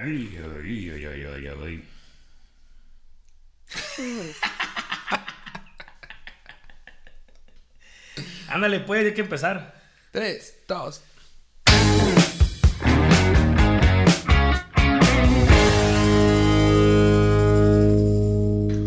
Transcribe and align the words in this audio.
Ay, 0.00 0.38
ay, 0.38 0.90
ay, 0.90 1.04
ay, 1.04 1.26
ay, 1.26 1.46
ay. 1.62 1.84
Ándale, 8.48 8.80
pues, 8.80 9.04
hay 9.04 9.12
que 9.12 9.20
empezar. 9.20 9.78
Tres, 10.10 10.56
dos. 10.66 11.02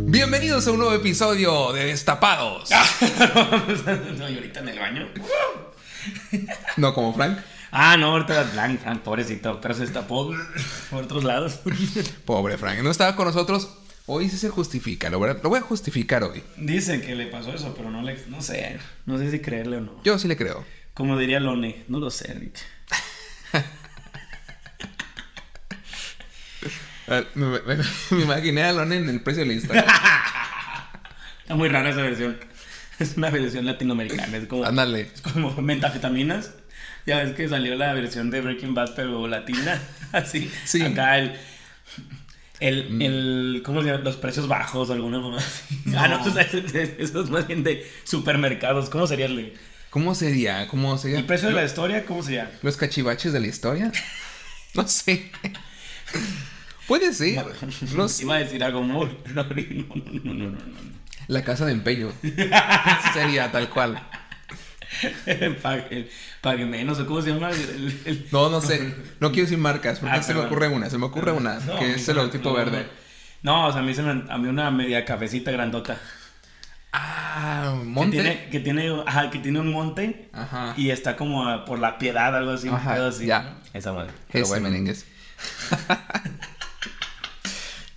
Bienvenidos 0.08 0.66
a 0.66 0.72
un 0.72 0.80
nuevo 0.80 0.96
episodio 0.96 1.72
de 1.72 1.86
Destapados. 1.86 2.72
no, 4.18 4.28
y 4.28 4.36
ahorita 4.36 4.62
en 4.62 4.70
el 4.70 4.80
baño. 4.80 5.08
No 6.78 6.96
como 6.96 7.14
Frank. 7.14 7.38
Ah, 7.78 7.98
no, 7.98 8.08
ahorita 8.12 8.42
Frank, 8.46 8.80
Frank, 8.80 9.02
pobrecito, 9.02 9.60
pero 9.60 9.74
se 9.74 9.82
destapó 9.82 10.34
por 10.90 11.04
otros 11.04 11.26
lados. 11.26 11.60
Pobre 12.24 12.58
Frank. 12.58 12.80
No 12.80 12.90
estaba 12.90 13.18
con 13.18 13.26
nosotros. 13.26 13.70
Hoy 14.06 14.30
sí 14.30 14.38
se 14.38 14.50
justifica, 14.50 15.10
lo, 15.10 15.20
voy 15.20 15.32
a- 15.32 15.34
lo 15.34 15.50
voy 15.50 15.60
a 15.60 15.62
justificar 15.62 16.24
hoy. 16.24 16.42
Dicen 16.58 17.02
que 17.02 17.16
le 17.16 17.26
pasó 17.28 17.54
eso, 17.54 17.74
pero 17.76 17.92
no 17.92 18.02
le, 18.02 18.18
no 18.30 18.42
sé, 18.42 18.80
no 19.06 19.18
sé 19.18 19.30
si 19.30 19.40
creerle 19.40 19.78
o 19.78 19.82
no. 19.82 20.02
Yo 20.06 20.18
sí 20.20 20.28
le 20.30 20.38
creo. 20.38 20.64
Como 20.94 21.18
diría 21.18 21.40
Lone, 21.42 21.84
no 21.90 22.00
lo 22.00 22.10
sé, 22.12 22.34
Rick. 22.34 22.60
Ah, 27.08 27.24
Me, 27.36 27.46
me- 27.46 27.84
me 28.12 28.22
imaginé 28.24 28.64
a 28.64 28.74
Lon 28.74 28.92
en 28.94 29.10
el 29.10 29.22
precio 29.22 29.42
de 29.44 29.48
la 29.48 29.54
Instagram. 29.54 29.86
Está 31.42 31.56
muy 31.56 31.70
rara 31.70 31.90
esa 31.90 32.02
versión. 32.02 32.38
Es 33.00 33.18
una 33.18 33.30
versión 33.30 33.66
latinoamericana, 33.66 34.38
es 34.38 34.48
como, 34.48 34.64
Ándale. 34.66 35.02
es 35.14 35.22
como 35.22 35.52
metafetaminas. 35.62 36.52
Ya 37.08 37.24
ves 37.24 37.36
que 37.36 37.48
salió 37.48 37.76
la 37.76 37.94
versión 37.94 38.32
de 38.32 38.42
Breaking 38.42 38.74
Bad, 38.74 38.94
pero 38.96 39.28
latina. 39.28 39.80
Así. 40.12 40.52
Sí. 40.66 40.80
Mm. 40.80 40.86
Acá 40.88 41.20
el. 41.20 41.34
El, 42.62 43.02
el, 43.02 43.62
¿cómo 43.66 43.82
se 43.82 43.90
llama? 43.90 44.04
Los 44.04 44.16
precios 44.16 44.48
bajos, 44.48 44.90
alguna 44.90 45.22
cosa 45.22 45.46
así. 45.46 45.94
Ah, 45.94 46.08
no, 46.08 46.26
eso 46.26 46.40
es, 46.40 46.74
eso 46.74 47.22
es 47.22 47.30
más 47.30 47.46
bien 47.48 47.66
de 47.66 47.86
supermercados. 48.06 48.90
¿Cómo 48.90 49.08
sería 49.08 49.26
el, 49.26 49.54
¿Cómo 49.90 50.16
sería? 50.16 50.66
¿Cómo 50.70 50.98
sería? 50.98 51.20
el 51.20 51.26
precio 51.26 51.50
de 51.50 51.54
la 51.56 51.66
historia? 51.66 52.06
¿Cómo 52.06 52.24
sería? 52.24 52.50
¿Los 52.62 52.78
cachivaches 52.78 53.34
de 53.34 53.42
la 53.42 53.48
historia? 53.48 53.92
No 54.74 54.88
sé. 54.88 55.32
Puede 56.88 57.14
ser. 57.14 57.46
No 57.94 58.08
sé. 58.08 58.24
Iba 58.24 58.36
a 58.36 58.40
decir 58.40 58.64
algo 58.64 58.82
muy. 58.84 59.10
No, 59.34 59.44
no, 59.44 59.56
no, 59.56 59.96
no, 60.24 60.34
no, 60.34 60.50
no. 60.52 60.58
La 61.28 61.44
casa 61.44 61.66
de 61.66 61.74
empeño. 61.74 62.12
Sería 63.14 63.52
tal 63.52 63.70
cual. 63.70 64.02
Pague, 66.46 66.64
menos, 66.66 67.00
o 67.00 67.08
cómo 67.08 67.22
se 67.24 67.32
llama 67.32 67.50
el, 67.50 68.00
el- 68.06 68.28
No, 68.32 68.50
no 68.52 68.62
sé. 68.62 68.94
No 69.20 69.32
quiero 69.32 69.46
decir 69.48 69.58
marcas, 69.58 69.98
porque 70.00 70.16
Ah, 70.16 70.22
se 70.22 70.36
me 70.36 70.42
ocurre 70.42 70.68
una. 70.68 70.90
Se 70.92 70.98
me 71.00 71.06
ocurre 71.08 71.32
una, 71.32 71.58
No, 71.60 71.80
que 71.80 71.94
es 71.96 72.08
el 72.08 72.18
logotipo 72.18 72.50
no, 72.52 72.56
verde. 72.56 72.86
No, 73.42 73.66
o 73.68 73.72
sea, 73.72 73.82
a 73.82 73.84
mí, 73.84 73.96
se 73.96 74.04
me, 74.04 74.32
a 74.32 74.38
mí 74.38 74.48
una 74.48 74.70
media 74.70 75.04
cafecita 75.06 75.50
grandota. 75.50 76.00
Ah, 76.94 77.74
Que 77.80 77.84
monte. 77.86 78.12
tiene, 78.22 78.50
que 78.52 78.60
tiene, 78.60 78.96
ajá, 79.08 79.32
que 79.32 79.40
tiene 79.40 79.60
un 79.60 79.72
monte 79.72 80.30
Ajá. 80.34 80.76
y 80.78 80.92
está 80.92 81.16
como 81.18 81.66
por 81.66 81.80
la 81.80 81.98
piedad, 81.98 82.36
algo 82.36 82.52
así, 82.52 82.70
Ajá, 82.70 83.08
así. 83.08 83.26
ya. 83.26 83.42
¿no? 83.42 83.50
Esa 83.74 83.92
madre. 83.92 84.12
Pero 84.32 84.44
Ese 84.46 84.54
bueno. 84.54 84.70
merengues. 84.70 85.04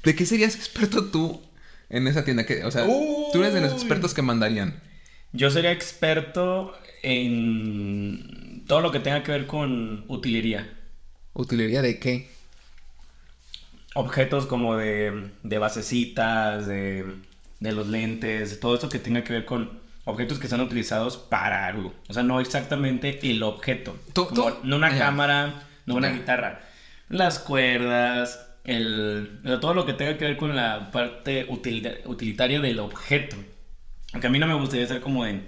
¿De 0.04 0.14
qué 0.14 0.26
serías 0.26 0.54
experto 0.54 1.06
tú 1.10 1.42
en 1.90 2.06
esa 2.08 2.24
tienda? 2.24 2.46
Que, 2.46 2.64
o 2.64 2.70
sea, 2.70 2.84
tú 2.86 3.42
eres 3.42 3.54
de 3.54 3.60
los 3.60 3.72
expertos 3.72 4.14
que 4.14 4.22
mandarían. 4.22 4.80
Yo 5.32 5.50
sería 5.50 5.72
experto 5.72 6.72
en 7.02 8.64
todo 8.66 8.80
lo 8.80 8.90
que 8.92 9.00
tenga 9.00 9.22
que 9.22 9.32
ver 9.32 9.46
con 9.46 10.04
utilería. 10.08 10.72
¿Utilería 11.34 11.82
de 11.82 11.98
qué? 11.98 12.28
Objetos 13.94 14.46
como 14.46 14.76
de, 14.76 15.30
de 15.42 15.58
basecitas, 15.58 16.66
de, 16.66 17.04
de 17.60 17.72
los 17.72 17.88
lentes, 17.88 18.60
todo 18.60 18.76
eso 18.76 18.88
que 18.88 18.98
tenga 18.98 19.24
que 19.24 19.32
ver 19.32 19.44
con 19.44 19.80
objetos 20.04 20.38
que 20.38 20.48
sean 20.48 20.60
utilizados 20.60 21.16
para 21.16 21.66
algo. 21.66 21.94
O 22.08 22.12
sea, 22.14 22.22
no 22.22 22.40
exactamente 22.40 23.18
el 23.30 23.42
objeto. 23.42 23.96
Tú- 24.12 24.28
Como 24.28 24.50
no 24.62 24.76
una 24.76 24.88
cámara, 24.98 25.66
no 25.86 25.94
una 25.96 26.08
guitarra. 26.10 26.62
Las 27.08 27.38
cuerdas, 27.38 28.46
el, 28.64 29.40
todo 29.60 29.74
lo 29.74 29.86
que 29.86 29.94
tenga 29.94 30.16
que 30.18 30.26
ver 30.26 30.36
con 30.36 30.54
la 30.54 30.90
parte 30.90 31.46
util- 31.48 32.00
utilitaria 32.06 32.60
del 32.60 32.78
objeto. 32.80 33.36
Aunque 34.18 34.26
a 34.26 34.30
mí 34.30 34.40
no 34.40 34.48
me 34.48 34.54
gustaría 34.54 34.84
ser 34.84 35.00
como 35.00 35.24
en... 35.24 35.46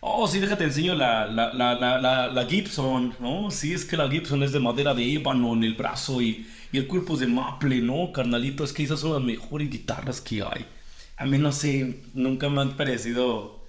Oh, 0.00 0.28
sí, 0.28 0.38
déjate 0.38 0.64
enseño 0.64 0.94
la, 0.94 1.26
la, 1.26 1.54
la, 1.54 2.46
Gibson, 2.46 3.14
¿no? 3.20 3.50
Sí, 3.50 3.72
es 3.72 3.86
que 3.86 3.96
la 3.96 4.06
Gibson 4.10 4.42
es 4.42 4.52
de 4.52 4.60
madera 4.60 4.92
de 4.92 5.14
ébano 5.14 5.54
en 5.54 5.64
el 5.64 5.72
brazo 5.72 6.20
y, 6.20 6.46
y 6.72 6.76
el 6.76 6.86
cuerpo 6.86 7.14
es 7.14 7.20
de 7.20 7.26
maple, 7.26 7.80
¿no? 7.80 8.12
Carnalito, 8.12 8.64
es 8.64 8.74
que 8.74 8.82
esas 8.82 9.00
son 9.00 9.14
las 9.14 9.22
mejores 9.22 9.70
guitarras 9.70 10.20
que 10.20 10.42
hay. 10.42 10.66
A 11.16 11.24
mí 11.24 11.38
no 11.38 11.52
sé, 11.52 12.02
nunca 12.12 12.50
me 12.50 12.60
han 12.60 12.76
parecido... 12.76 13.64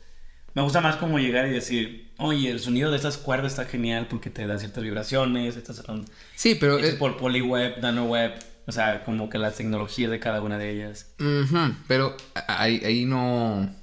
Me 0.55 0.61
gusta 0.61 0.81
más 0.81 0.97
como 0.97 1.19
llegar 1.19 1.47
y 1.47 1.51
decir, 1.51 2.11
oye, 2.17 2.49
el 2.49 2.59
sonido 2.59 2.91
de 2.91 2.97
estas 2.97 3.15
cuerdas 3.15 3.53
está 3.53 3.63
genial 3.63 4.07
porque 4.09 4.29
te 4.29 4.45
da 4.45 4.59
ciertas 4.59 4.83
vibraciones, 4.83 5.55
estas 5.55 5.77
son 5.77 6.03
Sí, 6.35 6.55
pero... 6.59 6.79
eh, 6.79 6.93
por 6.99 7.15
polyweb, 7.15 7.79
nanoweb, 7.79 8.33
o 8.67 8.73
sea, 8.73 9.05
como 9.05 9.29
que 9.29 9.37
las 9.37 9.55
tecnologías 9.55 10.11
de 10.11 10.19
cada 10.19 10.41
una 10.41 10.57
de 10.57 10.71
ellas. 10.71 11.15
Ujú, 11.19 11.75
pero 11.87 12.17
ahí, 12.49 12.81
ahí 12.83 13.05
no... 13.05 13.81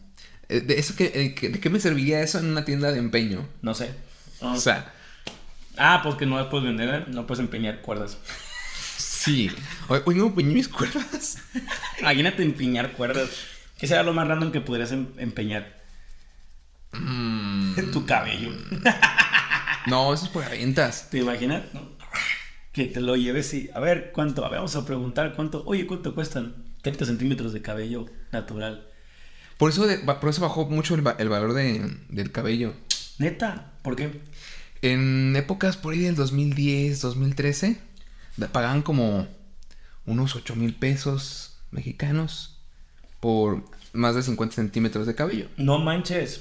eh, 0.50 0.60
¿De, 0.60 0.78
eso 0.78 0.94
que, 0.96 1.12
eh, 1.14 1.34
que- 1.34 1.48
¿De 1.48 1.60
qué 1.60 1.70
me 1.70 1.80
serviría 1.80 2.20
eso 2.22 2.38
en 2.38 2.46
una 2.46 2.64
tienda 2.64 2.92
de 2.92 2.98
empeño? 2.98 3.46
No 3.62 3.74
sé. 3.74 3.90
O 4.40 4.56
sea, 4.58 4.92
Ah, 5.76 6.00
pues 6.02 6.16
que 6.16 6.26
no 6.26 6.36
las 6.36 6.48
puedes 6.48 6.66
vender, 6.66 7.08
no 7.08 7.26
puedes 7.26 7.40
empeñar 7.40 7.80
cuerdas. 7.80 8.18
sí. 8.98 9.50
Oye, 9.88 10.18
no 10.18 10.26
empeñé 10.26 10.52
mis 10.54 10.68
cuerdas. 10.68 11.38
Imagínate 12.00 12.42
empeñar 12.42 12.92
cuerdas. 12.92 13.30
¿Qué 13.78 13.86
será 13.86 14.02
lo 14.02 14.12
más 14.12 14.28
random 14.28 14.52
que 14.52 14.60
podrías 14.60 14.92
em- 14.92 15.08
empeñar? 15.16 15.78
Mm, 16.92 17.74
tu 17.92 18.04
cabello. 18.04 18.50
no, 19.86 20.12
eso 20.12 20.24
es 20.24 20.30
por 20.30 20.48
ventas. 20.50 21.08
¿Te 21.10 21.18
imaginas? 21.18 21.62
No. 21.72 21.88
Que 22.72 22.84
te 22.86 23.00
lo 23.00 23.16
lleves 23.16 23.52
y... 23.54 23.70
A 23.74 23.80
ver, 23.80 24.10
¿cuánto? 24.12 24.44
A 24.44 24.48
ver, 24.48 24.58
vamos 24.58 24.76
a 24.76 24.84
preguntar 24.86 25.32
cuánto... 25.34 25.62
Oye, 25.66 25.86
¿cuánto 25.86 26.14
cuestan? 26.14 26.54
30 26.82 27.04
centímetros 27.06 27.52
de 27.52 27.62
cabello 27.62 28.06
natural. 28.32 28.86
Por 29.60 29.70
eso, 29.70 29.86
de- 29.86 29.98
por 29.98 30.28
eso 30.28 30.40
bajó 30.42 30.66
mucho 30.66 30.96
el, 30.96 31.06
va- 31.06 31.14
el 31.20 31.28
valor 31.28 31.52
de- 31.52 31.96
del 32.08 32.32
cabello. 32.32 32.72
¿Neta? 33.18 33.70
¿Por 33.82 33.94
qué? 33.94 34.20
En 34.82 35.36
épocas 35.36 35.76
por 35.76 35.92
ahí 35.92 36.00
del 36.00 36.16
2010, 36.16 37.00
2013, 37.02 37.78
da- 38.38 38.48
pagaban 38.48 38.82
como 38.82 39.28
unos 40.06 40.34
8 40.34 40.56
mil 40.56 40.74
pesos 40.74 41.54
mexicanos 41.70 42.56
por 43.20 43.62
más 43.92 44.14
de 44.14 44.22
50 44.22 44.56
centímetros 44.56 45.06
de 45.06 45.14
cabello. 45.14 45.46
No 45.58 45.78
manches. 45.78 46.40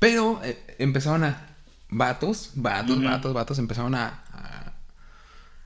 Pero 0.00 0.40
eh, 0.44 0.58
empezaron 0.78 1.24
a... 1.24 1.46
Vatos, 1.92 2.50
vatos, 2.54 2.96
Ujú. 2.98 3.04
vatos, 3.06 3.32
vatos, 3.34 3.58
empezaron 3.58 3.94
a, 3.94 4.22
a... 4.32 4.72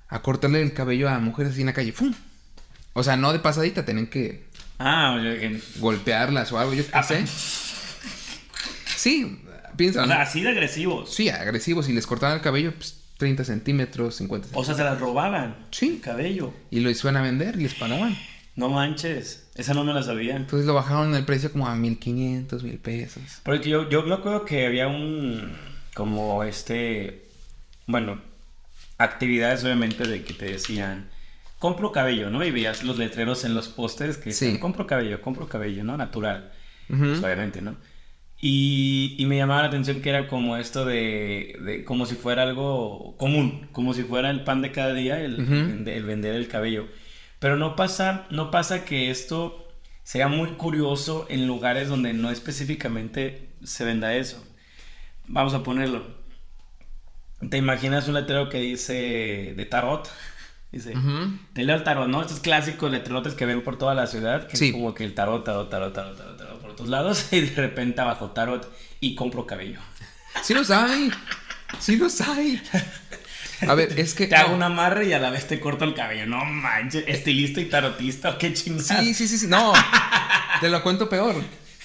a 0.09 0.23
cortarle 0.23 0.63
el 0.63 0.73
cabello 0.75 1.09
a 1.09 1.19
mujeres 1.19 1.53
así 1.53 1.61
en 1.63 1.67
la 1.67 1.73
calle. 1.75 1.93
¡Fum! 1.93 2.15
O 2.95 3.03
sea, 3.03 3.17
no 3.17 3.33
de 3.33 3.39
pasadita, 3.41 3.85
tienen 3.85 4.07
que 4.09 4.47
Ah, 4.79 5.17
oye, 5.19 5.61
golpearlas 5.79 6.51
o 6.53 6.59
algo, 6.59 6.75
yo 6.75 6.85
qué 6.85 6.91
Ah, 6.93 7.03
sé. 7.03 7.25
Sí, 8.97 9.39
piensa. 9.77 10.03
o 10.05 10.07
sea, 10.07 10.23
así 10.23 10.43
de 10.43 10.49
agresivos. 10.51 11.13
Sí, 11.15 11.29
agresivos. 11.29 11.89
Y 11.89 11.93
les 11.93 12.07
cortaban 12.07 12.37
el 12.37 12.43
cabello, 12.43 12.73
pues 12.75 13.01
30 13.19 13.45
centímetros, 13.45 14.17
50 14.17 14.47
O 14.47 14.65
centímetros. 14.65 14.67
sea, 14.67 14.75
se 14.77 14.85
las 14.91 15.01
robaban. 15.01 15.67
Sí. 15.71 15.89
El 15.97 16.01
cabello. 16.01 16.53
Y 16.71 16.81
lo 16.81 16.91
iban 16.91 17.17
a 17.17 17.23
vender 17.23 17.57
y 17.59 17.63
les 17.65 17.75
pagaban. 17.75 18.17
No 18.57 18.69
manches. 18.69 19.47
Esa 19.57 19.75
no 19.75 19.85
me 19.85 19.93
la 19.93 20.03
sabía. 20.03 20.37
Entonces 20.37 20.67
lo 20.67 20.75
bajaron 20.75 21.15
el 21.15 21.25
precio 21.25 21.51
como 21.53 21.67
a 21.69 21.75
1500, 21.77 22.63
mil 22.63 22.79
pesos. 22.79 23.23
Porque 23.43 23.69
yo, 23.69 23.89
yo 23.89 24.03
me 24.03 24.15
acuerdo 24.15 24.45
que 24.45 24.67
había 24.67 24.87
un. 24.89 25.57
Como 25.95 26.43
este. 26.45 27.25
Bueno, 27.87 28.21
actividades 28.99 29.63
obviamente 29.65 30.07
de 30.07 30.23
que 30.25 30.35
te 30.35 30.47
decían. 30.47 31.09
Compro 31.59 31.93
cabello, 31.93 32.31
¿no? 32.31 32.45
Y 32.45 32.51
veías 32.51 32.85
los 32.85 32.99
letreros 32.99 33.45
en 33.45 33.55
los 33.55 33.69
pósters 33.69 34.17
que 34.19 34.33
Sí. 34.33 34.47
decían, 34.47 34.61
compro 34.61 34.87
cabello, 34.87 35.21
compro 35.23 35.49
cabello, 35.49 35.83
¿no? 35.85 35.97
Natural. 35.97 36.53
Pues, 36.89 37.23
obviamente, 37.23 37.63
¿no? 37.63 37.77
Y, 38.41 39.15
y 39.19 39.25
me 39.25 39.39
llamaba 39.39 39.63
la 39.63 39.69
atención 39.69 40.03
que 40.03 40.11
era 40.11 40.29
como 40.29 40.59
esto 40.59 40.85
de, 40.85 41.57
de 41.65 41.85
como 41.85 42.05
si 42.05 42.15
fuera 42.15 42.43
algo 42.43 43.17
común, 43.17 43.69
como 43.73 43.95
si 43.95 44.03
fuera 44.03 44.29
el 44.29 44.45
pan 44.45 44.61
de 44.61 44.71
cada 44.73 44.93
día 44.93 45.19
el- 45.21 45.39
el 45.89 46.05
vender 46.05 46.35
el 46.35 46.49
cabello. 46.49 46.87
Pero 47.39 47.57
no 47.57 47.75
pasa, 47.77 48.27
no 48.31 48.51
pasa 48.51 48.85
que 48.85 49.11
esto 49.11 49.67
sea 50.03 50.29
muy 50.29 50.51
curioso 50.51 51.27
en 51.31 51.47
lugares 51.47 51.89
donde 51.89 52.13
no 52.13 52.31
específicamente 52.31 53.49
se 53.63 53.85
venda 53.87 54.15
eso. 54.15 54.45
Vamos 55.27 55.55
a 55.55 55.63
ponerlo. 55.63 56.05
¿Te 57.49 57.57
imaginas 57.57 58.09
un 58.09 58.15
letrero 58.15 58.49
que 58.51 58.61
dice 58.61 59.55
de 59.57 59.65
tarot? 59.67 60.11
Dice, 60.75 60.93
te 61.53 61.63
leo 61.63 61.77
el 61.77 61.85
tarot, 61.85 62.09
¿no? 62.09 62.21
Estos 62.21 62.41
clásicos 62.41 62.91
letrerotes 62.91 63.35
que 63.35 63.47
ven 63.47 63.63
por 63.63 63.79
toda 63.79 63.95
la 63.95 64.07
ciudad, 64.09 64.49
que 64.49 64.57
Sí. 64.57 64.67
es 64.69 64.73
como 64.73 64.93
que 64.93 65.05
el 65.05 65.15
tarot, 65.15 65.45
tarot, 65.45 65.71
tarot, 65.71 65.95
tarot, 65.95 66.17
tarot, 66.17 66.37
tarot 66.37 66.61
por 66.61 66.75
todos 66.75 66.91
lados, 66.91 67.27
y 67.33 67.41
de 67.43 67.55
repente 67.55 68.01
abajo 68.01 68.31
tarot 68.33 68.71
y 69.01 69.15
compro 69.15 69.47
cabello. 69.47 69.79
Sí 70.43 70.53
los 70.53 70.71
hay. 70.71 71.13
Sí 71.79 71.97
los 71.97 72.21
hay. 72.21 72.61
A 73.69 73.75
ver, 73.75 73.99
es 73.99 74.15
que. 74.15 74.27
Te 74.27 74.35
hago 74.35 74.51
no. 74.51 74.57
un 74.57 74.63
amarre 74.65 75.07
y 75.07 75.13
a 75.13 75.19
la 75.21 75.31
vez 75.31 75.47
te 75.47 75.61
corto 75.61 75.85
el 75.85 75.95
cabello. 75.95 76.27
No 76.27 76.45
manches, 76.45 77.05
estilista 77.07 77.61
y 77.61 77.67
tarotista, 77.67 78.37
qué 78.37 78.53
chingada. 78.53 79.01
Sí, 79.01 79.15
sí, 79.15 79.29
sí, 79.29 79.39
sí. 79.39 79.47
No. 79.47 79.73
Te 80.61 80.69
lo 80.69 80.83
cuento 80.83 81.09
peor. 81.09 81.37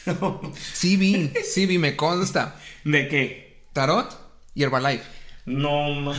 Sí 0.74 0.98
vi, 0.98 1.32
sí 1.46 1.68
vi, 1.68 1.78
me 1.78 1.96
consta. 1.96 2.56
¿De 2.84 3.08
qué? 3.08 3.66
Tarot 3.74 4.10
y 4.56 4.64
Herbalife. 4.64 5.04
No, 5.46 5.90
ma- 5.94 6.18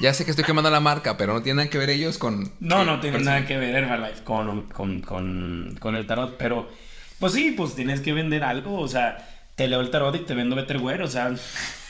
Ya 0.00 0.14
sé 0.14 0.24
que 0.24 0.30
estoy 0.30 0.44
quemando 0.44 0.70
la 0.70 0.80
marca, 0.80 1.16
pero 1.16 1.32
no 1.34 1.42
tiene 1.42 1.56
nada 1.58 1.70
que 1.70 1.78
ver 1.78 1.90
ellos 1.90 2.18
con. 2.18 2.52
no, 2.60 2.84
no 2.84 3.00
tiene 3.00 3.16
persona- 3.16 3.36
nada 3.36 3.46
que 3.46 3.56
ver 3.58 3.74
Herbalife 3.74 4.22
con, 4.24 4.62
con, 4.68 5.00
con, 5.00 5.76
con 5.80 5.96
el 5.96 6.06
tarot, 6.06 6.36
pero 6.36 6.70
pues 7.18 7.32
sí, 7.32 7.52
pues 7.56 7.74
tienes 7.74 8.00
que 8.00 8.12
vender 8.12 8.44
algo, 8.44 8.78
o 8.80 8.86
sea, 8.86 9.18
te 9.56 9.66
leo 9.66 9.80
el 9.80 9.90
tarot 9.90 10.14
y 10.14 10.20
te 10.20 10.34
vendo 10.34 10.54
Betterware, 10.54 11.02
o 11.02 11.08
sea, 11.08 11.32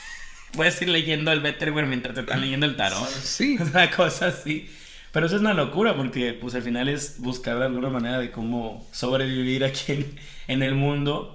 puedes 0.52 0.80
ir 0.80 0.88
leyendo 0.88 1.30
el 1.32 1.40
Betterware 1.40 1.86
mientras 1.86 2.14
te 2.14 2.20
están 2.22 2.40
leyendo 2.40 2.64
el 2.66 2.76
tarot. 2.76 3.08
Sí. 3.10 3.58
Una 3.60 3.90
cosa 3.90 4.28
así. 4.28 4.70
Pero 5.12 5.24
eso 5.26 5.36
es 5.36 5.40
una 5.40 5.54
locura 5.54 5.96
porque 5.96 6.34
pues 6.34 6.54
al 6.54 6.62
final 6.62 6.86
es 6.88 7.18
buscar 7.18 7.58
de 7.58 7.64
alguna 7.64 7.88
manera 7.88 8.18
de 8.18 8.30
cómo 8.30 8.86
sobrevivir 8.92 9.64
aquí 9.64 9.92
en, 9.92 10.18
en 10.48 10.62
el 10.62 10.74
mundo 10.74 11.34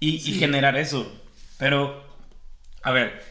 y, 0.00 0.14
y 0.16 0.20
Sí. 0.20 0.38
generar 0.38 0.76
eso. 0.78 1.12
Pero, 1.58 2.02
a 2.82 2.90
ver, 2.90 3.22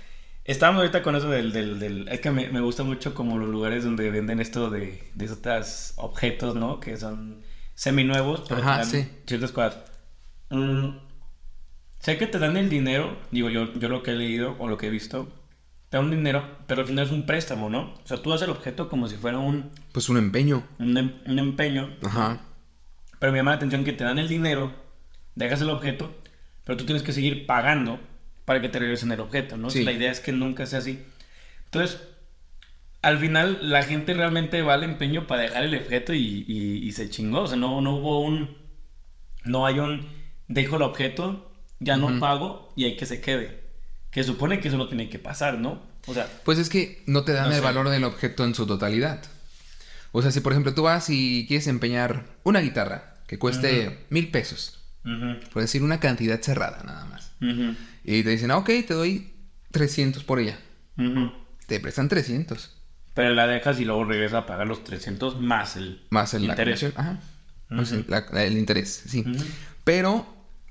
estábamos 0.46 0.80
ahorita 0.82 1.04
con 1.04 1.16
eso 1.16 1.30
del... 1.30 1.52
del, 1.52 1.80
del- 1.80 2.08
es 2.10 2.20
que 2.20 2.32
me, 2.32 2.50
me 2.50 2.62
gusta 2.62 2.84
mucho 2.84 3.14
como 3.14 3.38
los 3.38 3.50
lugares 3.50 3.84
donde 3.84 4.10
venden 4.12 4.40
esto 4.40 4.70
de, 4.70 5.04
de 5.14 5.26
estos 5.26 5.94
objetos, 5.98 6.56
¿no? 6.56 6.80
Que 6.80 6.98
son 6.98 7.42
seminuevos, 7.76 8.44
pero 8.48 8.62
Ajá, 8.62 8.84
sí. 8.84 9.08
ciertas 9.26 9.52
cosas. 9.52 9.78
Mm, 10.50 10.98
sé 12.00 12.18
que 12.18 12.28
te 12.28 12.40
dan 12.40 12.58
el 12.58 12.70
dinero, 12.70 13.18
digo 13.32 13.50
yo, 13.50 13.74
yo 13.74 13.90
lo 13.90 14.04
que 14.04 14.12
he 14.12 14.16
leído 14.16 14.56
o 14.60 14.68
lo 14.68 14.78
que 14.78 14.88
he 14.88 14.90
visto, 14.90 15.28
te 15.90 15.98
dan 15.98 16.10
dinero, 16.12 16.44
pero 16.68 16.82
al 16.82 16.88
final 16.88 17.06
es 17.06 17.12
un 17.12 17.26
préstamo, 17.26 17.70
¿no? 17.70 17.94
O 18.04 18.08
sea, 18.08 18.22
tú 18.22 18.30
das 18.32 18.42
el 18.42 18.50
objeto 18.50 18.90
como 18.90 19.08
si 19.08 19.16
fuera 19.18 19.40
un, 19.40 19.72
Pues 19.92 20.10
un 20.10 20.18
empeño. 20.18 20.64
un, 20.80 20.98
em- 20.98 21.14
un 21.26 21.40
empeño, 21.40 21.96
Ajá. 22.04 22.40
pero 23.20 23.32
me 23.32 23.40
llama 23.40 23.52
la 23.52 23.58
atención 23.58 23.84
que 23.84 23.94
te 23.94 24.04
dan 24.04 24.20
el 24.20 24.28
dinero, 24.28 24.72
dejas 25.36 25.62
el 25.62 25.70
objeto, 25.70 26.14
pero 26.64 26.78
tú 26.78 26.86
tienes 26.86 27.04
que 27.04 27.14
seguir 27.14 27.46
pagando 27.46 28.00
para 28.46 28.62
que 28.62 28.70
te 28.70 28.80
regresen 28.80 29.12
el 29.12 29.20
objeto, 29.20 29.58
¿no? 29.58 29.70
Sí. 29.70 29.84
La 29.84 29.92
idea 29.92 30.12
es 30.12 30.20
que 30.20 30.32
nunca 30.32 30.66
sea 30.66 30.80
así. 30.80 31.00
Entonces, 31.66 32.00
al 33.02 33.18
final 33.20 33.60
la 33.62 33.84
gente 33.84 34.14
realmente 34.14 34.62
va 34.62 34.74
al 34.76 34.84
empeño 34.84 35.28
para 35.28 35.42
dejar 35.44 35.64
el 35.64 35.76
objeto 35.76 36.14
y, 36.14 36.46
y- 36.48 36.86
y 36.88 36.92
se 36.92 37.10
chingó. 37.10 37.42
O 37.42 37.48
sea, 37.48 37.58
no, 37.58 37.82
no 37.82 37.96
hubo 37.96 38.22
un... 38.22 38.58
No 39.44 39.66
hay 39.66 39.80
un... 39.80 40.08
Dejo 40.48 40.76
el 40.76 40.82
objeto, 40.82 41.52
ya 41.80 41.98
no 41.98 42.08
Ujú. 42.08 42.20
pago 42.20 42.74
y 42.76 42.86
hay 42.86 42.98
que 42.98 43.06
se 43.06 43.22
quede. 43.22 43.62
Que 44.12 44.24
supone 44.24 44.60
que 44.60 44.68
eso 44.68 44.78
no 44.78 44.88
tiene 44.90 45.10
que 45.10 45.18
pasar, 45.20 45.58
¿no? 45.58 45.82
O 46.08 46.14
sea, 46.14 46.28
Pues 46.44 46.58
es 46.60 46.68
que 46.70 47.02
no 47.08 47.24
te 47.24 47.32
dan 47.32 47.46
No 47.46 47.52
el 47.52 47.60
sé. 47.60 47.62
valor 47.62 47.90
del 47.90 48.04
objeto 48.04 48.44
en 48.44 48.54
su 48.54 48.68
totalidad. 48.68 49.24
O 50.12 50.22
sea, 50.22 50.32
si 50.32 50.42
por 50.42 50.52
ejemplo 50.52 50.74
tú 50.74 50.84
vas 50.84 51.10
y 51.10 51.46
quieres 51.48 51.68
empeñar 51.68 52.26
una 52.44 52.60
guitarra 52.60 53.14
que 53.28 53.40
cueste 53.40 54.06
mil 54.10 54.30
pesos, 54.30 54.81
por 55.52 55.62
decir 55.62 55.84
una 55.84 56.00
cantidad 56.00 56.40
cerrada 56.42 56.84
nada 56.84 57.06
más, 57.06 57.32
y 58.04 58.24
te 58.24 58.30
dicen, 58.30 58.52
ah, 58.52 58.58
ok, 58.58 58.68
te 58.88 58.94
doy 58.94 59.34
300 59.72 60.24
por 60.24 60.40
ella, 60.40 60.58
te 61.68 61.80
prestan 61.80 62.08
300 62.10 62.78
pero 63.14 63.34
la 63.34 63.46
dejas 63.46 63.78
y 63.82 63.84
luego 63.86 64.06
regresa 64.06 64.38
a 64.40 64.46
pagar 64.46 64.68
los 64.68 64.86
300 64.86 65.40
más 65.42 65.76
el... 65.76 66.02
más 66.12 66.34
el, 66.34 66.46
Interés. 66.46 66.82
Ajá. 66.96 67.20
Sea, 67.84 67.98
Ujú. 68.00 68.06
la- 68.08 68.44
el 68.46 68.58
interés, 68.58 69.04
sí. 69.06 69.26
Pero, 69.84 70.26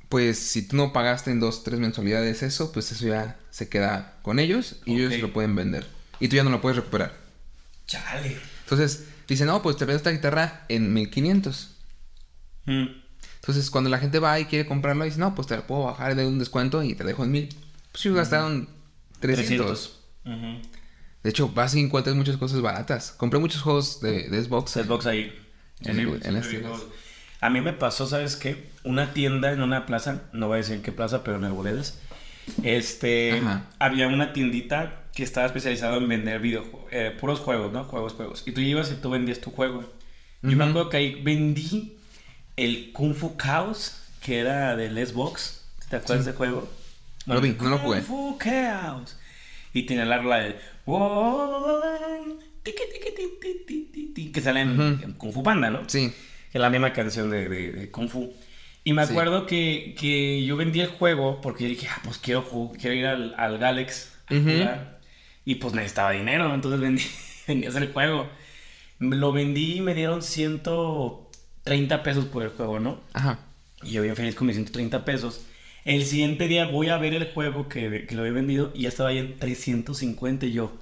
pues 0.08 0.38
si 0.38 0.66
tú 0.66 0.74
no 0.76 0.90
pagaste 0.94 1.30
en 1.30 1.38
dos, 1.40 1.64
tres 1.64 1.80
mensualidades 1.80 2.42
eso, 2.42 2.72
pues 2.72 2.92
eso 2.92 3.06
ya 3.08 3.38
se 3.50 3.68
queda 3.68 4.16
con 4.22 4.38
ellos 4.38 4.76
y 4.86 4.92
Ok. 4.92 5.12
ellos 5.12 5.20
lo 5.20 5.32
pueden 5.34 5.54
vender. 5.54 5.86
Y 6.18 6.28
tú 6.28 6.36
ya 6.36 6.42
no 6.44 6.48
lo 6.50 6.62
puedes 6.62 6.76
recuperar. 6.76 7.12
Chale. 7.86 8.38
Entonces, 8.64 9.04
dicen, 9.28 9.46
no, 9.46 9.60
pues 9.60 9.76
te 9.76 9.84
vendo 9.84 9.98
esta 9.98 10.10
guitarra 10.10 10.64
en 10.70 10.94
1500. 10.94 11.76
Entonces, 13.40 13.70
cuando 13.70 13.88
la 13.90 13.98
gente 13.98 14.18
va 14.18 14.38
y 14.38 14.44
quiere 14.44 14.66
comprarlo, 14.68 15.04
dice, 15.04 15.18
no, 15.18 15.34
pues 15.34 15.48
te 15.48 15.56
la 15.56 15.66
puedo 15.66 15.84
bajar 15.84 16.14
de 16.14 16.26
un 16.26 16.38
descuento 16.38 16.82
y 16.82 16.94
te 16.94 17.04
dejo 17.04 17.24
en 17.24 17.32
1000. 17.32 17.48
Pues 17.92 18.04
ellos 18.04 18.16
gastaron 18.16 18.68
300. 19.20 19.98
Ujú. 20.26 20.36
De 21.22 21.30
hecho, 21.30 21.48
vas 21.48 21.74
y 21.74 21.80
encuentras 21.80 22.14
muchas 22.16 22.36
cosas 22.36 22.60
baratas. 22.60 23.12
Compré 23.12 23.38
muchos 23.40 23.62
juegos 23.62 24.00
de, 24.00 24.28
de 24.28 24.42
Xbox. 24.44 24.70
Setbox 24.72 25.06
ahí. 25.06 25.32
En 25.80 25.98
el- 25.98 26.20
en 26.24 26.34
las 26.34 26.48
tiendas. 26.48 26.80
A 27.40 27.48
mí 27.48 27.60
me 27.62 27.72
pasó, 27.72 28.06
¿sabes 28.06 28.36
qué? 28.36 28.70
Una 28.84 29.14
tienda 29.14 29.50
en 29.52 29.62
una 29.62 29.86
plaza, 29.86 30.24
no 30.34 30.48
voy 30.48 30.56
a 30.56 30.58
decir 30.58 30.74
en 30.76 30.82
qué 30.82 30.92
plaza, 30.92 31.24
pero 31.24 31.38
en 31.38 31.44
Arboledas. 31.44 31.98
Este, 32.62 33.38
Ajá. 33.38 33.64
había 33.78 34.08
una 34.08 34.32
tiendita 34.32 35.04
que 35.14 35.22
estaba 35.22 35.46
especializada 35.46 35.96
en 35.96 36.08
vender 36.08 36.40
videojuegos, 36.40 36.88
eh, 36.92 37.16
puros 37.18 37.40
juegos, 37.40 37.72
¿no? 37.72 37.84
Juegos, 37.84 38.12
juegos. 38.14 38.42
Y 38.46 38.52
tú 38.52 38.60
ibas 38.60 38.90
y 38.90 38.96
tú 38.96 39.10
vendías 39.10 39.40
tu 39.40 39.50
juego. 39.50 39.90
Yo 40.42 40.56
me 40.56 40.64
acuerdo 40.64 40.88
que 40.88 40.96
ahí 40.98 41.22
vendí 41.22 41.96
el 42.56 42.92
Kung 42.92 43.14
Fu 43.14 43.36
Chaos, 43.36 43.96
que 44.22 44.38
era 44.38 44.76
del 44.76 44.94
Xbox. 45.06 45.64
¿Te 45.88 45.96
acuerdas 45.96 46.24
de 46.24 46.30
ese 46.30 46.36
juego? 46.38 46.68
Lo 47.26 47.40
vi, 47.40 47.50
no 47.60 47.68
lo 47.70 47.78
jugué. 47.78 48.00
Kung 48.02 48.06
Fu 48.06 48.38
Chaos. 48.38 49.16
Y 49.72 49.82
tiene 49.84 50.04
la 50.04 50.18
rola 50.18 50.38
de... 50.38 50.56
"Wow, 50.86 52.38
tiqui, 52.62 52.82
tiqui, 52.92 53.14
ti, 53.14 53.22
ti, 53.40 53.64
ti, 53.66 53.90
ti, 53.92 54.12
ti", 54.14 54.32
Que 54.32 54.40
sale 54.40 54.60
en, 54.60 55.14
Kung 55.16 55.32
Fu 55.32 55.42
Panda, 55.42 55.70
¿no? 55.70 55.82
Sí. 55.88 56.12
Que 56.50 56.58
es 56.58 56.60
la 56.60 56.70
misma 56.70 56.92
canción 56.92 57.30
de, 57.30 57.48
de- 57.48 57.72
de 57.72 57.90
Kung 57.90 58.08
Fu. 58.08 58.32
Y 58.82 58.92
me 58.92 59.04
Sí. 59.06 59.12
acuerdo 59.12 59.46
que, 59.46 59.94
que 59.98 60.44
yo 60.44 60.56
vendí 60.56 60.80
el 60.80 60.88
juego 60.88 61.40
porque 61.40 61.64
yo 61.64 61.70
dije, 61.70 61.86
ah, 61.90 62.00
pues 62.04 62.18
quiero, 62.18 62.72
quiero 62.78 62.94
ir 62.96 63.06
al, 63.06 63.34
al 63.36 63.58
Galex 63.58 64.12
a 64.26 64.34
jugar. 64.34 65.00
Y 65.44 65.56
pues 65.56 65.74
necesitaba 65.74 66.12
dinero, 66.12 66.52
entonces 66.54 66.80
vendí, 66.86 67.02
vendías 67.46 67.74
el 67.76 67.92
juego. 67.92 68.28
Lo 68.98 69.32
vendí 69.32 69.76
y 69.76 69.80
me 69.80 69.94
dieron 69.94 70.22
130 71.64 72.02
pesos 72.02 72.24
por 72.26 72.42
el 72.42 72.50
juego, 72.50 72.80
¿no? 72.80 73.00
Ajá. 73.12 73.38
Y 73.82 73.92
yo 73.92 74.02
bien 74.02 74.16
feliz 74.16 74.34
con 74.34 74.46
mis 74.46 74.56
130 74.56 75.04
pesos. 75.04 75.42
El 75.84 76.04
siguiente 76.04 76.46
día 76.48 76.66
voy 76.66 76.88
a 76.90 76.98
ver 76.98 77.14
el 77.14 77.32
juego 77.32 77.68
que, 77.68 78.06
que 78.06 78.14
lo 78.14 78.20
había 78.22 78.32
vendido 78.34 78.70
y 78.74 78.82
ya 78.82 78.88
estaba 78.88 79.08
ahí 79.10 79.18
en 79.18 79.38
350 79.38 80.46
y 80.46 80.52
yo, 80.52 80.78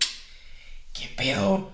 ¿qué 0.93 1.09
pedo? 1.17 1.71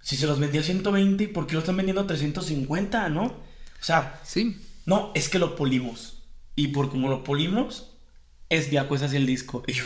Si 0.00 0.16
se 0.16 0.26
los 0.26 0.38
vendí 0.38 0.58
a 0.58 0.62
120, 0.62 1.28
¿por 1.28 1.46
qué 1.46 1.54
lo 1.54 1.60
están 1.60 1.76
vendiendo 1.76 2.02
a 2.02 2.06
350, 2.06 3.08
no? 3.08 3.24
O 3.24 3.34
sea, 3.80 4.20
Sí. 4.24 4.56
no, 4.86 5.10
es 5.14 5.28
que 5.28 5.38
lo 5.38 5.56
polimos. 5.56 6.22
Y 6.54 6.68
por 6.68 6.88
como 6.90 7.08
lo 7.08 7.24
polimos, 7.24 7.90
es 8.48 8.70
ya 8.70 8.86
cuesta 8.88 9.06
el 9.14 9.26
disco. 9.26 9.62
Y 9.66 9.72
yo, 9.72 9.84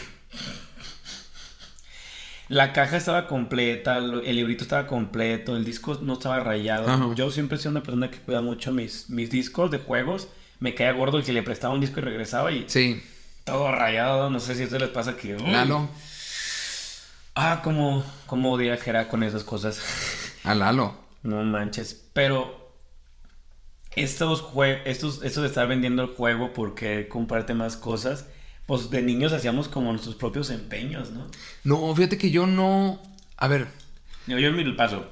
La 2.52 2.74
caja 2.74 2.98
estaba 2.98 3.28
completa, 3.28 3.96
el 3.96 4.36
librito 4.36 4.62
estaba 4.64 4.86
completo, 4.86 5.56
el 5.56 5.64
disco 5.64 5.98
no 6.02 6.12
estaba 6.12 6.38
rayado. 6.40 6.86
Ajá. 6.86 7.14
Yo 7.14 7.30
siempre 7.30 7.56
he 7.56 7.58
sido 7.58 7.70
una 7.70 7.82
persona 7.82 8.10
que 8.10 8.18
cuida 8.18 8.42
mucho 8.42 8.72
mis, 8.72 9.08
mis 9.08 9.30
discos 9.30 9.70
de 9.70 9.78
juegos. 9.78 10.28
Me 10.60 10.74
caía 10.74 10.92
gordo 10.92 11.16
el 11.16 11.24
que 11.24 11.32
le 11.32 11.42
prestaba 11.42 11.72
un 11.72 11.80
disco 11.80 12.00
y 12.00 12.02
regresaba 12.02 12.52
y 12.52 12.64
Sí. 12.68 13.02
todo 13.44 13.72
rayado. 13.72 14.28
No 14.28 14.38
sé 14.38 14.54
si 14.54 14.60
a 14.60 14.64
ustedes 14.64 14.82
les 14.82 14.90
pasa 14.90 15.16
que... 15.16 15.34
uy, 15.34 15.50
Lalo. 15.50 15.88
Ah, 17.34 17.62
como, 17.64 18.04
como 18.26 18.52
odia 18.52 18.74
a 18.74 18.76
Jera 18.76 19.08
con 19.08 19.22
esas 19.22 19.44
cosas. 19.44 19.80
A 20.44 20.54
Lalo. 20.54 20.94
No 21.22 21.42
manches. 21.44 22.04
Pero 22.12 22.74
estos 23.96 24.42
jue 24.42 24.82
estos, 24.84 25.22
esto 25.22 25.40
de 25.40 25.48
estar 25.48 25.66
vendiendo 25.68 26.02
el 26.02 26.08
juego 26.08 26.52
porque 26.52 27.08
comprarte 27.08 27.54
más 27.54 27.76
cosas, 27.78 28.26
pues 28.72 28.88
de 28.88 29.02
niños 29.02 29.34
hacíamos 29.34 29.68
como 29.68 29.90
nuestros 29.90 30.14
propios 30.14 30.48
empeños, 30.48 31.10
¿no? 31.10 31.26
No, 31.62 31.94
fíjate 31.94 32.16
que 32.16 32.30
yo 32.30 32.46
no. 32.46 33.02
A 33.36 33.46
ver, 33.46 33.66
Yo, 34.26 34.38
yo 34.38 34.48
el 34.48 34.76
paso. 34.76 35.04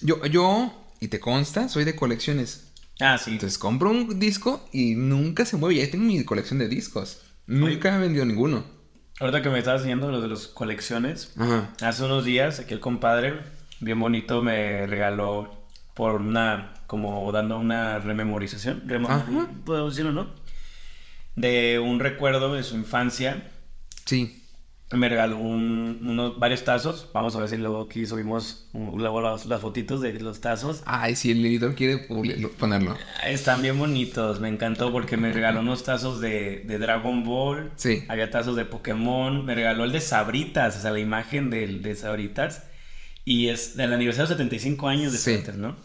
yo, 0.00 0.24
yo, 0.26 0.72
y 1.00 1.08
te 1.08 1.18
consta, 1.18 1.68
soy 1.68 1.82
de 1.82 1.96
colecciones. 1.96 2.70
Ah, 3.00 3.18
sí. 3.18 3.32
Entonces 3.32 3.58
compro 3.58 3.90
un 3.90 4.20
disco 4.20 4.64
y 4.72 4.94
nunca 4.94 5.44
se 5.44 5.56
mueve. 5.56 5.80
Ya 5.84 5.90
tengo 5.90 6.04
mi 6.04 6.22
colección 6.24 6.60
de 6.60 6.68
discos. 6.68 7.22
Nunca 7.48 7.96
he 7.96 7.98
vendido 7.98 8.24
ninguno. 8.24 8.64
Ahorita 9.18 9.42
que 9.42 9.48
me 9.50 9.58
estabas 9.58 9.80
enseñando 9.80 10.12
lo 10.12 10.20
de 10.20 10.28
las 10.28 10.46
colecciones, 10.46 11.32
Ajá. 11.36 11.74
hace 11.80 12.04
unos 12.04 12.24
días 12.24 12.60
aquí 12.60 12.72
el 12.74 12.78
compadre, 12.78 13.40
bien 13.80 13.98
bonito, 13.98 14.42
me 14.42 14.86
regaló 14.86 15.66
por 15.94 16.20
una, 16.20 16.72
como 16.86 17.32
dando 17.32 17.58
una 17.58 17.98
rememorización, 17.98 18.84
rememori- 18.86 19.08
Ajá. 19.10 19.48
puedo 19.64 19.88
decirlo, 19.88 20.12
¿no? 20.12 20.28
De 21.40 21.78
un 21.78 22.00
recuerdo 22.00 22.54
de 22.54 22.62
su 22.62 22.76
infancia. 22.76 23.50
Sí. 24.04 24.34
Me 24.90 25.10
regaló 25.10 25.36
un- 25.36 25.98
unos, 26.02 26.38
varios 26.38 26.64
tazos. 26.64 27.10
Vamos 27.12 27.36
a 27.36 27.40
ver 27.40 27.48
si 27.50 27.58
luego 27.58 27.82
aquí 27.82 28.06
subimos 28.06 28.68
uh, 28.72 28.96
luego 28.98 29.20
las, 29.20 29.44
las 29.44 29.60
fotitos 29.60 30.00
de 30.00 30.14
los 30.14 30.40
tazos. 30.40 30.82
Ay, 30.86 31.14
si 31.14 31.30
el 31.30 31.44
editor 31.44 31.74
quiere 31.74 31.98
ponerlo. 32.58 32.96
Están 33.26 33.60
bien 33.60 33.78
bonitos, 33.78 34.40
me 34.40 34.48
encantó 34.48 34.90
porque 34.90 35.18
me 35.18 35.30
regaló 35.30 35.60
unos 35.60 35.84
tazos 35.84 36.20
de, 36.22 36.64
de 36.66 36.78
Dragon 36.78 37.22
Ball. 37.22 37.70
Sí. 37.76 38.04
Había 38.08 38.30
tazos 38.30 38.56
de 38.56 38.64
Pokémon. 38.64 39.44
Me 39.44 39.54
regaló 39.54 39.84
el 39.84 39.92
de 39.92 40.00
Sabritas, 40.00 40.78
o 40.78 40.80
sea, 40.80 40.90
la 40.90 41.00
imagen 41.00 41.50
del, 41.50 41.82
de 41.82 41.94
Sabritas. 41.94 42.64
Y 43.26 43.48
es 43.48 43.76
del 43.76 43.92
aniversario 43.92 44.26
de 44.26 44.34
75 44.36 44.88
años 44.88 45.12
de 45.12 45.18
Sí. 45.18 45.32
Sabritas, 45.32 45.56
¿no? 45.56 45.76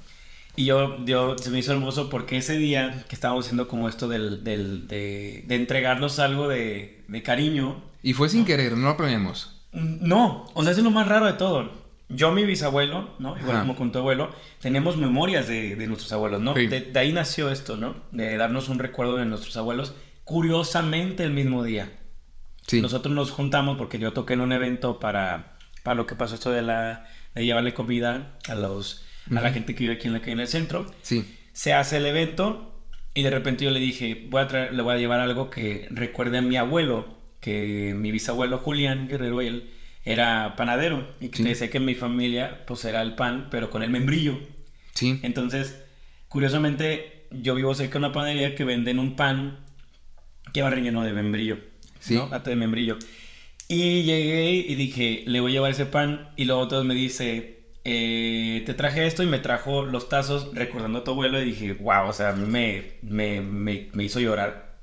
Y 0.55 0.65
yo, 0.65 1.03
yo, 1.05 1.37
se 1.37 1.49
me 1.49 1.59
hizo 1.59 1.71
hermoso 1.73 2.09
porque 2.09 2.37
ese 2.37 2.57
día 2.57 3.05
que 3.09 3.15
estábamos 3.15 3.45
haciendo 3.45 3.67
como 3.67 3.89
esto 3.89 4.07
del, 4.07 4.43
del- 4.43 4.87
de, 4.87 5.43
de 5.47 5.55
entregarnos 5.55 6.19
algo 6.19 6.47
de, 6.47 7.03
de 7.07 7.23
cariño, 7.23 7.83
Y 8.03 8.13
fue 8.13 8.29
sin 8.29 8.45
querer, 8.45 8.77
no 8.77 8.87
lo 8.89 8.97
planeamos. 8.97 9.61
No, 9.71 10.45
o 10.53 10.61
sea, 10.61 10.71
eso 10.71 10.81
es 10.81 10.83
lo 10.85 10.91
más 10.91 11.07
raro 11.07 11.25
de 11.25 11.33
todo. 11.33 11.71
yo, 12.09 12.31
mi 12.31 12.43
bisabuelo, 12.45 13.09
¿no? 13.17 13.35
Igual 13.39 13.55
Ajá. 13.55 13.61
como 13.61 13.75
con 13.75 13.91
tu 13.91 13.97
abuelo, 13.97 14.29
tenemos 14.61 14.97
memorias 14.97 15.47
de, 15.47 15.75
de 15.75 15.87
nuestros 15.87 16.11
abuelos, 16.13 16.39
¿no? 16.41 16.53
Sí. 16.53 16.67
De, 16.67 16.81
de 16.81 16.99
ahí 16.99 17.11
nació 17.13 17.49
esto, 17.49 17.75
¿no? 17.77 17.95
De 18.11 18.37
darnos 18.37 18.69
un 18.69 18.77
recuerdo 18.77 19.15
de 19.15 19.25
nuestros 19.25 19.57
abuelos, 19.57 19.95
curiosamente 20.23 21.23
el 21.23 21.31
mismo 21.31 21.63
día. 21.63 21.89
Sí. 22.67 22.81
Nosotros 22.81 23.15
nos 23.15 23.31
juntamos 23.31 23.77
porque 23.77 23.97
yo 23.97 24.13
toqué 24.13 24.33
en 24.33 24.41
un 24.41 24.51
evento 24.51 24.99
para, 24.99 25.53
para 25.81 25.95
lo 25.95 26.05
que 26.05 26.15
pasó 26.15 26.35
esto 26.35 26.51
de 26.51 26.61
la 26.61 27.07
de 27.33 27.43
llevarle 27.45 27.73
comida 27.73 28.37
a 28.47 28.53
los 28.55 29.03
a 29.31 29.41
la 29.41 29.51
gente 29.53 29.73
que 29.75 29.81
vive 29.83 29.93
aquí 29.95 30.07
en 30.07 30.13
la 30.13 30.21
en 30.25 30.39
el 30.39 30.47
centro. 30.47 30.91
Sí. 31.01 31.25
Se 31.53 31.73
hace 31.73 31.97
el 31.97 32.05
evento 32.05 32.81
y 33.13 33.23
de 33.23 33.29
repente 33.29 33.63
yo 33.65 33.71
le 33.71 33.79
dije, 33.79 34.25
voy 34.29 34.41
a 34.41 34.47
traer, 34.47 34.73
le 34.73 34.81
voy 34.81 34.95
a 34.95 34.97
llevar 34.97 35.19
algo 35.19 35.49
que 35.49 35.87
recuerde 35.91 36.39
a 36.39 36.41
mi 36.41 36.55
abuelo, 36.57 37.15
que 37.39 37.93
mi 37.95 38.11
bisabuelo 38.11 38.57
Julián 38.57 39.07
Guerrero 39.07 39.41
él 39.41 39.69
era 40.05 40.55
panadero 40.57 41.07
y 41.21 41.29
que 41.29 41.37
Sí. 41.37 41.43
te 41.43 41.49
decía 41.49 41.69
que 41.69 41.77
en 41.77 41.85
mi 41.85 41.95
familia 41.95 42.63
pues 42.65 42.83
era 42.85 43.01
el 43.01 43.15
pan 43.15 43.47
pero 43.51 43.69
con 43.69 43.83
el 43.83 43.89
membrillo. 43.89 44.39
Sí. 44.93 45.19
Entonces, 45.23 45.79
curiosamente, 46.27 47.25
yo 47.31 47.55
vivo 47.55 47.73
cerca 47.75 47.93
de 47.93 47.99
una 47.99 48.11
panadería 48.11 48.55
que 48.55 48.63
venden 48.63 48.99
un 48.99 49.15
pan 49.15 49.59
que 50.53 50.61
va 50.61 50.69
relleno 50.69 51.03
de 51.03 51.13
membrillo. 51.13 51.57
Sí. 51.99 52.15
¿no? 52.15 52.27
De 52.27 52.55
membrillo. 52.55 52.97
Y 53.69 54.03
llegué 54.03 54.51
y 54.51 54.75
dije, 54.75 55.23
le 55.25 55.39
voy 55.39 55.51
a 55.51 55.53
llevar 55.53 55.71
ese 55.71 55.85
pan. 55.85 56.29
Y 56.35 56.45
luego 56.45 56.67
todos 56.67 56.83
me 56.85 56.93
dice, 56.93 57.62
eh, 57.85 58.63
te 58.65 58.73
traje 58.73 59.05
esto 59.05 59.23
y 59.23 59.27
me 59.27 59.39
trajo 59.39 59.83
los 59.83 60.09
tazos 60.09 60.53
recordando 60.53 60.99
a 60.99 61.03
tu 61.03 61.11
abuelo. 61.11 61.41
Y 61.41 61.45
dije, 61.45 61.73
wow, 61.73 62.07
o 62.07 62.13
sea, 62.13 62.29
a 62.29 62.33
mí 62.33 62.45
me, 62.49 62.93
me, 63.01 63.41
me, 63.41 63.89
me 63.93 64.03
hizo 64.03 64.19
llorar 64.19 64.75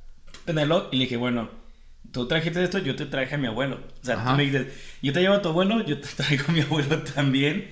tenerlo. 0.44 0.88
Y 0.92 0.96
le 0.96 1.04
dije, 1.04 1.16
bueno, 1.16 1.48
tú 2.12 2.26
trajiste 2.26 2.62
esto, 2.62 2.78
yo 2.78 2.96
te 2.96 3.06
traje 3.06 3.34
a 3.34 3.38
mi 3.38 3.46
abuelo. 3.46 3.80
O 4.02 4.04
sea, 4.04 4.16
Ajá. 4.16 4.30
tú 4.32 4.36
me 4.36 4.44
dices, 4.44 4.66
yo 5.02 5.12
te 5.12 5.20
llevo 5.20 5.34
a 5.34 5.42
tu 5.42 5.48
abuelo, 5.50 5.84
yo 5.84 6.00
te 6.00 6.08
traigo 6.16 6.44
a 6.48 6.52
mi 6.52 6.60
abuelo 6.60 6.98
también. 7.02 7.70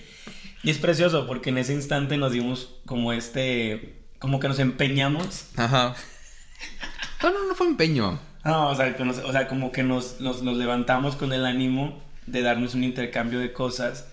Y 0.63 0.71
es 0.71 0.79
precioso 0.79 1.27
porque 1.27 1.51
en 1.51 1.59
ese 1.59 1.73
instante 1.73 2.17
nos 2.17 2.33
dimos 2.33 2.75
como 2.85 3.13
este, 3.13 4.03
como 4.19 4.41
que 4.41 4.49
nos 4.49 4.59
empeñamos. 4.59 5.47
Ajá. 5.57 5.95
No, 7.23 7.31
no, 7.33 7.49
no 7.49 7.55
fue 7.57 7.67
empeño. 7.67 8.21
No, 8.45 8.69
o 8.71 8.75
sea, 8.77 8.91
nos- 9.01 9.19
o 9.19 9.33
sea, 9.33 9.49
como 9.49 9.73
que 9.73 9.83
nos, 9.83 10.21
nos, 10.21 10.43
nos 10.43 10.57
levantamos 10.57 11.17
con 11.17 11.33
el 11.33 11.45
ánimo 11.45 12.01
de 12.27 12.43
darnos 12.43 12.75
un 12.75 12.85
intercambio 12.85 13.41
de 13.41 13.53
cosas. 13.53 14.09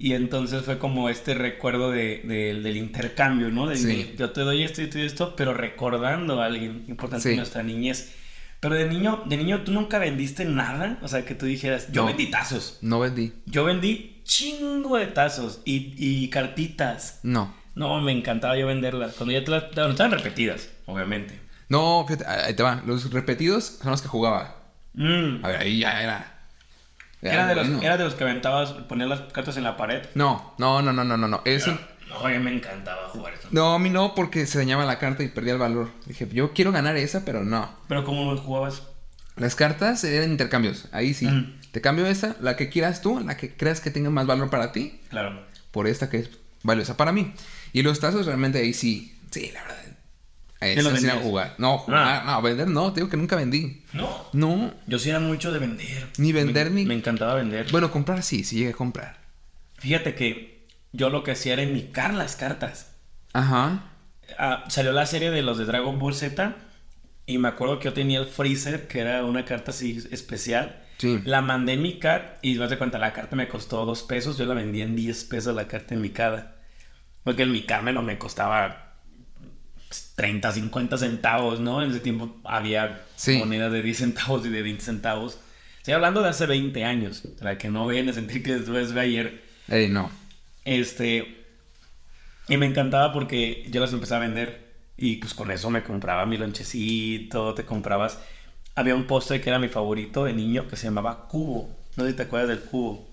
Y 0.00 0.12
entonces 0.14 0.62
fue 0.64 0.78
como 0.78 1.08
este 1.08 1.34
recuerdo 1.34 1.90
de, 1.90 2.22
de- 2.24 2.60
del 2.60 2.76
intercambio, 2.76 3.50
¿no? 3.50 3.66
De, 3.66 3.76
Sí. 3.76 3.86
de, 3.86 4.16
yo 4.16 4.30
te 4.30 4.42
doy 4.42 4.62
esto 4.62 4.80
y 4.80 4.86
te 4.88 4.98
doy 4.98 5.06
esto, 5.08 5.34
pero 5.34 5.54
recordando 5.54 6.40
a 6.40 6.46
alguien 6.46 6.84
importante 6.88 7.24
Sí. 7.24 7.28
en 7.30 7.36
nuestra 7.38 7.62
niñez. 7.64 8.14
Pero 8.60 8.74
de 8.74 8.86
niño, 8.88 9.22
de 9.26 9.36
niño, 9.36 9.62
¿tú 9.62 9.72
nunca 9.72 9.98
vendiste 9.98 10.44
nada? 10.44 10.98
O 11.02 11.08
sea, 11.08 11.24
que 11.24 11.34
tú 11.34 11.46
dijeras, 11.46 11.88
yo 11.92 12.02
No. 12.02 12.08
vendí 12.08 12.26
tazos. 12.30 12.78
No 12.80 13.00
vendí. 13.00 13.32
Yo 13.46 13.64
vendí 13.64 14.20
chingo 14.24 14.96
de 14.98 15.06
tazos 15.06 15.60
y, 15.64 15.94
y 15.96 16.28
cartitas. 16.30 17.20
No. 17.22 17.54
No, 17.74 18.00
me 18.00 18.12
encantaba 18.12 18.56
yo 18.56 18.66
venderlas. 18.66 19.14
Cuando 19.14 19.32
ya 19.32 19.44
te 19.44 19.50
las... 19.52 19.64
estaban 19.64 20.10
repetidas, 20.10 20.68
obviamente. 20.86 21.38
No, 21.68 22.04
fíjate, 22.06 22.26
ahí 22.26 22.54
te 22.54 22.62
va. 22.62 22.82
Los 22.86 23.10
repetidos 23.12 23.78
son 23.82 23.90
los 23.92 24.02
que 24.02 24.08
jugaba. 24.08 24.56
Mm. 24.94 25.44
A 25.44 25.48
ver, 25.48 25.60
ahí 25.60 25.78
ya 25.78 26.02
era. 26.02 26.37
Era 27.20 27.46
de, 27.46 27.54
los, 27.56 27.82
era 27.82 27.96
de 27.96 28.04
los 28.04 28.14
que 28.14 28.24
aventabas, 28.24 28.70
ponías 28.72 29.08
las 29.08 29.20
cartas 29.32 29.56
en 29.56 29.64
la 29.64 29.76
pared. 29.76 30.02
No, 30.14 30.54
no, 30.58 30.82
no, 30.82 30.92
no, 30.92 31.02
no, 31.04 31.16
no, 31.16 31.26
no. 31.28 31.42
Eso. 31.44 31.76
No, 32.08 32.20
a 32.24 32.28
mí 32.30 32.38
me 32.38 32.52
encantaba 32.54 33.08
jugar 33.08 33.34
eso. 33.34 33.48
No, 33.50 33.74
a 33.74 33.78
mí 33.78 33.90
no, 33.90 34.14
porque 34.14 34.46
se 34.46 34.58
dañaba 34.58 34.84
la 34.86 34.98
carta 34.98 35.22
y 35.22 35.28
perdía 35.28 35.52
el 35.54 35.58
valor. 35.58 35.90
Dije, 36.06 36.28
yo 36.32 36.52
quiero 36.52 36.70
ganar 36.72 36.96
esa, 36.96 37.24
pero 37.24 37.44
no. 37.44 37.68
Pero 37.88 38.04
¿cómo 38.04 38.32
lo 38.32 38.40
jugabas? 38.40 38.82
Las 39.36 39.54
cartas 39.54 40.02
eran 40.04 40.30
intercambios. 40.30 40.86
Ahí 40.92 41.12
sí. 41.12 41.28
Te 41.72 41.80
cambio 41.80 42.06
esa, 42.06 42.36
la 42.40 42.56
que 42.56 42.68
quieras 42.70 43.02
tú, 43.02 43.20
la 43.20 43.36
que 43.36 43.54
creas 43.54 43.80
que 43.80 43.90
tenga 43.90 44.10
más 44.10 44.26
valor 44.26 44.48
para 44.50 44.72
ti, 44.72 45.00
Claro. 45.10 45.42
por 45.70 45.86
esta 45.86 46.08
que 46.08 46.18
es 46.18 46.30
valiosa 46.62 46.96
para 46.96 47.12
mí. 47.12 47.34
Y 47.72 47.82
los 47.82 48.00
tazos 48.00 48.26
realmente 48.26 48.58
ahí 48.58 48.72
sí. 48.72 49.18
Sí, 49.30 49.50
la 49.52 49.62
verdad. 49.62 49.77
Ahí 50.60 50.74
¿Qué 50.74 50.80
a 50.80 50.92
vendías? 51.12 51.22
jugar. 51.22 51.54
No, 51.58 51.78
jugar, 51.78 52.22
Ah. 52.26 52.32
no, 52.32 52.42
vender 52.42 52.66
no, 52.68 52.92
te 52.92 53.00
digo 53.00 53.10
que 53.10 53.16
nunca 53.16 53.36
vendí. 53.36 53.84
No. 53.92 54.08
No. 54.32 54.74
Yo 54.86 54.98
sí 54.98 55.08
era 55.10 55.20
mucho 55.20 55.52
de 55.52 55.58
vender. 55.60 56.08
Ni 56.18 56.32
vender, 56.32 56.70
me, 56.70 56.80
ni- 56.80 56.86
Me 56.86 56.94
encantaba 56.94 57.34
vender. 57.34 57.66
Bueno, 57.70 57.90
comprar 57.92 58.22
sí, 58.22 58.42
sí 58.44 58.56
llegué 58.58 58.70
a 58.70 58.74
comprar. 58.74 59.18
Fíjate 59.78 60.14
que 60.16 60.66
yo 60.92 61.10
lo 61.10 61.22
que 61.22 61.30
hacía 61.32 61.52
era 61.52 61.62
enmicar 61.62 62.12
las 62.14 62.34
cartas. 62.34 62.96
Ajá. 63.32 63.84
Ah, 64.38 64.64
salió 64.68 64.92
la 64.92 65.06
serie 65.06 65.30
de 65.30 65.42
los 65.42 65.58
de 65.58 65.64
Dragon 65.64 65.98
Ball 65.98 66.14
Z. 66.14 66.56
Y 67.26 67.38
me 67.38 67.48
acuerdo 67.48 67.78
que 67.78 67.84
yo 67.84 67.92
tenía 67.92 68.18
el 68.18 68.26
Freezer, 68.26 68.88
que 68.88 69.00
era 69.00 69.24
una 69.24 69.44
carta 69.44 69.70
así 69.70 70.02
especial. 70.10 70.82
Sí. 70.96 71.20
La 71.24 71.40
mandé 71.42 71.74
en 71.74 71.82
mi 71.82 71.98
car 72.00 72.38
y 72.42 72.56
vas 72.58 72.70
de 72.70 72.78
cuenta, 72.78 72.98
la 72.98 73.12
carta 73.12 73.36
me 73.36 73.46
costó 73.48 73.84
dos 73.84 74.02
pesos. 74.02 74.36
Yo 74.38 74.46
la 74.46 74.54
vendí 74.54 74.80
en 74.82 74.96
10 74.96 75.24
pesos 75.24 75.54
la 75.54 75.68
carta 75.68 75.94
enmicada. 75.94 76.56
Porque 77.22 77.42
el 77.44 77.50
micármelo 77.50 78.02
me 78.02 78.18
costaba 78.18 78.87
30, 80.18 80.52
50 80.52 80.98
centavos, 80.98 81.60
¿no? 81.60 81.80
En 81.82 81.90
ese 81.90 82.00
tiempo 82.00 82.36
había 82.44 83.02
Sí. 83.16 83.38
monedas 83.38 83.72
de 83.72 83.82
10 83.82 83.96
centavos 83.98 84.44
y 84.44 84.50
de 84.50 84.60
20 84.62 84.84
centavos. 84.84 85.38
Estoy 85.78 85.94
hablando 85.94 86.20
de 86.22 86.28
hace 86.28 86.44
20 86.44 86.84
años, 86.84 87.22
para 87.38 87.56
que 87.56 87.70
no 87.70 87.86
vayan 87.86 88.08
a 88.08 88.12
sentir 88.12 88.42
que 88.42 88.56
después 88.56 88.92
de 88.92 89.00
ayer. 89.00 89.42
Ey, 89.68 89.88
no. 89.88 90.10
Este. 90.64 91.36
Y 92.48 92.56
me 92.56 92.66
encantaba 92.66 93.12
porque 93.12 93.66
yo 93.70 93.80
las 93.80 93.92
empecé 93.92 94.14
a 94.14 94.18
vender. 94.18 94.66
Y 94.96 95.16
pues 95.16 95.32
con 95.34 95.50
eso 95.52 95.70
me 95.70 95.84
compraba 95.84 96.26
mi 96.26 96.36
lonchecito, 96.36 97.54
te 97.54 97.64
comprabas. 97.64 98.18
Había 98.74 98.96
un 98.96 99.04
postre 99.06 99.40
que 99.40 99.48
era 99.50 99.58
mi 99.60 99.68
favorito 99.68 100.24
de 100.24 100.32
niño 100.32 100.66
que 100.68 100.76
se 100.76 100.84
llamaba 100.88 101.28
Cubo. 101.28 101.70
No 101.96 102.04
sé 102.04 102.10
si 102.10 102.16
te 102.16 102.24
acuerdas 102.24 102.48
del 102.48 102.60
Cubo. 102.60 103.08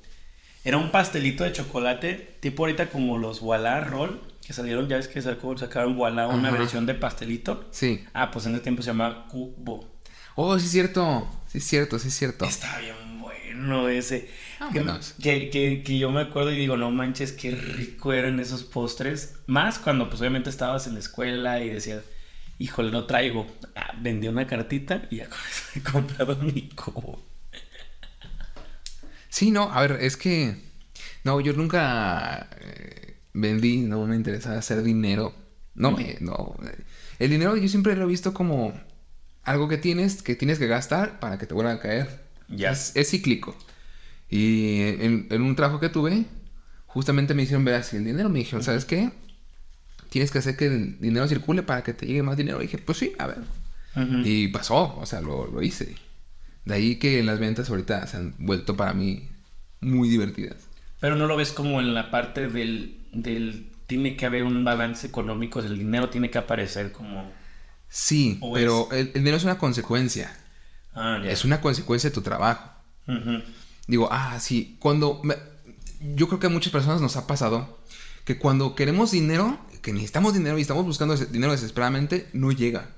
Era 0.63 0.77
un 0.77 0.89
pastelito 0.89 1.43
de 1.43 1.51
chocolate, 1.53 2.37
tipo 2.39 2.63
ahorita 2.63 2.87
como 2.89 3.19
los 3.19 3.41
Walla 3.43 3.79
Roll, 3.81 4.19
que 4.45 4.53
salieron, 4.53 4.87
ya 4.87 4.97
ves 4.97 5.07
que 5.07 5.21
sacó, 5.21 5.57
sacaron 5.57 5.97
Walla 5.97 6.27
una 6.27 6.49
Ajá. 6.49 6.57
versión 6.59 6.85
de 6.85 6.93
pastelito. 6.93 7.67
Sí. 7.71 8.03
Ah, 8.13 8.29
pues 8.31 8.45
en 8.45 8.53
ese 8.53 8.61
tiempo 8.63 8.81
se 8.83 8.87
llamaba 8.91 9.27
Cubo. 9.27 9.95
Oh, 10.35 10.59
sí 10.59 10.65
es 10.65 10.71
cierto. 10.71 11.27
Sí 11.47 11.57
es 11.59 11.63
cierto, 11.65 11.97
sí 11.99 12.09
es 12.09 12.13
cierto. 12.15 12.45
Está 12.45 12.77
bien 12.79 12.95
bueno 13.21 13.89
ese. 13.89 14.29
Que, 14.71 14.79
Vámonos. 14.81 15.15
que, 15.21 15.49
que- 15.49 15.81
que 15.83 15.97
yo 15.97 16.11
me 16.11 16.21
acuerdo 16.21 16.51
y 16.51 16.57
digo, 16.57 16.77
no 16.77 16.91
manches, 16.91 17.31
qué 17.31 17.51
rico 17.51 18.13
eran 18.13 18.39
esos 18.39 18.63
postres. 18.63 19.35
Más 19.47 19.79
cuando 19.79 20.09
pues 20.09 20.21
obviamente 20.21 20.49
estabas 20.49 20.85
en 20.87 20.93
la 20.93 20.99
escuela 20.99 21.59
y 21.61 21.69
decías, 21.69 22.03
híjole, 22.59 22.91
no 22.91 23.05
traigo. 23.05 23.47
Ah, 23.75 23.93
vendí 23.99 24.27
una 24.27 24.45
cartita 24.45 25.03
y 25.09 25.17
ya 25.17 25.29
con 25.29 25.39
eso 25.49 25.63
he 25.75 25.81
comprado 25.81 26.35
mi 26.37 26.69
cubo. 26.69 27.23
Sí, 29.29 29.51
no, 29.51 29.63
a 29.71 29.81
ver, 29.81 29.97
es 30.01 30.17
que. 30.17 30.63
No, 31.23 31.41
yo 31.41 31.53
nunca 31.53 32.47
eh, 32.61 33.04
vendí, 33.35 33.77
no 33.77 34.05
me 34.07 34.15
interesaba 34.15 34.57
hacer 34.57 34.81
dinero. 34.83 35.33
No, 35.75 35.91
me- 35.91 36.17
no. 36.21 36.55
eh, 36.65 36.83
El 37.19 37.29
dinero 37.29 37.55
yo 37.57 37.67
siempre 37.67 37.95
lo 37.95 38.03
he 38.05 38.07
visto 38.07 38.33
como 38.33 38.73
algo 39.43 39.67
que 39.67 39.77
tienes, 39.77 40.21
que 40.23 40.35
tienes 40.35 40.57
que 40.57 40.67
gastar 40.67 41.19
para 41.19 41.37
que 41.37 41.45
te 41.45 41.53
vuelva 41.53 41.73
a 41.73 41.79
caer. 41.79 42.23
Ya. 42.49 42.71
Es, 42.71 42.95
es 42.95 43.09
cíclico. 43.11 43.55
Y 44.29 44.79
en, 44.81 45.27
en 45.29 45.41
un 45.41 45.55
trabajo 45.55 45.79
que 45.79 45.89
tuve, 45.89 46.25
justamente 46.87 47.33
me 47.33 47.43
hicieron 47.43 47.65
ver 47.65 47.75
así 47.75 47.97
el 47.97 48.05
dinero. 48.05 48.29
Me 48.29 48.39
dijeron, 48.39 48.63
¿sabes 48.63 48.85
qué? 48.85 49.11
Tienes 50.09 50.31
que 50.31 50.39
hacer 50.39 50.55
que 50.55 50.67
el 50.67 50.99
dinero 50.99 51.27
circule 51.27 51.61
para 51.63 51.83
que 51.83 51.93
te 51.93 52.05
llegue 52.05 52.23
más 52.23 52.37
dinero. 52.37 52.59
Y 52.59 52.63
dije, 52.63 52.77
pues 52.77 52.97
sí, 52.97 53.13
a 53.19 53.27
ver. 53.27 53.39
Y 54.25 54.49
pasó, 54.49 54.97
o 54.97 55.05
sea, 55.05 55.21
lo, 55.21 55.47
lo 55.47 55.61
hice. 55.61 55.95
De 56.65 56.73
ahí 56.73 56.95
que 56.97 57.23
las 57.23 57.39
ventas 57.39 57.69
ahorita 57.69 58.05
se 58.07 58.17
han 58.17 58.33
vuelto 58.39 58.75
para 58.75 58.93
mí 58.93 59.29
muy 59.81 60.09
divertidas. 60.09 60.57
Pero 60.99 61.15
no 61.15 61.27
lo 61.27 61.37
ves 61.37 61.51
como 61.51 61.79
en 61.79 61.93
la 61.93 62.11
parte 62.11 62.47
del, 62.49 63.04
del... 63.15 63.71
Tiene 63.87 64.17
que 64.17 64.25
haber 64.25 64.43
un 64.43 64.63
balance 64.63 65.05
económico, 65.05 65.59
el 65.59 65.77
dinero 65.77 66.09
tiene 66.09 66.31
que 66.31 66.37
aparecer 66.39 66.91
como... 66.91 67.31
Sí, 67.87 68.39
¿O 68.41 68.53
pero 68.53 68.89
el, 68.91 69.07
el 69.07 69.13
dinero 69.13 69.37
es 69.37 69.43
una 69.43 69.57
consecuencia. 69.59 70.35
Ah. 70.93 71.21
Es 71.23 71.45
una 71.45 71.61
consecuencia 71.61 72.09
de 72.09 72.13
tu 72.13 72.21
trabajo. 72.21 72.71
Digo, 73.87 74.09
ah, 74.11 74.39
sí, 74.39 74.77
cuando... 74.79 75.21
me- 75.23 75.37
yo 76.15 76.27
creo 76.27 76.39
que 76.39 76.47
a 76.47 76.49
muchas 76.49 76.71
personas 76.71 77.01
nos 77.01 77.15
ha 77.15 77.25
pasado 77.27 77.79
que 78.25 78.37
cuando 78.39 78.75
queremos 78.75 79.11
dinero, 79.11 79.59
que 79.81 79.93
necesitamos 79.93 80.33
dinero 80.33 80.57
y 80.57 80.61
estamos 80.61 80.83
buscando 80.85 81.13
ese 81.13 81.27
dinero 81.27 81.51
desesperadamente, 81.51 82.27
no 82.33 82.51
llega. 82.51 82.89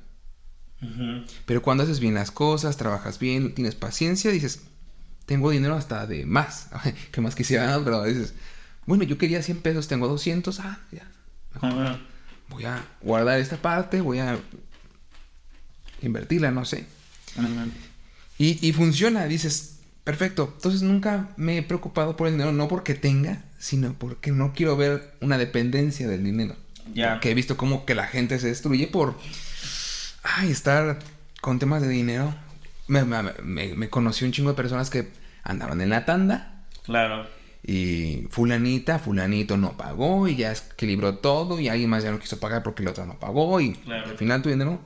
Pero 1.45 1.62
cuando 1.62 1.83
haces 1.83 2.00
bien 2.00 2.13
las 2.13 2.31
cosas, 2.31 2.77
trabajas 2.77 3.19
bien, 3.19 3.53
tienes 3.55 3.75
paciencia, 3.75 4.31
dices, 4.31 4.62
tengo 5.25 5.50
dinero 5.51 5.75
hasta 5.75 6.05
de 6.07 6.25
más. 6.25 6.69
que 7.12 7.19
más 7.21 7.36
quisiera, 7.36 7.79
pero 7.83 8.03
dices, 8.03 8.33
bueno, 8.88 9.03
yo 9.03 9.17
quería 9.20 9.44
100 9.44 9.62
pesos, 9.62 9.88
tengo 9.88 10.08
200, 10.08 10.60
ah, 10.62 10.79
ya. 10.91 11.08
Ujú. 11.62 11.98
Voy 12.50 12.65
a 12.65 12.84
guardar 13.01 13.39
esta 13.39 13.58
parte, 13.58 14.01
voy 14.01 14.17
a 14.20 14.39
invertirla, 16.01 16.51
no 16.51 16.65
sé. 16.65 16.86
Y, 18.38 18.65
y 18.67 18.74
funciona, 18.74 19.25
dices, 19.25 19.79
perfecto. 20.03 20.51
Entonces 20.56 20.82
nunca 20.82 21.29
me 21.38 21.58
he 21.58 21.63
preocupado 21.63 22.15
por 22.15 22.27
el 22.27 22.34
dinero, 22.34 22.51
no 22.53 22.67
porque 22.67 22.94
tenga, 22.96 23.44
sino 23.60 23.94
porque 23.94 24.32
no 24.32 24.53
quiero 24.53 24.77
ver 24.77 25.13
una 25.22 25.38
dependencia 25.38 26.08
del 26.08 26.24
dinero. 26.24 26.56
Ya. 26.94 27.20
Que 27.20 27.32
he 27.32 27.34
visto 27.34 27.58
como 27.58 27.86
que 27.86 27.96
la 27.96 28.08
gente 28.08 28.39
se 28.39 28.48
destruye 28.48 28.88
por 28.88 29.17
ay, 30.24 30.51
estar 30.51 31.00
con 31.41 31.60
temas 31.60 31.82
de 31.82 31.89
dinero. 31.89 32.34
Me, 32.88 33.03
me, 33.03 33.22
me- 33.44 33.74
me 33.75 33.89
conocí 33.89 34.24
un 34.24 34.32
chingo 34.32 34.51
de 34.51 34.56
personas 34.56 34.89
que 34.89 35.10
andaban 35.44 35.82
en 35.82 35.89
la 35.89 36.06
tanda 36.06 36.63
Claro. 36.84 37.27
Y 37.69 38.27
fulanita, 38.29 38.97
fulanito 38.97 39.57
no 39.57 39.75
pagó 39.75 40.27
y 40.29 40.38
ya 40.38 40.53
equilibró 40.53 41.17
todo 41.17 41.59
y 41.59 41.67
alguien 41.67 41.89
más 41.89 42.01
ya 42.03 42.12
no 42.12 42.19
quiso 42.19 42.39
pagar 42.39 42.63
porque 42.63 42.81
el 42.81 42.88
otro 42.88 43.05
no 43.05 43.19
pagó 43.19 43.59
y 43.59 43.74
Claro. 43.74 44.09
al 44.09 44.17
final 44.17 44.41
tu 44.41 44.47
dinero... 44.50 44.79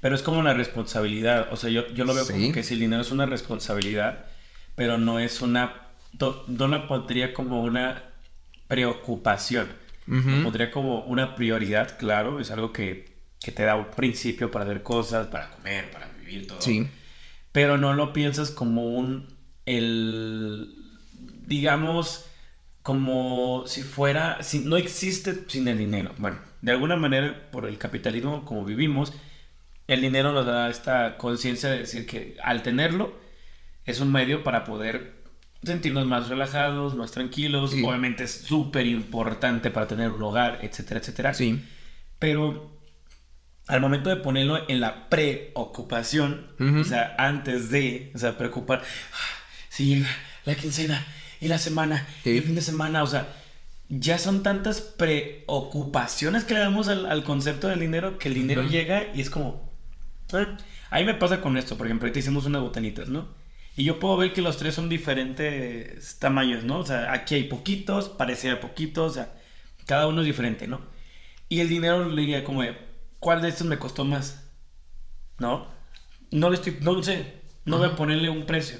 Pero 0.00 0.14
es 0.16 0.22
como 0.22 0.38
una 0.38 0.54
responsabilidad. 0.54 1.48
O 1.52 1.56
sea, 1.56 1.68
yo, 1.70 1.86
yo 1.94 2.04
lo 2.04 2.14
veo 2.14 2.24
Sí. 2.24 2.32
como 2.32 2.52
que 2.52 2.62
si 2.62 2.74
el 2.74 2.80
dinero 2.80 3.02
es 3.02 3.10
una 3.12 3.26
responsabilidad, 3.26 4.26
pero 4.76 4.98
no 4.98 5.18
es 5.20 5.40
una. 5.42 5.74
No 6.48 6.66
la 6.68 6.88
pondría 6.88 7.32
como 7.34 7.62
una 7.62 8.02
preocupación. 8.66 9.68
Ujú. 10.08 10.28
Lo 10.28 10.42
pondría 10.44 10.70
como 10.72 11.04
una 11.04 11.36
prioridad, 11.36 11.96
claro. 11.98 12.40
Es 12.40 12.50
algo 12.50 12.72
que, 12.72 13.14
que 13.40 13.52
te 13.52 13.62
da 13.62 13.76
un 13.76 13.86
principio 13.90 14.50
para 14.50 14.64
hacer 14.64 14.82
cosas, 14.82 15.28
para 15.28 15.50
comer, 15.50 15.88
para 15.92 16.08
vivir 16.18 16.48
todo. 16.48 16.60
Sí. 16.60 16.88
Pero 17.52 17.78
no 17.78 17.94
lo 17.94 18.12
piensas 18.12 18.50
como 18.50 18.84
un. 18.96 19.28
El. 19.66 20.74
Digamos. 21.46 22.26
Como 22.82 23.62
si 23.66 23.82
fuera. 23.82 24.42
Si 24.42 24.58
no 24.58 24.76
existe 24.76 25.44
sin 25.46 25.68
el 25.68 25.78
dinero. 25.78 26.10
Bueno, 26.18 26.38
de 26.62 26.72
alguna 26.72 26.96
manera, 26.96 27.48
por 27.52 27.66
el 27.66 27.78
capitalismo 27.78 28.44
como 28.44 28.64
vivimos, 28.64 29.12
el 29.86 30.00
dinero 30.00 30.32
nos 30.32 30.46
da 30.46 30.68
esta 30.68 31.16
conciencia 31.16 31.70
de 31.70 31.78
decir 31.78 32.06
que 32.06 32.36
al 32.42 32.62
tenerlo 32.62 33.16
es 33.84 34.00
un 34.00 34.10
medio 34.10 34.42
para 34.42 34.64
poder 34.64 35.22
sentirnos 35.62 36.06
más 36.06 36.28
relajados, 36.28 36.96
más 36.96 37.12
tranquilos. 37.12 37.70
Sí. 37.70 37.84
Obviamente 37.84 38.24
es 38.24 38.32
súper 38.32 38.86
importante 38.86 39.70
para 39.70 39.86
tener 39.86 40.10
un 40.10 40.22
hogar, 40.22 40.58
etcétera, 40.62 40.98
etcétera. 40.98 41.34
Sí. 41.34 41.64
Pero 42.18 42.80
al 43.68 43.80
momento 43.80 44.10
de 44.10 44.16
ponerlo 44.16 44.68
en 44.68 44.80
la 44.80 45.08
preocupación, 45.08 46.48
o 46.80 46.82
sea, 46.82 47.14
antes 47.16 47.70
de, 47.70 48.10
o 48.12 48.18
sea, 48.18 48.36
preocupar, 48.36 48.82
"Ah, 48.82 49.44
si 49.68 49.86
llega 49.86 50.08
la 50.44 50.56
quincena 50.56 51.06
y 51.42 51.48
la 51.48 51.58
semana 51.58 52.06
Sí. 52.24 52.30
y 52.30 52.36
el 52.38 52.42
fin 52.44 52.54
de 52.54 52.62
semana, 52.62 53.02
o 53.02 53.06
sea, 53.06 53.34
ya 53.88 54.16
son 54.18 54.42
tantas 54.42 54.80
preocupaciones 54.80 56.44
que 56.44 56.54
le 56.54 56.60
damos 56.60 56.88
al, 56.88 57.06
al 57.06 57.24
concepto 57.24 57.68
del 57.68 57.80
dinero 57.80 58.18
que 58.18 58.28
el 58.28 58.34
dinero 58.34 58.62
Ujú. 58.62 58.70
llega 58.70 59.06
y 59.14 59.20
es 59.20 59.28
como... 59.30 59.70
"Ah". 60.32 60.56
A 60.90 60.98
mí 60.98 61.04
me 61.04 61.14
pasa 61.14 61.40
con 61.40 61.56
esto, 61.56 61.76
por 61.76 61.86
ejemplo, 61.86 62.06
ahorita 62.06 62.18
hicimos 62.18 62.44
unas 62.46 62.62
botanitas, 62.62 63.08
¿no? 63.08 63.28
Y 63.76 63.84
yo 63.84 63.98
puedo 63.98 64.16
ver 64.18 64.32
que 64.34 64.42
los 64.42 64.58
tres 64.58 64.74
son 64.74 64.88
diferentes 64.90 66.18
tamaños, 66.18 66.64
¿no? 66.64 66.78
O 66.80 66.86
sea, 66.86 67.12
aquí 67.12 67.34
hay 67.34 67.44
poquitos, 67.44 68.10
parecía 68.10 68.60
poquitos, 68.60 69.12
o 69.12 69.14
sea, 69.14 69.32
cada 69.86 70.06
uno 70.06 70.20
es 70.20 70.26
diferente, 70.26 70.66
¿no? 70.66 70.80
Y 71.48 71.60
el 71.60 71.68
dinero 71.68 72.06
le 72.08 72.20
diría 72.20 72.44
como 72.44 72.62
de, 72.62 72.76
¿cuál 73.18 73.40
de 73.42 73.48
estos 73.48 73.66
me 73.66 73.78
costó 73.78 74.04
más? 74.04 74.44
¿No? 75.38 75.66
No 76.30 76.50
le 76.50 76.56
estoy, 76.56 76.76
no 76.82 77.02
sé, 77.02 77.40
no 77.64 77.78
voy 77.78 77.88
a 77.88 77.96
ponerle 77.96 78.28
un 78.28 78.44
precio. 78.44 78.78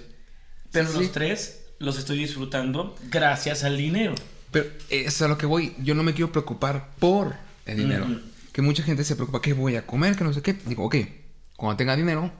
Pero 0.70 0.88
Sí, 0.88 0.94
los 0.94 1.04
sí. 1.06 1.10
tres 1.12 1.61
los 1.82 1.98
estoy 1.98 2.18
disfrutando 2.18 2.96
gracias 3.10 3.64
al 3.64 3.76
dinero. 3.76 4.14
Pero 4.50 4.66
eso 4.90 5.08
es 5.08 5.22
a 5.22 5.28
lo 5.28 5.38
que 5.38 5.46
voy. 5.46 5.74
Yo 5.82 5.94
no 5.94 6.02
me 6.02 6.14
quiero 6.14 6.30
preocupar 6.32 6.90
por 6.98 7.34
el 7.66 7.76
dinero. 7.78 8.06
Que 8.52 8.62
mucha 8.62 8.82
gente 8.82 9.02
se 9.04 9.16
preocupa, 9.16 9.40
¿qué 9.40 9.52
voy 9.54 9.76
a 9.76 9.86
comer? 9.86 10.14
Que 10.16 10.24
no 10.24 10.32
sé 10.32 10.42
qué. 10.42 10.52
Digo, 10.52 10.84
ok, 10.84 10.96
cuando 11.56 11.76
tenga 11.76 11.96
dinero, 11.96 12.30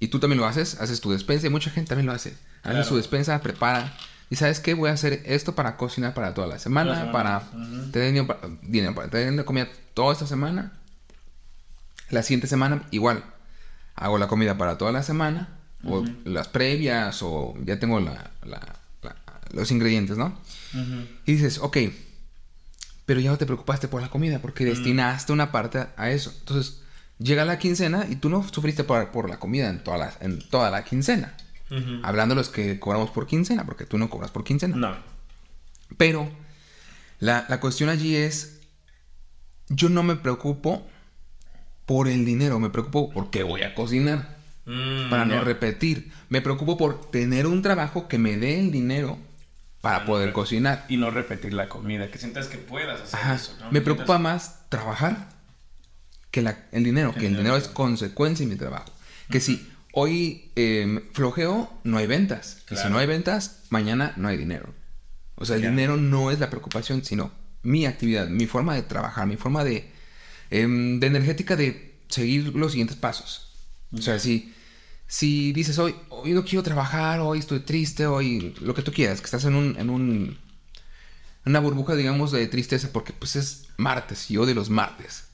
y 0.00 0.08
tú 0.08 0.18
también 0.18 0.40
lo 0.40 0.46
haces, 0.46 0.80
haces 0.80 1.00
tu 1.00 1.10
despensa, 1.12 1.46
y 1.46 1.50
mucha 1.50 1.70
gente 1.70 1.88
también 1.90 2.06
lo 2.06 2.12
hace. 2.12 2.30
Hace 2.62 2.70
Claro. 2.72 2.84
su 2.84 2.96
despensa, 2.96 3.40
prepara. 3.42 3.96
Y 4.28 4.34
sabes 4.36 4.58
qué, 4.58 4.74
voy 4.74 4.90
a 4.90 4.94
hacer 4.94 5.22
esto 5.24 5.54
para 5.54 5.76
cocinar 5.76 6.14
para 6.14 6.34
toda 6.34 6.48
la 6.48 6.58
semana, 6.58 6.90
La 6.90 6.96
semana. 6.96 7.12
para 7.12 7.50
tener 7.92 8.08
dinero 8.12 8.26
para, 8.26 8.40
dinero 8.62 8.94
para 8.96 9.08
tener 9.08 9.44
comida 9.44 9.68
toda 9.94 10.12
esta 10.12 10.26
semana. 10.26 10.72
La 12.10 12.22
siguiente 12.24 12.48
semana, 12.48 12.82
igual, 12.90 13.22
hago 13.94 14.18
la 14.18 14.26
comida 14.26 14.58
para 14.58 14.78
toda 14.78 14.90
la 14.90 15.04
semana, 15.04 15.48
o 15.88 16.04
las 16.24 16.48
previas, 16.48 17.22
o 17.22 17.54
ya 17.64 17.78
tengo 17.78 18.00
la- 18.00 18.30
la- 18.44 18.76
la- 19.02 19.16
los 19.52 19.70
ingredientes, 19.70 20.16
¿no? 20.16 20.38
Y 21.26 21.32
dices, 21.32 21.58
ok, 21.58 21.76
pero 23.06 23.20
ya 23.20 23.30
no 23.30 23.38
te 23.38 23.46
preocupaste 23.46 23.88
por 23.88 24.02
la 24.02 24.08
comida 24.10 24.40
porque 24.40 24.64
destinaste 24.64 25.32
una 25.32 25.52
parte 25.52 25.86
a- 25.96 26.10
eso. 26.10 26.32
Entonces, 26.40 26.80
llega 27.18 27.44
la 27.44 27.58
quincena 27.58 28.06
y 28.10 28.16
tú 28.16 28.28
no 28.28 28.46
sufriste 28.48 28.84
por, 28.84 29.10
por 29.10 29.30
la 29.30 29.38
comida 29.38 29.68
en 29.70 29.82
toda 29.82 29.96
la, 29.98 30.12
en 30.20 30.40
toda 30.48 30.70
la 30.70 30.84
quincena. 30.84 31.34
Hablando 32.04 32.34
de 32.34 32.40
los 32.40 32.48
que 32.48 32.78
cobramos 32.78 33.10
por 33.10 33.26
quincena, 33.26 33.64
porque 33.66 33.86
tú 33.86 33.98
no 33.98 34.08
cobras 34.10 34.30
por 34.30 34.44
quincena. 34.44 34.76
No. 34.76 34.96
Pero 35.96 36.28
la, 37.18 37.46
la 37.48 37.58
cuestión 37.60 37.88
allí 37.90 38.14
es, 38.16 38.60
yo 39.68 39.88
no 39.88 40.02
me 40.02 40.14
preocupo 40.16 40.86
por 41.86 42.08
el 42.08 42.24
dinero, 42.24 42.58
me 42.60 42.70
preocupo 42.70 43.10
por 43.10 43.30
qué 43.30 43.42
voy 43.44 43.62
a 43.62 43.74
cocinar, 43.74 44.35
Mm, 44.66 45.10
para 45.10 45.24
no 45.24 45.34
ya. 45.36 45.40
repetir. 45.42 46.12
Me 46.28 46.40
preocupo 46.42 46.76
por 46.76 47.10
tener 47.10 47.46
un 47.46 47.62
trabajo 47.62 48.08
que 48.08 48.18
me 48.18 48.36
dé 48.36 48.58
el 48.60 48.70
dinero 48.72 49.16
para 49.80 50.00
no 50.00 50.06
poder 50.06 50.26
repetir. 50.26 50.34
cocinar. 50.34 50.84
Y 50.88 50.96
no 50.96 51.10
repetir 51.10 51.52
la 51.54 51.68
comida, 51.68 52.10
que 52.10 52.18
sientas 52.18 52.48
que 52.48 52.58
puedas 52.58 53.00
hacer 53.00 53.20
Ajá. 53.20 53.34
eso, 53.36 53.56
¿no? 53.60 53.70
Me 53.70 53.80
preocupa 53.80 54.18
más 54.18 54.68
trabajar 54.68 55.28
que 56.30 56.42
la- 56.42 56.66
el 56.72 56.82
dinero, 56.84 57.12
Que 57.12 57.20
el 57.20 57.36
dinero 57.36 57.42
dinero. 57.42 57.56
es 57.56 57.68
consecuencia 57.68 58.44
de 58.44 58.52
mi 58.52 58.58
trabajo. 58.58 58.90
Que 59.30 59.40
si 59.40 59.66
hoy 59.92 60.50
eh, 60.56 61.08
flojeo, 61.12 61.72
no 61.84 61.98
hay 61.98 62.06
ventas. 62.06 62.56
Y 62.66 62.68
si 62.70 62.74
Claro. 62.74 62.90
no 62.90 62.98
hay 62.98 63.06
ventas, 63.06 63.62
mañana 63.70 64.12
no 64.16 64.28
hay 64.28 64.36
dinero. 64.36 64.74
O 65.36 65.44
sea, 65.44 65.56
el 65.56 65.62
dinero 65.62 65.96
no 65.96 66.30
es 66.30 66.40
la 66.40 66.50
preocupación, 66.50 67.04
sino 67.04 67.30
mi 67.62 67.86
actividad, 67.86 68.26
mi 68.28 68.46
forma 68.46 68.74
de 68.74 68.82
trabajar, 68.82 69.26
mi 69.26 69.36
forma 69.36 69.64
de, 69.64 69.90
em, 70.50 70.98
de 70.98 71.06
energética 71.06 71.56
de 71.56 71.98
seguir 72.08 72.54
los 72.54 72.72
siguientes 72.72 72.96
pasos. 72.96 73.52
O 73.92 73.98
sea, 74.02 74.18
si, 74.18 74.52
si 75.06 75.52
dices 75.52 75.78
hoy, 75.78 75.94
hoy 76.10 76.32
no 76.32 76.44
quiero 76.44 76.62
trabajar, 76.62 77.20
hoy 77.20 77.38
estoy 77.38 77.60
triste, 77.60 78.06
hoy 78.06 78.54
lo 78.60 78.74
que 78.74 78.82
tú 78.82 78.92
quieras, 78.92 79.20
que 79.20 79.26
estás 79.26 79.44
en 79.44 79.54
un, 79.54 79.76
en 79.78 79.90
un 79.90 80.38
una 81.46 81.60
burbuja, 81.60 81.94
digamos, 81.94 82.32
de 82.32 82.46
tristeza, 82.48 82.90
porque 82.92 83.12
pues 83.12 83.36
es 83.36 83.68
martes, 83.76 84.30
y 84.30 84.36
odio 84.36 84.54
los 84.54 84.68
martes. 84.68 85.24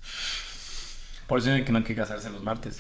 Por 1.27 1.39
eso 1.39 1.49
dicen 1.49 1.65
que 1.65 1.73
no 1.73 1.79
hay 1.79 1.85
que 1.85 1.95
casarse 1.95 2.29
los 2.29 2.43
martes. 2.43 2.77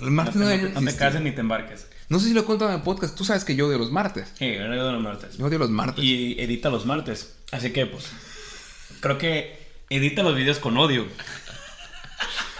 El 0.00 0.12
martes 0.12 0.36
no, 0.36 0.44
no, 0.44 0.50
te, 0.50 0.56
no 0.58 0.62
te 0.62 0.78
existir. 0.78 0.98
cases 0.98 1.20
ni 1.22 1.32
te 1.32 1.40
embarques. 1.40 1.86
No 2.08 2.20
sé 2.20 2.28
si 2.28 2.34
lo 2.34 2.42
he 2.42 2.44
contado 2.44 2.70
en 2.70 2.76
el 2.76 2.82
podcast, 2.82 3.16
tú 3.16 3.24
sabes 3.24 3.44
que 3.44 3.56
yo 3.56 3.66
odio 3.66 3.78
los 3.78 3.90
martes. 3.90 4.32
Sí, 4.38 4.54
yo 4.54 4.64
odio 4.64 4.92
los 4.92 5.02
martes. 5.02 5.36
Yo 5.36 5.46
odio 5.46 5.58
los 5.58 5.70
martes. 5.70 6.04
Y 6.04 6.40
edita 6.40 6.70
los 6.70 6.86
martes. 6.86 7.34
Así 7.50 7.72
que, 7.72 7.86
pues, 7.86 8.04
creo 9.00 9.18
que 9.18 9.58
edita 9.90 10.22
los 10.22 10.36
videos 10.36 10.58
con 10.60 10.76
odio. 10.76 11.06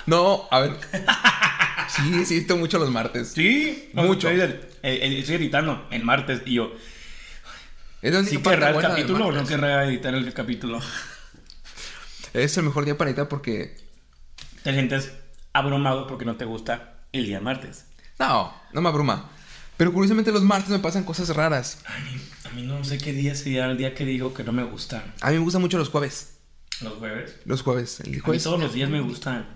No, 0.06 0.48
a 0.50 0.60
ver. 0.60 0.76
sí, 1.96 2.24
sí, 2.24 2.36
esto 2.38 2.56
mucho 2.56 2.78
los 2.78 2.90
martes. 2.90 3.28
Sí, 3.34 3.90
Mucho. 3.94 4.28
Eh, 4.30 4.68
eh, 4.82 5.18
estoy 5.18 5.36
editando 5.36 5.86
en 5.90 6.04
martes 6.04 6.42
y 6.46 6.54
yo, 6.54 6.72
Es 8.00 8.14
única 8.14 8.30
¿sí 8.30 8.38
querrá 8.38 8.70
el 8.70 8.80
capítulo 8.80 9.26
o 9.26 9.32
no 9.32 9.46
querrá 9.46 9.84
editar 9.86 10.14
el 10.14 10.32
capítulo? 10.32 10.80
Es 12.34 12.56
el 12.56 12.64
mejor 12.64 12.86
día 12.86 12.96
para 12.96 13.10
editar 13.10 13.28
porque... 13.28 13.76
Te 14.62 14.72
sientes 14.72 15.12
abrumado 15.52 16.06
porque 16.06 16.24
no 16.24 16.36
te 16.36 16.46
gusta 16.46 17.04
el 17.12 17.26
día 17.26 17.40
martes. 17.40 17.84
No, 18.18 18.54
no 18.72 18.80
me 18.80 18.88
abruma. 18.88 19.28
Pero 19.76 19.92
curiosamente 19.92 20.32
los 20.32 20.42
martes 20.42 20.70
me 20.70 20.78
pasan 20.78 21.04
cosas 21.04 21.28
raras. 21.30 21.80
A 21.84 21.98
mí, 21.98 22.20
a 22.44 22.48
mí 22.54 22.62
no 22.62 22.82
sé 22.84 22.96
qué 22.98 23.12
día 23.12 23.34
sería 23.34 23.66
el 23.66 23.76
día 23.76 23.94
que 23.94 24.04
digo 24.06 24.32
que 24.32 24.44
no 24.44 24.52
me 24.52 24.62
gusta. 24.62 25.04
A 25.20 25.30
mí 25.30 25.34
me 25.36 25.42
gustan 25.44 25.60
mucho 25.60 25.76
los 25.76 25.88
jueves. 25.90 26.38
Los 26.80 26.94
jueves. 26.94 27.36
Los 27.44 27.62
jueves. 27.62 28.00
El 28.00 28.06
A 28.06 28.10
mí 28.12 28.18
jueves. 28.20 28.42
todos 28.44 28.60
los 28.60 28.72
días 28.72 28.88
me 28.88 29.00
gustan. 29.00 29.46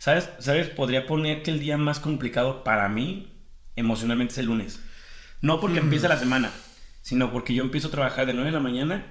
¿Sabes? 0.00 0.30
¿Sabes? 0.38 0.68
Podría 0.68 1.06
poner 1.06 1.42
que 1.42 1.50
el 1.50 1.60
día 1.60 1.76
más 1.76 2.00
complicado 2.00 2.64
para 2.64 2.88
mí 2.88 3.30
emocionalmente 3.76 4.32
es 4.32 4.38
el 4.38 4.46
lunes. 4.46 4.80
No 5.42 5.60
porque 5.60 5.78
empiece 5.78 6.08
la 6.08 6.16
semana, 6.16 6.50
sino 7.02 7.30
porque 7.30 7.52
yo 7.52 7.62
empiezo 7.62 7.88
a 7.88 7.90
trabajar 7.90 8.24
de 8.24 8.32
9 8.32 8.46
de 8.48 8.56
la 8.56 8.60
mañana 8.60 9.04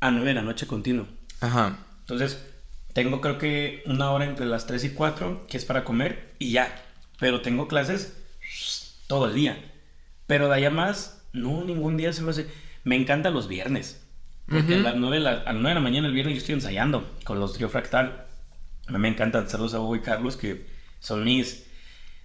a 0.00 0.10
9 0.10 0.28
de 0.28 0.34
la 0.34 0.42
noche 0.42 0.66
continuo. 0.66 1.06
Ajá. 1.40 1.78
Entonces, 2.00 2.44
tengo 2.92 3.22
creo 3.22 3.38
que 3.38 3.82
una 3.86 4.10
hora 4.10 4.26
entre 4.26 4.44
las 4.44 4.66
3 4.66 4.84
y 4.84 4.90
4 4.90 5.46
que 5.48 5.56
es 5.56 5.64
para 5.64 5.82
comer 5.82 6.34
y 6.38 6.52
ya. 6.52 6.78
Pero 7.18 7.40
tengo 7.40 7.66
clases 7.66 8.14
todo 9.06 9.28
el 9.28 9.34
día. 9.34 9.56
Pero 10.26 10.48
de 10.48 10.56
allá 10.56 10.70
más, 10.70 11.24
no, 11.32 11.64
ningún 11.64 11.96
día 11.96 12.12
se 12.12 12.20
me 12.20 12.32
hace. 12.32 12.48
Me 12.84 12.96
encantan 12.96 13.32
los 13.32 13.48
viernes. 13.48 14.06
Porque 14.46 14.74
Ujú. 14.74 14.86
a, 14.86 14.90
las 14.90 14.96
9 14.96 15.16
de 15.16 15.22
la, 15.22 15.30
a 15.30 15.52
las 15.54 15.54
9 15.54 15.68
de 15.70 15.74
la 15.74 15.80
mañana 15.80 16.06
el 16.06 16.12
viernes 16.12 16.34
yo 16.34 16.40
estoy 16.40 16.54
ensayando 16.56 17.10
con 17.24 17.40
los 17.40 17.54
Trio 17.54 17.70
Fractal. 17.70 18.23
A 18.86 18.92
mí 18.92 18.98
me 18.98 19.08
encantan. 19.08 19.48
Saludos 19.48 19.74
a 19.74 19.80
Hugo 19.80 19.96
y 19.96 20.00
Carlos, 20.00 20.36
que 20.36 20.66
son 21.00 21.24
mis. 21.24 21.64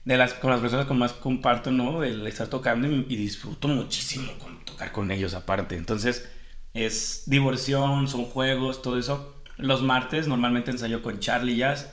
De 0.05 0.17
las, 0.17 0.33
con 0.33 0.49
las 0.49 0.61
personas 0.61 0.85
con 0.87 0.97
más 0.97 1.13
comparto, 1.13 1.71
¿no? 1.71 2.03
El 2.03 2.25
estar 2.25 2.47
tocando 2.47 2.87
y, 2.87 3.05
y 3.09 3.15
disfruto 3.15 3.67
muchísimo 3.67 4.31
con 4.39 4.63
tocar 4.65 4.91
con 4.91 5.11
ellos 5.11 5.33
aparte. 5.33 5.75
Entonces, 5.75 6.29
es 6.73 7.23
diversión, 7.27 8.07
son 8.07 8.25
juegos, 8.25 8.81
todo 8.81 8.97
eso. 8.97 9.43
Los 9.57 9.83
martes 9.83 10.27
normalmente 10.27 10.71
ensayo 10.71 11.03
con 11.03 11.19
Charlie 11.19 11.57
Jazz, 11.57 11.91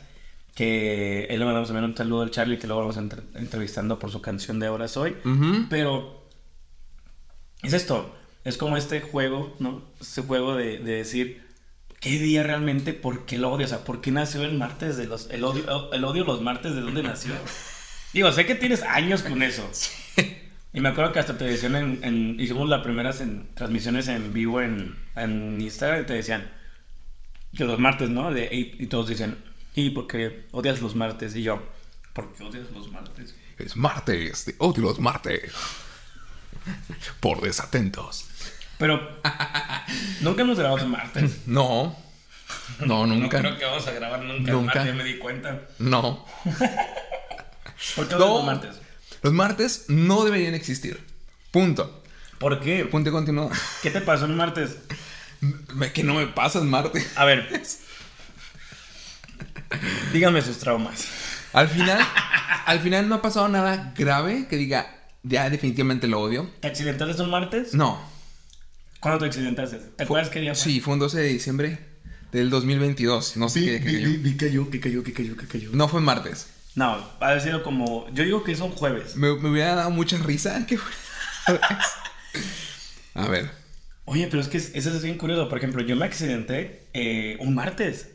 que 0.55 1.25
él 1.25 1.41
le 1.41 1.45
mandamos 1.45 1.69
también 1.69 1.85
un 1.91 1.97
saludo 1.97 2.23
al 2.23 2.31
Charlie, 2.31 2.59
que 2.59 2.67
luego 2.69 2.83
vamos 2.83 2.97
entre- 2.97 3.23
entrevistando 3.35 3.99
por 3.99 4.11
su 4.11 4.23
canción 4.23 4.61
de 4.61 4.69
Ahora 4.69 4.89
Soy. 4.89 5.17
Ujú. 5.25 5.67
Pero 5.69 6.29
es 7.63 7.73
esto, 7.73 8.15
es 8.45 8.57
como 8.57 8.77
este 8.77 9.01
juego, 9.01 9.55
¿no? 9.59 9.83
Este 10.01 10.23
juego 10.23 10.55
de, 10.55 10.79
de 10.79 10.93
decir, 10.93 11.46
¿qué 12.01 12.11
día 12.19 12.43
realmente? 12.43 12.93
¿Por 12.93 13.25
qué 13.27 13.39
lo 13.39 13.51
odio? 13.53 13.67
O 13.67 13.69
sea, 13.69 13.85
¿por 13.85 14.01
qué 14.01 14.11
nació 14.11 14.43
el 14.45 14.57
martes 14.59 14.97
de 14.97 15.07
los... 15.07 15.29
El 15.31 15.45
odio, 15.45 15.93
el 15.93 16.05
odio 16.05 16.23
a 16.25 16.27
los 16.27 16.41
martes, 16.43 16.75
¿de 16.75 16.81
dónde 16.81 17.03
nació? 17.03 17.33
Digo, 18.13 18.33
sé 18.33 18.47
que 18.47 18.55
tienes 18.55 18.83
años 18.83 19.23
con 19.23 19.43
eso. 19.43 19.69
Y 20.73 20.81
me 20.81 20.91
acuerdo 20.91 21.11
que 21.11 21.21
hasta 21.21 21.39
te 21.39 21.45
decían 21.47 21.75
en, 21.75 22.05
en- 22.05 22.39
hicimos 22.39 22.69
las 22.69 22.83
primeras 22.83 23.23
en, 23.23 23.49
transmisiones 23.55 24.09
en 24.09 24.35
vivo 24.35 24.61
en, 24.61 24.95
en 25.15 25.59
Instagram 25.59 26.03
y 26.03 26.05
te 26.05 26.13
decían 26.13 26.53
que 27.57 27.65
los 27.65 27.79
martes, 27.79 28.11
¿no? 28.11 28.31
De, 28.31 28.45
y, 28.53 28.77
y 28.83 28.87
todos 28.87 29.09
dicen, 29.09 29.39
¿y 29.75 29.89
por 29.89 30.07
qué 30.07 30.45
odias 30.51 30.83
los 30.83 30.95
martes? 30.95 31.35
Y 31.35 31.43
yo, 31.45 31.67
¿por 32.13 32.31
qué 32.35 32.45
odias 32.45 32.71
los 32.75 32.93
martes? 32.93 33.35
Es 33.57 33.75
martes, 33.75 34.45
te 34.45 34.55
odio 34.59 34.83
los 34.83 35.01
martes. 35.01 35.51
Por 37.21 37.41
desatentos. 37.41 38.26
Pero 38.79 39.21
nunca 40.21 40.43
hemos 40.43 40.59
grabado 40.59 40.85
en 40.85 40.91
martes. 40.91 41.47
No. 41.47 41.97
No, 42.81 43.07
nunca. 43.07 43.39
No 43.39 43.49
creo 43.49 43.59
que 43.59 43.65
vamos 43.65 43.87
a 43.87 43.93
grabar 43.93 44.23
nunca, 44.23 44.53
Nunca. 44.53 44.75
martes, 44.77 44.95
me 44.95 45.05
di 45.05 45.19
cuenta. 45.19 45.63
No. 45.79 46.27
¿Por 47.97 48.09
qué 48.09 48.15
No. 48.15 48.19
los 48.39 48.45
martes? 48.45 48.77
Los 49.23 49.33
martes 49.33 49.85
no 49.89 50.25
deberían 50.25 50.55
existir. 50.55 51.05
Punto. 51.51 52.03
¿Por 52.39 52.61
qué? 52.61 52.85
Punto 52.85 53.09
y 53.09 53.13
continuo. 53.13 53.51
¿Qué 53.83 53.91
te 53.91 54.01
pasó 54.01 54.27
en 54.27 54.37
martes? 54.37 54.77
Que 55.95 56.03
no 56.03 56.15
me 56.15 56.27
pasas 56.27 56.63
martes. 56.65 57.13
A 57.17 57.25
ver. 57.27 57.61
Dígame 60.13 60.41
sus 60.43 60.59
traumas. 60.59 61.07
Al 61.53 61.69
final, 61.69 61.99
al 62.67 62.81
final 62.81 63.09
no 63.09 63.17
ha 63.17 63.23
pasado 63.23 63.49
nada 63.49 63.93
grave 63.97 64.47
que 64.49 64.57
diga, 64.57 64.87
ya 65.23 65.49
definitivamente 65.51 66.07
lo 66.07 66.21
odio. 66.21 66.51
¿Te 66.61 66.69
accidentaste 66.69 67.23
un 67.23 67.31
martes? 67.31 67.75
No. 67.75 68.01
¿Cuándo 69.07 69.21
te 69.21 69.27
accidentaste? 69.27 69.77
¿Te 69.95 70.03
acuerdas 70.03 70.31
qué 70.31 70.41
día 70.41 70.53
fue? 70.53 70.65
Sí, 70.65 70.81
fue 70.81 70.95
un 70.95 70.99
12 70.99 71.21
de 71.21 71.29
diciembre 71.29 71.79
del 72.33 72.51
2022. 72.51 73.37
No 73.37 73.49
sé 73.49 73.61
qué 73.61 73.79
día 73.79 73.85
cayó. 73.85 74.09
vi, 74.21 74.37
cayó, 74.37 74.69
que 74.69 74.81
cayó, 74.81 75.05
que 75.05 75.13
cayó, 75.13 75.37
que 75.37 75.47
cayó. 75.47 75.71
No 75.75 75.87
fue 75.87 76.01
martes. 76.01 76.49
No, 76.75 77.09
ha 77.21 77.39
sido 77.39 77.63
como. 77.63 78.11
Yo 78.13 78.25
digo 78.25 78.43
que 78.43 78.51
es 78.51 78.59
un 78.59 78.73
jueves. 78.73 79.15
Me, 79.15 79.33
me 79.37 79.51
hubiera 79.51 79.77
dado 79.77 79.91
mucha 79.91 80.19
risa 80.19 80.67
que 80.67 80.77
fue. 80.77 80.93
A 83.15 83.29
ver. 83.29 83.49
Oye, 84.07 84.27
pero 84.29 84.43
es 84.43 84.49
que 84.49 84.57
eso 84.57 84.73
es 84.75 85.03
bien 85.05 85.19
curioso. 85.19 85.49
Por 85.49 85.59
ejemplo, 85.59 85.85
yo 85.85 85.95
me 85.95 86.05
accidenté 86.05 86.89
eh, 86.93 87.37
un 87.39 87.55
martes. 87.55 88.11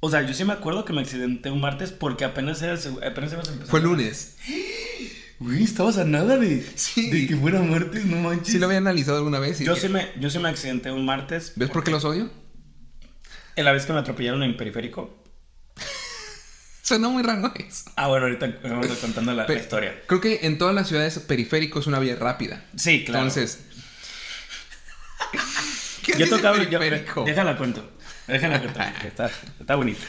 O 0.00 0.10
sea, 0.10 0.22
yo 0.22 0.32
sí 0.32 0.42
me 0.42 0.54
acuerdo 0.54 0.86
que 0.86 0.94
me 0.94 1.02
accidenté 1.02 1.50
un 1.50 1.60
martes 1.60 1.92
porque 1.92 2.24
apenas, 2.24 2.62
era, 2.62 2.72
el 2.72 3.04
apenas 3.04 3.30
ibas 3.34 3.48
a 3.48 3.52
empezar. 3.52 3.70
Fue 3.70 3.82
lunes. 3.82 4.38
Güey, 5.40 5.62
estabas 5.62 5.98
a 5.98 6.04
nada 6.04 6.36
de, 6.36 6.66
Sí. 6.74 7.10
de 7.10 7.26
que 7.28 7.36
fuera 7.36 7.60
martes, 7.60 8.04
no 8.04 8.16
manches. 8.16 8.48
Sí 8.52 8.58
lo 8.58 8.66
había 8.66 8.78
analizado 8.78 9.18
alguna 9.18 9.38
vez. 9.38 9.60
y 9.60 9.64
yo, 9.64 9.74
dije, 9.74 9.86
sí 9.86 9.92
me, 9.92 10.08
yo 10.18 10.30
sí 10.30 10.38
me 10.40 10.48
accidenté 10.48 10.90
un 10.90 11.04
martes. 11.06 11.52
¿Ves 11.56 11.70
por 11.70 11.84
qué 11.84 11.90
los 11.92 12.04
odio? 12.04 12.30
En 13.54 13.64
la 13.64 13.72
vez 13.72 13.86
que 13.86 13.92
me 13.92 14.00
atropellaron 14.00 14.42
en 14.42 14.56
periférico. 14.56 15.22
Suena 16.82 17.08
muy 17.08 17.22
raro 17.22 17.52
eso. 17.56 17.90
Ah, 17.96 18.08
bueno, 18.08 18.26
ahorita 18.26 18.60
vamos 18.62 18.86
contando 18.98 19.32
la, 19.34 19.52
historia. 19.52 20.00
Creo 20.06 20.20
que 20.20 20.40
en 20.46 20.56
todas 20.58 20.74
las 20.74 20.88
ciudades 20.88 21.18
periférico 21.18 21.80
es 21.80 21.86
una 21.86 21.98
vía 21.98 22.16
rápida. 22.16 22.64
Sí, 22.76 23.04
claro. 23.04 23.24
Entonces. 23.26 23.60
¿Qué 26.02 26.18
yo 26.18 26.28
tocaba. 26.28 26.56
yo- 26.64 26.78
periférico? 26.78 27.24
déjala 27.24 27.56
cuento. 27.58 27.88
Déjala 28.26 28.60
que 29.00 29.06
Está, 29.08 29.30
está 29.60 29.74
bonita. 29.76 30.04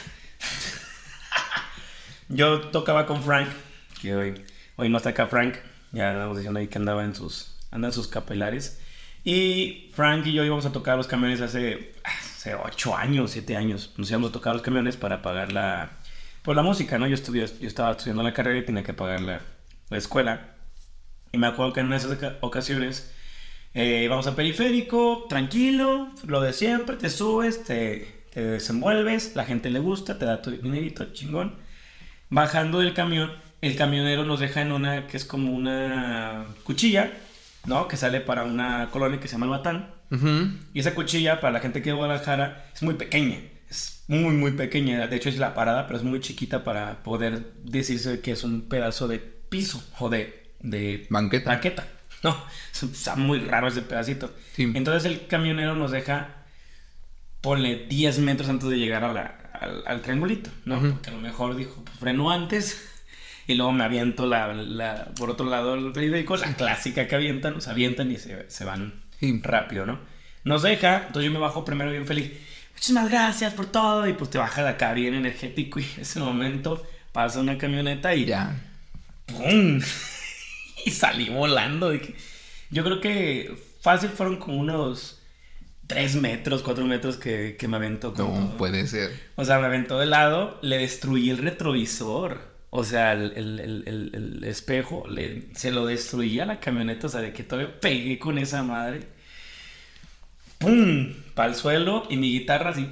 Yo 2.28 2.68
tocaba 2.70 3.06
con 3.06 3.22
Frank. 3.22 3.48
Que 4.00 4.14
hoy, 4.14 4.44
hoy 4.80 4.88
no 4.88 4.96
está 4.96 5.10
acá 5.10 5.26
Frank. 5.26 5.56
Ya 5.92 6.10
andamos 6.10 6.36
diciendo 6.38 6.60
ahí 6.60 6.68
que 6.68 6.78
andaba 6.78 7.04
en 7.04 7.14
sus. 7.14 7.56
Anda 7.70 7.88
en 7.88 7.94
sus 7.94 8.08
capilares. 8.08 8.80
Y 9.22 9.90
Frank 9.94 10.26
y 10.26 10.32
yo 10.32 10.44
íbamos 10.44 10.66
a 10.66 10.72
tocar 10.72 10.96
los 10.96 11.06
camiones 11.06 11.40
hace. 11.40 11.94
Hace 12.04 12.54
8 12.54 12.96
años, 12.96 13.32
7 13.32 13.56
años. 13.56 13.92
Nos 13.96 14.10
íbamos 14.10 14.30
a 14.30 14.32
tocar 14.32 14.54
los 14.54 14.62
camiones 14.62 14.96
para 14.96 15.22
pagar 15.22 15.52
la. 15.52 15.90
Por 16.42 16.56
la 16.56 16.62
música, 16.62 16.98
¿no? 16.98 17.06
Yo, 17.06 17.14
estudié, 17.14 17.46
yo 17.60 17.68
estaba 17.68 17.90
estudiando 17.90 18.22
la 18.22 18.32
carrera 18.32 18.58
y 18.58 18.64
tenía 18.64 18.82
que 18.82 18.94
pagar 18.94 19.20
la, 19.20 19.40
la 19.90 19.98
escuela. 19.98 20.54
Y 21.32 21.38
me 21.38 21.46
acuerdo 21.46 21.74
que 21.74 21.80
en 21.80 21.92
esas 21.92 22.12
oca- 22.12 22.38
ocasiones 22.40 23.12
eh, 23.74 24.06
vamos 24.08 24.26
a 24.26 24.34
periférico, 24.34 25.26
tranquilo, 25.28 26.10
lo 26.26 26.40
de 26.40 26.52
siempre, 26.54 26.96
te 26.96 27.10
subes, 27.10 27.62
te, 27.64 28.24
te 28.32 28.42
desenvuelves, 28.42 29.36
la 29.36 29.44
gente 29.44 29.68
le 29.70 29.78
gusta, 29.80 30.18
te 30.18 30.24
da 30.24 30.40
tu 30.42 30.50
dinerito, 30.50 31.12
chingón. 31.12 31.56
Bajando 32.30 32.78
del 32.80 32.94
camión, 32.94 33.30
el 33.60 33.76
camionero 33.76 34.24
nos 34.24 34.40
deja 34.40 34.62
en 34.62 34.72
una 34.72 35.06
que 35.06 35.16
es 35.16 35.24
como 35.24 35.52
una 35.52 36.46
cuchilla, 36.64 37.12
¿no? 37.66 37.88
Que 37.88 37.96
sale 37.96 38.20
para 38.20 38.44
una 38.44 38.88
colonia 38.90 39.20
que 39.20 39.28
se 39.28 39.32
llama 39.32 39.46
El 39.46 39.50
Batán. 39.50 39.94
Y 40.74 40.80
esa 40.80 40.94
cuchilla, 40.94 41.40
para 41.40 41.52
la 41.52 41.60
gente 41.60 41.82
que 41.82 41.90
es 41.90 41.94
de 41.94 41.98
Guadalajara, 41.98 42.66
es 42.74 42.82
muy 42.82 42.94
pequeña. 42.94 43.38
Es 43.68 44.02
muy, 44.08 44.34
muy 44.34 44.50
pequeña. 44.52 45.06
De 45.06 45.14
hecho, 45.16 45.28
es 45.28 45.38
la 45.38 45.54
parada, 45.54 45.86
pero 45.86 45.98
es 45.98 46.04
muy 46.04 46.18
chiquita 46.20 46.64
para 46.64 47.02
poder 47.04 47.52
decirse 47.62 48.20
que 48.20 48.32
es 48.32 48.42
un 48.42 48.62
pedazo 48.68 49.06
de 49.06 49.18
piso 49.20 49.80
o 50.00 50.08
de, 50.08 50.52
de 50.60 51.06
Banqueta. 51.10 51.50
banqueta. 51.50 51.86
No, 52.22 52.36
está 52.82 53.16
muy 53.16 53.38
raro 53.38 53.68
ese 53.68 53.80
pedacito. 53.80 54.34
Sí. 54.54 54.70
Entonces 54.74 55.10
el 55.10 55.26
camionero 55.26 55.74
nos 55.74 55.90
deja, 55.90 56.44
ponle 57.40 57.86
10 57.88 58.18
metros 58.18 58.48
antes 58.50 58.68
de 58.68 58.78
llegar 58.78 59.04
a 59.04 59.12
la- 59.14 59.36
al, 59.58 59.82
al 59.86 60.02
triangulito, 60.02 60.50
¿no? 60.66 60.80
Porque 60.80 61.08
a 61.10 61.12
lo 61.14 61.20
mejor 61.20 61.56
dijo, 61.56 61.82
pues 61.84 61.98
freno 61.98 62.30
antes 62.30 62.89
y 63.52 63.54
luego 63.56 63.72
me 63.72 63.84
aviento 63.84 64.26
la, 64.26 64.52
la- 64.54 65.06
por 65.16 65.30
otro 65.30 65.46
lado 65.46 65.74
el 65.74 65.92
periférico, 65.92 66.36
la 66.36 66.54
clásica 66.54 67.06
que 67.08 67.14
avientan, 67.14 67.54
nos 67.54 67.68
avientan 67.68 68.10
y 68.10 68.16
se, 68.16 68.50
se 68.50 68.64
van 68.64 69.02
Sí. 69.18 69.40
rápido, 69.42 69.84
¿no? 69.86 69.98
Nos 70.44 70.62
deja, 70.62 71.04
entonces 71.06 71.24
yo 71.24 71.32
me 71.32 71.38
bajo 71.38 71.64
primero 71.64 71.90
bien 71.90 72.06
feliz. 72.06 72.32
Muchísimas 72.72 73.10
gracias 73.10 73.52
por 73.52 73.66
todo 73.66 74.08
y 74.08 74.14
pues 74.14 74.30
te 74.30 74.38
bajas 74.38 74.64
de 74.64 74.70
acá 74.70 74.92
bien 74.94 75.12
energético 75.14 75.80
y 75.80 75.84
en 75.96 76.00
ese 76.02 76.18
momento 76.20 76.82
pasa 77.12 77.40
una 77.40 77.58
camioneta 77.58 78.14
y 78.14 78.24
Ya. 78.26 78.58
¡pum! 79.26 79.80
y 80.86 80.90
salí 80.90 81.28
volando. 81.28 81.92
Yo 82.70 82.84
creo 82.84 83.00
que 83.00 83.54
fácil 83.82 84.08
fueron 84.10 84.36
como 84.38 84.56
unos 84.58 85.18
3 85.88 86.16
metros, 86.16 86.62
4 86.62 86.86
metros 86.86 87.16
que, 87.16 87.56
que 87.58 87.68
me 87.68 87.76
aventó. 87.76 88.14
con 88.14 88.26
No 88.26 88.32
todo. 88.48 88.56
puede 88.56 88.86
ser. 88.86 89.10
O 89.36 89.44
sea, 89.44 89.58
me 89.58 89.66
aventó 89.66 89.98
de 89.98 90.06
lado, 90.06 90.58
le 90.62 90.78
destruí 90.78 91.28
el 91.30 91.38
retrovisor. 91.38 92.49
O 92.72 92.84
sea, 92.84 93.12
el, 93.14 93.32
el- 93.36 93.82
el- 94.14 94.44
espejo, 94.44 95.04
le- 95.08 95.48
se 95.54 95.72
lo 95.72 95.86
destruí 95.86 96.38
a 96.40 96.46
la 96.46 96.60
camioneta. 96.60 97.08
O 97.08 97.10
sea, 97.10 97.20
de 97.20 97.32
que 97.32 97.42
todavía 97.42 97.80
pegué 97.80 98.18
con 98.18 98.38
esa 98.38 98.62
madre. 98.62 99.00
¡Pum! 100.58 101.12
Para 101.34 101.48
el 101.48 101.54
suelo 101.54 102.06
y 102.10 102.16
mi 102.16 102.30
guitarra 102.32 102.70
así. 102.70 102.86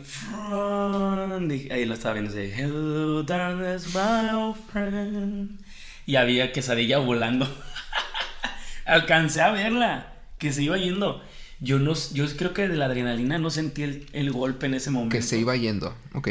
Ahí 1.71 1.85
lo 1.85 1.95
estaba 1.95 2.15
viendo. 2.15 2.31
así, 2.33 2.51
Hello, 2.57 3.23
darkness, 3.23 3.95
my 3.95 4.31
old 4.35 4.57
friend. 4.73 5.61
Y 6.07 6.17
había 6.17 6.51
quesadilla 6.53 6.99
volando. 6.99 7.47
Alcancé 8.87 9.43
a 9.43 9.51
verla, 9.51 10.15
que 10.39 10.53
se 10.53 10.63
iba 10.63 10.79
yendo. 10.79 11.23
Yo 11.61 11.79
no, 11.79 11.93
yo 12.15 12.25
creo 12.37 12.55
que 12.55 12.69
de 12.69 12.77
la 12.77 12.87
adrenalina 12.87 13.39
no 13.39 13.51
sentí 13.51 13.83
el, 13.83 14.07
el 14.13 14.31
golpe 14.33 14.67
en 14.67 14.75
ese 14.75 14.91
momento. 14.91 15.15
Que 15.15 15.23
se 15.23 15.39
iba 15.39 15.55
yendo. 15.57 15.95
Ok. 16.15 16.29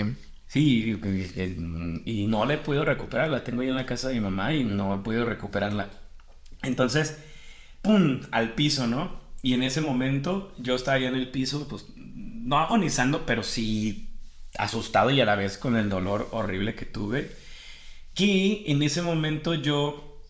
Sí, 0.57 0.99
y 2.05 2.27
no 2.27 2.45
la 2.45 2.55
he 2.55 2.57
podido 2.57 2.83
recuperar. 2.85 3.29
La 3.29 3.43
tengo 3.43 3.61
ahí 3.61 3.69
en 3.69 3.75
la 3.75 3.85
casa 3.85 4.07
de 4.09 4.15
mi 4.15 4.21
mamá 4.21 4.53
y 4.53 4.63
no 4.63 4.95
he 4.95 4.99
podido 4.99 5.25
recuperarla. 5.25 5.89
Entonces, 6.63 7.17
¡pum! 7.81 8.21
Al 8.31 8.53
piso, 8.55 8.87
¿no? 8.87 9.19
Y 9.43 9.53
en 9.53 9.63
ese 9.63 9.81
momento 9.81 10.53
yo 10.57 10.75
estaba 10.75 10.97
ahí 10.97 11.05
en 11.05 11.15
el 11.15 11.29
piso, 11.29 11.67
pues 11.67 11.85
no 11.95 12.57
agonizando, 12.59 13.25
pero 13.25 13.43
sí 13.43 14.09
asustado 14.57 15.11
y 15.11 15.21
a 15.21 15.25
la 15.25 15.35
vez 15.35 15.57
con 15.57 15.75
el 15.77 15.89
dolor 15.89 16.29
horrible 16.31 16.75
que 16.75 16.85
tuve. 16.85 17.31
Que 18.15 18.63
en 18.67 18.81
ese 18.83 19.01
momento 19.03 19.53
yo 19.55 20.23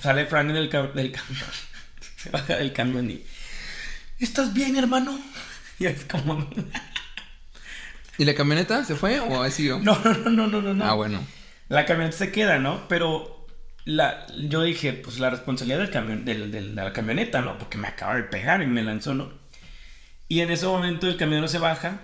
sale 0.00 0.26
Frank 0.26 0.50
del, 0.52 0.68
ca- 0.68 0.88
del 0.88 1.12
camión, 1.12 1.44
se 2.16 2.30
baja 2.30 2.56
del 2.56 2.72
camión 2.72 3.10
y 3.10 3.22
¿estás 4.20 4.54
bien, 4.54 4.76
hermano? 4.76 5.18
Y 5.78 5.86
es 5.86 6.04
como 6.04 6.48
¿Y 8.22 8.24
la 8.24 8.34
camioneta 8.36 8.84
se 8.84 8.94
fue 8.94 9.18
o 9.18 9.42
ha 9.42 9.50
sido? 9.50 9.78
no, 9.82 9.98
no, 9.98 10.30
no, 10.30 10.46
no, 10.46 10.62
no, 10.62 10.74
no. 10.74 10.84
Ah, 10.84 10.92
bueno. 10.94 11.20
La 11.68 11.84
camioneta 11.86 12.16
se 12.16 12.30
queda, 12.30 12.58
¿no? 12.60 12.86
Pero 12.88 13.46
la, 13.84 14.26
yo 14.48 14.62
dije, 14.62 14.92
pues 14.92 15.18
la 15.18 15.28
responsabilidad 15.30 15.80
del 15.80 15.90
camión, 15.90 16.24
del, 16.24 16.52
del- 16.52 16.76
de 16.76 16.84
la 16.84 16.92
camioneta, 16.92 17.40
¿no? 17.40 17.58
Porque 17.58 17.78
me 17.78 17.88
acaba 17.88 18.14
de 18.14 18.22
pegar 18.22 18.62
y 18.62 18.66
me 18.66 18.84
lanzó, 18.84 19.12
¿no? 19.14 19.32
Y 20.28 20.40
en 20.40 20.52
ese 20.52 20.66
momento 20.66 21.08
el 21.08 21.16
camionero 21.16 21.48
se 21.48 21.58
baja 21.58 22.00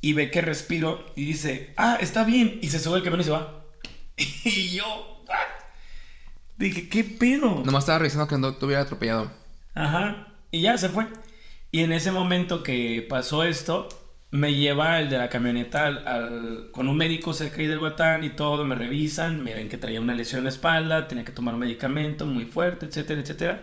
y 0.00 0.14
ve 0.14 0.32
que 0.32 0.40
respiro 0.40 1.06
y 1.14 1.26
dice, 1.26 1.72
ah, 1.76 1.96
está 2.00 2.24
bien. 2.24 2.58
Y 2.60 2.68
se 2.70 2.80
sube 2.80 2.96
el 2.98 3.04
camión 3.04 3.20
y 3.20 3.24
se 3.24 3.30
va. 3.30 3.62
y 4.16 4.70
yo, 4.76 5.22
"What?". 5.28 5.36
Dije, 6.56 6.88
¿qué 6.88 7.04
pedo? 7.04 7.62
Nomás 7.64 7.84
estaba 7.84 8.00
revisando 8.00 8.26
que 8.26 8.36
no 8.36 8.54
te 8.56 8.66
hubiera 8.66 8.82
atropellado. 8.82 9.30
Ajá. 9.74 10.26
Y 10.50 10.62
ya 10.62 10.76
se 10.76 10.88
fue. 10.88 11.06
Y 11.70 11.82
en 11.84 11.92
ese 11.92 12.10
momento 12.10 12.64
que 12.64 13.06
pasó 13.08 13.44
esto, 13.44 13.88
me 14.32 14.54
lleva 14.54 14.98
el 14.98 15.08
de 15.08 15.18
la 15.18 15.28
camioneta 15.28 15.86
al, 15.86 16.70
con 16.72 16.88
un 16.88 16.96
médico 16.96 17.32
cerca 17.32 17.58
ahí 17.60 17.66
del 17.66 17.78
Guatán 17.78 18.24
y 18.24 18.30
todo, 18.30 18.64
me 18.64 18.74
revisan, 18.74 19.44
me 19.44 19.54
ven 19.54 19.68
que 19.68 19.78
traía 19.78 20.00
una 20.00 20.14
lesión 20.14 20.38
en 20.40 20.44
la 20.44 20.50
espalda, 20.50 21.06
tenía 21.06 21.24
que 21.24 21.32
tomar 21.32 21.54
un 21.54 21.60
medicamento 21.60 22.26
muy 22.26 22.46
fuerte, 22.46 22.86
etcétera, 22.86 23.20
etcétera. 23.20 23.62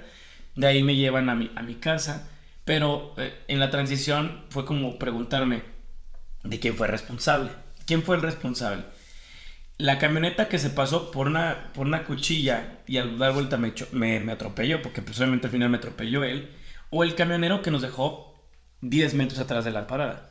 De 0.56 0.68
ahí 0.68 0.84
me 0.84 0.96
llevan 0.96 1.30
a 1.30 1.36
mi, 1.36 1.52
a 1.56 1.62
mi 1.64 1.76
casa. 1.76 2.30
Pero 2.66 3.14
eh, 3.18 3.34
en 3.48 3.60
la 3.60 3.72
transición 3.72 4.46
fue 4.50 4.66
como 4.66 5.00
preguntarme 5.00 5.64
de 6.44 6.60
quién 6.60 6.76
fue 6.76 6.88
responsable. 6.88 7.52
¿Quién 7.86 8.04
fue 8.04 8.16
el 8.16 8.22
responsable? 8.22 8.84
la 9.80 9.98
camioneta 9.98 10.50
que 10.50 10.60
se 10.60 10.70
pasó 10.70 11.10
por 11.10 11.28
una, 11.28 11.72
por 11.74 11.88
una 11.88 12.04
cuchilla 12.04 12.80
y 12.86 12.98
al 12.98 13.18
dar 13.18 13.34
vuelta 13.34 13.58
me, 13.58 13.74
me, 13.94 14.20
me 14.20 14.34
atropelló, 14.34 14.82
porque 14.82 15.02
pues 15.02 15.20
al 15.22 15.40
final 15.40 15.70
me 15.70 15.78
atropelló 15.78 16.26
él, 16.26 16.52
o 16.90 17.04
el 17.04 17.16
camionero 17.16 17.62
que 17.62 17.72
nos 17.72 17.82
dejó 17.82 18.44
10 18.82 19.14
metros 19.14 19.40
atrás 19.40 19.64
de 19.64 19.72
la 19.72 19.88
parada. 19.88 20.29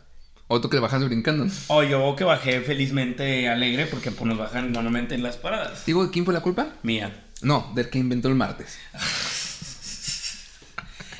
O 0.48 0.60
tú 0.60 0.68
que 0.70 0.76
le 0.76 0.80
bajas 0.80 1.04
brincando. 1.04 1.46
O 1.68 1.82
yo 1.82 2.16
que 2.16 2.24
bajé 2.24 2.60
felizmente 2.62 3.48
alegre 3.48 3.86
porque 3.86 4.10
pues, 4.10 4.26
nos 4.26 4.38
bajan 4.38 4.72
normalmente 4.72 5.14
en 5.14 5.22
las 5.22 5.36
paradas. 5.36 5.84
Digo, 5.84 6.10
¿quién 6.10 6.24
fue 6.24 6.32
la 6.34 6.40
culpa? 6.40 6.68
Mía. 6.82 7.26
No, 7.42 7.70
del 7.74 7.90
que 7.90 7.98
inventó 7.98 8.28
el 8.28 8.34
martes. 8.34 8.78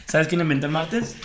¿Sabes 0.06 0.28
quién 0.28 0.40
inventó 0.40 0.66
el 0.66 0.72
martes? 0.72 1.16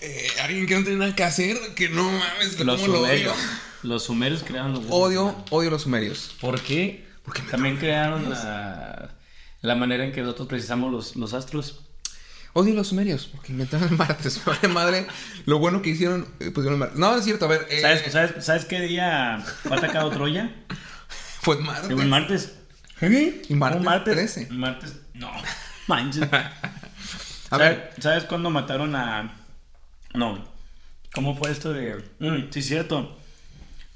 Eh, 0.00 0.26
alguien 0.42 0.66
que 0.66 0.74
no 0.74 0.82
tiene 0.82 0.98
nada 0.98 1.14
que 1.14 1.22
hacer, 1.22 1.56
que 1.76 1.88
no 1.90 2.04
mames, 2.04 2.56
que 2.56 2.64
Los 2.64 2.80
cómo 2.80 2.94
lo 2.94 2.98
sumerios. 3.00 3.34
odio. 3.36 3.44
Los 3.82 4.04
sumerios 4.04 4.42
crearon 4.42 4.72
los 4.72 4.84
Odio, 4.88 5.44
odio 5.50 5.70
los 5.70 5.82
sumerios. 5.82 6.34
¿Por 6.40 6.60
qué? 6.60 7.04
Porque 7.24 7.42
me 7.42 7.50
también 7.50 7.76
crearon 7.76 8.28
la, 8.30 9.10
la 9.60 9.74
manera 9.74 10.04
en 10.04 10.12
que 10.12 10.22
nosotros 10.22 10.48
precisamos 10.48 10.90
los, 10.90 11.16
los 11.16 11.34
astros. 11.34 11.80
Odio 12.54 12.74
los 12.74 12.88
sumerios, 12.88 13.26
porque 13.32 13.52
inventaron 13.52 13.88
el 13.88 13.96
martes. 13.96 14.42
Vale 14.46 14.68
madre, 14.68 15.06
lo 15.46 15.58
bueno 15.58 15.80
que 15.80 15.90
hicieron, 15.90 16.26
eh, 16.38 16.50
pusieron 16.50 16.74
el 16.74 16.78
martes. 16.80 16.98
No, 16.98 17.16
es 17.16 17.24
cierto, 17.24 17.46
a 17.46 17.48
ver. 17.48 17.66
eh, 17.70 17.80
¿Sabes, 17.80 18.12
sabes, 18.12 18.44
¿Sabes 18.44 18.64
qué 18.66 18.80
día 18.80 19.42
fue 19.62 19.76
atacado 19.76 20.10
Troya? 20.10 20.54
Fue 21.40 21.56
el 21.56 21.62
martes. 21.62 21.86
Fue 21.88 22.04
martes. 22.06 22.52
Y 23.48 23.54
martes 23.54 23.78
Un 23.80 23.84
martes. 23.84 24.14
13. 24.14 24.46
Un 24.50 24.58
martes. 24.60 24.92
No. 25.14 25.28
Manches. 25.88 26.22
A 26.32 26.52
¿Sabes, 27.48 27.68
ver, 27.78 27.94
¿Sabes 27.98 28.24
cuándo 28.24 28.48
mataron 28.50 28.94
a.? 28.94 29.34
No. 30.14 30.44
¿Cómo 31.12 31.36
fue 31.36 31.50
esto 31.50 31.72
de.? 31.72 31.96
Mm, 32.20 32.50
sí, 32.52 32.62
cierto. 32.62 33.18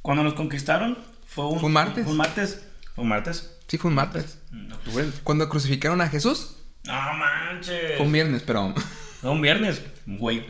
Cuando 0.03 0.25
nos 0.25 0.35
conquistaron, 0.35 0.99
fue 1.27 1.47
un. 1.47 1.61
¿Fue 1.61 1.67
un 1.69 1.73
martes? 1.73 2.03
Fue 2.03 2.13
un 2.13 2.19
martes. 2.19 2.63
Fue 2.97 3.03
un 3.05 3.09
martes. 3.11 3.53
sí 3.69 3.79
fue 3.79 3.91
un 3.91 3.95
martes. 3.95 4.39
En 4.51 4.73
octubre. 4.73 5.07
Cuando 5.23 5.49
crucificaron 5.49 6.01
a 6.01 6.09
Jesús, 6.09 6.56
No 6.87 7.15
manches. 7.15 7.97
fue 7.97 8.07
un 8.07 8.13
viernes, 8.13 8.43
pero. 8.47 8.75
Fue 9.21 9.31
un 9.31 9.41
viernes, 9.43 9.83
güey. 10.07 10.45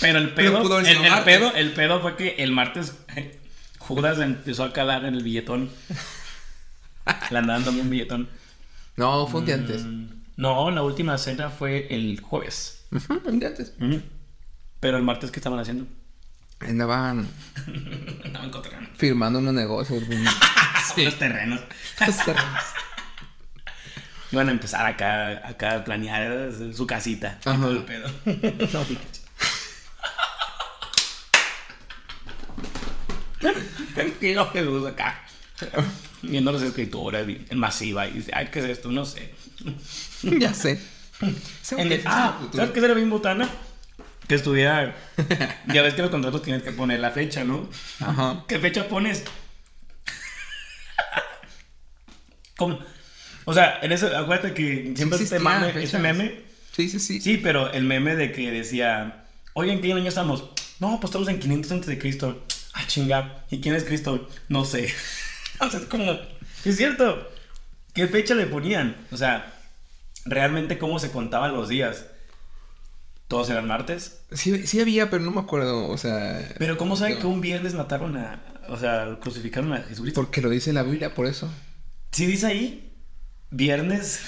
Pero 0.00 0.18
el 0.18 0.34
Pero 0.34 0.62
pedo, 0.62 0.76
haber 0.76 0.86
el, 0.96 1.04
el 1.04 1.22
pedo, 1.24 1.54
el 1.54 1.72
pedo 1.72 2.00
fue 2.02 2.16
que 2.16 2.36
el 2.38 2.52
martes 2.52 2.94
Judas 3.78 4.18
empezó 4.18 4.64
a 4.64 4.72
calar 4.72 5.04
en 5.04 5.14
el 5.14 5.22
billetón. 5.22 5.70
Le 7.30 7.38
andaban 7.38 7.64
dando 7.64 7.80
un 7.82 7.90
billetón. 7.90 8.28
No, 8.96 9.26
fue 9.26 9.40
un 9.40 9.46
día 9.46 9.54
antes. 9.54 9.82
Mm, 9.84 10.06
No, 10.36 10.70
la 10.70 10.82
última 10.82 11.16
cena 11.18 11.48
fue 11.50 11.86
el 11.94 12.20
jueves. 12.20 12.84
Un 13.24 13.38
día 13.40 13.48
antes. 13.48 13.72
Pero 14.80 14.96
el 14.98 15.02
martes, 15.02 15.30
¿qué 15.30 15.38
estaban 15.40 15.58
haciendo? 15.58 15.86
Andaban 16.60 17.26
cotorreando. 18.52 18.90
firmando 18.96 19.38
unos 19.38 19.54
negocios. 19.54 20.02
Los 20.96 21.14
terrenos. 21.18 21.60
Iban 24.32 24.48
a 24.48 24.52
empezar 24.52 24.86
acá, 24.86 25.46
acá 25.46 25.74
a 25.76 25.84
planear 25.84 26.50
su 26.74 26.86
casita. 26.86 27.38
y 27.44 27.48
Ajá. 27.48 27.60
todo 27.60 27.72
el 27.72 27.84
pedo. 27.84 28.08
Llegó 34.20 34.46
Jesús 34.50 34.86
acá. 34.86 35.20
Viendo 36.22 36.52
las 36.52 36.62
escrituras 36.62 37.26
en 37.26 37.58
masiva 37.58 38.06
y 38.06 38.12
dice, 38.12 38.30
ay, 38.34 38.48
¿qué 38.52 38.60
es 38.60 38.66
esto? 38.66 38.90
No 38.90 39.04
sé. 39.04 39.34
ya 40.22 40.52
sé. 40.54 40.80
¿Sabes 41.62 41.86
En 41.86 41.92
el- 41.92 42.02
ah? 42.06 42.38
¿sabes 42.54 42.70
qué 42.70 42.80
sería 42.80 42.94
bien 42.94 43.10
botana? 43.10 43.48
Que 44.28 44.36
estuviera... 44.36 44.94
Ya 45.72 45.82
ves 45.82 45.94
que 45.94 46.02
los 46.02 46.10
contratos 46.10 46.42
tienes 46.42 46.62
que 46.62 46.70
poner 46.72 47.00
la 47.00 47.10
fecha, 47.10 47.42
¿no? 47.42 47.68
Ajá. 47.98 48.44
¿Qué 48.46 48.58
fecha 48.60 48.86
pones? 48.86 49.24
¿Cómo? 52.56 52.78
O 53.44 53.54
sea, 53.54 53.78
en 53.82 53.92
eso, 53.92 54.06
acuérdate 54.16 54.54
que 54.54 54.92
siempre 54.96 55.18
Sí 55.18 55.24
este 55.24 55.38
mame, 55.38 55.72
este 55.82 55.98
meme. 55.98 56.40
Sí, 56.72 56.88
sí, 56.88 57.00
sí. 57.00 57.20
Sí, 57.20 57.36
pero 57.38 57.72
el 57.72 57.84
meme 57.84 58.16
de 58.16 58.32
que 58.32 58.50
decía, 58.50 59.24
oye, 59.54 59.72
¿en 59.72 59.80
qué 59.80 59.92
año 59.92 60.08
estamos? 60.08 60.50
No, 60.78 60.98
pues 61.00 61.10
estamos 61.10 61.28
en 61.28 61.40
500 61.40 61.72
antes 61.72 61.88
de 61.88 61.98
Cristo. 61.98 62.44
Ah, 62.72 62.86
chinga. 62.86 63.44
¿Y 63.50 63.60
quién 63.60 63.74
es 63.74 63.84
Cristo? 63.84 64.28
No 64.48 64.64
sé. 64.64 64.92
o 65.60 65.70
sea, 65.70 65.80
es 65.80 65.86
como, 65.86 66.12
es 66.64 66.76
cierto. 66.76 67.28
¿Qué 67.92 68.06
fecha 68.06 68.34
le 68.34 68.46
ponían? 68.46 68.96
O 69.10 69.16
sea, 69.16 69.52
realmente 70.24 70.78
cómo 70.78 70.98
se 70.98 71.10
contaban 71.10 71.52
los 71.52 71.68
días. 71.68 72.06
¿Todos 73.26 73.50
eran 73.50 73.66
martes? 73.66 74.22
Sí, 74.32 74.66
sí 74.66 74.80
había, 74.80 75.08
pero 75.08 75.22
no 75.22 75.30
me 75.30 75.40
acuerdo, 75.40 75.88
o 75.88 75.96
sea... 75.98 76.48
Pero 76.58 76.76
¿cómo 76.76 76.96
saben 76.96 77.18
que 77.18 77.26
un 77.26 77.40
viernes 77.40 77.74
mataron 77.74 78.16
a... 78.16 78.42
O 78.68 78.76
sea, 78.76 79.18
crucificaron 79.20 79.72
a 79.72 79.82
Jesucristo? 79.82 80.20
Porque 80.20 80.40
lo 80.40 80.50
dice 80.50 80.72
la 80.72 80.82
Biblia, 80.82 81.14
por 81.14 81.26
eso. 81.26 81.48
¿Sí 82.10 82.26
dice 82.26 82.46
ahí? 82.46 82.89
¿Viernes 83.50 84.20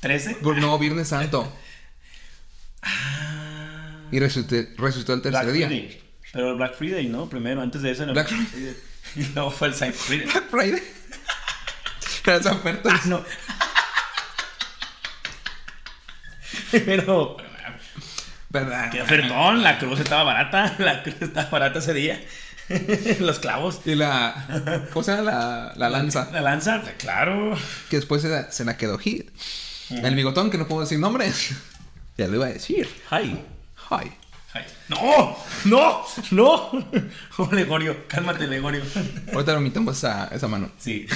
13? 0.00 0.36
Por- 0.36 0.58
No, 0.58 0.78
Viernes 0.78 1.08
Santo. 1.08 1.52
Ah. 2.82 4.02
Y 4.10 4.18
resucitó, 4.20 4.56
resucitó 4.82 5.14
el 5.14 5.22
tercer 5.22 5.42
Black 5.44 5.54
día. 5.54 5.66
Friday. 5.66 6.02
Pero 6.32 6.56
Black 6.56 6.74
Friday, 6.76 7.06
¿no? 7.08 7.28
Primero, 7.28 7.60
antes 7.62 7.82
de 7.82 7.90
eso 7.90 8.04
era 8.04 8.12
Black 8.12 8.28
Friday. 8.28 8.76
Y 9.16 9.24
luego 9.34 9.50
fue 9.50 9.68
el 9.68 9.74
Cyber 9.74 9.94
Friday. 9.94 10.26
Black 10.26 10.50
Friday. 10.50 10.82
Las 12.26 12.44
ofertas. 12.46 12.92
Ah, 12.94 13.00
no. 13.06 13.24
Pero, 16.70 17.36
¿Verdad? 18.50 18.90
qué 18.90 19.02
ofertón, 19.02 19.62
la 19.62 19.78
cruz 19.78 20.00
estaba 20.00 20.24
barata. 20.24 20.74
La 20.78 21.02
cruz 21.02 21.16
estaba 21.20 21.48
barata 21.50 21.78
ese 21.78 21.94
día. 21.94 22.20
Los 23.20 23.38
clavos. 23.38 23.80
Y 23.84 23.94
la... 23.94 24.86
¿Cómo 24.92 25.02
se 25.02 25.12
llama? 25.12 25.22
La, 25.30 25.72
la 25.76 25.90
lanza. 25.90 26.28
La 26.32 26.40
lanza, 26.40 26.80
pues, 26.82 26.94
claro. 26.98 27.56
Que 27.90 27.96
después 27.96 28.22
se 28.22 28.28
la, 28.28 28.50
se 28.52 28.64
la 28.64 28.76
quedó 28.76 28.98
hit. 28.98 29.30
El 29.90 30.14
bigotón, 30.14 30.50
que 30.50 30.58
no 30.58 30.66
puedo 30.68 30.82
decir 30.82 30.98
nombres. 30.98 31.50
Ya 32.18 32.26
lo 32.26 32.34
iba 32.34 32.46
a 32.46 32.48
decir. 32.48 32.88
Ay. 33.10 33.44
Hi. 33.90 34.10
Ay. 34.52 34.64
¡No! 34.88 35.36
¡No! 35.66 36.04
¡No! 36.32 36.70
Oh, 37.38 37.48
Legorio, 37.52 38.08
cálmate, 38.08 38.48
Legorio. 38.48 38.82
Ahorita 39.32 39.52
lo 39.52 39.58
omitamos 39.58 39.96
esa, 39.96 40.26
esa 40.32 40.48
mano. 40.48 40.68
Sí. 40.78 41.06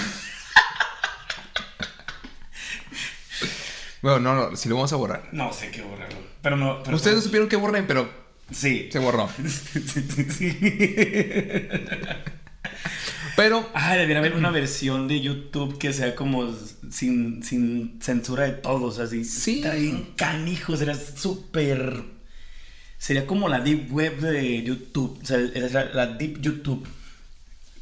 Bueno, 4.01 4.21
no, 4.21 4.35
no, 4.51 4.57
si 4.57 4.69
lo 4.69 4.77
vamos 4.77 4.93
a 4.93 4.97
borrar. 4.97 5.29
No 5.33 5.53
sé 5.53 5.73
qué 5.73 5.83
borrarlo. 5.83 6.19
Pero 6.41 6.57
no. 6.57 6.83
Pero 6.85 6.97
Ustedes 6.97 7.17
no 7.17 7.23
supieron 7.23 7.49
que 7.49 7.57
borren, 7.57 7.87
pero 7.88 8.09
Sí. 8.53 8.88
se 8.93 8.99
borró. 8.99 9.29
sí, 9.47 9.81
sí. 10.31 10.57
Pero 13.37 13.69
Ah, 13.75 13.95
debería 13.95 14.19
haber 14.19 14.35
una 14.35 14.51
versión 14.51 15.09
de 15.09 15.21
YouTube 15.21 15.79
que 15.79 15.93
sea 15.93 16.15
como 16.15 16.55
sin, 16.91 17.43
sin 17.43 17.99
censura 18.03 18.45
de 18.45 18.53
todos, 18.53 18.99
así. 18.99 19.25
Sí. 19.25 19.57
Está 19.62 19.75
bien 19.75 20.11
canijo, 20.17 20.77
sería 20.77 20.95
súper. 20.95 22.03
Sería 22.99 23.27
como 23.27 23.49
la 23.49 23.61
Deep 23.61 23.91
Web 23.93 24.21
de 24.21 24.62
YouTube. 24.62 25.19
O 25.23 25.25
sea, 25.27 25.38
la, 25.38 25.85
la 25.87 26.07
Deep 26.09 26.41
YouTube 26.41 26.87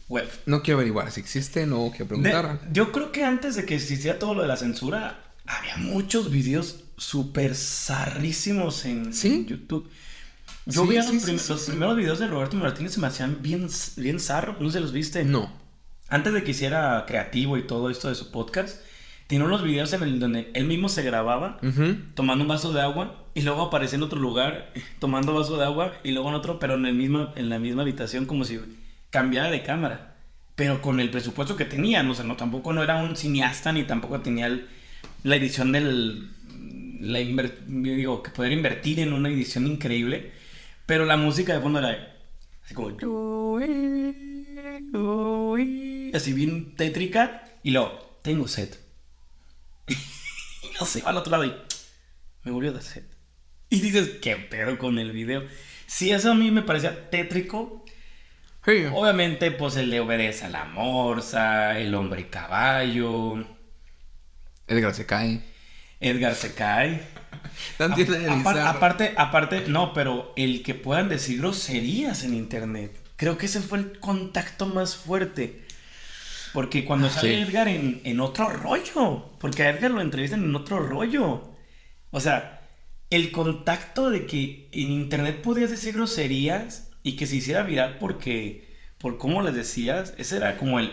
Web. 0.08 0.28
no 0.46 0.62
quiero 0.62 0.78
averiguar 0.78 1.10
si 1.12 1.20
existe, 1.20 1.66
no 1.66 1.90
quiero 1.90 2.04
De- 2.04 2.08
preguntar. 2.08 2.60
yo 2.72 2.90
creo 2.92 3.12
que 3.12 3.24
antes 3.24 3.54
de 3.56 3.64
que 3.64 3.74
existiera 3.76 4.18
todo 4.18 4.34
lo 4.34 4.42
de 4.42 4.48
la 4.48 4.56
censura, 4.56 5.22
había 5.46 5.76
muchos 5.76 6.30
videos 6.30 6.84
súper 6.96 7.54
zarrísimos 7.54 8.84
en, 8.86 9.12
¿Sí? 9.12 9.28
en 9.28 9.46
YouTube. 9.46 9.88
Yo 10.70 10.82
Sí, 10.82 10.88
veía 10.88 11.02
sí, 11.02 11.14
los, 11.14 11.22
prim- 11.24 11.66
primeros 11.66 11.96
videos 11.96 12.18
de 12.18 12.26
Roberto 12.28 12.56
Martínez 12.56 12.92
se 12.92 13.00
me 13.00 13.06
hacían 13.06 13.38
bien, 13.42 13.68
bien 13.96 14.20
zarros, 14.20 14.60
no 14.60 14.70
se 14.70 14.80
los 14.80 14.92
viste. 14.92 15.24
No. 15.24 15.52
Antes 16.08 16.32
de 16.32 16.42
que 16.42 16.50
hiciera 16.52 17.04
creativo 17.06 17.56
y 17.56 17.62
todo 17.66 17.88
esto 17.90 18.08
de 18.08 18.14
su 18.14 18.30
podcast, 18.30 18.80
tiene 19.28 19.44
unos 19.44 19.62
videos 19.62 19.92
en 19.92 20.02
el 20.02 20.18
donde 20.18 20.50
él 20.54 20.64
mismo 20.64 20.88
se 20.88 21.02
grababa 21.02 21.58
tomando 22.14 22.42
un 22.42 22.48
vaso 22.48 22.72
de 22.72 22.80
agua 22.80 23.26
y 23.34 23.42
luego 23.42 23.62
aparecía 23.62 23.96
en 23.96 24.02
otro 24.02 24.18
lugar 24.18 24.72
tomando 24.98 25.34
vaso 25.34 25.56
de 25.56 25.64
agua 25.64 25.92
y 26.02 26.10
luego 26.10 26.30
en 26.30 26.34
otro, 26.34 26.58
pero 26.58 26.74
en, 26.74 26.84
el 26.86 26.94
mismo, 26.94 27.32
en 27.36 27.48
la 27.48 27.60
misma 27.60 27.82
habitación 27.82 28.26
como 28.26 28.44
si 28.44 28.58
cambiara 29.10 29.50
de 29.50 29.62
cámara. 29.62 30.16
Pero 30.56 30.82
con 30.82 30.98
el 30.98 31.10
presupuesto 31.10 31.54
que 31.56 31.64
tenían, 31.64 32.10
o 32.10 32.14
sea, 32.14 32.24
no, 32.24 32.34
tampoco 32.36 32.72
no 32.72 32.82
era 32.82 32.96
un 33.02 33.16
cineasta 33.16 33.72
ni 33.72 33.84
tampoco 33.84 34.20
tenía 34.20 34.46
el- 34.46 34.66
la 35.22 35.36
edición 35.36 35.70
del... 35.72 36.28
La 37.00 37.18
digo, 37.20 38.22
que 38.22 38.30
poder 38.30 38.52
invertir 38.52 39.00
en 39.00 39.12
una 39.14 39.30
edición 39.30 39.66
increíble, 39.66 40.32
pero 40.90 41.04
la 41.04 41.16
música 41.16 41.54
de 41.54 41.60
fondo 41.60 41.78
era 41.78 42.16
así 42.64 42.74
como... 42.74 42.88
Así 46.12 46.32
bien 46.32 46.74
tétrica 46.74 47.44
y 47.62 47.70
luego, 47.70 48.18
tengo 48.24 48.48
sed. 48.48 48.74
y 49.86 49.94
no 50.80 50.84
se 50.84 51.00
va 51.02 51.10
al 51.10 51.18
otro 51.18 51.30
lado 51.30 51.44
y 51.44 51.54
me 52.42 52.50
volvió 52.50 52.70
a 52.70 52.72
dar 52.74 52.82
sed. 52.82 53.04
Y 53.68 53.80
dices, 53.80 54.16
¿qué 54.20 54.34
pedo 54.34 54.78
con 54.78 54.98
el 54.98 55.12
video? 55.12 55.44
Si 55.86 56.10
eso 56.10 56.32
a 56.32 56.34
mí 56.34 56.50
me 56.50 56.62
parecía 56.62 57.08
tétrico, 57.08 57.84
Sí. 58.66 58.86
obviamente 58.92 59.52
pues 59.52 59.76
él 59.76 59.90
le 59.90 60.00
obedece 60.00 60.46
a 60.46 60.50
la 60.50 60.64
morsa, 60.64 61.78
el 61.78 61.94
hombre 61.94 62.28
caballo, 62.30 63.46
Edgar 64.66 64.92
se 64.92 65.06
cae. 65.06 65.40
Edgar 66.00 66.34
se 66.34 66.52
cae. 66.52 67.00
Tan 67.76 67.92
aparte, 68.58 69.14
aparte, 69.16 69.64
no, 69.68 69.92
pero 69.92 70.32
el 70.36 70.62
que 70.62 70.74
puedan 70.74 71.08
decir 71.08 71.38
groserías 71.38 72.24
en 72.24 72.34
internet. 72.34 72.96
Creo 73.16 73.36
que 73.38 73.46
ese 73.46 73.60
fue 73.60 73.78
el 73.78 73.98
contacto 73.98 74.66
más 74.66 74.96
fuerte. 74.96 75.62
Porque 76.52 76.84
cuando 76.84 77.08
sale 77.10 77.36
Sí. 77.36 77.42
Edgar 77.42 77.68
en, 77.68 78.00
en 78.04 78.20
otro 78.20 78.48
rollo. 78.48 79.30
Porque 79.38 79.62
a 79.62 79.70
Edgar 79.70 79.90
lo 79.90 80.00
entrevistan 80.00 80.42
en 80.42 80.54
otro 80.54 80.80
rollo. 80.80 81.50
O 82.10 82.20
sea, 82.20 82.62
el 83.10 83.30
contacto 83.30 84.10
de 84.10 84.26
que 84.26 84.68
en 84.72 84.90
internet 84.90 85.42
podías 85.42 85.70
decir 85.70 85.94
groserías 85.94 86.90
y 87.02 87.16
que 87.16 87.26
se 87.26 87.36
hiciera 87.36 87.62
viral 87.62 87.98
porque. 87.98 88.68
Por 88.98 89.16
cómo 89.16 89.42
les 89.42 89.54
decías. 89.54 90.14
Ese 90.18 90.38
era 90.38 90.56
como 90.56 90.78
el. 90.78 90.92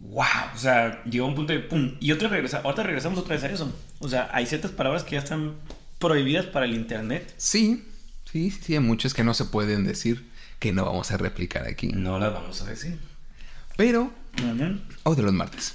¡Wow! 0.00 0.24
O 0.54 0.58
sea, 0.58 1.02
llegó 1.04 1.26
un 1.26 1.34
punto 1.34 1.52
de 1.52 1.58
¡pum! 1.58 1.96
Y 2.00 2.12
otra 2.12 2.28
regresa, 2.28 2.60
ahorita 2.64 2.84
regresamos 2.84 3.18
otra 3.18 3.34
vez 3.34 3.44
a 3.44 3.50
eso. 3.50 3.72
O 3.98 4.08
sea, 4.08 4.30
hay 4.32 4.46
ciertas 4.46 4.70
palabras 4.70 5.02
que 5.02 5.12
ya 5.12 5.18
están 5.18 5.56
prohibidas 5.98 6.46
para 6.46 6.66
el 6.66 6.74
internet. 6.74 7.32
Sí, 7.36 7.84
sí, 8.30 8.50
sí, 8.50 8.74
hay 8.74 8.80
muchos 8.80 9.14
que 9.14 9.24
no 9.24 9.34
se 9.34 9.44
pueden 9.46 9.84
decir, 9.84 10.28
que 10.58 10.72
no 10.72 10.84
vamos 10.84 11.10
a 11.10 11.16
replicar 11.16 11.66
aquí. 11.66 11.88
No 11.88 12.18
las 12.18 12.32
vamos 12.32 12.60
a 12.62 12.66
decir. 12.66 12.98
Pero, 13.76 14.10
o 15.04 15.14
de 15.14 15.22
los 15.22 15.32
martes. 15.32 15.74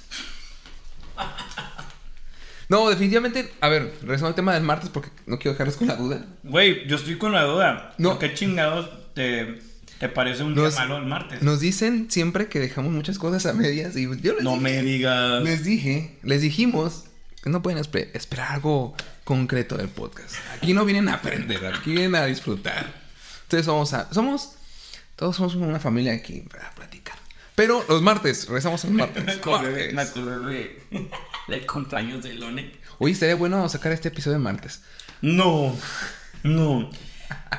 No, 2.68 2.88
definitivamente, 2.88 3.52
a 3.60 3.68
ver, 3.68 3.92
regresando 4.00 4.28
al 4.28 4.34
tema 4.34 4.54
del 4.54 4.62
martes 4.62 4.88
porque 4.88 5.10
no 5.26 5.38
quiero 5.38 5.52
dejarlos 5.52 5.76
con 5.76 5.86
la 5.86 5.96
duda. 5.96 6.24
Güey, 6.42 6.86
yo 6.88 6.96
estoy 6.96 7.18
con 7.18 7.32
la 7.32 7.42
duda. 7.44 7.94
No. 7.98 8.18
¿Qué 8.18 8.32
chingados 8.32 8.88
te, 9.14 9.60
te 10.00 10.08
parece 10.08 10.42
un 10.42 10.54
Nos- 10.54 10.74
día 10.74 10.80
malo 10.86 10.96
el 10.98 11.04
martes? 11.06 11.42
Nos 11.42 11.60
dicen 11.60 12.10
siempre 12.10 12.48
que 12.48 12.60
dejamos 12.60 12.90
muchas 12.92 13.18
cosas 13.18 13.44
a 13.46 13.52
medias 13.52 13.94
y 13.96 14.04
yo 14.22 14.32
les, 14.34 14.42
no 14.42 14.52
dije, 14.52 14.62
me 14.62 14.82
digas. 14.82 15.42
les 15.42 15.62
dije, 15.64 16.18
les 16.22 16.40
dijimos 16.40 17.04
que 17.42 17.50
no 17.50 17.60
pueden 17.62 17.78
espe- 17.82 18.08
esperar 18.14 18.52
algo 18.52 18.96
concreto 19.24 19.76
del 19.76 19.88
podcast. 19.88 20.36
Aquí 20.54 20.72
no 20.74 20.84
vienen 20.84 21.08
a 21.08 21.14
aprender, 21.14 21.64
aquí 21.66 21.92
vienen 21.92 22.14
a 22.14 22.26
disfrutar. 22.26 22.92
Entonces 23.44 23.66
vamos 23.66 23.92
a, 23.94 24.12
somos, 24.12 24.52
todos 25.16 25.36
somos 25.36 25.54
una 25.56 25.80
familia 25.80 26.12
aquí 26.12 26.40
para 26.50 26.70
platicar. 26.72 27.16
Pero 27.54 27.84
los 27.88 28.02
martes, 28.02 28.46
regresamos 28.48 28.84
Me 28.86 28.90
martes. 28.92 29.24
me 29.24 29.32
Martes. 29.92 30.10
acordé 30.10 30.50
de- 30.90 31.10
del 31.48 31.66
cumpleaños 31.66 32.22
de 32.24 32.34
Lone. 32.34 32.72
Oye, 32.98 33.12
estaría 33.12 33.34
bueno 33.36 33.68
sacar 33.68 33.92
este 33.92 34.08
episodio 34.08 34.38
de 34.38 34.42
martes. 34.44 34.82
No, 35.22 35.76
no. 36.42 36.90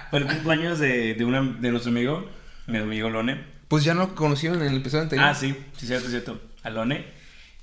Fue 0.10 0.20
el 0.20 0.28
cumpleaños 0.28 0.80
de, 0.80 1.14
de, 1.14 1.26
una, 1.26 1.42
de 1.42 1.72
nuestro 1.72 1.92
amigo, 1.92 2.30
mi 2.68 2.78
amigo 2.78 3.10
Lone. 3.10 3.44
Pues 3.68 3.84
ya 3.84 3.94
lo 3.94 4.14
conocieron 4.16 4.62
en 4.62 4.68
el 4.70 4.78
episodio 4.78 5.04
anterior. 5.04 5.28
Ah, 5.28 5.34
sí, 5.36 5.56
sí, 5.78 5.88
cierto, 5.88 6.10
cierto. 6.10 6.42
A 6.64 6.70
Lone. 6.70 7.06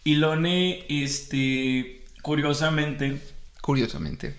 Y 0.04 0.16
Lone, 0.16 0.84
este, 0.88 2.02
curiosamente, 2.22 3.20
Curiosamente. 3.62 4.34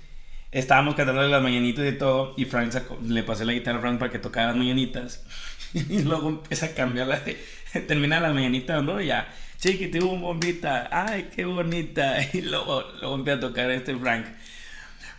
estábamos 0.52 0.94
cantando 0.94 1.24
las 1.24 1.42
mañanitas 1.42 1.84
y 1.92 1.98
todo. 1.98 2.36
Y 2.38 2.46
Frank 2.46 2.72
sacó- 2.72 3.00
le 3.04 3.24
pasé 3.24 3.44
la 3.46 3.54
guitarra 3.54 3.80
a 3.80 3.82
Frank 3.82 3.98
para 3.98 4.12
que 4.12 4.20
tocara 4.20 4.48
las 4.50 4.56
mañanitas. 4.58 5.24
Y 5.74 6.04
luego 6.04 6.30
empieza 6.30 6.68
a 6.68 6.70
cambiar 6.76 7.08
la 7.08 7.20
de. 7.20 7.44
Termina 7.88 8.20
la 8.20 8.32
mañanita, 8.32 8.80
¿no? 8.84 9.02
Y 9.02 9.08
ya. 9.08 9.28
Chiquitibum 9.60 10.22
bombita. 10.22 10.88
Ay, 10.92 11.30
qué 11.36 11.46
bonita. 11.46 12.18
Y 12.34 12.42
luego, 12.42 12.84
luego 13.00 13.16
empieza 13.16 13.38
a 13.38 13.42
tocar 13.42 13.72
este 13.72 13.96
Frank. 13.98 14.28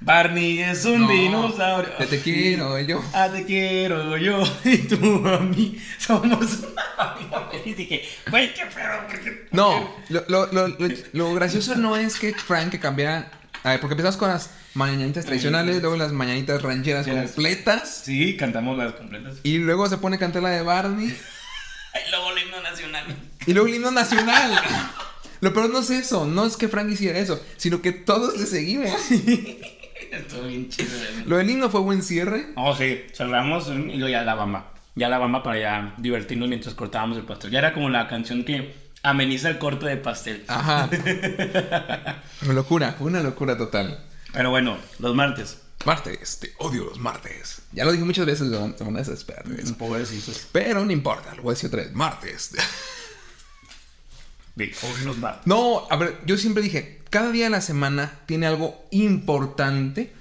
Barney 0.01 0.61
es 0.61 0.85
un 0.85 1.03
No, 1.03 1.09
dinosaurio. 1.09 1.93
Te, 2.11 2.21
quiero 2.21 2.79
yo. 2.81 3.03
Ah, 3.15 3.29
te 3.33 3.45
quiero 3.45 4.17
yo 4.19 4.43
y 4.65 4.79
tú 4.79 5.27
a 5.27 5.39
mí. 5.39 5.79
Somos 5.99 6.25
una 6.27 6.37
familia 6.37 7.41
feliz. 7.51 7.67
Y 7.67 7.75
dije, 7.75 8.05
güey, 8.31 8.53
qué 8.53 8.67
pedo. 8.67 9.07
¿por 9.09 9.21
qué- 9.21 9.47
No, 9.51 9.97
lo, 10.11 10.25
lo, 10.29 10.47
lo, 10.53 10.69
lo- 11.13 11.35
gracioso 11.35 11.75
no 11.77 11.97
es 11.97 12.19
que 12.19 12.35
Frank 12.35 12.79
cambiara. 12.79 13.31
A 13.65 13.71
ver, 13.71 13.81
porque 13.81 13.95
empezamos 13.95 14.17
con 14.17 14.29
las 14.29 14.51
mañanitas 14.75 15.25
tradicionales, 15.25 15.81
luego 15.81 15.97
las 15.97 16.13
mañanitas 16.13 16.63
rancheras 16.63 17.07
las- 17.07 17.33
completas. 17.33 18.03
Sí, 18.05 18.37
cantamos 18.37 18.77
las 18.79 18.93
completas. 18.93 19.37
Y 19.43 19.59
luego 19.59 19.89
se 19.89 19.97
pone 19.99 20.17
a 20.17 20.19
cantar 20.19 20.43
la 20.43 20.51
de 20.51 20.63
Barney. 20.63 21.17
Y 21.95 22.11
luego 22.11 22.31
el 22.33 22.43
himno 22.43 22.61
nacional. 22.61 23.05
Y 23.47 23.53
luego 23.53 23.69
el 23.69 23.75
himno 23.77 23.91
nacional. 23.93 24.51
Lo 25.41 25.53
peor 25.53 25.71
no 25.71 25.79
es 25.79 25.91
eso, 25.91 26.27
no 26.27 26.45
es 26.45 26.57
que 26.57 26.67
Frank 26.69 26.91
hiciera 26.91 27.19
eso, 27.21 27.41
sino 27.57 27.81
que 27.83 27.93
todos 27.93 28.37
le 28.37 28.47
seguimos. 28.47 28.91
Estuvo 30.11 30.43
bien 30.49 30.69
chido. 30.71 30.89
¿eh? 30.89 31.23
Lo 31.27 31.37
del 31.37 31.49
himno 31.51 31.71
fue 31.71 31.81
buen 31.83 32.03
cierre. 32.03 32.47
Oh, 32.57 32.75
sí, 32.75 33.03
cerramos 33.13 33.69
y 33.69 33.97
luego 33.97 34.09
ya 34.09 34.23
la 34.23 34.35
bamba. 34.35 34.73
Ya 34.97 35.09
la 35.09 35.19
bamba 35.19 35.43
para 35.45 35.59
ya 35.61 35.95
divertirnos 35.99 36.49
mientras 36.49 36.75
cortábamos 36.75 37.17
el 37.19 37.25
pastel. 37.25 37.51
Ya 37.53 37.61
era 37.61 37.73
como 37.75 37.89
la 37.91 38.09
canción 38.09 38.45
que 38.45 38.75
ameniza 39.05 39.51
el 39.51 39.59
corte 39.59 39.87
de 39.87 39.97
pastel. 39.99 40.45
Ajá. 40.49 40.91
locura, 42.43 42.97
fue 42.99 43.07
una 43.07 43.23
locura 43.23 43.57
total. 43.57 44.03
Pero 44.33 44.51
bueno, 44.51 44.79
los 44.99 45.15
martes. 45.15 45.59
Martes, 45.85 46.41
te 46.41 46.53
odio 46.59 46.85
los 46.85 46.99
martes. 46.99 47.63
Ya 47.73 47.85
lo 47.85 47.93
dije 47.93 48.05
muchas 48.05 48.27
veces, 48.27 48.49
se 48.51 48.85
van 48.85 48.97
a 48.97 48.99
desesperar 48.99 49.45
de 49.47 49.63
eso. 49.63 49.77
Pobrecitos. 49.77 50.49
Pero 50.51 50.85
no 50.85 50.91
importa, 50.91 51.35
lo 51.35 51.43
voy 51.43 51.53
a 51.53 51.55
decir 51.55 51.69
otra 51.69 51.83
vez. 51.83 51.93
Martes. 51.93 52.53
Los 55.05 55.19
martes. 55.19 55.47
No, 55.47 55.83
a 55.91 55.97
ver, 55.97 56.21
yo 56.27 56.37
siempre 56.37 56.63
dije, 56.63 57.01
cada 57.11 57.33
día 57.33 57.45
de 57.45 57.51
la 57.51 57.61
semana 57.61 58.21
tiene 58.27 58.47
algo 58.47 58.87
importante 58.93 60.13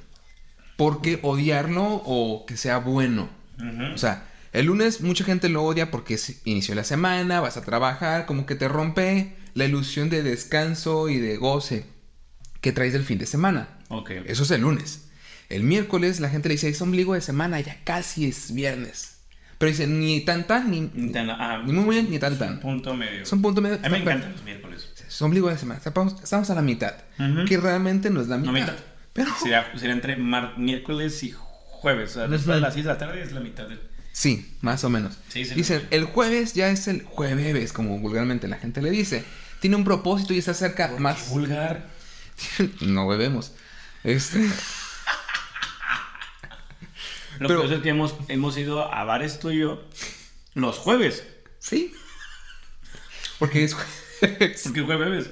por 0.75 1.01
qué 1.01 1.19
odiarlo 1.21 1.83
o 1.83 2.45
que 2.47 2.57
sea 2.57 2.79
bueno. 2.79 3.29
O 3.93 3.97
sea, 3.97 4.27
el 4.53 4.67
lunes 4.67 5.01
mucha 5.01 5.23
gente 5.23 5.49
lo 5.49 5.63
odia 5.63 5.91
porque 5.91 6.13
es- 6.15 6.41
inició 6.45 6.75
la 6.75 6.83
semana, 6.83 7.41
vas 7.41 7.57
a 7.57 7.61
trabajar, 7.63 8.25
como 8.25 8.45
que 8.45 8.55
te 8.55 8.67
rompe 8.67 9.35
la 9.53 9.65
ilusión 9.65 10.09
de 10.09 10.23
descanso 10.23 11.09
y 11.09 11.17
de 11.17 11.37
goce 11.37 11.85
que 12.61 12.71
traes 12.71 12.93
del 12.93 13.03
fin 13.03 13.17
de 13.19 13.25
semana. 13.25 13.79
Ok. 13.89 14.11
Eso 14.25 14.43
es 14.43 14.51
el 14.51 14.61
lunes. 14.61 15.09
El 15.49 15.63
miércoles 15.63 16.19
la 16.19 16.29
gente 16.29 16.47
le 16.49 16.53
dice, 16.55 16.69
es 16.69 16.81
ombligo 16.81 17.13
de 17.13 17.21
semana, 17.21 17.59
ya 17.59 17.77
casi 17.83 18.25
es 18.27 18.53
viernes. 18.53 19.09
Pero 19.59 19.69
dice, 19.69 19.85
ni 19.87 20.21
tan 20.21 20.45
tan, 20.47 20.71
ni, 20.71 20.81
ni, 20.81 21.03
Entiendo, 21.07 21.35
ah, 21.37 21.61
muy 21.63 21.73
muy 21.73 21.95
bien, 21.95 22.09
ni 22.09 22.19
tan 22.19 22.37
tan. 22.39 22.59
Punto 22.59 22.93
medio. 22.95 23.21
Es 23.23 23.31
un 23.31 23.41
punto 23.41 23.61
medio. 23.61 23.75
A 23.75 23.89
mí 23.89 23.89
me 23.89 23.97
encantan 23.99 24.31
los 24.31 24.43
miércoles. 24.43 24.89
es 25.07 25.21
ombligo 25.21 25.49
de 25.49 25.57
semana. 25.57 25.79
Estamos, 25.83 26.15
estamos 26.23 26.49
a 26.49 26.55
la 26.55 26.61
mitad. 26.61 26.93
Que 27.47 27.57
realmente 27.57 28.09
no 28.09 28.19
es 28.21 28.27
la 28.27 28.37
mitad. 28.37 28.51
No 28.51 28.59
mitad. 28.59 28.75
Pero 29.13 29.31
Sería, 29.39 29.71
sería 29.77 29.93
entre 29.93 30.15
mar- 30.17 30.57
miércoles 30.57 31.21
y 31.23 31.33
jueves. 31.35 32.11
O 32.11 32.13
sea, 32.15 32.27
después 32.27 32.55
de 32.55 32.61
las 32.61 32.73
6 32.73 32.85
de 32.85 32.91
la 32.91 32.97
tarde 32.97 33.21
es 33.21 33.31
la 33.31 33.39
mitad 33.41 33.67
del. 33.67 33.79
Sí, 34.13 34.55
más 34.61 34.83
o 34.85 34.89
menos. 34.89 35.17
Sí, 35.27 35.43
sí, 35.43 35.53
Dicen, 35.55 35.85
el 35.91 36.05
jueves 36.05 36.53
ya 36.53 36.69
es 36.69 36.87
el 36.87 37.03
jueves, 37.03 37.73
como 37.73 37.99
vulgarmente 37.99 38.47
la 38.47 38.57
gente 38.57 38.81
le 38.81 38.89
dice. 38.91 39.25
Tiene 39.59 39.75
un 39.75 39.83
propósito 39.83 40.33
y 40.33 40.37
está 40.37 40.53
cerca 40.53 40.93
Qué 40.93 40.99
más. 41.01 41.27
vulgar. 41.29 41.89
no 42.81 43.05
bebemos. 43.07 43.51
Este, 44.05 44.39
Lo 47.39 47.47
Pero- 47.47 47.67
que 47.67 47.75
es 47.75 47.81
que 47.81 47.89
hemos, 47.89 48.15
hemos 48.27 48.57
ido 48.57 48.93
a 48.93 49.03
bares 49.03 49.39
tú 49.39 49.49
y 49.51 49.59
yo 49.59 49.83
los 50.53 50.77
jueves. 50.77 51.23
sí. 51.59 51.93
Porque 53.39 53.63
es 53.65 53.73
jueves. 53.73 54.61
Porque 54.63 54.81
jueves. 54.83 55.29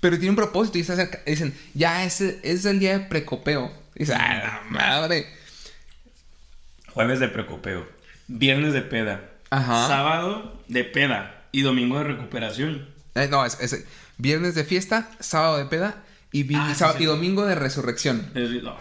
Pero 0.00 0.16
tiene 0.16 0.30
un 0.30 0.36
propósito 0.36 0.76
y 0.76 0.82
está 0.82 0.96
cerca. 0.96 1.22
Dicen, 1.24 1.56
ya 1.72 2.04
es, 2.04 2.20
es 2.20 2.64
el 2.66 2.78
día 2.78 2.98
de 2.98 3.06
precopeo. 3.06 3.72
Dice, 3.94 4.12
ah, 4.14 4.60
la 4.64 4.70
madre. 4.70 5.26
Jueves 6.92 7.20
de 7.20 7.28
precopeo. 7.28 7.88
Viernes 8.28 8.72
de 8.72 8.82
peda. 8.82 9.30
Ajá. 9.50 9.86
Sábado 9.88 10.62
de 10.68 10.84
peda. 10.84 11.46
Y 11.52 11.62
domingo 11.62 11.98
de 11.98 12.04
recuperación. 12.04 12.86
Eh, 13.14 13.26
no, 13.30 13.44
es, 13.44 13.58
es 13.60 13.84
viernes 14.18 14.54
de 14.54 14.64
fiesta, 14.64 15.10
sábado 15.18 15.56
de 15.58 15.64
peda 15.64 16.04
y, 16.30 16.42
vi- 16.42 16.54
Ah, 16.56 16.68
sí, 16.72 16.78
sábado- 16.78 16.98
sí. 16.98 17.04
y 17.04 17.06
domingo 17.06 17.46
de 17.46 17.54
resurrección. 17.54 18.30
Es- 18.34 18.62
no. 18.62 18.76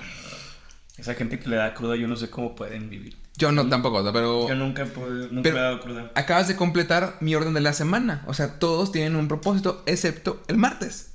Esa 0.97 1.13
gente 1.13 1.39
que 1.39 1.47
le 1.49 1.55
da 1.55 1.73
cruda, 1.73 1.95
yo 1.95 2.07
no 2.07 2.15
sé 2.15 2.29
cómo 2.29 2.55
pueden 2.55 2.89
vivir. 2.89 3.15
Yo 3.38 3.51
no 3.51 3.69
tampoco, 3.69 4.03
pero 4.12 4.47
Yo 4.49 4.55
nunca, 4.55 4.81
he 4.81 4.86
podido- 4.88 5.27
nunca 5.27 5.43
Pero- 5.43 5.57
he 5.57 5.62
dado 5.62 5.79
cruda. 5.79 6.12
acabas 6.15 6.47
de 6.47 6.55
completar 6.55 7.17
mi 7.21 7.36
orden 7.36 7.53
de 7.53 7.62
la 7.62 7.71
semana. 7.73 8.23
O 8.25 8.33
sea, 8.33 8.57
todos 8.60 8.91
tienen 8.91 9.15
un 9.15 9.27
propósito, 9.27 9.83
excepto 9.86 10.41
el 10.47 10.57
martes. 10.57 11.12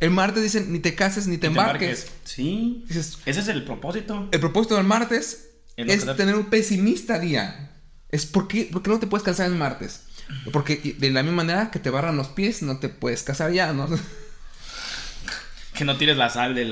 El 0.00 0.12
martes 0.12 0.44
dicen, 0.44 0.72
ni 0.72 0.78
te 0.78 0.94
cases 0.94 1.26
ni 1.26 1.36
te, 1.36 1.42
Te 1.42 1.46
embarques. 1.48 2.04
embarques. 2.04 2.12
Sí. 2.24 2.84
Dices, 2.86 3.18
Ese 3.26 3.40
es 3.40 3.48
el 3.48 3.64
propósito. 3.64 4.28
el 4.30 4.38
propósito 4.40 4.76
del 4.76 4.84
martes 4.86 5.50
Es 5.86 6.04
que 6.04 6.14
tener 6.14 6.34
un 6.34 6.46
pesimista 6.46 7.18
día. 7.18 7.70
Es 8.10 8.26
por 8.26 8.48
qué, 8.48 8.68
¿por 8.72 8.82
qué 8.82 8.90
no 8.90 8.98
te 8.98 9.06
puedes 9.06 9.24
casar 9.24 9.46
el 9.50 9.56
martes? 9.56 10.02
Porque 10.52 10.96
de 10.98 11.10
la 11.10 11.22
misma 11.22 11.36
manera 11.44 11.70
que 11.70 11.78
te 11.78 11.88
barran 11.90 12.16
los 12.16 12.28
pies, 12.28 12.62
no 12.62 12.78
te 12.78 12.88
puedes 12.88 13.22
casar 13.22 13.52
ya, 13.52 13.72
¿no? 13.72 13.88
Que 15.74 15.84
no 15.84 15.96
tires 15.96 16.16
la 16.16 16.28
sal 16.28 16.54
de 16.56 16.64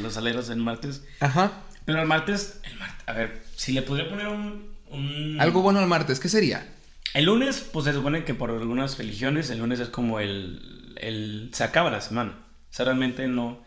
los 0.00 0.16
aleros 0.16 0.48
el 0.48 0.56
martes. 0.56 1.02
Ajá. 1.20 1.52
Pero 1.84 2.00
el 2.00 2.06
martes, 2.08 2.60
el 2.62 2.78
martes, 2.78 3.06
a 3.06 3.12
ver, 3.12 3.42
si 3.56 3.72
le 3.72 3.82
podría 3.82 4.08
poner 4.08 4.28
un, 4.28 4.70
un- 4.88 5.36
Algo 5.38 5.60
bueno 5.60 5.80
al 5.80 5.86
martes, 5.86 6.18
¿qué 6.18 6.30
sería? 6.30 6.66
El 7.12 7.26
lunes, 7.26 7.60
pues 7.72 7.84
se 7.84 7.92
supone 7.92 8.24
que 8.24 8.32
por 8.32 8.50
algunas 8.50 8.96
religiones, 8.96 9.50
el 9.50 9.58
lunes 9.58 9.80
es 9.80 9.88
como 9.90 10.18
el, 10.18 10.94
el... 10.96 11.50
Se 11.52 11.62
acaba 11.62 11.90
la 11.90 12.00
semana. 12.00 12.38
O 12.70 12.72
sea, 12.74 12.86
realmente 12.86 13.28
no... 13.28 13.62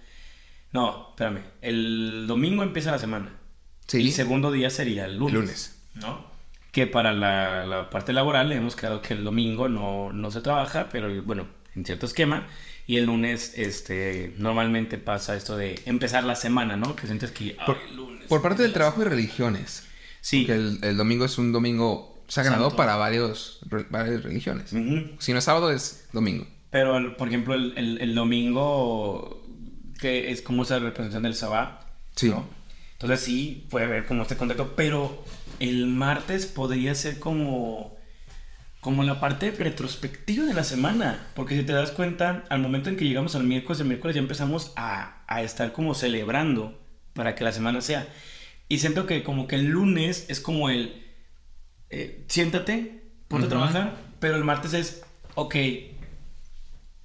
No, 0.73 1.09
espérame. 1.11 1.43
El 1.61 2.25
domingo 2.27 2.63
empieza 2.63 2.89
la 2.91 2.99
semana. 2.99 3.31
Sí. 3.87 4.01
El 4.01 4.11
segundo 4.13 4.51
día 4.51 4.69
sería 4.69 5.05
el 5.05 5.17
lunes. 5.17 5.33
Lunes. 5.33 5.79
¿No? 5.95 6.25
Que 6.71 6.85
para 6.87 7.13
la, 7.13 7.65
la 7.65 7.89
parte 7.89 8.13
laboral 8.13 8.51
hemos 8.51 8.75
quedado 8.75 9.01
que 9.01 9.13
el 9.13 9.23
domingo 9.23 9.67
no, 9.69 10.11
no 10.13 10.29
se 10.31 10.41
trabaja, 10.41 10.89
pero 10.91 11.23
bueno, 11.23 11.47
en 11.75 11.85
cierto 11.85 12.05
esquema. 12.05 12.47
Y 12.85 12.97
el 12.97 13.05
lunes, 13.05 13.53
este, 13.57 14.33
normalmente 14.37 14.97
pasa 14.97 15.35
esto 15.35 15.57
de 15.57 15.81
empezar 15.85 16.23
la 16.23 16.35
semana, 16.35 16.77
¿no? 16.77 16.95
Que 16.95 17.05
sientes 17.07 17.31
que... 17.31 17.57
Por, 17.65 17.77
"Ay, 17.77 17.95
lunes, 17.95 18.25
por 18.27 18.41
parte 18.41 18.63
del 18.63 18.71
trabajo 18.73 19.01
y 19.01 19.05
religiones. 19.05 19.85
Sí. 20.21 20.45
Que 20.45 20.53
el, 20.53 20.79
el 20.83 20.95
domingo 20.97 21.25
es 21.25 21.37
un 21.37 21.51
domingo 21.51 22.23
sagrado 22.27 22.63
santo. 22.65 22.75
para 22.77 22.95
varios, 22.95 23.59
re- 23.69 23.85
varias 23.89 24.23
religiones. 24.23 24.71
Ujú. 24.73 25.15
Si 25.19 25.31
no 25.33 25.39
es 25.39 25.43
sábado, 25.45 25.71
es 25.71 26.07
domingo. 26.13 26.45
Pero, 26.69 26.97
el- 26.97 27.15
por 27.15 27.27
ejemplo, 27.29 27.55
el, 27.55 27.73
el- 27.77 28.01
el 28.01 28.15
domingo, 28.15 29.43
que 29.99 30.31
es 30.31 30.41
como 30.41 30.63
esa 30.63 30.79
representación 30.79 31.23
del 31.23 31.35
Sabbat. 31.35 31.81
Sí. 32.15 32.29
¿no? 32.29 32.45
Entonces 32.97 33.19
sí, 33.21 33.67
puede 33.69 33.85
haber 33.85 34.05
como 34.05 34.23
este 34.23 34.37
contacto. 34.37 34.73
Pero 34.75 35.23
el 35.59 35.85
martes 35.87 36.45
podría 36.45 36.95
ser 36.95 37.19
como, 37.19 37.95
como 38.81 39.03
la 39.03 39.19
parte 39.19 39.51
retrospectiva 39.51 40.45
de 40.45 40.53
la 40.53 40.63
semana. 40.63 41.27
Porque 41.35 41.55
si 41.57 41.63
te 41.63 41.73
das 41.73 41.91
cuenta, 41.91 42.43
al 42.49 42.59
momento 42.59 42.89
en 42.89 42.97
que 42.97 43.05
llegamos 43.05 43.35
al 43.35 43.43
miércoles, 43.43 43.79
el 43.81 43.87
miércoles 43.87 44.15
ya 44.15 44.21
empezamos 44.21 44.73
a, 44.75 45.23
a 45.27 45.41
estar 45.43 45.73
como 45.73 45.93
celebrando 45.93 46.79
para 47.13 47.35
que 47.35 47.43
la 47.43 47.51
semana 47.51 47.81
sea. 47.81 48.07
Y 48.69 48.79
siento 48.79 49.05
que 49.05 49.23
como 49.23 49.47
que 49.47 49.55
el 49.57 49.67
lunes 49.67 50.25
es 50.29 50.39
como 50.39 50.69
el... 50.69 51.05
eh, 51.89 52.25
siéntate, 52.27 53.03
ponte 53.27 53.45
a 53.45 53.49
trabajar, 53.49 53.95
pero 54.19 54.35
el 54.35 54.43
martes 54.43 54.73
es, 54.73 55.03
ok, 55.35 55.55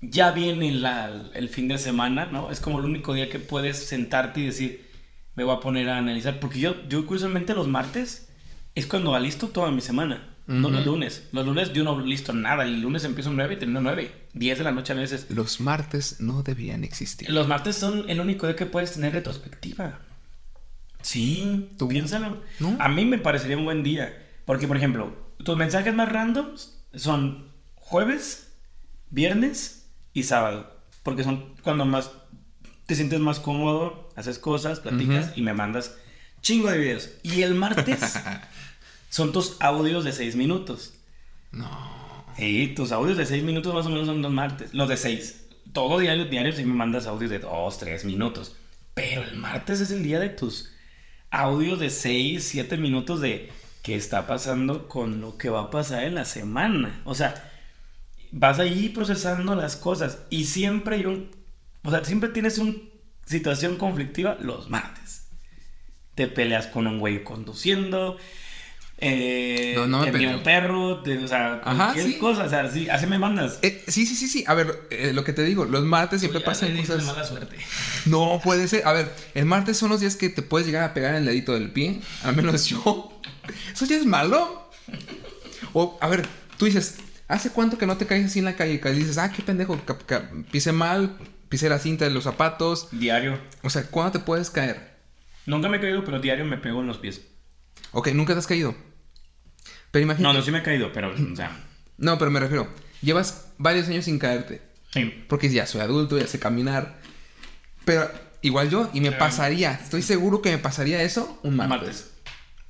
ya 0.01 0.32
viene 0.32 0.72
la- 0.72 1.30
el 1.34 1.49
fin 1.49 1.68
de 1.68 1.78
semana, 1.78 2.26
¿no? 2.26 2.51
Es 2.51 2.61
como 2.61 2.78
el 2.80 2.84
único 2.86 3.14
día 3.14 3.28
que 3.28 3.38
puedes 3.38 3.76
sentarte 3.86 4.40
y 4.40 4.47
decir, 4.47 4.90
me 5.35 5.45
voy 5.45 5.57
a 5.57 5.61
poner 5.61 5.89
a 5.89 5.99
analizar. 5.99 6.41
Porque 6.41 6.61
yo, 6.61 6.74
yo 6.89 7.07
curiosamente 7.07 7.55
los 7.55 7.68
martes 7.68 8.28
es 8.74 8.87
cuando 8.87 9.14
alisto 9.14 9.49
toda 9.49 9.70
mi 9.70 9.80
semana. 9.80 10.28
No 10.47 10.68
Ujú. 10.68 10.76
los 10.76 10.87
lunes. 10.87 11.28
Los 11.33 11.47
lunes 11.47 11.72
yo 11.72 11.85
no 11.85 12.01
listo 12.01 12.33
nada. 12.33 12.64
El 12.64 12.80
lunes 12.80 13.05
empiezo 13.05 13.30
9 13.33 13.55
y 13.55 13.57
termino 13.59 13.80
9. 13.80 14.11
10 14.35 14.59
de 14.59 14.64
la 14.64 14.72
noche 14.72 14.93
a 14.93 14.97
veces. 14.97 15.26
Los 15.30 15.61
martes 15.61 16.20
no 16.20 16.43
deberían 16.43 16.83
existir. 16.85 17.30
Los 17.30 17.47
martes 17.47 17.76
son 17.76 18.11
el 18.11 18.20
único 18.20 18.47
día 18.47 18.57
que 18.57 18.66
puedes 18.66 18.93
tener 18.93 19.12
retrospectiva. 19.12 20.01
Sí, 21.03 21.70
tú 21.78 21.89
piénsalo. 21.89 22.41
¿No? 22.61 22.76
A 22.78 22.89
mí 22.89 23.05
me 23.05 23.18
parecería 23.18 23.57
un 23.57 23.64
buen 23.64 23.83
día. 23.83 24.18
Porque, 24.45 24.66
por 24.68 24.76
ejemplo, 24.76 25.16
tus 25.45 25.57
mensajes 25.57 25.95
más 25.95 26.11
randoms 26.11 26.83
son 26.95 27.53
jueves, 27.74 28.53
viernes 29.11 29.91
y 30.12 30.24
sábado. 30.24 30.76
Porque 31.03 31.24
son 31.24 31.55
cuando 31.62 31.85
más 31.85 32.11
te 32.87 32.95
sientes 32.97 33.20
más 33.20 33.39
cómodo, 33.41 34.01
haces 34.17 34.39
cosas, 34.39 34.81
platicas 34.81 35.31
Ujú. 35.31 35.41
y 35.41 35.43
me 35.43 35.55
mandas 35.55 35.95
chingo 36.41 36.71
de 36.71 36.79
videos. 36.79 37.11
Y 37.23 37.43
el 37.43 37.55
martes 37.55 38.01
son 39.11 39.33
tus 39.33 39.57
audios 39.61 40.05
de 40.05 40.13
6 40.13 40.37
minutos. 40.37 40.95
No. 41.51 41.93
Sí, 42.37 42.73
tus 42.75 42.93
audios 42.93 43.19
de 43.19 43.27
6 43.27 43.43
minutos 43.45 43.75
más 43.75 43.87
o 43.87 43.91
menos 43.91 44.07
son 44.07 44.23
los 44.23 44.33
martes. 44.33 44.73
Los 44.75 44.89
de 44.89 44.97
6. 44.97 45.47
Todo 45.73 45.99
diario, 45.99 46.27
diario, 46.27 46.53
si 46.53 46.65
me 46.65 46.75
mandas 46.75 47.07
audios 47.07 47.31
de 47.31 47.39
2, 47.39 47.79
3 47.79 48.05
minutos. 48.05 48.57
Pero 48.95 49.23
el 49.23 49.37
martes 49.37 49.81
es 49.81 49.91
el 49.91 50.03
día 50.03 50.19
de 50.21 50.29
tus 50.29 50.71
audios 51.31 51.79
de 51.81 51.91
6, 51.91 52.43
7 52.45 52.77
minutos 52.77 53.21
de 53.21 53.51
qué 53.83 53.95
está 53.95 54.27
pasando 54.27 54.89
con 54.89 55.21
lo 55.21 55.39
que 55.39 55.49
va 55.51 55.63
a 55.63 55.71
pasar 55.71 56.05
en 56.05 56.15
la 56.15 56.25
semana. 56.25 57.01
O 57.05 57.15
sea, 57.15 57.51
vas 58.33 58.59
ahí 58.59 58.89
procesando 58.89 59.55
las 59.55 59.77
cosas. 59.77 60.19
Y 60.31 60.45
siempre 60.45 60.97
hay 60.97 61.07
un. 61.07 61.31
O 61.85 61.91
sea, 61.91 62.05
siempre 62.05 62.31
tienes 62.31 62.59
una 62.59 62.75
situación 63.27 63.77
conflictiva 63.77 64.37
los 64.41 64.68
martes. 64.70 65.23
Te 66.14 66.27
peleas 66.29 66.66
con 66.66 66.87
un 66.87 66.99
güey 66.99 67.25
conduciendo. 67.25 68.16
Eh, 69.05 69.73
No, 69.77 69.87
no 69.89 69.99
me 70.01 70.07
te 70.07 70.12
peleo. 70.12 70.37
un 70.37 70.43
perro, 70.45 71.03
te- 71.03 71.18
o 71.18 71.27
sea, 71.27 71.61
Ajá, 71.64 71.87
cualquier 71.93 72.07
sí. 72.07 72.18
cosa, 72.18 72.45
o 72.45 72.49
sea, 72.49 72.70
sí, 72.70 72.89
así 72.89 73.07
me 73.07 73.18
mandas. 73.18 73.59
Eh, 73.62 73.83
sí, 73.89 74.07
sí, 74.07 74.14
sí, 74.14 74.29
sí. 74.29 74.45
A 74.47 74.55
ver, 74.55 74.81
eh, 74.91 75.12
lo 75.12 75.25
que 75.25 75.33
te 75.33 75.43
digo, 75.43 75.64
los 75.64 75.85
martes 75.85 76.20
siempre 76.20 76.39
ya 76.41 76.47
pasan 76.47 76.77
cosas. 76.77 77.05
mala 77.05 77.25
suerte. 77.25 77.57
No 78.07 78.41
puede 78.45 78.68
ser. 78.68 78.87
A 78.87 78.93
ver, 78.93 79.12
el 79.35 79.45
martes 79.45 79.77
son 79.77 79.89
los 79.91 80.01
días 80.01 80.14
que 80.16 80.29
te 80.29 80.43
puedes 80.43 80.66
llegar 80.68 80.85
a 80.85 80.95
pegar 80.95 81.12
en 81.12 81.18
el 81.23 81.25
dedito 81.27 81.53
del 81.55 81.70
pie. 81.73 82.01
Al 82.23 82.37
menos 82.37 82.66
yo. 82.66 83.20
¿Eso 83.75 83.87
ya 83.87 83.97
es 83.97 84.07
malo? 84.07 84.70
O, 85.73 85.99
a 86.01 86.07
ver, 86.09 86.25
tú 86.59 86.66
dices, 86.66 86.97
¿hace 87.27 87.51
cuánto 87.51 87.79
que 87.79 87.87
no 87.87 87.97
te 87.97 88.07
caes 88.07 88.27
así 88.27 88.39
en 88.39 88.45
la 88.45 88.55
calle? 88.57 88.79
Que 88.79 88.91
dices, 88.93 89.18
ah, 89.18 89.33
qué 89.33 89.43
pendejo, 89.43 89.81
pisé 90.53 90.70
mal, 90.70 91.16
pisé 91.53 91.68
la 91.68 91.78
cinta 91.78 92.07
de 92.07 92.11
los 92.11 92.24
zapatos. 92.24 92.88
Diario. 92.92 93.38
O 93.62 93.68
sea, 93.68 93.84
¿cuándo 93.84 94.12
te 94.12 94.18
puedes 94.20 94.48
caer? 94.48 94.96
Nunca 95.44 95.68
me 95.68 95.76
he 95.76 95.80
caído, 95.80 96.03
pero 96.03 96.18
diario 96.18 96.46
me 96.46 96.57
pego 96.57 96.80
en 96.80 96.86
los 96.86 96.96
pies. 96.96 97.20
Ok, 97.92 98.09
nunca 98.14 98.32
te 98.32 98.38
has 98.38 98.46
caído. 98.46 98.74
Pero 99.90 100.07
No, 100.07 100.12
imagínate. 100.12 100.38
no, 100.38 100.42
sí 100.42 100.50
me 100.50 100.59
he 100.61 100.62
caído, 100.62 100.90
pero, 100.94 101.12
o 101.12 101.36
sea, 101.36 101.55
No, 101.98 102.16
pero 102.18 102.30
me 102.30 102.40
refiero. 102.40 102.68
Llevas 103.03 103.53
varios 103.59 103.86
años 103.88 104.07
sin 104.07 104.18
caerte. 104.18 104.62
sí. 104.94 105.24
Porque 105.28 105.50
ya 105.50 105.66
soy 105.66 105.82
adulto, 105.82 106.18
ya 106.18 106.26
sé 106.26 106.38
caminar. 106.38 106.98
Pero 107.84 108.11
igual 108.40 108.70
yo, 108.70 108.88
y 108.94 109.00
me 109.03 109.12
pasaría, 109.12 109.72
estoy 109.72 110.00
seguro 110.00 110.40
que 110.40 110.50
me 110.53 110.59
pasaría 110.59 111.03
eso 111.03 111.38
un 111.42 111.57
martes. 111.57 111.76
Martes. 111.78 112.12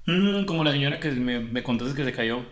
Mm, 0.07 0.45
como 0.47 0.65
la 0.65 0.73
señora 0.73 0.99
que 0.99 1.13
me, 1.13 1.39
me 1.39 1.63
contaste 1.63 1.95
que 1.95 2.05
se 2.05 2.13
cayó. 2.13 2.45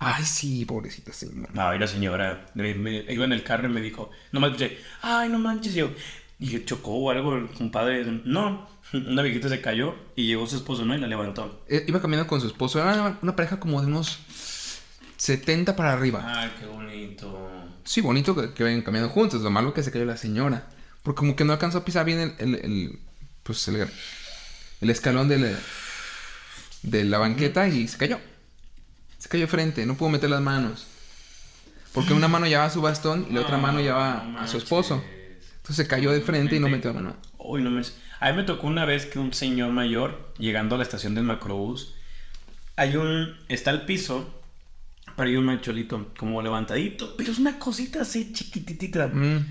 Ay, 0.00 0.24
sí, 0.24 0.64
pobrecita 0.64 1.12
señora. 1.12 1.70
Ay, 1.70 1.78
la 1.78 1.86
señora 1.88 2.46
me- 2.54 2.74
me- 2.74 3.04
iba 3.12 3.24
en 3.24 3.32
el 3.32 3.42
carro 3.42 3.68
y 3.68 3.72
me 3.72 3.80
dijo, 3.80 4.10
no 4.32 4.40
me 4.40 4.46
escuché, 4.48 4.78
ay, 5.02 5.28
no 5.28 5.38
manches, 5.38 5.74
y 5.74 5.78
yo. 5.78 5.90
Dije, 6.38 6.64
chocó 6.64 6.92
o 6.92 7.10
algo 7.10 7.36
el 7.36 7.48
compadre. 7.48 8.04
No, 8.24 8.68
una 8.92 9.22
viejita 9.22 9.48
se 9.48 9.60
cayó 9.60 9.96
y 10.14 10.26
llegó 10.28 10.46
su 10.46 10.54
esposo, 10.56 10.84
¿no? 10.84 10.94
Y 10.94 10.98
la 11.00 11.08
levantó. 11.08 11.64
Eh, 11.68 11.84
Iba 11.88 12.00
caminando 12.00 12.28
con 12.28 12.40
su 12.40 12.46
esposo. 12.46 12.78
Era 12.80 12.92
una, 12.94 13.18
una 13.22 13.34
pareja 13.34 13.58
como 13.58 13.80
de 13.80 13.88
unos 13.88 14.20
70 15.16 15.74
para 15.74 15.92
arriba. 15.92 16.22
Ay, 16.24 16.52
qué 16.60 16.66
bonito. 16.66 17.50
Sí, 17.84 18.00
bonito 18.00 18.36
que, 18.36 18.52
que 18.54 18.62
vayan 18.62 18.82
caminando 18.82 19.12
juntos. 19.12 19.42
Lo 19.42 19.50
malo 19.50 19.74
que 19.74 19.82
se 19.82 19.90
cayó 19.90 20.04
la 20.04 20.16
señora. 20.16 20.68
Porque 21.02 21.18
como 21.18 21.34
que 21.34 21.44
no 21.44 21.52
alcanzó 21.54 21.78
a 21.78 21.84
pisar 21.84 22.04
bien 22.04 22.20
el... 22.20 22.34
el- 22.38 22.64
el- 22.64 22.98
pues 23.42 23.66
el, 23.68 23.88
el 24.82 24.90
escalón 24.90 25.26
de 25.28 25.38
la, 25.38 25.58
de 26.82 27.04
la 27.04 27.18
banqueta 27.18 27.66
y 27.66 27.88
se 27.88 27.96
cayó. 27.96 28.20
Se 29.28 29.32
cayó 29.32 29.42
de 29.42 29.50
frente. 29.50 29.84
No 29.84 29.94
pudo 29.94 30.08
meter 30.08 30.30
las 30.30 30.40
manos. 30.40 30.86
Porque 31.92 32.14
una 32.14 32.28
mano 32.28 32.46
llevaba 32.46 32.70
su 32.70 32.80
bastón 32.80 33.26
y 33.28 33.34
la 33.34 33.42
otra 33.42 33.58
mano 33.58 33.80
llevaba 33.80 34.24
No 34.24 34.40
a 34.40 34.48
su 34.48 34.56
esposo. 34.56 35.04
Entonces 35.56 35.76
se 35.76 35.86
cayó 35.86 36.12
de 36.12 36.22
frente 36.22 36.56
y 36.56 36.60
no 36.60 36.68
metió 36.70 36.94
la 36.94 37.00
mano. 37.00 37.16
Uy, 37.36 37.62
no 37.62 37.70
me... 37.70 37.82
A 38.20 38.30
mí 38.30 38.38
me 38.38 38.44
tocó 38.44 38.66
una 38.66 38.86
vez 38.86 39.04
que 39.04 39.18
un 39.18 39.34
señor 39.34 39.70
mayor, 39.72 40.32
llegando 40.38 40.76
a 40.76 40.78
la 40.78 40.84
estación 40.84 41.14
del 41.14 41.24
macrobús, 41.24 41.94
hay 42.76 42.96
un... 42.96 43.36
Está 43.50 43.70
el 43.70 43.82
piso, 43.82 44.32
pero 45.14 45.28
hay 45.28 45.36
un 45.36 45.44
macholito 45.44 46.10
como 46.18 46.40
levantadito, 46.40 47.14
pero 47.18 47.30
es 47.30 47.38
una 47.38 47.58
cosita 47.58 48.00
así 48.00 48.32
chiquititita. 48.32 49.08
Mm. 49.08 49.46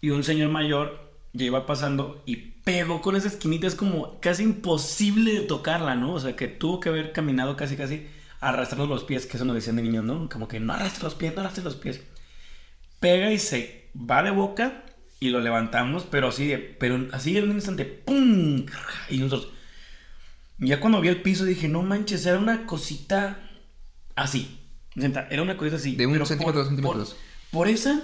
Y 0.00 0.10
un 0.10 0.22
señor 0.22 0.50
mayor 0.50 1.10
ya 1.32 1.46
iba 1.46 1.66
pasando 1.66 2.22
y 2.24 2.36
pegó 2.36 3.00
con 3.00 3.16
esa 3.16 3.26
esquinita. 3.26 3.66
Es 3.66 3.74
como 3.74 4.20
casi 4.20 4.44
imposible 4.44 5.32
de 5.32 5.40
tocarla, 5.40 5.96
¿no? 5.96 6.12
O 6.12 6.20
sea, 6.20 6.36
que 6.36 6.46
tuvo 6.46 6.78
que 6.78 6.90
haber 6.90 7.10
caminado 7.10 7.56
casi, 7.56 7.76
casi 7.76 8.06
arrastrando 8.40 8.86
los 8.86 9.04
pies, 9.04 9.26
que 9.26 9.36
eso 9.36 9.44
nos 9.44 9.56
decían 9.56 9.76
de 9.76 9.82
niños, 9.82 10.04
¿no? 10.04 10.28
Como 10.28 10.48
que 10.48 10.60
no 10.60 10.72
arrastre 10.72 11.04
los 11.04 11.14
pies, 11.14 11.34
no 11.34 11.40
arrastre 11.40 11.64
los 11.64 11.76
pies. 11.76 12.00
Pega 13.00 13.32
y 13.32 13.38
se 13.38 13.90
va 13.94 14.22
de 14.22 14.30
boca 14.30 14.84
y 15.20 15.30
lo 15.30 15.40
levantamos, 15.40 16.06
pero 16.10 16.28
así, 16.28 16.54
pero 16.78 17.08
así 17.12 17.36
en 17.36 17.50
un 17.50 17.56
instante, 17.56 17.84
¡pum! 17.84 18.66
Y 19.08 19.18
nosotros. 19.18 19.52
Ya 20.58 20.80
cuando 20.80 21.00
vi 21.00 21.08
el 21.08 21.22
piso 21.22 21.44
dije, 21.44 21.68
no 21.68 21.82
manches, 21.82 22.26
era 22.26 22.38
una 22.38 22.66
cosita 22.66 23.50
así. 24.16 24.58
Era 24.96 25.42
una 25.42 25.56
cosita 25.56 25.76
así. 25.76 25.94
De 25.94 26.06
un 26.06 26.14
centímetro, 26.26 26.60
dos 26.60 26.68
centímetros. 26.68 27.16
Por, 27.50 27.60
por 27.60 27.68
esa 27.68 28.02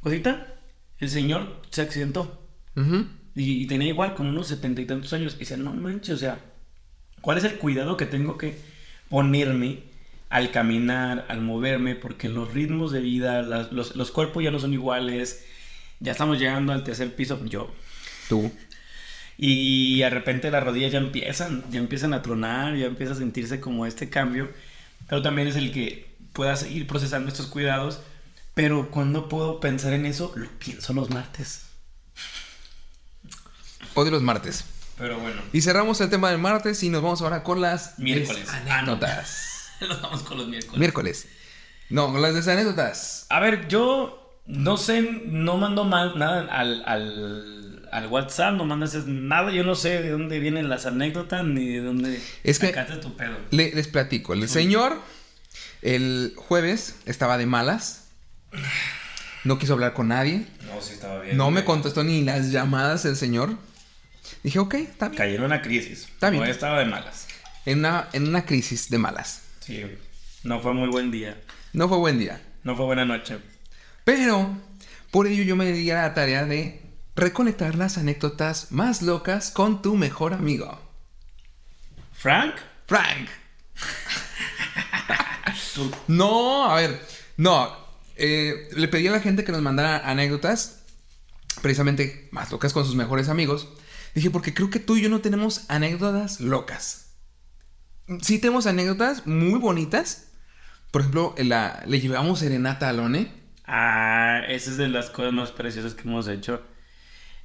cosita, 0.00 0.54
el 0.98 1.10
señor 1.10 1.60
se 1.70 1.82
accidentó. 1.82 2.48
Ujú. 2.76 3.06
Y, 3.34 3.62
y 3.62 3.66
tenía 3.66 3.88
igual 3.88 4.14
como 4.14 4.30
unos 4.30 4.46
setenta 4.48 4.80
y 4.80 4.86
tantos 4.86 5.12
años. 5.12 5.34
Y 5.36 5.40
decía, 5.40 5.58
no 5.58 5.74
manches, 5.74 6.14
o 6.14 6.18
sea, 6.18 6.38
¿cuál 7.20 7.36
es 7.36 7.44
el 7.44 7.58
cuidado 7.58 7.98
que 7.98 8.06
tengo 8.06 8.38
que 8.38 8.58
ponerme 9.08 9.80
al 10.30 10.50
caminar, 10.50 11.26
al 11.28 11.40
moverme? 11.40 11.94
Porque 11.94 12.28
los 12.28 12.52
ritmos 12.52 12.92
de 12.92 13.00
vida, 13.00 13.42
las- 13.42 13.72
los, 13.72 13.94
los 13.96 14.10
cuerpos 14.10 14.42
ya 14.42 14.50
no 14.50 14.58
son 14.58 14.72
iguales. 14.72 15.44
Ya 16.00 16.12
estamos 16.12 16.38
llegando 16.38 16.72
al 16.72 16.84
tercer 16.84 17.14
piso, 17.14 17.42
yo. 17.44 17.72
Tú. 18.28 18.50
Y 19.36 19.98
de 20.00 20.10
repente 20.10 20.50
las 20.50 20.62
rodillas 20.62 20.92
ya 20.92 20.98
empiezan, 20.98 21.64
ya 21.70 21.78
empiezan 21.80 22.14
a 22.14 22.22
tronar, 22.22 22.76
ya 22.76 22.86
empieza 22.86 23.12
a 23.12 23.16
sentirse 23.16 23.60
como 23.60 23.86
este 23.86 24.08
cambio. 24.10 24.50
Pero 25.08 25.22
también 25.22 25.48
es 25.48 25.56
el 25.56 25.72
que 25.72 26.14
pueda 26.32 26.56
seguir 26.56 26.86
procesando 26.86 27.28
estos 27.28 27.46
cuidados. 27.46 28.00
Pero 28.54 28.90
cuando 28.90 29.28
puedo 29.28 29.58
pensar 29.60 29.92
en 29.92 30.06
eso, 30.06 30.32
lo 30.36 30.48
pienso 30.58 30.92
los 30.92 31.10
martes. 31.10 31.62
Odio 33.94 34.10
los 34.12 34.22
martes. 34.22 34.64
Pero 34.98 35.18
bueno. 35.18 35.42
Y 35.52 35.60
cerramos 35.62 36.00
el 36.00 36.08
tema 36.10 36.30
del 36.30 36.38
martes 36.38 36.82
y 36.82 36.88
nos 36.88 37.02
vamos 37.02 37.20
ahora 37.22 37.42
con 37.42 37.60
las 37.60 37.98
Miércoles. 37.98 38.48
anécdotas. 38.48 39.50
Nos 39.80 40.00
vamos 40.00 40.22
con 40.22 40.38
los 40.38 40.46
miércoles. 40.46 40.78
Miércoles. 40.78 41.26
No, 41.90 42.12
con 42.12 42.22
las 42.22 42.46
anécdotas. 42.48 43.26
A 43.28 43.40
ver, 43.40 43.66
yo 43.68 44.40
no 44.46 44.76
sé, 44.76 45.02
no 45.26 45.56
mando 45.56 45.84
mal, 45.84 46.16
nada 46.18 46.46
al, 46.50 46.82
al, 46.86 47.88
al 47.90 48.06
WhatsApp, 48.06 48.54
no 48.54 48.64
mandas 48.64 48.94
nada. 49.06 49.50
Yo 49.50 49.64
no 49.64 49.74
sé 49.74 50.00
de 50.00 50.10
dónde 50.10 50.38
vienen 50.38 50.68
las 50.68 50.86
anécdotas 50.86 51.44
ni 51.44 51.66
de 51.66 51.80
dónde 51.80 52.22
Es 52.44 52.58
que- 52.60 52.68
sacaste 52.68 52.96
tu 52.96 53.16
pedo. 53.16 53.36
Le- 53.50 53.72
les 53.74 53.88
platico. 53.88 54.32
El 54.32 54.48
señor 54.48 55.00
el 55.82 56.32
jueves 56.36 56.96
estaba 57.04 57.36
de 57.36 57.46
malas. 57.46 58.06
No 59.42 59.58
quiso 59.58 59.74
hablar 59.74 59.92
con 59.92 60.08
nadie. 60.08 60.46
No, 60.66 60.80
sí 60.80 60.94
estaba 60.94 61.20
bien. 61.20 61.36
No 61.36 61.50
me 61.50 61.64
contestó 61.64 62.04
ni 62.04 62.22
las 62.24 62.50
llamadas 62.52 63.02
del 63.02 63.16
señor. 63.16 63.56
Dije, 64.44 64.58
ok, 64.58 64.74
está 64.74 65.08
bien. 65.08 65.18
Cayeron 65.18 65.52
a 65.52 65.62
crisis. 65.62 66.04
Está 66.04 66.28
bien. 66.28 66.44
No 66.44 66.48
estaba 66.48 66.78
de 66.78 66.84
malas. 66.84 67.26
En 67.64 67.78
una, 67.78 68.08
en 68.12 68.28
una 68.28 68.44
crisis 68.44 68.90
de 68.90 68.98
malas. 68.98 69.42
Sí. 69.60 69.82
No 70.42 70.60
fue 70.60 70.74
muy 70.74 70.88
buen 70.88 71.10
día. 71.10 71.40
No 71.72 71.88
fue 71.88 71.96
buen 71.96 72.18
día. 72.18 72.42
No 72.62 72.76
fue 72.76 72.84
buena 72.84 73.06
noche. 73.06 73.38
Pero, 74.04 74.54
por 75.10 75.26
ello 75.26 75.42
yo 75.44 75.56
me 75.56 75.72
di 75.72 75.90
a 75.90 76.02
la 76.02 76.14
tarea 76.14 76.44
de 76.44 76.82
reconectar 77.16 77.74
las 77.74 77.96
anécdotas 77.96 78.70
más 78.70 79.00
locas 79.00 79.50
con 79.50 79.80
tu 79.80 79.96
mejor 79.96 80.34
amigo. 80.34 80.78
¿Frank? 82.12 82.54
Frank. 82.86 83.30
no, 86.08 86.70
a 86.70 86.76
ver, 86.76 87.00
no. 87.38 87.74
eh, 88.16 88.68
le 88.76 88.88
pedí 88.88 89.08
a 89.08 89.12
la 89.12 89.20
gente 89.20 89.42
que 89.42 89.52
nos 89.52 89.62
mandara 89.62 90.08
anécdotas, 90.08 90.82
precisamente 91.62 92.28
más 92.30 92.52
locas 92.52 92.74
con 92.74 92.84
sus 92.84 92.94
mejores 92.94 93.30
amigos. 93.30 93.68
Dije, 94.14 94.30
porque 94.30 94.54
creo 94.54 94.70
que 94.70 94.78
tú 94.80 94.96
y 94.96 95.02
yo 95.02 95.08
no 95.08 95.20
tenemos 95.20 95.68
anécdotas 95.68 96.40
locas. 96.40 97.16
Sí 98.20 98.38
tenemos 98.38 98.66
anécdotas 98.66 99.26
muy 99.26 99.58
bonitas. 99.58 100.32
Por 100.90 101.00
ejemplo, 101.00 101.34
la, 101.38 101.82
le 101.86 102.00
llevamos 102.00 102.38
serenata 102.38 102.88
a 102.88 102.92
Lone. 102.92 103.32
Ah, 103.66 104.42
esa 104.48 104.70
es 104.70 104.76
de 104.76 104.88
las 104.88 105.10
cosas 105.10 105.32
más 105.32 105.50
preciosas 105.50 105.94
que 105.94 106.08
hemos 106.08 106.28
hecho. 106.28 106.62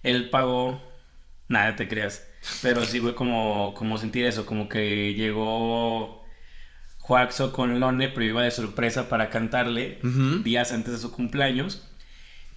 Él 0.03 0.30
pagó. 0.30 0.82
Nada, 1.47 1.76
te 1.76 1.88
creas. 1.88 2.24
Pero 2.61 2.86
sí 2.86 2.99
fue 2.99 3.15
como, 3.15 3.74
como 3.74 3.97
sentir 3.97 4.26
eso, 4.26 4.45
como 4.45 4.70
que 4.70 5.13
llegó 5.13 6.24
Juaxo 6.99 7.51
con 7.51 7.80
Lone, 7.80 8.09
pero 8.09 8.26
iba 8.26 8.43
de 8.43 8.51
sorpresa 8.51 9.09
para 9.09 9.30
cantarle 9.30 9.99
días 10.43 10.72
antes 10.72 10.93
de 10.93 10.99
su 10.99 11.11
cumpleaños. 11.11 11.88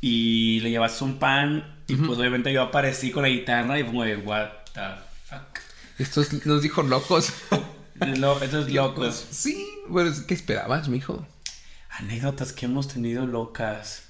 Y 0.03 0.61
le 0.61 0.71
llevaste 0.71 1.03
un 1.05 1.19
pan. 1.19 1.83
Y 1.89 1.95
pues 1.97 2.19
obviamente 2.19 2.53
yo 2.53 2.63
aparecí 2.63 3.11
con 3.11 3.23
la 3.23 3.29
guitarra 3.31 3.79
y 3.79 3.85
como 3.85 4.03
de, 4.05 4.17
what 4.17 4.49
the 4.75 4.81
fuck. 5.25 5.61
Estos 5.99 6.33
nos 6.47 6.61
dijo 6.63 6.83
locos. 6.83 7.33
Lo- 8.19 8.43
Esos 8.43 8.71
locos. 8.71 9.27
sí, 9.31 9.67
pues, 9.89 10.21
¿qué 10.23 10.35
esperabas, 10.35 10.89
mijo? 10.89 11.27
Anécdotas 11.91 12.53
que 12.53 12.67
hemos 12.67 12.89
tenido 12.89 13.27
locas. 13.27 14.09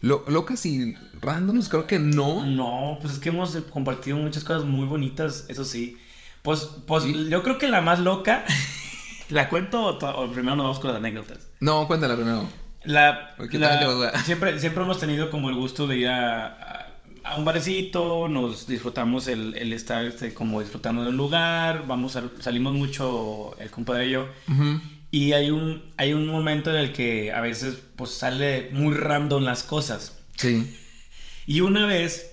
Lo- 0.00 0.24
locas 0.28 0.66
y 0.66 0.94
randoms, 1.22 1.68
creo 1.70 1.86
que 1.86 1.98
no. 1.98 2.44
No, 2.44 2.98
pues 3.00 3.14
es 3.14 3.18
que 3.20 3.30
hemos 3.30 3.56
compartido 3.72 4.18
muchas 4.18 4.44
cosas 4.44 4.64
muy 4.64 4.86
bonitas, 4.86 5.46
eso 5.48 5.64
sí. 5.64 5.96
Pues, 6.42 6.68
pues 6.86 7.04
Sí. 7.04 7.28
yo 7.30 7.42
creo 7.42 7.56
que 7.56 7.68
la 7.68 7.80
más 7.80 8.00
loca, 8.00 8.44
la 9.30 9.48
cuento 9.48 9.80
o, 9.82 9.96
o 9.96 10.30
primero 10.32 10.56
nos 10.56 10.64
vamos 10.64 10.78
con 10.80 10.88
las 10.90 10.98
anécdotas. 10.98 11.46
No, 11.60 11.86
cuéntala 11.86 12.16
primero. 12.16 12.46
La, 12.84 13.34
la- 13.38 14.08
a- 14.08 14.22
siempre, 14.22 14.58
siempre 14.60 14.82
hemos 14.82 14.98
tenido 15.00 15.30
como 15.30 15.48
el 15.50 15.54
gusto 15.56 15.86
de 15.86 15.96
ir 15.98 16.08
a, 16.08 16.46
a- 16.46 16.86
a 17.24 17.36
un 17.36 17.44
barecito, 17.44 18.28
nos 18.28 18.66
disfrutamos 18.66 19.28
el, 19.28 19.54
el 19.56 19.72
estar 19.72 20.04
este, 20.04 20.34
como 20.34 20.60
disfrutando 20.60 21.02
de 21.02 21.08
un 21.08 21.16
lugar, 21.16 21.86
vamos 21.86 22.16
a- 22.16 22.30
salimos 22.40 22.74
mucho 22.74 23.56
el 23.58 23.70
compadre 23.70 24.08
y 24.08 24.10
yo. 24.10 24.28
Ujú. 24.48 24.80
Y 25.10 25.32
hay 25.32 25.50
un, 25.50 25.92
hay 25.96 26.12
un 26.12 26.26
momento 26.26 26.70
en 26.70 26.76
el 26.76 26.92
que 26.92 27.32
a 27.32 27.40
veces 27.40 27.78
pues 27.96 28.10
sale 28.10 28.68
muy 28.72 28.94
random 28.94 29.44
las 29.44 29.62
cosas. 29.62 30.18
Sí. 30.36 30.76
Y 31.46 31.60
una 31.60 31.86
vez 31.86 32.32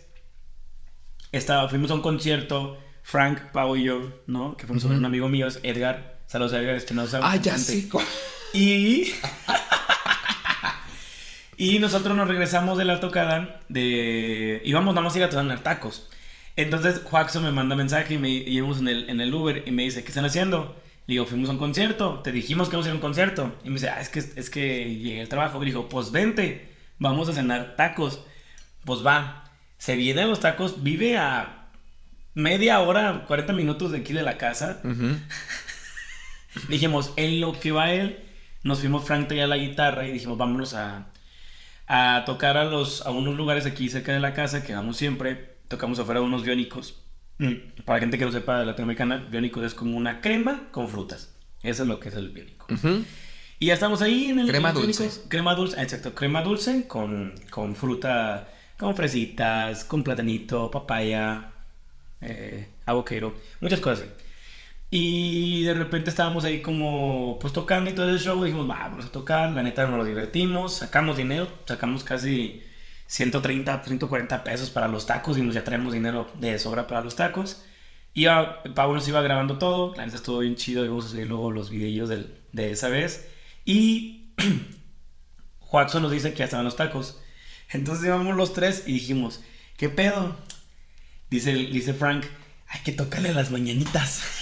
estaba, 1.31 1.69
fuimos 1.69 1.91
a 1.91 1.93
un 1.93 2.01
concierto, 2.01 2.77
Frank, 3.03 3.51
Pau 3.53 3.75
y 3.77 3.83
yo, 3.83 4.11
¿no? 4.27 4.57
Que 4.57 4.65
fuimos 4.65 4.83
con 4.83 4.91
Ujú. 4.93 4.99
un 4.99 5.05
amigo 5.05 5.29
mío, 5.29 5.47
Edgar. 5.63 6.19
Saludos 6.27 6.53
a 6.53 6.59
Edgar 6.59 6.75
Espinosa. 6.75 7.19
Ah, 7.21 7.35
ya 7.37 7.57
sé. 7.57 7.87
Y. 8.53 9.13
y 11.61 11.77
nosotros 11.77 12.17
nos 12.17 12.27
regresamos 12.27 12.75
de 12.79 12.85
la 12.85 12.99
tocada 12.99 13.59
de. 13.69 14.63
íbamos 14.65 14.95
nada 14.95 15.03
más 15.03 15.13
a 15.13 15.19
ir 15.19 15.23
a 15.25 15.29
tomar 15.29 15.59
tacos. 15.59 16.09
Entonces 16.55 17.03
Juaxo 17.03 17.39
me 17.39 17.51
manda 17.51 17.75
mensaje 17.75 18.15
y 18.15 18.17
me 18.17 18.29
y 18.29 18.57
íbamos 18.57 18.79
en 18.79 18.87
el, 18.87 19.07
en 19.11 19.21
el 19.21 19.31
Uber 19.31 19.61
y 19.67 19.69
me 19.69 19.83
dice, 19.83 20.01
¿qué 20.01 20.07
están 20.07 20.25
haciendo? 20.25 20.75
Le 21.05 21.13
digo, 21.13 21.27
fuimos 21.27 21.49
a 21.49 21.51
un 21.51 21.59
concierto, 21.59 22.21
te 22.23 22.31
dijimos 22.31 22.67
que 22.67 22.77
íbamos 22.77 22.87
a 22.87 22.89
ir 22.89 22.93
a 22.93 22.95
un 22.95 23.01
concierto. 23.01 23.55
Y 23.63 23.67
me 23.67 23.75
dice, 23.75 23.89
ah, 23.89 24.01
es 24.01 24.09
que, 24.09 24.21
es 24.21 24.49
que 24.49 24.95
llegué 24.95 25.21
al 25.21 25.29
trabajo. 25.29 25.61
Y 25.61 25.67
dijo, 25.67 25.87
pues 25.87 26.11
vente, 26.11 26.67
vamos 26.97 27.29
a 27.29 27.33
cenar 27.33 27.75
tacos. 27.75 28.25
Pues 28.83 29.05
va, 29.05 29.43
se 29.77 29.95
viene 29.95 30.23
a 30.23 30.25
los 30.25 30.39
tacos, 30.39 30.81
vive 30.81 31.19
a 31.19 31.67
media 32.33 32.79
hora, 32.79 33.25
40 33.27 33.53
minutos 33.53 33.91
de 33.91 33.99
aquí 33.99 34.13
de 34.13 34.23
la 34.23 34.39
casa. 34.39 34.81
Dijimos, 36.69 37.13
en 37.17 37.39
lo 37.39 37.59
que 37.59 37.71
va 37.71 37.93
él, 37.93 38.17
nos 38.63 38.79
fuimos 38.79 39.05
Frank 39.05 39.27
traía 39.27 39.45
la 39.45 39.57
guitarra 39.57 40.07
y 40.07 40.11
dijimos, 40.11 40.39
vámonos 40.39 40.73
a, 40.73 41.10
a 41.87 42.23
tocar 42.25 42.57
a, 42.57 42.65
los, 42.65 43.05
a 43.05 43.11
unos 43.11 43.35
lugares 43.35 43.65
aquí 43.65 43.89
cerca 43.89 44.13
de 44.13 44.19
la 44.19 44.33
casa 44.33 44.63
que 44.63 44.73
vamos 44.73 44.97
siempre. 44.97 45.57
Tocamos 45.67 45.99
afuera 45.99 46.19
de 46.19 46.25
unos 46.25 46.43
biónicos. 46.43 47.01
Mm, 47.37 47.83
Para 47.85 47.99
gente 47.99 48.17
que 48.17 48.25
no 48.25 48.31
sepa 48.31 48.59
de 48.59 48.65
Latinoamericana, 48.65 49.17
biónicos 49.29 49.63
es 49.63 49.73
como 49.73 49.97
una 49.97 50.21
crema 50.21 50.67
con 50.71 50.87
frutas. 50.89 51.33
Eso 51.63 51.83
es 51.83 51.89
lo 51.89 51.99
que 51.99 52.09
es 52.09 52.15
el 52.15 52.29
biónico. 52.29 52.67
Ujú. 52.73 53.03
Y 53.59 53.67
ya 53.67 53.73
estamos 53.75 54.01
ahí 54.01 54.25
en 54.25 54.39
el 54.39 54.47
Crema 54.47 54.69
en 54.69 54.75
los 54.75 54.83
dulce. 54.83 55.03
Biónicos. 55.03 55.25
Crema 55.29 55.55
dulce, 55.55 55.81
exacto. 55.81 56.15
Crema 56.15 56.41
dulce 56.41 56.87
con, 56.87 57.33
con 57.49 57.75
fruta, 57.75 58.49
con 58.77 58.95
fresitas, 58.95 59.85
con 59.85 60.03
platanito, 60.03 60.71
papaya, 60.71 61.51
eh, 62.21 62.67
avocado, 62.85 63.33
muchas 63.59 63.79
cosas. 63.79 64.07
Y 64.93 65.63
de 65.63 65.73
repente 65.73 66.09
estábamos 66.09 66.43
ahí 66.43 66.61
como 66.61 67.39
pues 67.39 67.53
tocando 67.53 67.89
y 67.89 67.93
todo 67.93 68.09
el 68.09 68.19
show. 68.19 68.43
Dijimos, 68.43 68.69
"Va, 68.69 68.89
vamos 68.89 69.05
a 69.05 69.11
tocar. 69.11 69.49
La 69.53 69.63
neta 69.63 69.87
nos 69.87 70.05
divertimos. 70.05 70.75
Sacamos 70.75 71.15
dinero. 71.17 71.47
Sacamos 71.65 72.03
casi 72.03 72.61
130, 73.07 73.83
140 73.85 74.43
pesos 74.43 74.69
para 74.69 74.89
los 74.89 75.05
tacos. 75.05 75.37
Y 75.37 75.41
nos 75.43 75.55
ya 75.55 75.63
traemos 75.63 75.93
dinero 75.93 76.29
de 76.39 76.59
sobra 76.59 76.87
para 76.87 77.01
los 77.01 77.15
tacos. 77.15 77.63
Y 78.13 78.25
Pablo 78.75 78.95
nos 78.95 79.07
iba 79.07 79.21
grabando 79.21 79.57
todo. 79.57 79.95
La 79.95 80.05
neta 80.05 80.17
estuvo 80.17 80.39
bien 80.39 80.55
chido. 80.57 80.83
Y 80.83 80.89
vamos 80.89 81.05
a 81.05 81.09
subir 81.09 81.27
luego 81.27 81.51
los 81.51 81.69
videos 81.69 82.09
del- 82.09 82.35
de 82.51 82.71
esa 82.71 82.89
vez. 82.89 83.29
Y 83.63 84.33
Juaxo 85.59 86.01
nos 86.01 86.11
dice 86.11 86.31
que 86.33 86.39
ya 86.39 86.45
estaban 86.45 86.65
los 86.65 86.75
tacos. 86.75 87.17
Entonces 87.71 88.05
íbamos 88.05 88.35
los 88.35 88.51
tres 88.51 88.83
y 88.85 88.91
dijimos, 88.91 89.41
¿qué 89.77 89.87
pedo? 89.87 90.35
Dice, 91.29 91.53
dice 91.53 91.93
Frank, 91.93 92.25
hay 92.67 92.81
que 92.81 92.91
tocarle 92.91 93.33
las 93.33 93.51
mañanitas. 93.51 94.21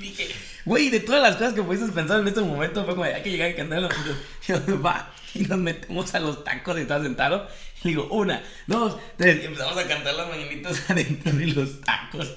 Dije, 0.00 0.28
güey, 0.64 0.88
de 0.88 1.00
todas 1.00 1.20
las 1.20 1.36
cosas 1.36 1.52
que 1.52 1.62
pudiste 1.62 1.92
pensar 1.92 2.20
en 2.20 2.28
este 2.28 2.40
momento, 2.40 2.84
fue 2.84 2.94
como, 2.94 3.04
hay 3.04 3.22
que 3.22 3.30
llegar 3.30 3.50
y 3.50 3.54
cantar 3.54 3.82
yo, 4.48 4.82
va, 4.82 5.12
y 5.34 5.40
nos 5.40 5.58
metemos 5.58 6.14
a 6.14 6.20
los 6.20 6.42
tacos 6.42 6.78
y 6.78 6.82
estaba 6.82 7.02
sentado. 7.04 7.46
Y 7.84 7.88
digo, 7.88 8.08
una, 8.10 8.42
dos, 8.66 8.96
tres, 9.16 9.42
y 9.42 9.46
empezamos 9.46 9.76
a 9.76 9.86
cantar 9.86 10.14
las 10.14 10.28
mañanitas 10.28 10.82
adentro 10.90 11.32
de 11.32 11.46
los 11.48 11.80
tacos. 11.82 12.34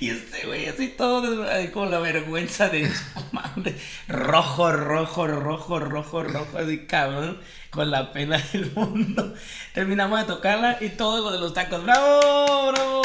Y 0.00 0.10
este 0.10 0.46
güey 0.46 0.66
así 0.66 0.88
todo 0.88 1.46
con 1.72 1.90
la 1.90 1.98
vergüenza 1.98 2.68
de 2.68 2.90
su 2.90 3.04
madre. 3.32 3.76
Rojo, 4.08 4.72
rojo, 4.72 5.26
rojo, 5.26 5.78
rojo, 5.78 6.22
rojo, 6.22 6.58
así 6.58 6.86
cabrón. 6.86 7.38
Con 7.70 7.90
la 7.90 8.12
pena 8.12 8.38
del 8.52 8.70
mundo. 8.72 9.34
Terminamos 9.72 10.20
de 10.20 10.26
tocarla 10.26 10.78
y 10.80 10.90
todo 10.90 11.22
lo 11.22 11.32
de 11.32 11.38
los 11.38 11.54
tacos. 11.54 11.82
¡Bravo! 11.84 12.72
¡Bravo! 12.72 13.03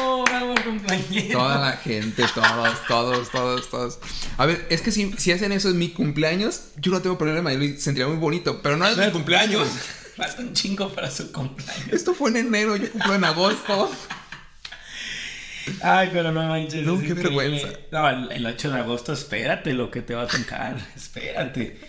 Toda 1.31 1.59
la 1.59 1.71
gente, 1.73 2.23
todos, 2.33 2.87
todos, 2.87 3.29
todos, 3.31 3.69
todos. 3.69 3.99
A 4.37 4.45
ver, 4.45 4.65
es 4.69 4.81
que 4.81 4.91
si, 4.91 5.11
si 5.13 5.31
hacen 5.31 5.51
eso 5.51 5.69
en 5.69 5.77
mi 5.77 5.89
cumpleaños, 5.89 6.69
yo 6.77 6.91
no 6.91 7.01
tengo 7.01 7.17
problema, 7.17 7.51
yo 7.53 7.59
lo 7.59 7.65
sentiría 7.79 8.07
muy 8.07 8.17
bonito, 8.17 8.61
pero 8.61 8.77
no 8.77 8.87
es 8.87 8.97
mi 8.97 9.11
cumpleaños. 9.11 9.67
Falta 10.15 10.41
un 10.41 10.53
chingo 10.53 10.89
para 10.89 11.09
su 11.09 11.31
cumpleaños. 11.31 11.87
Esto 11.91 12.13
fue 12.13 12.29
en 12.31 12.37
enero, 12.37 12.75
yo 12.75 12.91
cumplo 12.91 13.15
en 13.15 13.23
agosto. 13.23 13.91
Ay, 15.81 16.09
pero 16.11 16.31
no 16.31 16.47
manches. 16.47 16.85
No, 16.85 16.99
qué 16.99 17.13
vergüenza. 17.13 17.67
No, 17.91 18.09
el, 18.09 18.31
el 18.31 18.45
8 18.45 18.71
de 18.71 18.79
agosto, 18.79 19.13
espérate 19.13 19.73
lo 19.73 19.91
que 19.91 20.01
te 20.01 20.15
va 20.15 20.23
a 20.23 20.27
tocar. 20.27 20.77
espérate. 20.95 21.79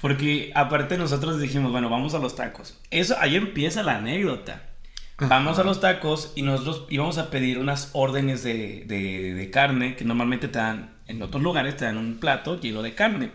Porque 0.00 0.50
aparte 0.54 0.98
nosotros 0.98 1.40
dijimos, 1.40 1.70
bueno, 1.70 1.88
vamos 1.88 2.14
a 2.14 2.18
los 2.18 2.34
tacos. 2.34 2.78
Eso, 2.90 3.16
ahí 3.20 3.36
empieza 3.36 3.82
la 3.82 3.98
anécdota. 3.98 4.62
Vamos 5.28 5.58
a 5.58 5.64
los 5.64 5.80
tacos 5.80 6.32
y 6.36 6.42
nosotros 6.42 6.86
íbamos 6.90 7.18
a 7.18 7.30
pedir 7.30 7.58
unas 7.58 7.90
órdenes 7.92 8.42
de, 8.42 8.84
de- 8.86 9.34
de 9.34 9.50
carne 9.50 9.96
que 9.96 10.04
normalmente 10.04 10.48
te 10.48 10.58
dan, 10.58 10.94
en 11.06 11.22
otros 11.22 11.42
lugares 11.42 11.76
te 11.76 11.84
dan 11.84 11.96
un 11.98 12.18
plato 12.18 12.60
lleno 12.60 12.82
de 12.82 12.94
carne. 12.94 13.30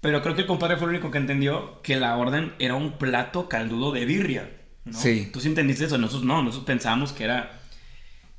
Pero 0.00 0.22
creo 0.22 0.34
que 0.34 0.42
el 0.42 0.46
compadre 0.46 0.76
fue 0.76 0.84
el 0.86 0.94
único 0.96 1.10
que 1.10 1.18
entendió 1.18 1.80
que 1.82 1.96
la 1.96 2.16
orden 2.16 2.52
era 2.58 2.74
un 2.74 2.92
plato 2.98 3.48
caldudo 3.48 3.90
de 3.92 4.04
birria. 4.04 4.50
¿no? 4.84 4.92
Sí. 4.98 5.30
Tú 5.32 5.40
sí 5.40 5.48
entendiste 5.48 5.84
eso, 5.86 5.96
nosotros 5.98 6.24
no, 6.24 6.42
nosotros 6.42 6.66
pensábamos 6.66 7.12
que 7.12 7.24
era 7.24 7.58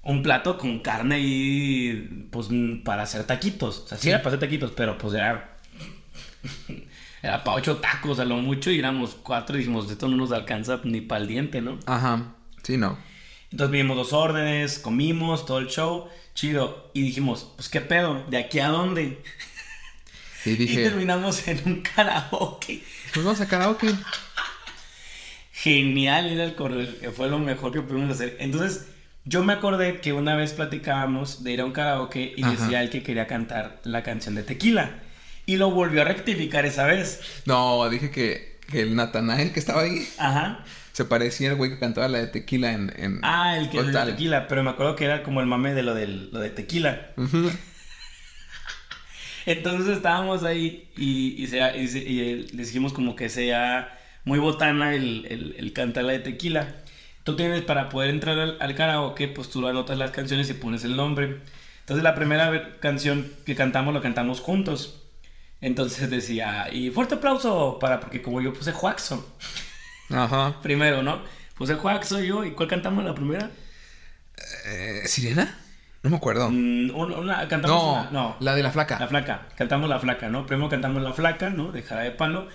un 0.03 0.21
plato 0.21 0.57
con 0.59 0.79
carne 0.79 1.19
y 1.19 2.27
pues 2.29 2.49
para 2.83 3.03
hacer 3.03 3.23
taquitos. 3.23 3.79
O 3.79 3.87
sea, 3.87 3.97
sí, 3.97 4.03
Sí. 4.03 4.09
era 4.09 4.19
para 4.19 4.35
hacer 4.35 4.39
taquitos, 4.47 4.71
pero 4.75 4.97
pues 4.97 5.15
era. 5.15 5.57
Era 7.23 7.43
para 7.43 7.57
ocho 7.57 7.77
tacos 7.77 8.19
a 8.19 8.25
lo 8.25 8.37
mucho 8.37 8.69
y 8.69 8.77
éramos 8.77 9.15
cuatro 9.23 9.55
y 9.55 9.59
dijimos, 9.59 9.89
esto 9.89 10.07
no 10.07 10.15
nos 10.17 10.31
alcanza 10.31 10.79
ni 10.83 11.01
para 11.01 11.21
el 11.21 11.27
diente, 11.27 11.59
¿no? 11.61 11.79
Ajá, 11.87 12.35
sí, 12.65 12.77
no. 12.77 12.97
Entonces 13.51 13.71
vimos 13.71 13.95
dos 13.95 14.11
órdenes, 14.13 14.79
comimos 14.79 15.45
todo 15.45 15.59
el 15.59 15.67
show, 15.67 16.09
chido. 16.33 16.89
Y 16.93 17.03
dijimos, 17.03 17.51
pues 17.55 17.69
qué 17.69 17.79
pedo, 17.81 18.23
¿de 18.29 18.37
aquí 18.37 18.59
a 18.59 18.67
dónde? 18.69 19.21
Y 20.45 20.49
Y 20.51 20.55
dije, 20.57 20.83
terminamos 20.83 21.47
en 21.47 21.61
un 21.65 21.81
karaoke. 21.81 22.83
pues 23.13 23.25
vamos 23.25 23.41
a 23.41 23.47
karaoke. 23.47 23.87
Genial 25.53 26.31
ir 26.31 26.41
al 26.41 26.55
correr, 26.55 26.99
que 26.99 27.11
fue 27.11 27.29
lo 27.29 27.39
mejor 27.39 27.71
que 27.71 27.81
pudimos 27.81 28.11
hacer. 28.11 28.35
Entonces, 28.39 28.87
yo 29.23 29.43
me 29.43 29.53
acordé 29.53 30.01
que 30.01 30.13
una 30.13 30.35
vez 30.35 30.53
platicábamos 30.53 31.43
de 31.43 31.53
ir 31.53 31.61
a 31.61 31.65
un 31.65 31.71
karaoke 31.71 32.33
y 32.35 32.43
Ajá. 32.43 32.51
decía 32.51 32.83
el 32.83 32.89
que 32.89 33.01
quería 33.03 33.25
cantar 33.25 33.79
la 33.83 34.03
canción 34.03 34.35
de 34.35 34.43
Tequila. 34.43 34.99
Y 35.47 35.57
lo 35.57 35.71
volvió 35.71 36.01
a 36.01 36.05
rectificar 36.05 36.65
esa 36.65 36.85
vez. 36.85 37.21
No, 37.45 37.87
dije 37.89 38.11
que, 38.11 38.59
que 38.69 38.81
el 38.81 38.95
Natanael 38.95 39.53
que 39.53 39.59
estaba 39.59 39.81
ahí 39.81 40.07
Ajá. 40.17 40.63
Se 40.95 41.03
parecía 41.03 41.49
al 41.49 41.57
güey 41.57 41.71
que 41.71 41.77
cantaba 41.77 42.07
la 42.07 42.19
de 42.19 42.27
tequila 42.27 42.71
en. 42.71 42.89
en 42.95 43.19
Ah, 43.21 43.57
el 43.57 43.69
que 43.69 43.83
de 43.83 43.91
tequila, 43.91 44.47
pero 44.47 44.63
me 44.63 44.69
acuerdo 44.69 44.95
que 44.95 45.03
era 45.03 45.23
como 45.23 45.41
el 45.41 45.45
mame 45.45 45.73
de 45.73 45.83
lo, 45.83 45.93
del, 45.93 46.29
lo 46.31 46.39
de 46.39 46.49
tequila. 46.51 47.09
Entonces 49.45 49.97
estábamos 49.97 50.43
ahí 50.43 50.87
y, 50.95 51.35
y, 51.43 51.47
se- 51.47 51.77
y 51.77 51.83
y, 51.83 52.35
le 52.47 52.63
dijimos 52.63 52.93
como 52.93 53.13
que 53.17 53.27
sea 53.27 53.99
muy 54.23 54.39
botana 54.39 54.95
el, 54.95 55.25
el, 55.29 55.55
el 55.57 55.73
cantar 55.73 56.05
la 56.05 56.13
de 56.13 56.19
tequila. 56.19 56.75
Tú 57.25 57.35
tienes 57.35 57.61
para 57.63 57.89
poder 57.89 58.11
entrar 58.11 58.39
al, 58.39 58.55
al 58.61 58.73
karaoke, 58.75 59.27
pues 59.27 59.49
tú 59.49 59.67
anotas 59.67 59.97
las 59.97 60.11
canciones 60.11 60.49
y 60.49 60.53
pones 60.53 60.85
el 60.85 60.95
nombre. 60.95 61.41
Entonces 61.81 62.03
la 62.05 62.15
primera 62.15 62.77
canción 62.79 63.29
que 63.45 63.53
cantamos 63.55 63.93
lo 63.93 64.01
cantamos 64.01 64.39
juntos. 64.39 65.01
Entonces 65.59 66.09
decía, 66.09 66.69
y 66.71 66.89
fuerte 66.89 67.15
aplauso 67.15 67.79
para, 67.79 67.99
porque 67.99 68.21
como 68.21 68.39
yo 68.41 68.53
puse 68.53 68.71
Juaxo 68.71 69.29
Ajá. 70.09 70.61
primero, 70.61 71.01
¿no? 71.03 71.21
Puse 71.55 71.75
Juaxo 71.75 72.19
yo, 72.19 72.43
¿y 72.43 72.51
cuál 72.51 72.69
cantamos 72.69 73.03
la 73.03 73.15
primera? 73.15 73.49
Eh, 74.65 75.03
¿Sirena? 75.05 75.57
No 76.03 76.09
me 76.09 76.17
acuerdo. 76.17 76.49
Mm, 76.51 76.91
una, 76.93 77.17
una- 77.17 77.47
cantamos 77.47 77.83
no, 77.83 77.93
una- 78.01 78.11
no, 78.11 78.35
la 78.39 78.55
de 78.55 78.63
la 78.63 78.71
flaca. 78.71 78.99
La 78.99 79.07
flaca, 79.07 79.47
cantamos 79.57 79.89
la 79.89 79.99
flaca, 79.99 80.29
¿no? 80.29 80.45
Primero 80.45 80.69
cantamos 80.69 81.01
la 81.01 81.13
flaca, 81.13 81.49
¿no? 81.49 81.71
De 81.71 81.81
Jarabe 81.81 82.09
de 82.09 82.15
Palo. 82.15 82.47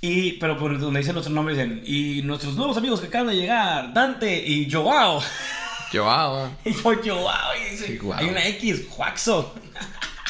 Y, 0.00 0.32
pero 0.32 0.58
por 0.58 0.78
donde 0.78 1.00
dicen 1.00 1.14
nuestros 1.14 1.34
nombres, 1.34 1.56
dicen, 1.56 1.82
y 1.86 2.22
nuestros 2.22 2.56
nuevos 2.56 2.76
amigos 2.76 3.00
que 3.00 3.06
acaban 3.06 3.28
de 3.28 3.36
llegar, 3.36 3.92
Dante 3.94 4.44
y 4.46 4.70
Joao. 4.70 5.22
Joao. 5.92 6.50
Y 6.64 6.72
yo, 6.72 6.82
Joao, 7.22 7.56
y 7.56 7.70
dice, 7.70 8.00
hay 8.16 8.28
una 8.28 8.46
X, 8.48 8.86
Juaxo. 8.90 9.54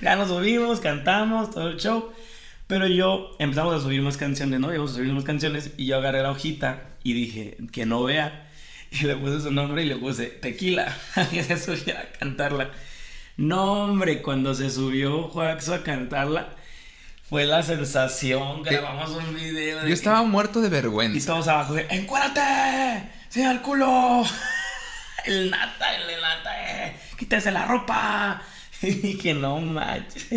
ya 0.00 0.16
nos 0.16 0.28
subimos, 0.28 0.80
cantamos, 0.80 1.50
todo 1.50 1.68
el 1.68 1.76
show. 1.78 2.12
Pero 2.70 2.86
yo 2.86 3.36
empezamos 3.38 3.74
a 3.74 3.80
subir 3.80 4.00
más 4.00 4.16
canciones, 4.16 4.60
¿no? 4.60 4.72
Íbamos 4.72 4.92
a 4.92 4.94
subir 4.94 5.12
más 5.12 5.24
canciones 5.24 5.72
y 5.76 5.86
yo 5.86 5.96
agarré 5.98 6.22
la 6.22 6.30
hojita 6.30 6.84
y 7.02 7.12
dije, 7.12 7.56
que 7.72 7.84
no 7.84 8.02
vea. 8.04 8.46
Y 8.92 9.04
le 9.04 9.14
puse 9.16 9.40
su 9.40 9.52
nombre 9.52 9.82
y 9.84 9.86
le 9.86 9.94
puse 9.96 10.26
tequila. 10.26 10.96
que 11.30 11.44
se 11.44 11.56
subiera 11.58 12.00
a 12.00 12.18
cantarla. 12.18 12.70
No, 13.36 13.84
hombre, 13.84 14.20
cuando 14.22 14.52
se 14.54 14.68
subió 14.70 15.24
Juaxo 15.28 15.74
a 15.74 15.82
cantarla, 15.84 16.48
fue 17.28 17.44
la 17.44 17.62
sensación. 17.62 18.62
Grabamos 18.64 19.10
un 19.10 19.34
video. 19.34 19.76
de 19.76 19.82
Yo 19.82 19.86
que- 19.86 19.92
estaba 19.92 20.22
muerto 20.24 20.60
de 20.60 20.66
y 20.66 20.70
vergüenza. 20.70 21.26
todos 21.32 21.46
abajo 21.48 21.74
de 21.74 21.86
¡Encuérdate! 21.90 23.10
¡Sí, 23.28 23.42
al 23.44 23.62
culo! 23.62 24.24
El 25.26 25.50
nata, 25.50 25.94
el 25.96 26.20
nata, 26.20 26.86
eh. 26.86 26.96
¡Quítese 27.18 27.50
la 27.52 27.66
ropa! 27.66 28.42
Y 28.82 29.18
que 29.18 29.34
no 29.34 29.60
manches. 29.60 30.32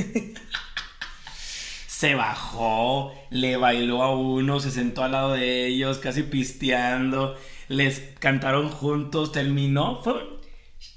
Se 2.04 2.16
bajó, 2.16 3.16
le 3.30 3.56
bailó 3.56 4.04
a 4.04 4.14
uno, 4.14 4.60
se 4.60 4.72
sentó 4.72 5.06
al 5.06 5.14
lado 5.14 5.32
de 5.32 5.68
ellos, 5.68 6.00
casi 6.00 6.24
pisteando. 6.24 7.38
Les 7.70 8.02
cantaron 8.20 8.68
juntos, 8.68 9.32
terminó. 9.32 10.02
Fue, 10.04 10.16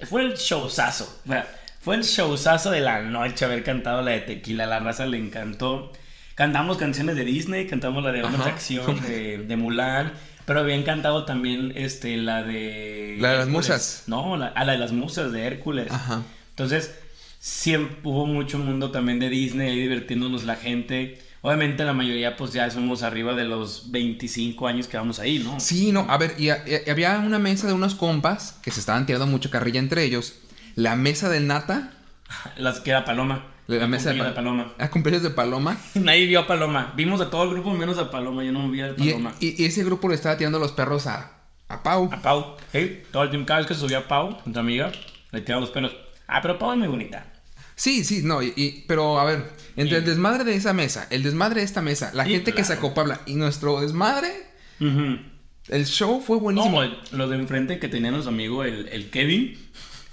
fue 0.03 0.23
el 0.23 0.35
showzazo. 0.35 1.23
Fue 1.79 1.95
el 1.95 2.03
showzazo 2.03 2.73
de 2.73 2.81
la 2.81 3.03
noche 3.03 3.45
haber 3.45 3.63
cantado 3.63 4.03
la 4.03 4.11
de 4.11 4.23
tequila. 4.23 4.67
La 4.67 4.81
raza 4.81 5.07
le 5.07 5.19
encantó. 5.19 5.93
Cantamos 6.35 6.77
canciones 6.77 7.15
de 7.15 7.25
Disney, 7.25 7.69
cantamos 7.69 8.03
la 8.03 8.11
de 8.11 8.25
Una 8.25 8.31
Ajá. 8.31 8.43
atracción 8.43 9.01
de, 9.03 9.39
de 9.39 9.57
Mulan. 9.57 10.13
Pero 10.45 10.59
habían 10.59 10.83
cantado 10.83 11.25
también 11.25 11.73
este, 11.77 12.17
la 12.17 12.43
de. 12.43 13.17
La 13.21 13.31
de 13.31 13.37
las 13.37 13.49
musas. 13.49 14.03
No, 14.09 14.37
la, 14.37 14.49
ah, 14.57 14.65
la 14.65 14.73
de 14.73 14.79
las 14.79 14.91
musas 14.91 15.31
de 15.31 15.47
Hércules. 15.47 15.87
Ajá. 15.89 16.25
Entonces, 16.51 16.99
siempre 17.51 17.97
hubo 18.03 18.27
mucho 18.27 18.59
mundo 18.59 18.91
también 18.91 19.21
de 19.21 19.29
Disney 19.29 19.69
ahí 19.71 19.79
divirtiéndonos 19.79 20.43
la 20.43 20.57
gente. 20.57 21.23
Obviamente 21.43 21.85
la 21.85 21.93
mayoría 21.93 22.37
pues 22.37 22.53
ya 22.53 22.69
somos 22.71 23.05
arriba 23.05 23.35
de 23.35 23.45
los 23.45 23.93
25 23.93 24.67
años 24.67 24.89
que 24.89 24.97
vamos 24.97 25.21
ahí, 25.21 25.39
¿no? 25.39 25.61
Sí, 25.61 25.93
no, 25.93 26.07
a 26.09 26.19
ver, 26.19 26.35
y, 26.39 26.49
y- 26.49 26.91
había 26.91 27.21
una 27.21 27.39
mesa 27.39 27.69
de 27.69 27.73
unos 27.73 27.95
compas 27.95 28.59
que 28.63 28.73
se 28.73 28.81
estaban 28.81 29.07
tirando 29.07 29.29
mucho 29.29 29.49
carrilla 29.49 29.79
entre 29.79 30.03
ellos. 30.03 30.41
La 30.75 30.97
mesa 30.97 31.29
del 31.29 31.47
Nata, 31.47 31.93
Las 32.57 32.81
que 32.81 32.91
era 32.91 33.05
Paloma. 33.05 33.45
la 33.69 33.87
mesa 33.87 34.13
de, 34.13 34.19
Pa- 34.19 34.35
Paloma. 34.35 34.73
Ah, 34.79 34.91
cumpleaños 34.91 35.23
de 35.23 35.31
Paloma. 35.31 35.77
Nadie 35.95 36.27
vio 36.27 36.41
a 36.41 36.47
Paloma. 36.49 36.93
Vimos 36.97 37.21
a 37.21 37.31
todo 37.31 37.45
el 37.45 37.51
grupo 37.51 37.71
menos 37.75 37.97
a 37.99 38.11
Paloma. 38.11 38.43
Yo 38.43 38.51
no 38.51 38.69
vi 38.69 38.81
a 38.81 38.97
Paloma. 38.97 39.35
y- 39.39 39.63
y 39.63 39.67
ese 39.67 39.85
grupo 39.85 40.09
le 40.09 40.17
estaba 40.17 40.37
tirando 40.37 40.59
los 40.59 40.73
perros 40.73 41.07
a, 41.07 41.43
a 41.69 41.83
Pau. 41.85 42.11
A 42.13 42.21
Pau. 42.21 42.57
¿sí? 42.73 43.03
Todo 43.13 43.23
el 43.23 43.31
tiempo, 43.31 43.47
cada 43.47 43.61
vez 43.61 43.69
que 43.69 43.75
subía 43.77 43.99
a 43.99 44.09
Pau, 44.09 44.31
nuestra 44.31 44.61
amiga, 44.63 44.91
le 45.31 45.41
tiraba 45.43 45.61
los 45.61 45.71
pelos. 45.71 45.95
Ah, 46.27 46.41
pero 46.43 46.59
Pau 46.59 46.73
es 46.73 46.79
muy 46.79 46.89
bonita. 46.89 47.25
Sí, 47.77 48.05
sí, 48.05 48.23
no, 48.25 48.43
y, 48.43 48.53
y- 48.57 48.85
pero 48.89 49.21
a 49.21 49.25
ver, 49.25 49.53
entre 49.77 49.91
Sí. 49.91 49.95
el 49.97 50.05
desmadre 50.07 50.45
de 50.45 50.57
esa 50.57 50.73
mesa, 50.73 51.07
el 51.11 51.23
desmadre 51.23 51.61
de 51.61 51.67
esta 51.67 51.83
mesa, 51.83 52.11
la 52.15 52.25
Sí, 52.25 52.31
gente 52.31 52.55
que 52.55 52.65
sacó 52.65 52.95
Pabla 52.95 53.21
y 53.27 53.35
nuestro 53.35 53.81
desmadre, 53.83 54.33
el 54.81 55.85
show 55.87 56.23
fue 56.27 56.39
buenísimo. 56.39 56.83
No, 56.83 56.91
los 57.13 57.31
de 57.31 57.37
enfrente 57.37 57.79
que 57.79 57.89
tenía 57.89 58.11
nuestro 58.11 58.33
amigo, 58.33 58.65
el, 58.65 58.89
el 58.89 59.11
Kevin, 59.11 59.59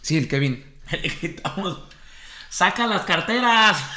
Sí, 0.01 0.17
el 0.17 0.27
Kevin. 0.27 0.61
le 0.91 1.07
gritamos, 1.21 1.79
¡saca 2.49 2.85
las 2.85 3.03
carteras! 3.03 3.81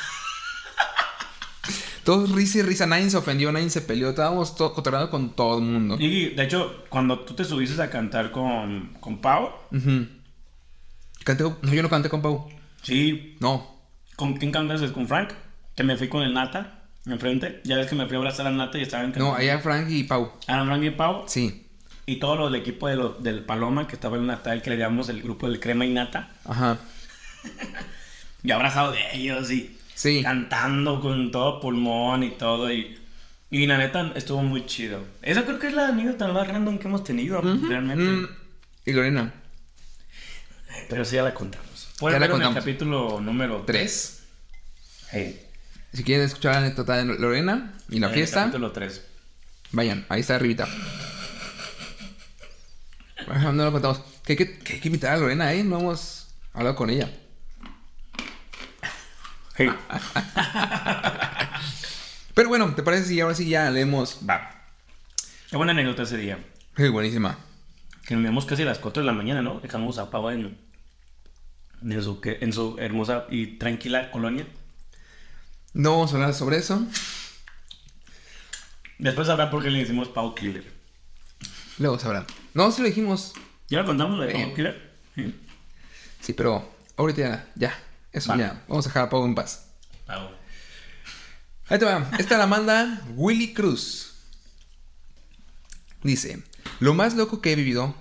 Todos 2.04 2.30
risa 2.30 2.58
y 2.58 2.62
risa, 2.62 2.86
nadie 2.86 3.10
se 3.10 3.16
ofendió, 3.16 3.50
nadie 3.50 3.68
se 3.68 3.80
peleó, 3.80 4.10
estábamos 4.10 4.54
to- 4.54 4.72
cotorreando 4.72 5.10
con 5.10 5.34
todo 5.34 5.58
el 5.58 5.64
mundo. 5.64 5.96
Y 5.98 6.26
de 6.36 6.44
hecho, 6.44 6.84
cuando 6.88 7.18
tú 7.24 7.34
te 7.34 7.44
subiste 7.44 7.82
a 7.82 7.90
cantar 7.90 8.30
con, 8.30 8.94
con 9.00 9.20
Pau. 9.20 9.50
Canté 11.24 11.42
no, 11.42 11.58
yo 11.72 11.82
no 11.82 11.90
canté 11.90 12.08
con 12.08 12.22
Pau. 12.22 12.48
Sí, 12.86 13.36
No. 13.40 13.74
¿con 14.16 14.34
quién 14.36 14.50
cantaste? 14.52 14.92
¿Con 14.92 15.06
Frank? 15.08 15.30
Que 15.74 15.82
me 15.82 15.96
fui 15.96 16.08
con 16.08 16.22
el 16.22 16.32
Nata 16.34 16.82
enfrente. 17.06 17.60
Ya 17.64 17.76
ves 17.76 17.86
que 17.88 17.94
me 17.94 18.06
fui 18.06 18.16
a 18.16 18.18
abrazar 18.18 18.46
al 18.46 18.56
Nata 18.56 18.78
y 18.78 18.82
estaban 18.82 19.06
cantando. 19.12 19.30
No, 19.32 19.36
allá 19.36 19.58
Frank 19.60 19.88
y 19.90 20.04
Pau. 20.04 20.32
Eran 20.48 20.66
Frank 20.66 20.82
y 20.82 20.90
Pau. 20.90 21.24
Sí. 21.28 21.66
Y 22.06 22.16
todo 22.16 22.48
del 22.50 22.60
equipo 22.60 22.88
de 22.88 22.96
del 23.20 23.44
Paloma, 23.44 23.86
que 23.88 23.94
estaba 23.96 24.16
en 24.16 24.22
el 24.22 24.26
Natal, 24.28 24.62
que 24.62 24.70
le 24.70 24.78
llamamos 24.78 25.08
el 25.08 25.22
grupo 25.22 25.48
del 25.48 25.60
Crema 25.60 25.84
y 25.84 25.92
Nata. 25.92 26.30
Ajá. 26.44 26.78
Y 28.42 28.50
abrazado 28.52 28.92
de 28.92 28.98
ellos 29.14 29.50
y 29.50 29.76
Sí. 29.94 30.22
cantando 30.22 31.00
con 31.00 31.30
todo 31.32 31.58
pulmón 31.60 32.22
y 32.22 32.30
todo. 32.30 32.70
Y, 32.72 32.96
y 33.50 33.66
la 33.66 33.76
neta 33.78 34.12
estuvo 34.14 34.42
muy 34.42 34.66
chido. 34.66 35.04
Esa 35.22 35.44
creo 35.44 35.58
que 35.58 35.66
es 35.68 35.72
la 35.74 35.88
anécdota 35.88 36.28
más 36.28 36.46
random 36.46 36.78
que 36.78 36.86
hemos 36.86 37.02
tenido, 37.02 37.40
realmente. 37.40 38.04
Mm, 38.04 38.28
Y 38.84 38.92
Lorena. 38.92 39.32
Pero 40.88 41.04
sí 41.04 41.16
ya 41.16 41.22
la 41.22 41.34
contamos. 41.34 41.66
Pueden 41.98 42.20
Ya 42.20 42.26
la 42.26 42.32
ver 42.34 42.42
en 42.42 42.48
el 42.48 42.54
capítulo 42.54 43.20
número 43.20 43.62
3. 43.66 43.66
Tres. 43.66 44.22
Hey, 45.12 45.46
Si 45.92 46.02
quieren 46.04 46.26
escuchar 46.26 46.52
la 46.54 46.58
anécdota 46.58 46.96
de 46.96 47.04
Lorena 47.04 47.74
y 47.88 47.98
la 48.00 48.08
en 48.08 48.14
fiesta, 48.14 48.40
El 48.40 48.44
capítulo 48.46 48.72
3. 48.72 49.04
vayan, 49.72 50.04
ahí 50.08 50.20
está 50.20 50.34
arribita. 50.36 50.68
No 53.26 53.64
lo 53.64 53.72
contamos. 53.72 54.00
Que 54.24 54.32
hay 54.34 54.36
que, 54.36 54.58
que 54.58 54.74
hay 54.74 54.80
que 54.80 54.88
invitar 54.88 55.14
a 55.14 55.16
Lorena, 55.16 55.52
¿eh? 55.52 55.64
No 55.64 55.80
hemos 55.80 56.28
hablado 56.52 56.76
con 56.76 56.90
ella. 56.90 57.10
Hey, 59.56 59.70
Pero 62.34 62.48
bueno, 62.50 62.74
¿te 62.74 62.82
parece 62.82 63.06
si 63.06 63.20
ahora 63.20 63.34
sí 63.34 63.48
ya 63.48 63.70
leemos? 63.70 64.18
va. 64.28 64.50
Qué 65.50 65.56
buena 65.56 65.72
anécdota 65.72 66.02
ese 66.02 66.18
día. 66.18 66.38
Sí, 66.76 66.88
buenísima. 66.88 67.38
Que 68.06 68.14
nos 68.14 68.22
vemos 68.22 68.44
casi 68.44 68.62
a 68.62 68.66
las 68.66 68.78
4 68.78 69.02
de 69.02 69.06
la 69.06 69.12
mañana, 69.14 69.40
¿no? 69.40 69.60
Dejamos 69.60 69.96
a 69.98 70.10
Pava 70.10 70.34
en, 70.34 70.58
en, 71.82 72.02
su, 72.02 72.20
en 72.24 72.52
su 72.52 72.76
hermosa 72.78 73.26
y 73.30 73.58
tranquila 73.58 74.10
colonia. 74.10 74.46
No 75.72 75.90
vamos 75.92 76.12
a 76.12 76.16
hablar 76.16 76.34
sobre 76.34 76.56
eso. 76.58 76.84
Después 78.98 79.26
sabrá 79.26 79.50
por 79.50 79.62
qué 79.62 79.70
le 79.70 79.80
decimos 79.80 80.08
Pau 80.08 80.34
Killer. 80.34 80.64
Luego 81.78 81.98
sabrán. 81.98 82.26
No, 82.54 82.70
sí 82.72 82.80
lo 82.80 82.88
dijimos. 82.88 83.34
¿Ya 83.68 83.80
lo 83.80 83.86
contamos 83.86 84.18
de 84.20 84.32
Sí. 84.32 84.42
Pau 84.42 84.54
Killer? 84.54 84.92
Sí. 85.14 85.34
Sí, 86.20 86.32
pero 86.32 86.72
ahorita 86.96 87.20
ya, 87.20 87.52
ya. 87.54 87.78
Eso 88.12 88.34
ya. 88.36 88.62
Vamos 88.68 88.86
a 88.86 88.88
dejar 88.88 89.02
a 89.04 89.10
Pau 89.10 89.24
en 89.26 89.34
paz. 89.34 89.66
Pau. 90.06 90.30
Ahí 91.68 91.78
te 91.78 91.84
va. 91.84 92.10
Esta 92.18 92.38
la 92.38 92.46
manda 92.46 93.02
Willy 93.14 93.52
Cruz. 93.52 94.14
Dice, 96.02 96.42
lo 96.80 96.94
más 96.94 97.14
loco 97.16 97.40
que 97.42 97.52
he 97.52 97.56
vivido 97.56 97.94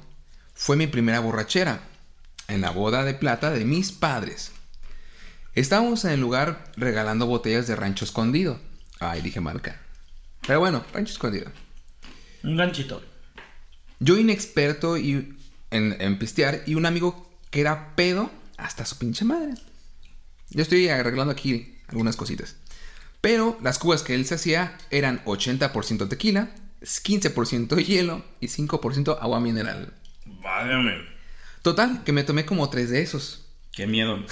fue 0.54 0.78
mi 0.78 0.88
primera 0.88 1.20
borrachera 1.20 1.82
en 2.48 2.62
la 2.62 2.72
boda 2.72 3.04
de 3.04 3.14
plata 3.14 3.52
de 3.52 3.66
mis 3.66 3.92
padres. 3.92 4.52
Estábamos 5.54 6.04
en 6.06 6.12
el 6.12 6.20
lugar 6.20 6.72
regalando 6.76 7.26
botellas 7.26 7.68
de 7.68 7.76
rancho 7.76 8.06
escondido. 8.06 8.60
Ay, 9.00 9.22
dije 9.22 9.40
marca. 9.40 9.82
Pero 10.46 10.60
bueno, 10.60 10.84
rancho 10.94 11.14
escondido. 11.14 11.52
Un 12.44 12.58
ganchito. 12.58 13.02
Yo 14.00 14.18
inexperto 14.18 14.98
y 14.98 15.38
en, 15.72 15.96
en 16.00 16.20
pistear 16.20 16.64
y 16.66 16.76
un 16.76 16.86
amigo 16.86 17.32
que 17.50 17.62
era 17.62 17.96
pedo 17.96 18.30
hasta 18.58 18.86
su 18.86 18.98
pinche 18.98 19.26
madre. 19.26 19.54
Yo 20.50 20.62
estoy 20.62 20.90
arreglando 20.90 21.32
aquí 21.32 21.78
algunas 21.88 22.16
cositas. 22.16 22.58
Pero 23.22 23.58
las 23.64 23.80
cubas 23.80 24.04
que 24.04 24.14
él 24.14 24.26
se 24.26 24.36
hacía 24.36 24.78
eran 24.92 25.24
80% 25.26 26.08
tequila, 26.10 26.52
15% 26.82 27.84
hielo 27.84 28.24
y 28.40 28.48
5% 28.48 29.18
agua 29.20 29.40
mineral. 29.40 29.94
Válgame. 30.26 31.15
Total, 31.66 32.04
que 32.04 32.12
me 32.12 32.24
tomé 32.24 32.46
como 32.46 32.70
tres 32.70 32.92
de 32.92 33.02
esos. 33.02 33.44
Qué 33.72 33.88
miedo. 33.88 34.24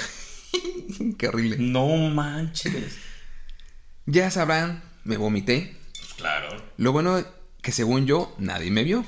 Qué 1.18 1.28
horrible. 1.28 1.58
No 1.58 1.88
manches. 2.12 3.00
Ya 4.06 4.30
sabrán, 4.30 4.84
me 5.04 5.18
vomité. 5.18 5.76
Claro. 6.16 6.64
Lo 6.78 6.92
bueno 6.92 7.26
que 7.64 7.72
según 7.72 8.06
yo, 8.06 8.36
nadie 8.38 8.70
me 8.70 8.84
vio. 8.84 9.04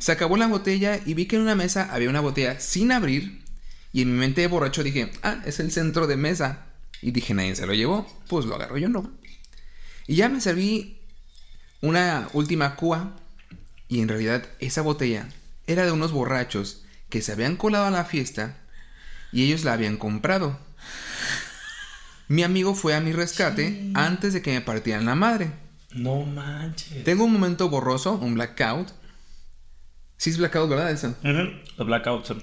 Se 0.00 0.10
acabó 0.10 0.36
la 0.36 0.48
botella 0.48 0.98
y 1.06 1.14
vi 1.14 1.26
que 1.26 1.36
en 1.36 1.42
una 1.42 1.54
mesa 1.54 1.88
había 1.92 2.10
una 2.10 2.20
botella 2.20 2.58
sin 2.58 2.90
abrir. 2.90 3.40
Y 3.92 4.02
en 4.02 4.10
mi 4.10 4.18
mente 4.18 4.40
de 4.40 4.48
borracho 4.48 4.82
dije, 4.82 5.12
ah, 5.22 5.40
es 5.46 5.60
el 5.60 5.70
centro 5.70 6.08
de 6.08 6.16
mesa. 6.16 6.66
Y 7.02 7.12
dije, 7.12 7.34
nadie 7.34 7.54
se 7.54 7.68
lo 7.68 7.74
llevó. 7.74 8.04
Pues 8.26 8.46
lo 8.46 8.56
agarro 8.56 8.78
yo, 8.78 8.88
no. 8.88 9.12
Y 10.08 10.16
ya 10.16 10.28
me 10.28 10.40
serví 10.40 10.98
una 11.82 12.28
última 12.32 12.74
cua. 12.74 13.14
Y 13.86 14.00
en 14.00 14.08
realidad 14.08 14.44
esa 14.58 14.82
botella 14.82 15.28
era 15.68 15.84
de 15.84 15.92
unos 15.92 16.10
borrachos 16.10 16.82
que 17.08 17.22
se 17.22 17.32
habían 17.32 17.56
colado 17.56 17.86
a 17.86 17.90
la 17.90 18.04
fiesta 18.04 18.56
y 19.32 19.44
ellos 19.44 19.64
la 19.64 19.72
habían 19.72 19.96
comprado. 19.96 20.58
Mi 22.28 22.42
amigo 22.42 22.74
fue 22.74 22.94
a 22.94 23.00
mi 23.00 23.12
rescate 23.12 23.90
antes 23.94 24.32
de 24.32 24.42
que 24.42 24.52
me 24.52 24.60
partieran 24.60 25.06
la 25.06 25.14
madre. 25.14 25.50
No 25.92 26.22
manches. 26.24 27.04
Tengo 27.04 27.24
un 27.24 27.32
momento 27.32 27.68
borroso, 27.68 28.14
un 28.14 28.34
blackout. 28.34 28.88
Sí 30.16 30.30
es 30.30 30.38
blackout, 30.38 30.68
¿verdad, 30.68 30.90
Edson? 30.90 31.16
Ujú. 31.20 31.60
Los 31.76 31.86
blackouts 31.86 32.28
son. 32.28 32.42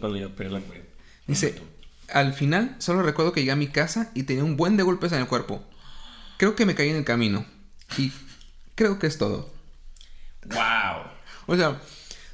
Dice, 1.28 1.61
al 2.09 2.34
final 2.34 2.76
solo 2.80 3.01
recuerdo 3.01 3.34
que 3.34 3.41
llegué 3.41 3.51
a 3.51 3.57
mi 3.57 3.68
casa 3.68 4.11
y 4.14 4.24
tenía 4.24 4.43
un 4.43 4.57
buen 4.57 4.78
de 4.78 4.84
golpes 4.84 5.11
en 5.11 5.20
el 5.20 5.28
cuerpo. 5.28 5.64
Creo 6.38 6.55
que 6.55 6.66
me 6.66 6.76
caí 6.76 6.89
en 6.89 6.97
el 6.97 7.05
camino. 7.05 7.45
Y 7.97 8.11
creo 8.76 8.99
que 8.99 9.07
es 9.07 9.18
todo. 9.18 9.53
Wow. 10.45 11.03
O 11.47 11.55
sea, 11.55 11.82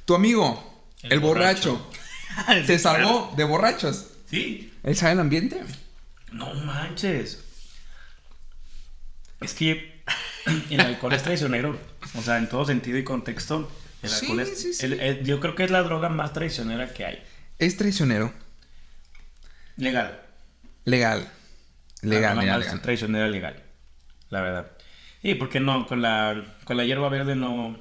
tu 0.04 0.14
amigo, 0.14 0.84
el, 1.02 1.12
El 1.12 1.20
borracho, 1.20 1.90
te 2.66 2.78
salvó 2.78 3.32
de 3.36 3.44
borrachos. 3.44 4.06
Sí. 4.28 4.72
¿Él 4.82 4.96
sabe 4.96 5.12
el 5.12 5.20
ambiente? 5.20 5.60
No 6.32 6.52
manches. 6.54 7.44
Es 9.40 9.54
que 9.54 10.02
el 10.70 10.80
alcohol 10.80 11.12
es 11.12 11.22
traicionero. 11.22 11.78
O 12.16 12.22
sea, 12.22 12.38
en 12.38 12.48
todo 12.48 12.64
sentido 12.64 12.98
y 12.98 13.04
contexto. 13.04 13.70
El 14.02 14.10
Sí, 14.10 14.26
alcohol 14.26 14.40
es. 14.40 14.60
sí, 14.60 14.72
sí. 14.74 14.86
el- 14.86 15.00
el- 15.00 15.24
yo 15.24 15.40
creo 15.40 15.54
que 15.54 15.64
es 15.64 15.70
la 15.70 15.82
droga 15.82 16.08
más 16.08 16.32
traicionera 16.32 16.92
que 16.92 17.04
hay. 17.04 17.22
Es 17.58 17.76
traicionero. 17.76 18.32
Legal. 19.76 20.20
Legal. 20.84 21.28
Legal, 22.02 22.36
la 22.36 22.42
más 22.42 22.60
legal. 22.60 22.80
traicionera 22.82 23.28
legal. 23.28 23.62
La 24.30 24.40
verdad. 24.40 24.70
Y 25.22 25.34
porque 25.34 25.60
no, 25.60 25.86
con 25.86 26.00
la, 26.00 26.42
con 26.64 26.76
la 26.78 26.84
hierba 26.84 27.08
verde 27.10 27.36
no, 27.36 27.78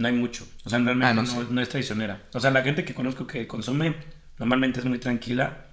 no 0.00 0.08
hay 0.08 0.14
mucho. 0.14 0.48
O 0.64 0.70
sea, 0.70 0.78
realmente 0.78 1.06
Ah, 1.06 1.14
no 1.14 1.22
no, 1.22 1.28
sé. 1.28 1.46
no 1.52 1.60
es 1.60 1.68
traicionera. 1.68 2.22
O 2.32 2.40
sea, 2.40 2.50
la 2.50 2.62
gente 2.62 2.84
que 2.84 2.94
conozco 2.94 3.26
que 3.26 3.46
consume 3.46 3.94
normalmente 4.38 4.80
es 4.80 4.86
muy 4.86 4.98
tranquila 4.98 5.66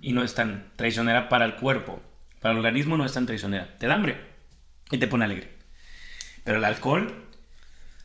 y 0.00 0.12
no 0.12 0.22
es 0.22 0.34
tan 0.34 0.70
traicionera 0.76 1.28
para 1.28 1.44
el 1.44 1.56
cuerpo. 1.56 2.00
Para 2.40 2.52
el 2.52 2.58
organismo 2.58 2.96
no 2.96 3.04
es 3.04 3.12
tan 3.12 3.26
traicionera. 3.26 3.76
Te 3.78 3.86
da 3.86 3.94
hambre 3.94 4.16
y 4.90 4.98
te 4.98 5.06
pone 5.08 5.24
alegre. 5.24 5.50
Pero 6.44 6.58
el 6.58 6.64
alcohol 6.64 7.14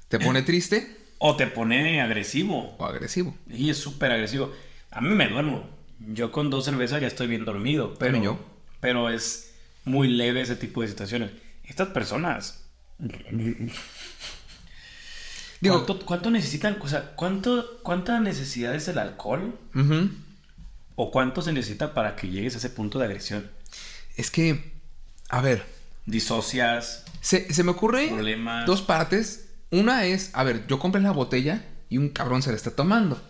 ¿Te 0.08 0.20
pone 0.20 0.42
triste 0.42 0.98
o 1.18 1.36
te 1.36 1.48
pone 1.48 2.02
agresivo. 2.02 2.76
o 2.78 2.86
agresivo? 2.86 3.36
Y 3.50 3.70
es 3.70 3.78
súper 3.78 4.12
agresivo. 4.12 4.54
A 4.92 5.02
mí 5.02 5.10
me 5.16 5.28
duermo. 5.28 5.70
Yo 6.00 6.32
con 6.32 6.50
dos 6.50 6.64
cervezas 6.66 7.02
ya 7.02 7.08
estoy 7.08 7.28
bien 7.28 7.44
dormido. 7.44 7.94
Pero, 7.96 8.22
yo. 8.24 8.40
pero 8.80 9.10
es 9.10 9.54
muy 9.84 10.08
leve 10.08 10.42
ese 10.42 10.56
tipo 10.56 10.82
de 10.82 10.88
situaciones. 10.88 11.32
Estas 11.66 11.90
personas. 11.90 12.64
Digo, 15.62 15.86
¿cuánto, 15.86 16.06
cuánto 16.06 16.30
necesitan? 16.32 16.78
O 16.82 16.88
sea, 16.88 17.14
¿cuánto, 17.16 17.80
¿cuánta 17.84 18.20
necesidad 18.20 18.76
es 18.76 18.88
el 18.88 18.98
alcohol? 19.00 19.58
¿O 20.96 21.12
cuánto 21.12 21.42
se 21.42 21.52
necesita 21.54 21.94
para 21.94 22.16
que 22.16 22.30
llegues 22.30 22.56
a 22.56 22.58
ese 22.58 22.70
punto 22.70 23.00
de 23.00 23.06
agresión? 23.06 23.50
es 24.16 24.32
que, 24.32 24.72
a 25.30 25.42
ver, 25.42 25.64
Disocias. 26.08 27.04
se, 27.22 27.54
se 27.54 27.64
me 27.64 27.72
ocurre 27.72 28.08
Problemas. 28.08 28.66
dos 28.66 28.82
partes. 28.82 29.50
Una 29.70 30.06
es, 30.06 30.32
a 30.34 30.44
ver, 30.44 30.66
yo 30.68 30.80
compré 30.80 31.02
la 31.02 31.12
botella 31.12 31.64
y 31.90 31.98
un 31.98 32.10
cabrón 32.10 32.42
se 32.42 32.50
la 32.50 32.56
está 32.56 32.72
tomando. 32.72 33.22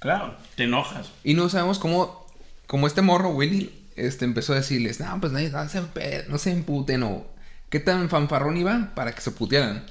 Claro, 0.00 0.36
te 0.54 0.64
enojas. 0.64 1.08
Y 1.24 1.34
no 1.34 1.48
sabemos 1.48 1.78
cómo, 1.78 2.26
cómo 2.66 2.86
este 2.86 3.02
morro, 3.02 3.30
Willy, 3.30 3.72
este, 3.96 4.24
empezó 4.24 4.52
a 4.52 4.56
decirles, 4.56 5.00
no, 5.00 5.20
pues 5.20 5.32
nadie, 5.32 5.50
no 5.50 5.68
se, 5.68 5.82
no 6.28 6.38
se 6.38 6.52
emputen 6.52 7.02
o 7.02 7.26
qué 7.70 7.80
tan 7.80 8.08
fanfarrón 8.08 8.56
iba 8.56 8.92
para 8.94 9.12
que 9.14 9.20
se 9.20 9.30
putearan. 9.32 9.84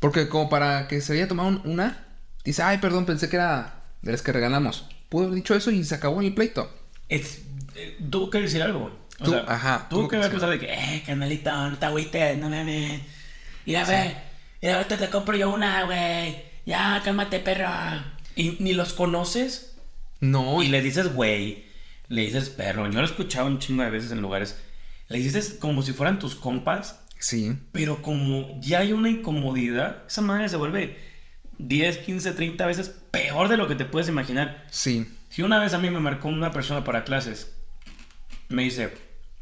Porque 0.00 0.28
como 0.28 0.48
para 0.48 0.88
que 0.88 1.00
se 1.00 1.12
haya 1.12 1.28
tomado 1.28 1.48
un- 1.48 1.62
una, 1.64 2.04
dice, 2.44 2.62
ay, 2.62 2.78
perdón, 2.78 3.06
pensé 3.06 3.28
que 3.28 3.36
era 3.36 3.82
de 4.02 4.12
las 4.12 4.22
que 4.22 4.32
regalamos. 4.32 4.86
Pudo 5.08 5.24
haber 5.24 5.36
dicho 5.36 5.54
eso 5.54 5.70
y 5.70 5.84
se 5.84 5.94
acabó 5.94 6.20
el 6.22 6.34
pleito. 6.34 6.74
Es, 7.08 7.42
eh, 7.76 7.98
tuvo 8.10 8.30
que 8.30 8.40
decir 8.40 8.62
algo. 8.62 8.98
O 9.20 9.24
Tú- 9.24 9.30
sea, 9.32 9.44
ajá, 9.46 9.86
Tuvo 9.90 10.00
tuvo 10.00 10.08
que 10.08 10.16
haber 10.16 10.32
cosas 10.32 10.50
de 10.50 10.58
que, 10.58 10.72
eh, 10.72 11.02
canalito, 11.04 11.50
no 11.70 11.76
te 11.78 11.86
agüites, 11.86 12.38
no 12.38 12.48
mames. 12.48 13.02
Mira, 13.66 13.84
ve, 13.84 14.16
mira, 14.62 14.76
ahorita 14.76 14.96
te 14.96 15.10
compro 15.10 15.36
yo 15.36 15.50
una, 15.52 15.84
güey. 15.84 16.42
Ya, 16.64 17.00
cálmate, 17.04 17.40
perro. 17.40 17.68
Y 18.36 18.56
ni 18.60 18.72
los 18.72 18.92
conoces. 18.94 19.74
No, 20.20 20.62
Y 20.62 20.68
le 20.68 20.80
dices, 20.82 21.12
güey. 21.14 21.64
Le 22.08 22.22
dices, 22.22 22.48
perro. 22.50 22.86
Yo 22.86 22.92
lo 23.00 23.02
he 23.02 23.04
escuchado 23.04 23.46
un 23.46 23.58
chingo 23.58 23.82
de 23.82 23.90
veces 23.90 24.10
en 24.12 24.20
lugares. 24.22 24.56
Le 25.08 25.18
dices 25.18 25.56
como 25.60 25.82
si 25.82 25.92
fueran 25.92 26.18
tus 26.18 26.34
compas. 26.34 27.00
Sí, 27.20 27.56
Pero 27.72 28.02
como 28.02 28.60
ya 28.60 28.80
hay 28.80 28.92
una 28.92 29.08
incomodidad, 29.10 30.02
esa 30.08 30.20
madre 30.22 30.48
se 30.48 30.56
vuelve 30.56 30.98
10, 31.58 31.98
15, 31.98 32.32
30 32.32 32.66
veces 32.66 32.88
peor 33.10 33.48
de 33.48 33.56
lo 33.56 33.68
que 33.68 33.76
te 33.76 33.84
puedes 33.84 34.08
imaginar. 34.08 34.66
sí. 34.70 35.06
Si 35.30 35.42
una 35.42 35.60
vez 35.60 35.74
a 35.74 35.78
mí 35.78 35.88
me 35.90 36.00
marcó 36.00 36.26
una 36.26 36.50
persona 36.50 36.82
para 36.82 37.04
clases, 37.04 37.56
me 38.48 38.64
dice, 38.64 38.92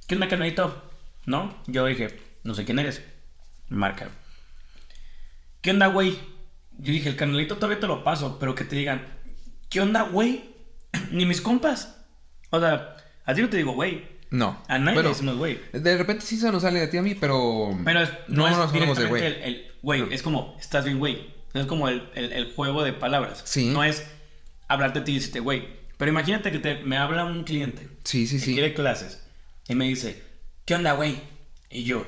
¿qué 0.07 0.17
onda, 0.17 0.29
canalito? 0.29 0.83
¿No? 1.25 1.57
Yo 1.67 1.87
dije, 1.87 2.21
no 2.45 2.53
sé 2.55 2.67
quién 2.67 2.79
eres. 2.79 3.03
Me 3.71 3.79
marca. 3.79 4.11
¿Qué 5.63 5.71
onda, 5.71 5.87
güey? 5.87 6.19
Yo 6.77 6.93
dije, 6.93 7.09
el 7.09 7.17
canalito 7.17 7.57
todavía 7.57 7.81
te 7.81 7.87
lo 7.87 8.05
paso, 8.05 8.39
pero 8.39 8.55
que 8.55 8.65
te 8.65 8.77
digan, 8.77 9.07
¿qué 9.71 9.81
onda, 9.81 10.03
güey? 10.03 10.45
Ni 11.11 11.25
mis 11.25 11.41
compas. 11.41 11.97
O 12.51 12.61
sea, 12.61 12.97
a 13.25 13.35
ti 13.35 13.41
no 13.41 13.49
te 13.49 13.57
digo, 13.57 13.73
güey. 13.73 14.18
No. 14.31 14.63
A 14.69 14.79
nadie 14.79 14.95
Bueno, 14.95 15.09
le 15.11 15.15
decimos, 15.15 15.37
güey. 15.37 15.59
de 15.73 15.97
repente 15.97 16.25
sí 16.25 16.37
se 16.37 16.51
nos 16.53 16.63
sale 16.63 16.81
de 16.81 16.89
ti 16.89 16.97
a 16.99 17.03
mí, 17.03 17.15
pero... 17.15 17.71
Pero 17.85 18.01
es- 18.03 18.11
no, 18.29 18.37
no 18.43 18.49
es 18.49 18.57
nos 18.57 18.69
hablamos 18.69 18.73
de 18.73 18.79
directamente 19.05 19.09
güey. 19.09 19.25
el, 19.25 19.43
el 19.43 19.73
güey, 19.83 20.05
es 20.11 20.23
como, 20.23 20.57
estás 20.61 20.85
bien, 20.85 20.99
güey. 20.99 21.35
Es 21.55 21.67
como 21.67 21.89
el, 21.89 22.09
el- 22.15 22.33
el 22.33 22.53
juego 22.55 22.85
de 22.85 22.93
palabras. 22.93 23.43
Sí. 23.45 23.71
No 23.71 23.83
es 23.85 24.07
hablarte 24.69 24.99
a 24.99 25.05
ti 25.05 25.13
y 25.13 25.15
decirte, 25.17 25.41
güey. 25.41 25.67
Pero 25.97 26.11
imagínate 26.11 26.53
que 26.53 26.59
te, 26.59 26.77
me 26.85 26.97
habla 26.97 27.25
un 27.25 27.43
cliente 27.45 27.89
Sí, 28.05 28.27
sí, 28.27 28.37
que 28.39 28.45
sí. 28.45 28.53
quiere 28.55 28.75
clases 28.75 29.27
y 29.67 29.75
me 29.75 29.87
dice, 29.87 30.23
¿qué 30.65 30.75
onda, 30.75 30.93
güey? 30.93 31.21
Y 31.71 31.85
yo, 31.85 32.07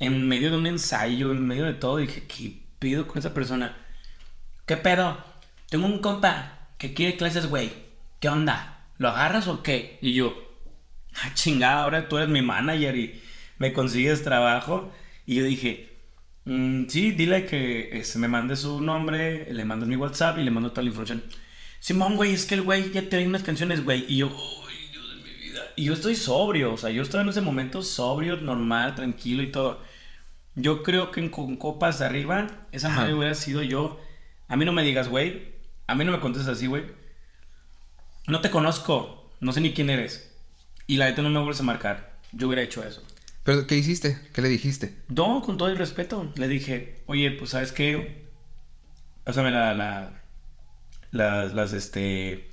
en 0.00 0.26
medio 0.28 0.50
de 0.50 0.56
un 0.58 0.66
ensayo, 0.66 1.30
en 1.32 1.46
medio 1.46 1.64
de 1.64 1.74
todo, 1.74 1.96
dije, 1.98 2.24
¿qué 2.26 2.60
pido 2.80 3.06
con 3.06 3.18
esa 3.18 3.32
persona? 3.32 3.76
¿Qué 4.66 4.76
pedo? 4.76 5.16
Tengo 5.70 5.86
un 5.86 6.00
compa 6.00 6.68
que 6.78 6.92
quiere 6.94 7.16
clases, 7.16 7.46
güey. 7.46 7.72
¿Qué 8.20 8.28
onda? 8.28 8.88
¿Lo 8.98 9.08
agarras 9.08 9.48
o 9.48 9.62
qué? 9.62 9.98
Y 10.02 10.12
yo, 10.14 10.36
ah, 11.22 11.30
chingada, 11.34 11.82
ahora 11.82 12.08
tú 12.08 12.16
eres 12.18 12.28
mi 12.28 12.42
manager 12.42 12.96
y 12.96 13.20
me 13.58 13.72
consigues 13.72 14.22
trabajo. 14.22 14.92
Y 15.26 15.36
yo 15.36 15.44
dije, 15.44 15.96
"Mm, 16.44 16.86
sí, 16.88 17.12
dile 17.12 17.46
que 17.46 17.90
este, 17.98 18.18
me 18.18 18.28
mande 18.28 18.56
su 18.56 18.80
nombre, 18.80 19.52
le 19.52 19.64
mandas 19.64 19.88
mi 19.88 19.96
WhatsApp 19.96 20.38
y 20.38 20.42
le 20.44 20.50
mando 20.50 20.70
toda 20.70 20.82
la 20.82 20.88
información. 20.90 21.22
Simón, 21.80 22.16
güey, 22.16 22.32
es 22.32 22.46
que 22.46 22.54
el 22.54 22.62
güey 22.62 22.90
ya 22.92 23.08
tiene 23.08 23.26
unas 23.26 23.42
canciones, 23.42 23.84
güey. 23.84 24.04
Y 24.08 24.18
yo, 24.18 24.28
ay, 24.28 24.88
Dios 24.90 25.08
de 25.10 25.16
mi 25.22 25.38
vida. 25.38 25.60
Y 25.76 25.84
yo 25.84 25.92
estoy 25.92 26.16
sobrio, 26.16 26.72
o 26.72 26.76
sea, 26.78 26.90
yo 26.90 27.02
estaba 27.02 27.22
en 27.22 27.28
ese 27.28 27.40
momento 27.42 27.82
sobrio, 27.82 28.36
normal, 28.36 28.94
tranquilo 28.94 29.42
y 29.42 29.50
todo. 29.52 29.82
Yo 30.54 30.82
creo 30.82 31.10
que 31.10 31.30
con 31.30 31.56
copas 31.56 31.98
de 31.98 32.06
arriba, 32.06 32.46
esa 32.72 32.88
madre 32.88 33.12
hubiera 33.14 33.34
sido 33.34 33.62
yo. 33.62 34.00
A 34.48 34.56
mí 34.56 34.64
no 34.64 34.72
me 34.72 34.82
digas, 34.84 35.08
güey. 35.08 35.52
A 35.86 35.94
mí 35.94 36.04
no 36.04 36.12
me 36.12 36.20
contestes 36.20 36.48
así, 36.56 36.66
güey. 36.68 36.84
No 38.26 38.40
te 38.40 38.50
conozco, 38.50 39.30
no 39.40 39.52
sé 39.52 39.60
ni 39.60 39.72
quién 39.74 39.90
eres. 39.90 40.33
Y 40.86 40.96
la 40.96 41.06
neta 41.06 41.22
no 41.22 41.30
me 41.30 41.38
vuelves 41.38 41.60
a 41.60 41.64
marcar. 41.64 42.14
Yo 42.32 42.46
hubiera 42.48 42.62
hecho 42.62 42.84
eso. 42.84 43.02
¿Pero 43.42 43.66
qué 43.66 43.76
hiciste? 43.76 44.18
¿Qué 44.32 44.42
le 44.42 44.48
dijiste? 44.48 44.94
No, 45.08 45.42
con 45.42 45.56
todo 45.58 45.68
el 45.68 45.76
respeto. 45.76 46.32
Le 46.36 46.48
dije, 46.48 47.02
oye, 47.06 47.30
pues, 47.30 47.50
¿sabes 47.50 47.72
qué? 47.72 48.24
Pásame 49.24 49.50
la, 49.50 49.74
la, 49.74 50.22
las, 51.10 51.54
las, 51.54 51.72
este... 51.72 52.50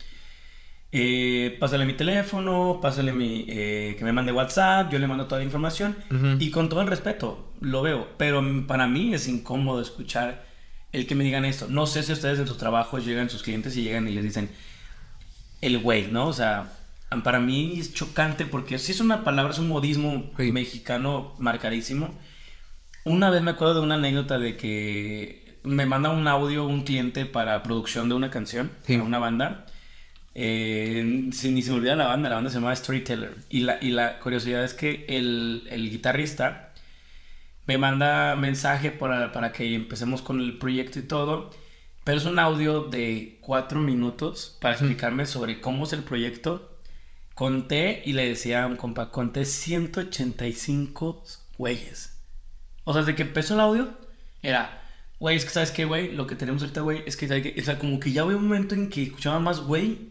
eh, 0.91 1.57
pásale 1.59 1.85
mi 1.85 1.93
teléfono, 1.93 2.79
pásale 2.81 3.13
mi... 3.13 3.45
eh, 3.47 3.95
que 3.97 4.03
me 4.03 4.11
mande 4.13 4.31
WhatsApp, 4.31 4.91
yo 4.91 4.99
le 4.99 5.07
mando 5.07 5.27
toda 5.27 5.39
la 5.39 5.45
información. 5.45 5.95
Y 6.39 6.51
con 6.51 6.69
todo 6.69 6.81
el 6.81 6.87
respeto, 6.87 7.53
lo 7.61 7.81
veo. 7.81 8.09
Pero 8.17 8.43
para 8.67 8.87
mí 8.87 9.13
es 9.13 9.27
incómodo 9.27 9.81
escuchar 9.81 10.45
el 10.91 11.07
que 11.07 11.15
me 11.15 11.23
digan 11.23 11.45
esto. 11.45 11.67
No 11.69 11.85
sé 11.87 12.03
si 12.03 12.11
ustedes 12.11 12.39
en 12.39 12.47
sus 12.47 12.57
trabajos 12.57 13.05
llegan 13.05 13.29
sus 13.29 13.43
clientes 13.43 13.75
y 13.77 13.83
llegan 13.83 14.07
y 14.07 14.11
les 14.11 14.23
dicen 14.23 14.49
el 15.61 15.79
güey, 15.79 16.07
¿no? 16.11 16.27
O 16.27 16.33
sea, 16.33 16.73
para 17.23 17.39
mí 17.39 17.77
es 17.79 17.93
chocante 17.93 18.45
porque 18.45 18.79
si 18.79 18.91
es 18.93 18.99
una 19.01 19.23
palabra, 19.23 19.51
es 19.53 19.59
un 19.59 19.67
modismo 19.67 20.31
Sí. 20.37 20.51
mexicano 20.51 21.35
marcadísimo. 21.39 22.17
Una 23.03 23.29
vez 23.29 23.41
me 23.41 23.51
acuerdo 23.51 23.75
de 23.75 23.79
una 23.81 23.95
anécdota 23.95 24.39
de 24.39 24.55
que 24.57 25.59
me 25.63 25.85
manda 25.85 26.09
un 26.09 26.27
audio 26.27 26.65
un 26.65 26.83
cliente 26.83 27.25
para 27.25 27.61
producción 27.63 28.09
de 28.09 28.15
una 28.15 28.29
canción, 28.31 28.71
Sí. 28.83 28.95
a 28.95 29.03
una 29.03 29.19
banda, 29.19 29.65
Eh, 30.33 31.27
si, 31.33 31.51
ni 31.51 31.61
se 31.61 31.71
me 31.71 31.77
olvida 31.77 31.95
la 31.97 32.07
banda, 32.07 32.29
la 32.29 32.35
banda 32.35 32.49
se 32.49 32.55
llama 32.59 32.73
Storyteller. 32.75 33.35
Y 33.49 33.61
la, 33.61 33.77
y 33.81 33.89
la 33.91 34.17
curiosidad 34.19 34.63
es 34.63 34.73
que 34.73 35.05
el, 35.09 35.67
el 35.69 35.89
guitarrista 35.89 36.73
me 37.67 37.77
manda 37.77 38.35
mensaje 38.37 38.91
para, 38.91 39.33
para 39.33 39.51
que 39.51 39.75
empecemos 39.75 40.21
con 40.21 40.39
el 40.39 40.57
proyecto 40.57 40.99
y 40.99 41.03
todo. 41.03 41.51
Pero 42.05 42.17
es 42.17 42.25
un 42.25 42.39
audio 42.39 42.83
de 42.85 43.39
cuatro 43.41 43.79
minutos 43.81 44.57
para 44.61 44.73
explicarme 44.75 45.25
sobre 45.25 45.59
cómo 45.61 45.83
es 45.83 45.91
el 45.93 46.03
proyecto. 46.03 46.70
Conté 47.41 48.03
y 48.05 48.13
le 48.13 48.27
decía 48.29 48.63
a 48.63 48.67
un 48.67 48.75
compa, 48.75 49.09
conté 49.09 49.45
185 49.45 51.23
güeyes. 51.57 52.15
O 52.83 52.93
sea, 52.93 53.01
desde 53.01 53.15
que 53.15 53.23
empezó 53.23 53.55
el 53.55 53.61
audio, 53.61 53.97
era, 54.43 54.83
güey, 55.19 55.37
es 55.37 55.45
que 55.45 55.49
sabes 55.49 55.71
qué, 55.71 55.85
güey, 55.85 56.11
lo 56.11 56.27
que 56.27 56.35
tenemos 56.35 56.61
ahorita, 56.61 56.81
güey, 56.81 57.01
es 57.07 57.17
que, 57.17 57.27
¿sabes 57.27 57.41
qué? 57.41 57.59
o 57.59 57.65
sea, 57.65 57.79
como 57.79 57.99
que 57.99 58.11
ya 58.11 58.25
hubo 58.25 58.37
un 58.37 58.47
momento 58.47 58.75
en 58.75 58.91
que 58.91 59.01
escuchaba 59.01 59.39
más, 59.39 59.61
güey, 59.61 60.09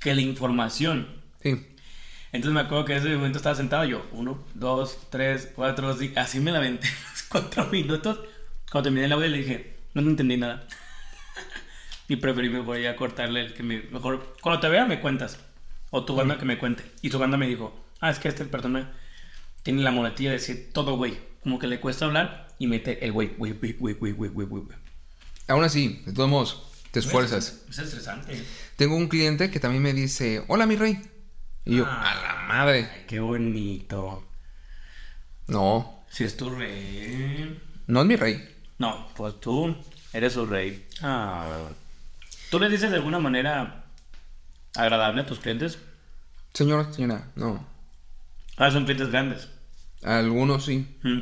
que 0.00 0.14
la 0.14 0.22
información. 0.22 1.06
Sí. 1.42 1.50
Entonces 2.32 2.54
me 2.54 2.60
acuerdo 2.60 2.86
que 2.86 2.92
en 2.94 3.00
ese 3.00 3.14
momento 3.14 3.36
estaba 3.36 3.54
sentado 3.54 3.84
yo, 3.84 4.06
uno, 4.12 4.42
dos, 4.54 4.96
tres, 5.10 5.50
cuatro, 5.54 5.90
así, 5.90 6.14
así 6.16 6.40
me 6.40 6.50
la 6.50 6.60
aventé 6.60 6.88
los 7.12 7.24
cuatro 7.24 7.66
minutos. 7.66 8.20
Cuando 8.72 8.84
terminé 8.84 9.04
el 9.04 9.12
audio 9.12 9.28
le 9.28 9.36
dije, 9.36 9.76
no 9.92 10.00
te 10.00 10.08
entendí 10.08 10.38
nada. 10.38 10.66
y 12.08 12.16
preferí 12.16 12.48
mejor 12.48 12.78
ya 12.78 12.96
cortarle 12.96 13.42
el 13.42 13.52
que 13.52 13.62
me... 13.62 13.82
Mejor, 13.90 14.34
cuando 14.40 14.62
te 14.62 14.70
vea 14.70 14.86
me 14.86 15.02
cuentas. 15.02 15.43
O 15.96 16.04
tu 16.04 16.16
banda 16.16 16.38
que 16.38 16.44
me 16.44 16.58
cuente. 16.58 16.82
Y 17.02 17.10
tu 17.10 17.20
banda 17.20 17.36
me 17.36 17.46
dijo, 17.46 17.72
ah, 18.00 18.10
es 18.10 18.18
que 18.18 18.26
este 18.28 18.44
persona 18.46 18.92
tiene 19.62 19.82
la 19.84 19.92
monetilla 19.92 20.30
de 20.30 20.38
decir 20.38 20.70
todo 20.72 20.96
güey. 20.96 21.16
Como 21.44 21.60
que 21.60 21.68
le 21.68 21.78
cuesta 21.78 22.06
hablar 22.06 22.48
y 22.58 22.66
mete 22.66 23.04
el 23.04 23.12
güey, 23.12 23.28
güey, 23.36 23.52
güey, 23.52 23.72
güey, 23.74 23.94
güey, 23.94 24.12
güey, 24.12 24.30
güey, 24.30 24.46
güey. 24.48 24.78
Aún 25.46 25.62
así, 25.62 26.02
de 26.04 26.12
todos 26.12 26.28
modos, 26.28 26.64
te 26.90 26.98
esfuerzas. 26.98 27.64
Es 27.70 27.78
estresante. 27.78 28.44
Tengo 28.74 28.96
un 28.96 29.06
cliente 29.06 29.50
que 29.52 29.60
también 29.60 29.84
me 29.84 29.92
dice, 29.92 30.42
hola 30.48 30.66
mi 30.66 30.74
rey. 30.74 31.00
Y 31.64 31.76
yo, 31.76 31.86
Ah. 31.86 32.10
a 32.10 32.14
la 32.22 32.42
madre. 32.48 32.88
Ay, 32.92 33.04
qué 33.06 33.20
bonito. 33.20 34.26
No, 35.46 36.04
Si 36.10 36.24
es 36.24 36.36
tu 36.36 36.50
rey. 36.50 37.60
no 37.86 38.00
es 38.00 38.06
mi 38.06 38.16
rey. 38.16 38.42
No, 38.78 39.08
pues 39.14 39.38
tú 39.40 39.76
eres 40.12 40.32
su 40.32 40.44
rey. 40.46 40.86
Ah. 41.02 41.68
¿Tú 42.50 42.58
le 42.58 42.68
dices 42.68 42.90
de 42.90 42.96
alguna 42.96 43.18
manera 43.20 43.83
agradable 44.76 45.22
a 45.22 45.26
tus 45.26 45.38
clientes? 45.40 45.78
Señor, 46.52 46.92
señora, 46.94 47.28
no. 47.36 47.66
Ah, 48.56 48.70
son 48.70 48.84
clientes 48.84 49.10
grandes. 49.10 49.48
Algunos 50.02 50.64
sí. 50.64 50.86
Mm. 51.02 51.20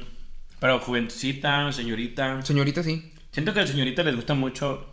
Pero 0.60 0.80
jovencita, 0.80 1.72
señorita. 1.72 2.42
Señorita 2.42 2.82
sí. 2.82 3.12
Siento 3.32 3.52
que 3.54 3.60
a 3.60 3.62
la 3.62 3.68
señorita 3.68 4.02
les 4.02 4.14
gusta 4.16 4.34
mucho 4.34 4.86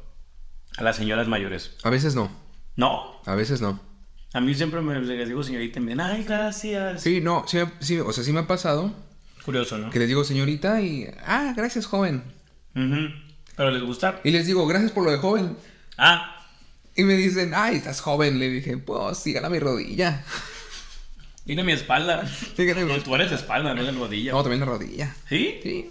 a 0.77 0.83
las 0.83 0.95
señoras 0.95 1.27
mayores. 1.27 1.75
A 1.83 1.89
veces 1.89 2.15
no. 2.15 2.31
No, 2.75 3.19
A 3.25 3.35
veces 3.35 3.59
no. 3.59 3.79
a 4.33 4.39
mí 4.39 4.53
siempre 4.55 4.79
me 4.79 4.97
les 5.01 5.27
digo 5.27 5.43
señorita 5.43 5.79
y 5.79 5.81
me 5.81 5.91
dicen, 5.91 5.99
ay, 6.01 6.23
gracias. 6.23 7.01
Sí, 7.01 7.19
no, 7.19 7.43
sí, 7.45 7.57
sí, 7.81 7.99
o 7.99 8.13
sea, 8.13 8.23
sí 8.23 8.31
me 8.31 8.39
ha 8.39 8.47
pasado 8.47 8.93
Curioso, 9.43 9.77
¿no? 9.77 9.89
que 9.89 9.99
les 9.99 10.07
digo 10.07 10.23
señorita 10.23 10.79
y, 10.81 11.07
ah, 11.25 11.53
gracias 11.57 11.85
joven. 11.87 12.23
Ujú. 12.75 13.09
Pero 13.57 13.71
les 13.71 13.83
gusta. 13.83 14.21
Y 14.23 14.31
les 14.31 14.47
digo, 14.47 14.65
gracias 14.65 14.91
por 14.93 15.03
lo 15.03 15.11
de 15.11 15.17
joven. 15.17 15.57
Ah, 15.97 16.38
Y 16.99 17.03
me 17.03 17.13
dicen, 17.15 17.53
ay, 17.55 17.77
estás 17.77 18.01
joven. 18.01 18.39
Le 18.39 18.49
dije, 18.49 18.77
pues, 18.77 19.17
sígala 19.19 19.49
mi 19.49 19.59
rodilla. 19.59 20.23
Dime 21.45 21.63
mi 21.63 21.71
espalda. 21.71 22.27
Sígala 22.55 22.81
mi 22.81 22.99
tú 22.99 23.15
eres 23.15 23.29
de 23.29 23.35
espalda, 23.37 23.73
no 23.73 23.83
de 23.83 23.91
rodilla. 23.91 24.31
No, 24.33 24.41
también 24.43 24.59
la 24.59 24.65
rodilla. 24.65 25.15
¿Sí? 25.27 25.59
Sí, 25.63 25.89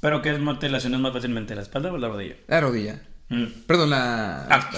¿Pero 0.00 0.22
qué 0.22 0.32
te 0.60 0.68
lesionas 0.68 1.00
más 1.00 1.12
fácilmente, 1.12 1.54
la 1.54 1.62
espalda 1.62 1.92
o 1.92 1.98
la 1.98 2.08
rodilla? 2.08 2.34
la 2.46 2.60
rodilla. 2.60 3.02
Mm. 3.28 3.44
Perdón, 3.66 3.90
la... 3.90 4.46
Ah, 4.50 4.70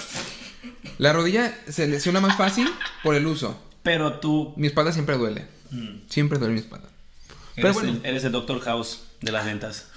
La 0.98 1.12
rodilla 1.12 1.56
se 1.68 1.86
lesiona 1.88 2.20
más 2.20 2.36
fácil 2.36 2.68
por 3.02 3.14
el 3.14 3.26
uso. 3.26 3.58
pero 3.82 4.20
tú 4.20 4.52
Mi 4.56 4.66
espalda 4.66 4.92
siempre 4.92 5.16
duele. 5.16 5.46
mm, 5.70 6.08
Siempre 6.10 6.38
duele 6.38 6.54
mi 6.54 6.60
espalda. 6.60 6.88
eres, 6.88 7.54
Pero 7.56 7.72
bueno. 7.74 7.88
el, 7.90 8.00
eres 8.06 8.24
el 8.24 8.32
Doctor 8.32 8.60
House 8.60 9.04
de 9.20 9.32
las 9.32 9.44
ventas. 9.46 9.88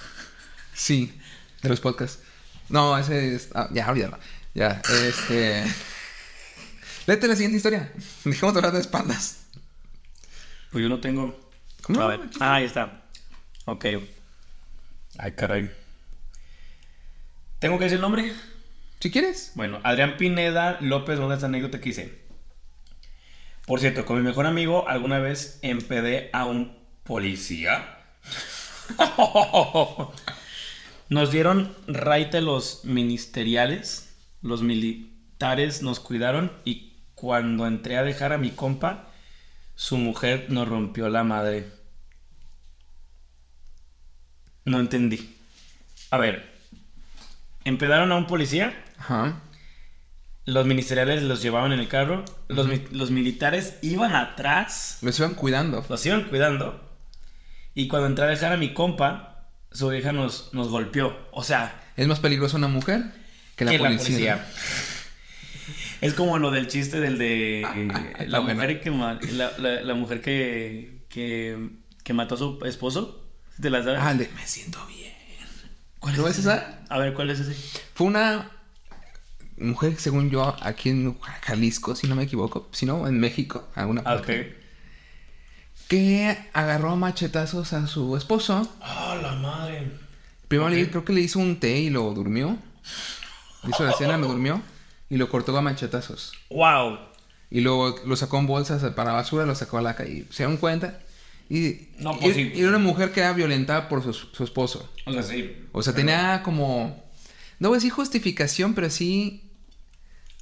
Sí, 0.74 1.14
de 1.62 1.70
los 1.70 1.80
podcasts. 1.82 2.20
No, 2.70 2.98
ese 2.98 3.36
es... 3.36 3.50
ah, 3.54 3.70
ya, 3.74 3.90
olvídalo. 3.90 4.18
Ya, 4.54 4.82
este... 5.08 5.64
Léete 7.06 7.28
la 7.28 7.36
siguiente 7.36 7.58
historia. 7.58 7.92
Dejemos 8.24 8.54
de 8.54 8.60
hablar 8.60 8.74
de 8.74 8.80
espaldas. 8.80 9.46
Pues 10.72 10.82
yo 10.84 10.90
no 10.90 11.00
tengo. 11.00 11.38
¿Cómo 11.82 12.00
A 12.00 12.04
no? 12.04 12.10
ver. 12.10 12.30
Ah, 12.40 12.56
ahí 12.56 12.66
está. 12.66 13.04
Ok. 13.66 13.86
Ay, 15.18 15.32
caray. 15.34 15.70
¿Tengo 17.60 17.78
que 17.78 17.86
decir 17.86 17.96
el 17.98 18.02
nombre? 18.02 18.34
Si 19.00 19.12
quieres. 19.12 19.52
Bueno, 19.56 19.80
Adrián 19.84 20.18
Pineda 20.18 20.78
López, 20.82 21.18
¿dónde 21.20 21.36
esta 21.36 21.48
anécdota 21.48 21.82
que 21.82 21.90
hice? 21.90 22.24
Por 23.66 23.80
cierto, 23.80 24.06
con 24.06 24.18
mi 24.18 24.24
mejor 24.24 24.46
amigo 24.46 24.88
alguna 24.88 25.20
vez 25.20 25.60
empedé 25.62 26.30
a 26.34 26.46
un 26.46 26.78
policía. 27.04 27.98
Nos 31.10 31.32
dieron 31.32 31.76
raite 31.88 32.42
los 32.42 32.86
ministeriales, 32.86 34.03
los 34.44 34.62
militares 34.62 35.82
nos 35.82 36.00
cuidaron 36.00 36.52
y 36.66 36.94
cuando 37.16 37.66
entré 37.66 37.98
a 37.98 38.04
dejar 38.04 38.34
a 38.34 38.38
mi 38.38 38.52
compa, 38.52 39.08
su 39.76 39.98
mujer 39.98 40.48
nos 40.50 40.68
rompió 40.68 41.10
la 41.10 41.24
madre. 41.24 41.68
No 44.66 44.80
entendí. 44.80 45.36
A 46.12 46.18
ver, 46.18 46.52
empedaron 47.66 48.12
a 48.12 48.16
un 48.16 48.28
policía, 48.28 48.74
Ajá. 48.98 49.42
los 50.46 50.66
ministeriales 50.66 51.24
los 51.24 51.42
llevaban 51.42 51.72
en 51.74 51.80
el 51.80 51.88
carro, 51.88 52.24
los, 52.48 52.68
mi- 52.68 52.86
los 52.92 53.10
militares 53.12 53.78
iban 53.82 54.16
atrás, 54.16 55.00
Los 55.02 55.18
iban 55.20 55.34
cuidando. 55.34 55.84
los 55.90 56.06
iban 56.06 56.26
cuidando, 56.26 56.80
y 57.74 57.88
cuando 57.88 58.08
entré 58.08 58.26
a 58.26 58.30
dejar 58.30 58.54
a 58.54 58.58
mi 58.58 58.74
compa, 58.74 59.48
su 59.72 59.92
hija 59.94 60.12
nos, 60.12 60.54
nos 60.54 60.70
golpeó. 60.70 61.18
O 61.32 61.44
sea, 61.44 61.82
Es 61.98 62.08
más 62.08 62.20
peligrosa 62.20 62.58
una 62.58 62.68
mujer 62.68 63.06
que 63.56 63.66
la 63.66 63.72
que 63.72 63.78
policía. 63.80 64.36
la 64.36 64.44
policía. 64.44 64.54
Es 66.02 66.14
como 66.14 66.38
lo 66.38 66.52
del 66.52 66.68
chiste 66.68 67.00
del 67.00 67.18
de 67.18 67.62
eh, 67.62 67.66
Está 68.20 68.26
la 68.26 68.40
bueno. 68.40 68.56
mujer 68.56 68.82
que 68.82 68.90
la, 68.90 69.20
la- 69.58 69.82
la 69.82 69.94
mujer 69.94 70.22
que, 70.22 71.06
que, 71.10 71.70
que 72.04 72.14
mató 72.14 72.36
a 72.36 72.38
su 72.38 72.60
esposo. 72.66 73.24
¿Te 73.62 73.70
la 73.70 73.84
sabes? 73.84 74.00
Ah, 74.02 74.14
de 74.14 74.28
me 74.36 74.46
siento 74.46 74.86
bien. 74.88 75.14
¿Cuál 76.00 76.18
no 76.18 76.28
es 76.28 76.40
esa? 76.40 76.82
A 76.90 76.98
ver, 76.98 77.14
¿cuál 77.14 77.30
es 77.30 77.40
ese? 77.40 77.54
Fue 77.94 78.08
una 78.08 78.50
mujer, 79.58 79.96
según 79.98 80.30
yo, 80.30 80.58
aquí 80.62 80.90
en 80.90 81.18
Jalisco, 81.44 81.96
si 81.96 82.08
no 82.08 82.16
me 82.16 82.24
equivoco. 82.24 82.68
Si 82.74 82.86
no, 82.86 83.08
en 83.08 83.20
México, 83.20 83.70
alguna 83.76 84.02
Ah, 84.02 84.16
parte. 84.16 84.42
ok. 84.42 85.88
Que 85.88 86.38
agarró 86.54 86.92
a 86.92 86.96
machetazos 86.96 87.72
a 87.74 87.88
su 87.88 88.18
esposo. 88.18 88.70
Ah, 88.82 89.18
la 89.22 89.34
madre. 89.36 89.92
Primero 90.50 90.70
le- 90.70 90.90
creo 90.90 91.06
que 91.06 91.14
le 91.14 91.22
hizo 91.22 91.40
un 91.40 91.60
té 91.60 91.78
y 91.80 91.90
lo 91.90 92.14
durmió. 92.14 92.58
Hizo 93.68 93.84
la 93.86 93.94
cena, 93.94 94.18
lo 94.18 94.28
durmió. 94.28 94.62
Y 95.10 95.18
lo 95.18 95.30
cortó 95.30 95.56
a 95.58 95.62
machetazos. 95.62 96.32
Wow. 96.50 96.98
Y 97.52 97.62
luego 97.62 97.96
lo 98.06 98.16
sacó 98.16 98.40
en 98.40 98.48
bolsas 98.48 98.84
para 98.94 99.12
basura, 99.14 99.46
lo 99.46 99.54
sacó 99.56 99.78
a 99.78 99.82
la 99.82 99.96
calle. 99.96 100.26
Se 100.32 100.38
dieron 100.44 100.58
cuenta. 100.58 101.00
Y, 101.50 101.90
No, 102.00 102.14
y- 102.14 102.18
pues 102.22 102.36
sí. 102.36 102.52
y 102.56 102.60
era 102.62 102.70
una 102.70 102.80
mujer 102.80 103.12
que 103.12 103.20
era 103.20 103.34
violentada 103.34 103.90
por 103.90 104.02
su, 104.02 104.14
su 104.14 104.44
esposo. 104.44 104.92
O 105.06 105.14
sea, 105.14 105.22
sí. 105.24 105.68
O 105.72 105.84
sea, 105.84 105.94
tenía 105.94 106.42
como. 106.44 107.04
No 107.60 107.70
voy 107.70 107.76
a 107.76 107.80
decir 107.80 107.92
justificación, 107.92 108.74
pero 108.74 108.90
sí. 108.90 109.52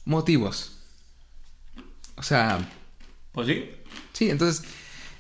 motivos. 0.06 0.78
O 2.16 2.24
sea, 2.24 2.60
Pues 3.34 3.48
sí. 3.48 3.70
sí, 4.14 4.30
entonces. 4.30 4.64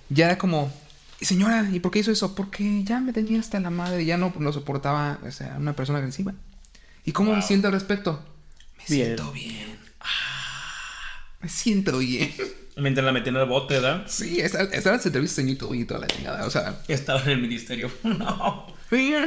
Ya 0.10 0.26
era 0.26 0.38
como. 0.38 0.72
Señora, 1.20 1.70
¿y 1.72 1.80
por 1.80 1.92
qué 1.92 2.00
hizo 2.00 2.12
eso? 2.12 2.36
Porque 2.36 2.84
ya 2.84 3.00
me 3.00 3.14
tenía 3.14 3.40
hasta 3.40 3.60
la 3.60 3.70
madre, 3.70 4.06
ya 4.06 4.18
no 4.18 4.34
lo 4.40 4.52
soportaba, 4.54 5.20
o 5.26 5.32
sea, 5.32 5.56
una 5.60 5.74
persona 5.76 6.00
agresiva. 6.00 6.34
¿Y 7.06 7.12
cómo 7.12 7.32
me 7.32 7.38
Wow. 7.40 7.48
siento 7.48 7.68
al 7.68 7.74
respecto? 7.74 8.24
Me 8.78 8.84
Bien. 8.96 9.06
siento 9.08 9.32
bien. 9.32 9.78
Ah, 10.00 11.36
me 11.40 11.50
siento 11.50 11.98
bien. 12.00 12.34
Mientras 12.78 13.06
la 13.06 13.12
metían 13.12 13.36
al 13.38 13.48
bote, 13.48 13.76
¿verdad? 13.76 14.04
Sí, 14.08 14.40
esta- 14.40 14.64
estaban 14.64 14.98
las 14.98 15.06
entrevistas 15.06 15.40
en 15.40 15.50
YouTube 15.50 15.74
y 15.76 15.86
toda 15.86 16.00
la 16.02 16.08
chingada, 16.08 16.46
o 16.46 16.50
sea. 16.50 16.80
Estaba 16.88 17.22
en 17.24 17.30
el 17.32 17.42
ministerio. 17.42 17.92
no. 18.04 18.68
Ya 18.92 19.26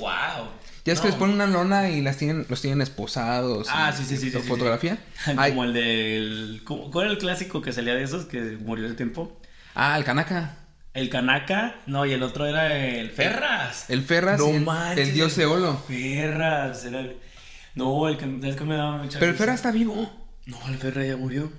Wow. 0.00 0.48
es 0.84 1.00
que 1.00 1.06
les 1.08 1.16
ponen 1.16 1.34
una 1.36 1.46
lona 1.46 1.90
y 1.90 2.00
las 2.00 2.16
tienen, 2.16 2.46
los 2.48 2.60
tienen 2.60 2.80
esposados. 2.80 3.68
Ah, 3.70 3.92
sí, 3.96 4.04
sí, 4.04 4.16
sí, 4.16 4.30
sí, 4.30 4.38
sí, 4.40 4.48
Fotografía. 4.48 4.98
Como 5.24 5.40
Ay, 5.40 5.58
el 5.58 5.72
del. 5.72 6.60
¿cómo- 6.64 6.90
¿Cuál 6.90 7.06
era 7.06 7.12
el 7.14 7.18
clásico 7.18 7.60
que 7.62 7.72
salía 7.72 7.94
de 7.94 8.02
esos 8.04 8.24
que 8.26 8.40
murió 8.40 8.86
hace 8.86 8.94
tiempo? 8.94 9.40
ah, 9.74 9.96
el 9.98 10.04
Kanaka. 10.04 10.56
El 10.94 11.08
Kanaka. 11.08 11.76
No, 11.86 12.04
y 12.06 12.12
el 12.12 12.22
otro 12.22 12.46
era 12.46 12.76
el 12.76 13.10
Ferras. 13.10 13.88
El 13.90 14.02
Ferras 14.02 14.38
No 14.40 14.48
el, 14.48 14.60
manches, 14.62 15.08
el 15.08 15.14
dios 15.14 15.38
Eolo. 15.38 15.78
Ferras. 15.86 16.84
Era 16.84 17.00
el- 17.00 17.16
No, 17.74 18.08
el 18.08 18.16
que, 18.16 18.48
es 18.48 18.56
que 18.56 18.64
me 18.64 18.74
daba 18.76 18.96
mucha 18.98 19.18
Pero 19.20 19.32
el. 19.32 19.38
Ferras 19.38 19.56
está 19.56 19.70
vivo. 19.70 20.10
No, 20.46 20.58
el 20.68 20.76
Ferras 20.78 21.06
ya 21.06 21.16
murió. 21.16 21.52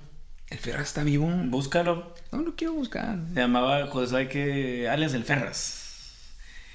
El 0.50 0.58
Ferras 0.58 0.88
está 0.88 1.02
vivo. 1.02 1.26
Búscalo. 1.46 2.14
No 2.30 2.42
lo 2.42 2.54
quiero 2.56 2.74
buscar. 2.74 3.16
Se 3.32 3.40
llamaba 3.40 3.86
José 3.86 4.28
que 4.28 4.88
alias 4.88 5.14
el 5.14 5.24
Ferras. 5.24 5.78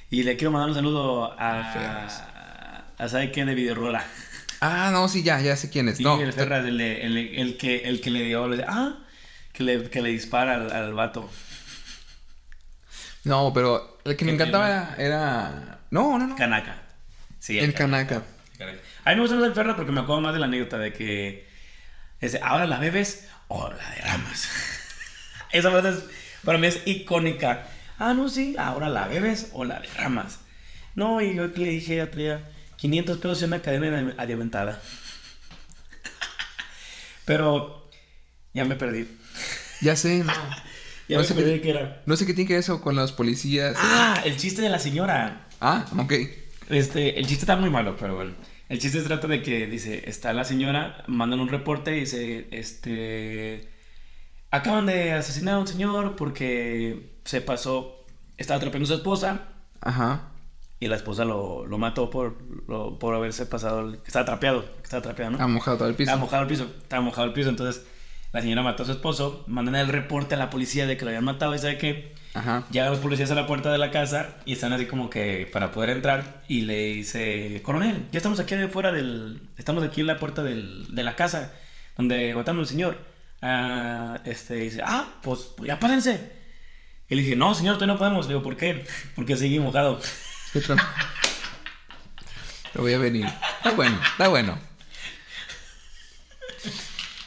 Y 0.10 0.24
le 0.24 0.36
quiero 0.38 0.52
mandar 0.52 0.70
un 0.70 0.76
saludo 0.76 1.36
a. 1.40 1.72
Ferras. 1.74 2.24
A, 2.98 3.08
¿sabe 3.10 3.30
quién 3.32 3.46
de 3.48 3.54
Videorola? 3.54 4.04
Ah, 4.62 4.90
no, 4.92 5.08
sí, 5.08 5.22
ya, 5.22 5.40
ya 5.40 5.56
sé 5.56 5.70
quién 5.70 5.88
es. 5.90 5.98
Sí, 5.98 6.04
no, 6.04 6.20
el 6.20 6.34
Ferraz, 6.34 6.66
el, 6.66 6.82
el, 6.82 7.16
el 7.18 7.58
que, 7.58 7.84
el 7.84 8.02
que 8.02 8.10
le 8.10 8.24
dio, 8.24 8.48
le- 8.48 8.64
ah, 8.68 8.98
que 9.54 9.64
le, 9.64 9.84
que 9.92 10.02
le 10.02 10.10
dispara 10.10 10.56
al, 10.56 10.72
al 10.72 10.94
vato. 10.96 11.30
No, 13.28 13.52
pero 13.54 14.00
el 14.06 14.16
que 14.16 14.26
me 14.26 14.32
¿Qué 14.32 14.36
encantaba 14.36 14.68
era, 14.70 14.96
era- 14.98 15.80
No, 15.92 16.18
no, 16.18 16.28
no. 16.28 16.36
Kanaka. 16.36 16.82
Sí, 17.40 17.60
El 17.60 17.74
Kanaka. 17.74 18.24
A 19.06 19.10
mí 19.12 19.16
me 19.16 19.22
gusta 19.22 19.36
más 19.36 19.46
el 19.48 19.54
Ferraz 19.54 19.76
porque 19.76 19.92
me 19.92 20.02
acuerdo 20.02 20.22
más 20.22 20.34
de 20.34 20.40
la 20.40 20.48
anécdota 20.48 20.78
de 20.78 20.94
que. 20.94 21.48
Ese, 22.20 22.40
ahora 22.42 22.66
la 22.66 22.80
bebes 22.80 23.28
o 23.48 23.70
la 23.72 23.90
derramas. 23.92 24.50
Esa 25.52 25.70
frase 25.70 25.90
es, 25.90 26.04
para 26.44 26.58
mí 26.58 26.68
es 26.68 26.82
icónica. 26.86 27.68
Ah, 28.00 28.14
no, 28.14 28.28
sí, 28.30 28.56
ahora 28.58 28.90
la 28.90 29.08
bebes 29.08 29.50
o 29.54 29.64
la 29.64 29.80
derramas. 29.80 30.40
No, 30.96 31.22
y 31.22 31.36
yo 31.36 31.48
le 31.48 31.70
dije 31.70 32.02
a 32.02 32.10
Tria, 32.10 32.42
500 32.78 33.18
pesos 33.18 33.42
y 33.42 33.46
una 33.46 33.62
cadena 33.62 34.14
adiamantada. 34.18 34.82
Pero 37.26 37.90
ya 38.54 38.66
me 38.66 38.76
perdí. 38.76 39.08
Ya 39.82 39.96
sé, 39.96 40.24
no. 40.24 40.34
Ya 41.08 41.18
No 41.18 41.24
sé 41.24 41.36
qué- 41.36 41.62
qué 41.62 41.70
era. 41.70 42.02
No 42.06 42.16
sé 42.18 42.26
qué 42.26 42.34
tiene 42.34 42.48
que 42.48 42.54
ver 42.56 42.60
eso 42.62 42.82
con 42.82 42.96
los 42.96 43.12
policías. 43.14 43.76
Ah, 43.80 44.22
el 44.26 44.36
chiste 44.38 44.62
de 44.62 44.70
la 44.70 44.80
señora. 44.80 45.48
Ah, 45.62 45.86
ok. 45.98 46.14
Este, 46.70 47.18
el 47.20 47.26
chiste 47.28 47.44
está 47.44 47.56
muy 47.56 47.70
malo, 47.70 47.96
pero 48.00 48.16
bueno. 48.16 48.34
El 48.70 48.80
chiste 48.80 49.00
se 49.00 49.06
trata 49.08 49.28
de 49.28 49.42
que, 49.42 49.68
dice, 49.68 50.04
está 50.10 50.34
la 50.34 50.44
señora, 50.44 51.04
mandan 51.08 51.40
un 51.40 51.48
reporte 51.48 51.96
y 51.96 52.02
dice, 52.02 52.48
este, 52.52 53.70
acaban 54.52 54.86
de 54.86 55.14
asesinar 55.14 55.56
a 55.56 55.60
un 55.60 55.68
señor 55.68 56.16
porque 56.18 57.18
se 57.24 57.40
pasó, 57.40 58.06
estaba 58.38 58.58
atrapando 58.58 58.84
a 58.84 58.88
su 58.88 58.94
esposa 58.96 59.48
Ajá. 59.80 60.32
y 60.82 60.88
la 60.88 60.98
esposa 60.98 61.24
lo, 61.24 61.66
lo 61.66 61.78
mató 61.78 62.10
por, 62.10 62.38
lo- 62.68 63.00
por 63.00 63.16
haberse 63.16 63.46
pasado, 63.46 63.80
el- 63.88 63.98
que 64.00 64.08
estaba 64.08 64.26
trapeado, 64.26 64.66
que 64.78 64.84
estaba 64.84 65.02
trapeado, 65.02 65.32
¿no? 65.32 65.42
Ha 65.44 65.48
mojado 65.48 65.78
todo 65.78 65.88
el 65.88 65.96
piso. 65.96 66.10
Estaba 66.12 66.20
mojado 66.22 66.42
el 66.44 66.50
piso, 66.50 66.68
estaba 66.82 67.02
mojado 67.02 67.28
el 67.28 67.34
piso, 67.34 67.50
entonces 67.50 67.86
la 68.34 68.42
señora 68.42 68.62
mató 68.64 68.84
a 68.84 68.86
su 68.86 68.92
esposo, 68.92 69.44
mandan 69.48 69.76
el 69.76 69.88
reporte 69.88 70.36
a 70.36 70.38
la 70.38 70.50
policía 70.50 70.86
de 70.86 70.98
que 70.98 71.06
lo 71.06 71.10
habían 71.10 71.24
matado 71.24 71.56
y 71.56 71.60
sabe 71.60 71.78
qué, 71.78 72.16
Ajá. 72.34 72.66
Llegan 72.70 72.92
los 72.92 73.00
policías 73.00 73.32
a 73.32 73.36
la 73.36 73.48
puerta 73.48 73.72
de 73.72 73.80
la 73.80 73.90
casa 73.90 74.36
y 74.46 74.54
están 74.54 74.72
así 74.72 74.86
como 74.86 75.10
que 75.10 75.50
para 75.52 75.72
poder 75.72 75.90
entrar 75.90 76.44
y 76.48 76.62
le 76.62 76.78
dice, 76.94 77.62
coronel, 77.64 78.06
ya 78.12 78.18
estamos 78.18 78.40
aquí 78.40 78.54
afuera 78.54 78.92
del, 78.92 79.42
estamos 79.58 79.84
aquí 79.84 80.02
en 80.02 80.08
la 80.08 80.18
puerta 80.20 80.44
del- 80.44 80.94
de 80.94 81.04
la 81.04 81.16
casa 81.16 81.52
donde 81.98 82.36
mataron 82.36 82.60
al 82.60 82.68
señor. 82.68 83.00
Ah, 83.42 84.20
este 84.24 84.54
dice, 84.56 84.82
ah, 84.86 85.08
pues, 85.24 85.52
ya 85.66 85.80
pásense. 85.80 86.32
Y 87.10 87.16
le 87.16 87.22
dije, 87.24 87.36
no, 87.36 87.56
señor, 87.56 87.76
todavía 87.78 87.94
no 87.94 87.98
podemos. 88.00 88.28
Le 88.28 88.34
digo, 88.34 88.44
¿por 88.44 88.56
qué? 88.56 88.86
Porque 89.16 89.36
seguí 89.36 89.58
mojado. 89.60 90.00
Lo 92.76 92.82
voy 92.84 92.94
a 92.94 93.00
venir. 93.00 93.26
Está 93.26 93.72
bueno, 93.72 94.00
está 94.12 94.28
bueno. 94.28 94.60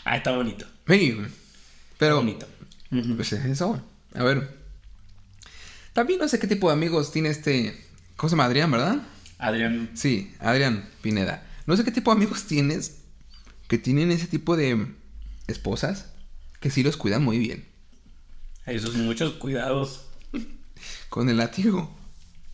Ah, 0.04 0.16
está 0.18 0.30
bonito. 0.36 0.66
Sí, 0.90 1.16
pero 1.98 2.16
bonito. 2.16 2.46
Pues 3.16 3.32
es 3.32 3.44
eso. 3.44 3.82
A 4.14 4.22
ver. 4.24 4.58
También 5.92 6.18
no 6.18 6.28
sé 6.28 6.38
qué 6.38 6.46
tipo 6.46 6.68
de 6.68 6.74
amigos 6.74 7.12
tiene 7.12 7.28
este. 7.30 7.86
¿Cómo 8.16 8.28
se 8.28 8.34
llama? 8.34 8.46
Adrián, 8.46 8.70
¿verdad? 8.70 9.02
Adrián, 9.38 9.90
Sí, 9.94 10.34
Adrián 10.40 10.88
Pineda. 11.00 11.46
No 11.66 11.76
sé 11.76 11.84
qué 11.84 11.90
tipo 11.90 12.10
de 12.10 12.16
amigos 12.16 12.44
tienes 12.44 12.98
que 13.68 13.78
tienen 13.78 14.10
ese 14.10 14.26
tipo 14.26 14.56
de 14.56 14.86
esposas 15.46 16.10
que 16.60 16.70
sí 16.70 16.82
los 16.82 16.96
cuidan 16.96 17.24
muy 17.24 17.38
bien. 17.38 17.66
esos 18.66 18.94
muchos 18.96 19.34
cuidados. 19.34 20.06
Con 21.08 21.28
el 21.28 21.36
látigo. 21.38 21.96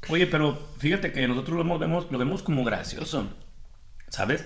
Oye, 0.09 0.27
pero 0.27 0.69
fíjate 0.79 1.13
que 1.13 1.27
nosotros 1.27 1.67
lo 1.67 1.79
vemos, 1.79 2.11
lo 2.11 2.19
vemos 2.19 2.43
como 2.43 2.65
gracioso. 2.65 3.29
¿Sabes? 4.09 4.45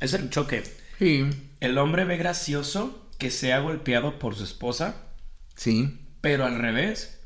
Es 0.00 0.14
el 0.14 0.30
choque. 0.30 0.64
Sí. 0.98 1.28
El 1.60 1.78
hombre 1.78 2.04
ve 2.04 2.16
gracioso 2.16 3.08
que 3.18 3.30
sea 3.30 3.60
golpeado 3.60 4.18
por 4.18 4.34
su 4.34 4.44
esposa, 4.44 5.04
Sí. 5.56 5.98
pero 6.20 6.44
al 6.44 6.58
revés 6.58 7.20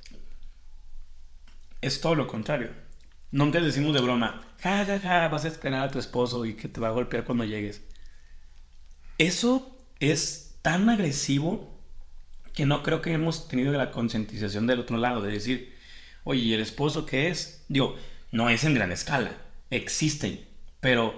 es 1.81 2.01
todo 2.01 2.15
lo 2.15 2.27
contrario. 2.27 2.71
Nunca 3.31 3.61
decimos 3.61 3.95
de 3.95 4.01
broma, 4.01 4.43
ja, 4.63 4.85
ja, 4.85 4.99
ja, 5.01 5.29
vas 5.29 5.45
a 5.45 5.49
esperar 5.49 5.83
a 5.83 5.91
tu 5.91 5.99
esposo 5.99 6.45
y 6.45 6.55
que 6.55 6.69
te 6.69 6.81
va 6.81 6.89
a 6.89 6.93
golpear 6.93 7.25
cuando 7.25 7.45
llegues. 7.45 7.83
Eso 9.19 9.77
es 10.01 10.55
tan 10.63 10.89
agresivo 10.89 11.79
que 12.55 12.67
no 12.67 12.83
creo 12.83 13.01
que 13.01 13.13
hemos 13.13 13.49
tenido 13.49 13.73
la 13.73 13.91
concientización 13.91 14.67
del 14.67 14.81
otro 14.81 14.97
lado, 14.99 15.23
de 15.23 15.33
decir, 15.33 15.75
oye, 16.25 16.41
¿y 16.43 16.53
el 16.55 16.61
esposo 16.61 17.07
qué 17.07 17.29
es? 17.29 17.65
Digo, 17.69 17.97
no 18.31 18.51
es 18.51 18.65
en 18.65 18.75
gran 18.75 18.93
escala, 18.93 19.33
existen, 19.71 20.41
pero 20.81 21.15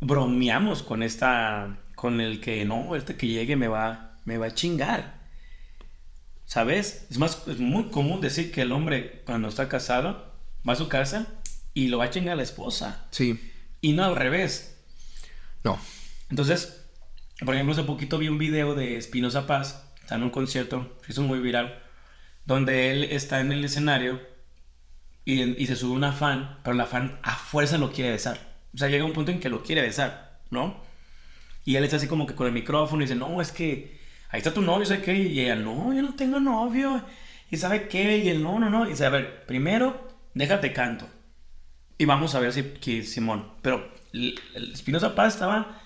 bromeamos 0.00 0.82
con 0.82 1.02
esta, 1.02 1.78
con 1.94 2.20
el 2.20 2.40
que 2.40 2.64
no, 2.64 2.96
este 2.96 3.16
que 3.16 3.26
llegue 3.26 3.56
me 3.56 3.68
va, 3.68 4.18
me 4.24 4.38
va 4.38 4.46
a 4.46 4.54
chingar. 4.54 5.22
¿Sabes? 6.46 7.06
Es 7.10 7.18
más, 7.18 7.48
es 7.48 7.58
muy 7.58 7.84
común 7.90 8.20
decir 8.20 8.52
que 8.52 8.62
el 8.62 8.72
hombre 8.72 9.22
cuando 9.24 9.48
está 9.48 9.68
casado 9.68 10.34
va 10.68 10.74
a 10.74 10.76
su 10.76 10.88
casa 10.88 11.26
y 11.72 11.88
lo 11.88 11.98
va 11.98 12.04
a 12.04 12.10
chingar 12.10 12.34
a 12.34 12.36
la 12.36 12.42
esposa. 12.42 13.06
Sí. 13.10 13.52
Y 13.80 13.92
no 13.92 14.04
al 14.04 14.16
revés. 14.16 14.76
No. 15.62 15.78
Entonces, 16.30 16.84
por 17.44 17.54
ejemplo, 17.54 17.72
hace 17.72 17.82
poquito 17.84 18.18
vi 18.18 18.28
un 18.28 18.38
video 18.38 18.74
de 18.74 18.96
Espinosa 18.96 19.46
Paz, 19.46 19.90
está 20.00 20.14
en 20.16 20.22
un 20.22 20.30
concierto, 20.30 20.96
se 21.04 21.12
hizo 21.12 21.22
muy 21.22 21.40
viral, 21.40 21.82
donde 22.44 22.90
él 22.90 23.04
está 23.04 23.40
en 23.40 23.52
el 23.52 23.64
escenario 23.64 24.20
y, 25.24 25.42
y 25.42 25.66
se 25.66 25.76
sube 25.76 25.94
una 25.94 26.12
fan, 26.12 26.60
pero 26.62 26.76
la 26.76 26.86
fan 26.86 27.18
a 27.22 27.34
fuerza 27.34 27.78
lo 27.78 27.92
quiere 27.92 28.12
besar. 28.12 28.53
O 28.74 28.78
sea, 28.78 28.88
llega 28.88 29.04
un 29.04 29.12
punto 29.12 29.30
en 29.30 29.40
que 29.40 29.48
lo 29.48 29.62
quiere 29.62 29.82
besar, 29.82 30.40
¿no? 30.50 30.82
Y 31.64 31.76
él 31.76 31.84
está 31.84 31.96
así 31.96 32.06
como 32.06 32.26
que 32.26 32.34
con 32.34 32.46
el 32.46 32.52
micrófono 32.52 33.02
y 33.02 33.06
dice, 33.06 33.14
no, 33.14 33.40
es 33.40 33.52
que 33.52 34.00
ahí 34.30 34.38
está 34.38 34.52
tu 34.52 34.62
novio, 34.62 34.84
¿sabe 34.84 35.02
qué? 35.02 35.14
Y 35.14 35.40
ella, 35.40 35.54
no, 35.54 35.94
yo 35.94 36.02
no 36.02 36.14
tengo 36.14 36.40
novio. 36.40 37.02
¿Y 37.50 37.56
sabe 37.56 37.88
qué? 37.88 38.18
Y 38.18 38.28
él, 38.28 38.42
no, 38.42 38.58
no, 38.58 38.68
no. 38.68 38.86
Y 38.86 38.90
dice, 38.90 39.06
a 39.06 39.10
ver, 39.10 39.46
primero, 39.46 40.08
déjate 40.34 40.72
canto. 40.72 41.08
Y 41.96 42.04
vamos 42.04 42.34
a 42.34 42.40
ver 42.40 42.52
si, 42.52 42.62
que 42.62 43.02
Simón. 43.04 43.52
Pero 43.62 43.92
el 44.12 44.34
Espinosa 44.72 45.14
Paz 45.14 45.34
estaba 45.34 45.80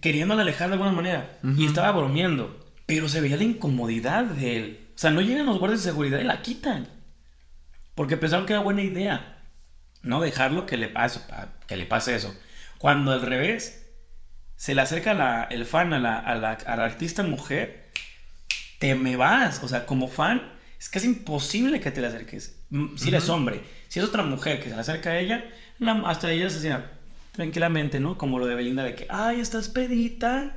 queriéndole 0.00 0.42
alejar 0.42 0.68
de 0.68 0.74
alguna 0.74 0.92
manera. 0.92 1.38
Y 1.56 1.66
estaba 1.66 1.90
bromeando. 1.92 2.64
Pero 2.86 3.08
se 3.08 3.20
veía 3.20 3.36
la 3.36 3.44
incomodidad 3.44 4.24
de 4.24 4.56
él. 4.56 4.88
O 4.94 4.98
sea, 4.98 5.10
no 5.10 5.20
llegan 5.20 5.46
los 5.46 5.58
guardias 5.58 5.82
de 5.82 5.90
seguridad 5.90 6.20
y 6.20 6.24
la 6.24 6.42
quitan. 6.42 6.88
Porque 7.94 8.16
pensaron 8.16 8.46
que 8.46 8.52
era 8.52 8.62
buena 8.62 8.82
idea. 8.82 9.37
No 10.02 10.20
dejarlo 10.20 10.66
que 10.66 10.76
le 10.76 10.88
pase, 10.88 11.20
que 11.66 11.76
le 11.76 11.86
pase 11.86 12.14
eso. 12.14 12.34
Cuando 12.78 13.12
al 13.12 13.22
revés, 13.22 13.86
se 14.56 14.74
le 14.74 14.80
acerca 14.82 15.14
la- 15.14 15.44
el 15.50 15.64
fan 15.66 15.92
a 15.92 15.98
la, 15.98 16.18
a, 16.18 16.34
la, 16.36 16.52
a 16.52 16.76
la 16.76 16.84
artista 16.84 17.22
mujer, 17.22 17.90
te 18.78 18.94
me 18.94 19.16
vas. 19.16 19.62
O 19.62 19.68
sea, 19.68 19.86
como 19.86 20.08
fan, 20.08 20.42
es 20.78 20.88
casi 20.88 21.06
imposible 21.08 21.80
que 21.80 21.90
te 21.90 22.00
le 22.00 22.06
acerques. 22.06 22.60
Mm, 22.70 22.96
Si 22.96 23.08
eres 23.08 23.28
hombre, 23.28 23.62
si 23.88 23.98
es 23.98 24.04
otra 24.04 24.22
mujer 24.22 24.58
que 24.62 24.68
se 24.68 24.74
le 24.74 24.80
acerca 24.80 25.10
a 25.10 25.18
ella, 25.18 25.44
la- 25.78 26.02
hasta 26.06 26.30
ella 26.30 26.48
se 26.50 26.58
hacía 26.58 26.92
tranquilamente, 27.32 28.00
¿no? 28.00 28.18
Como 28.18 28.38
lo 28.38 28.46
de 28.46 28.54
Belinda, 28.54 28.82
de 28.84 28.94
que, 28.94 29.06
ay, 29.10 29.40
estás 29.40 29.68
pedita. 29.68 30.56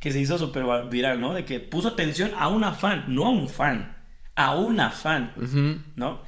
Que 0.00 0.12
se 0.12 0.18
hizo 0.20 0.38
súper 0.38 0.64
viral, 0.88 1.20
¿no? 1.20 1.34
De 1.34 1.44
que 1.44 1.60
puso 1.60 1.88
atención 1.88 2.30
a 2.38 2.48
una 2.48 2.72
fan, 2.72 3.04
no 3.08 3.26
a 3.26 3.30
un 3.30 3.50
fan, 3.50 3.98
a 4.34 4.54
una 4.56 4.90
fan. 4.90 5.32
¿no? 5.94 6.22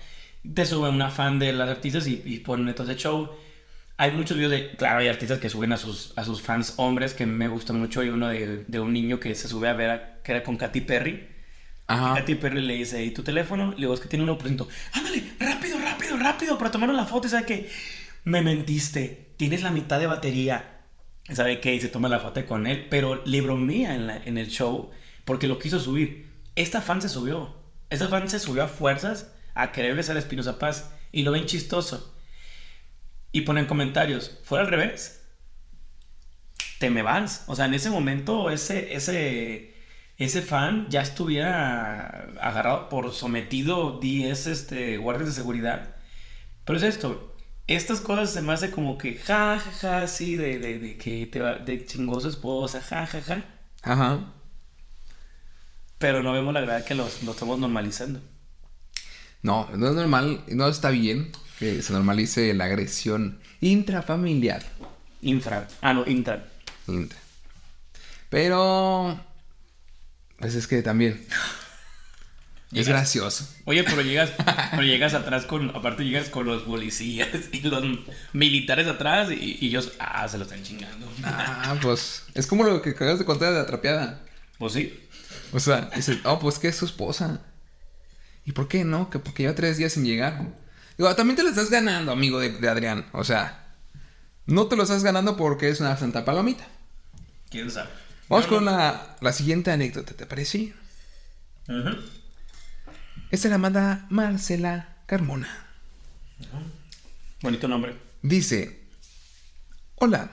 Te 0.54 0.66
suben 0.66 0.94
una 0.94 1.10
fan 1.10 1.38
de 1.38 1.52
las 1.52 1.68
artistas 1.68 2.06
y, 2.06 2.20
y 2.24 2.40
ponen 2.40 2.68
entonces 2.68 2.96
show. 2.96 3.30
Hay 3.96 4.10
muchos 4.12 4.36
videos 4.36 4.52
de, 4.52 4.70
claro, 4.76 4.98
hay 5.00 5.08
artistas 5.08 5.38
que 5.38 5.48
suben 5.48 5.72
a 5.72 5.76
sus, 5.76 6.12
a 6.16 6.24
sus 6.24 6.42
fans 6.42 6.74
hombres 6.78 7.14
que 7.14 7.26
me 7.26 7.46
gustan 7.48 7.78
mucho. 7.78 8.00
Hay 8.00 8.08
uno 8.08 8.28
de, 8.28 8.64
de 8.66 8.80
un 8.80 8.92
niño 8.92 9.20
que 9.20 9.34
se 9.34 9.46
sube 9.48 9.68
a 9.68 9.74
ver, 9.74 9.90
a- 9.90 10.22
que 10.22 10.32
era 10.32 10.42
con 10.42 10.56
Katy 10.56 10.80
Perry. 10.82 11.28
Ajá. 11.86 12.14
Katy 12.16 12.34
Perry 12.36 12.62
le 12.62 12.74
dice, 12.74 13.04
¿y 13.04 13.10
tu 13.12 13.22
teléfono? 13.22 13.70
Le 13.72 13.76
digo, 13.76 13.94
es 13.94 14.00
que 14.00 14.08
tiene 14.08 14.24
1%. 14.24 14.66
Ándale, 14.92 15.22
rápido, 15.38 15.78
rápido, 15.78 16.16
rápido, 16.16 16.58
para 16.58 16.70
tomar 16.70 16.88
la 16.90 17.04
foto. 17.04 17.28
Y 17.28 17.30
sabe 17.30 17.46
que 17.46 17.70
me 18.24 18.42
mentiste, 18.42 19.34
tienes 19.36 19.62
la 19.62 19.70
mitad 19.70 20.00
de 20.00 20.06
batería. 20.08 20.80
¿Sabe 21.32 21.60
qué? 21.60 21.74
Y 21.74 21.80
se 21.80 21.88
toma 21.88 22.08
la 22.08 22.18
foto 22.18 22.44
con 22.46 22.66
él, 22.66 22.86
pero 22.90 23.22
le 23.24 23.40
bromea 23.42 23.94
en, 23.94 24.06
la- 24.08 24.16
en 24.24 24.38
el 24.38 24.48
show 24.48 24.90
porque 25.24 25.46
lo 25.46 25.58
quiso 25.60 25.78
subir. 25.78 26.26
Esta 26.56 26.80
fan 26.80 27.00
se 27.00 27.08
subió. 27.08 27.54
Esta 27.90 28.08
fan 28.08 28.28
se 28.28 28.40
subió 28.40 28.64
a 28.64 28.68
fuerzas 28.68 29.32
a 29.54 29.72
querer 29.72 29.94
besar 29.94 30.16
a 30.16 30.20
Espinosa 30.20 30.58
Paz 30.58 30.90
y 31.12 31.22
lo 31.22 31.32
ven 31.32 31.46
chistoso. 31.46 32.14
Y 33.32 33.42
ponen 33.42 33.66
comentarios, 33.66 34.38
¿fuera 34.44 34.64
al 34.64 34.70
revés? 34.70 35.22
Te 36.78 36.90
me 36.90 37.02
vas. 37.02 37.44
O 37.46 37.56
sea, 37.56 37.66
en 37.66 37.74
ese 37.74 37.90
momento 37.90 38.50
ese, 38.50 38.94
ese, 38.94 39.74
ese 40.18 40.42
fan 40.42 40.88
ya 40.90 41.02
estuviera 41.02 42.28
agarrado 42.40 42.88
por 42.88 43.12
sometido 43.12 43.98
10 44.00 44.46
este, 44.46 44.98
guardias 44.98 45.28
de 45.28 45.34
seguridad. 45.34 45.96
Pero 46.64 46.78
es 46.78 46.84
esto, 46.84 47.34
estas 47.66 48.00
cosas 48.00 48.32
se 48.32 48.42
me 48.42 48.52
hace 48.52 48.70
como 48.70 48.98
que 48.98 49.14
ja, 49.16 49.58
ja, 49.58 49.72
ja, 49.72 50.06
sí, 50.06 50.36
de, 50.36 50.58
de, 50.58 50.78
de 50.78 50.96
que 50.98 51.26
te 51.26 51.40
va, 51.40 51.54
de 51.54 51.84
chingó 51.86 52.20
su 52.20 52.28
esposa, 52.28 52.80
ja, 52.82 53.06
ja, 53.06 53.20
ja. 53.22 53.44
Ajá. 53.82 54.32
Pero 55.98 56.22
no 56.22 56.32
vemos 56.32 56.52
la 56.52 56.60
verdad 56.60 56.84
que 56.84 56.94
los, 56.94 57.22
lo 57.22 57.32
estamos 57.32 57.58
normalizando. 57.58 58.20
No, 59.42 59.68
no 59.76 59.88
es 59.88 59.94
normal, 59.94 60.44
no 60.48 60.68
está 60.68 60.90
bien 60.90 61.32
que 61.58 61.82
se 61.82 61.92
normalice 61.92 62.54
la 62.54 62.64
agresión 62.64 63.40
intrafamiliar. 63.60 64.62
Infra. 65.20 65.68
Ah, 65.80 65.92
no, 65.94 66.04
Intra. 66.06 66.48
Intra. 66.88 67.18
Pero. 68.28 69.18
Pues 70.38 70.54
es 70.54 70.66
que 70.66 70.82
también. 70.82 71.24
Es 72.72 72.88
gracioso. 72.88 73.46
Oye, 73.66 73.84
pero 73.84 74.00
llegas, 74.00 74.32
pero 74.70 74.82
llegas 74.82 75.12
atrás 75.14 75.44
con, 75.44 75.70
aparte 75.76 76.04
llegas 76.04 76.30
con 76.30 76.46
los 76.46 76.62
policías 76.62 77.28
y 77.52 77.60
los 77.60 77.84
militares 78.32 78.86
atrás 78.86 79.30
y, 79.30 79.58
y 79.60 79.66
ellos, 79.66 79.92
ah, 79.98 80.26
se 80.26 80.38
lo 80.38 80.44
están 80.44 80.62
chingando. 80.62 81.06
Ah, 81.22 81.76
pues. 81.82 82.24
Es 82.34 82.46
como 82.46 82.64
lo 82.64 82.80
que 82.80 82.90
acabas 82.90 83.18
de 83.18 83.24
contar 83.24 83.52
de 83.52 83.58
la 83.58 83.66
trapeada. 83.66 84.22
Pues 84.58 84.72
sí. 84.72 84.98
O 85.52 85.60
sea, 85.60 85.90
dices, 85.94 86.18
oh, 86.24 86.38
pues 86.38 86.58
que 86.58 86.68
es 86.68 86.76
su 86.76 86.86
esposa. 86.86 87.42
¿Y 88.44 88.52
por 88.52 88.68
qué 88.68 88.84
no? 88.84 89.08
Que 89.10 89.18
porque 89.18 89.44
lleva 89.44 89.54
tres 89.54 89.76
días 89.76 89.92
sin 89.92 90.04
llegar. 90.04 90.48
Digo, 90.98 91.14
también 91.14 91.36
te 91.36 91.42
lo 91.42 91.48
estás 91.50 91.70
ganando, 91.70 92.12
amigo 92.12 92.38
de, 92.40 92.50
de 92.50 92.68
Adrián. 92.68 93.06
O 93.12 93.24
sea, 93.24 93.66
no 94.46 94.66
te 94.66 94.76
lo 94.76 94.82
estás 94.82 95.02
ganando 95.04 95.36
porque 95.36 95.68
es 95.68 95.80
una 95.80 95.96
santa 95.96 96.24
palomita. 96.24 96.66
¿Quién 97.50 97.70
sabe? 97.70 97.90
Vamos 98.28 98.46
con 98.46 98.64
no- 98.64 98.70
la, 98.72 99.16
la 99.20 99.32
siguiente 99.32 99.70
anécdota, 99.70 100.14
¿te 100.14 100.26
parece? 100.26 100.72
Ujú. 101.68 101.96
Esta 103.30 103.48
la 103.48 103.58
manda 103.58 104.06
Marcela 104.10 104.96
Carmona. 105.06 105.48
Bonito 107.42 107.68
nombre. 107.68 107.96
Dice, 108.22 108.80
hola, 109.96 110.30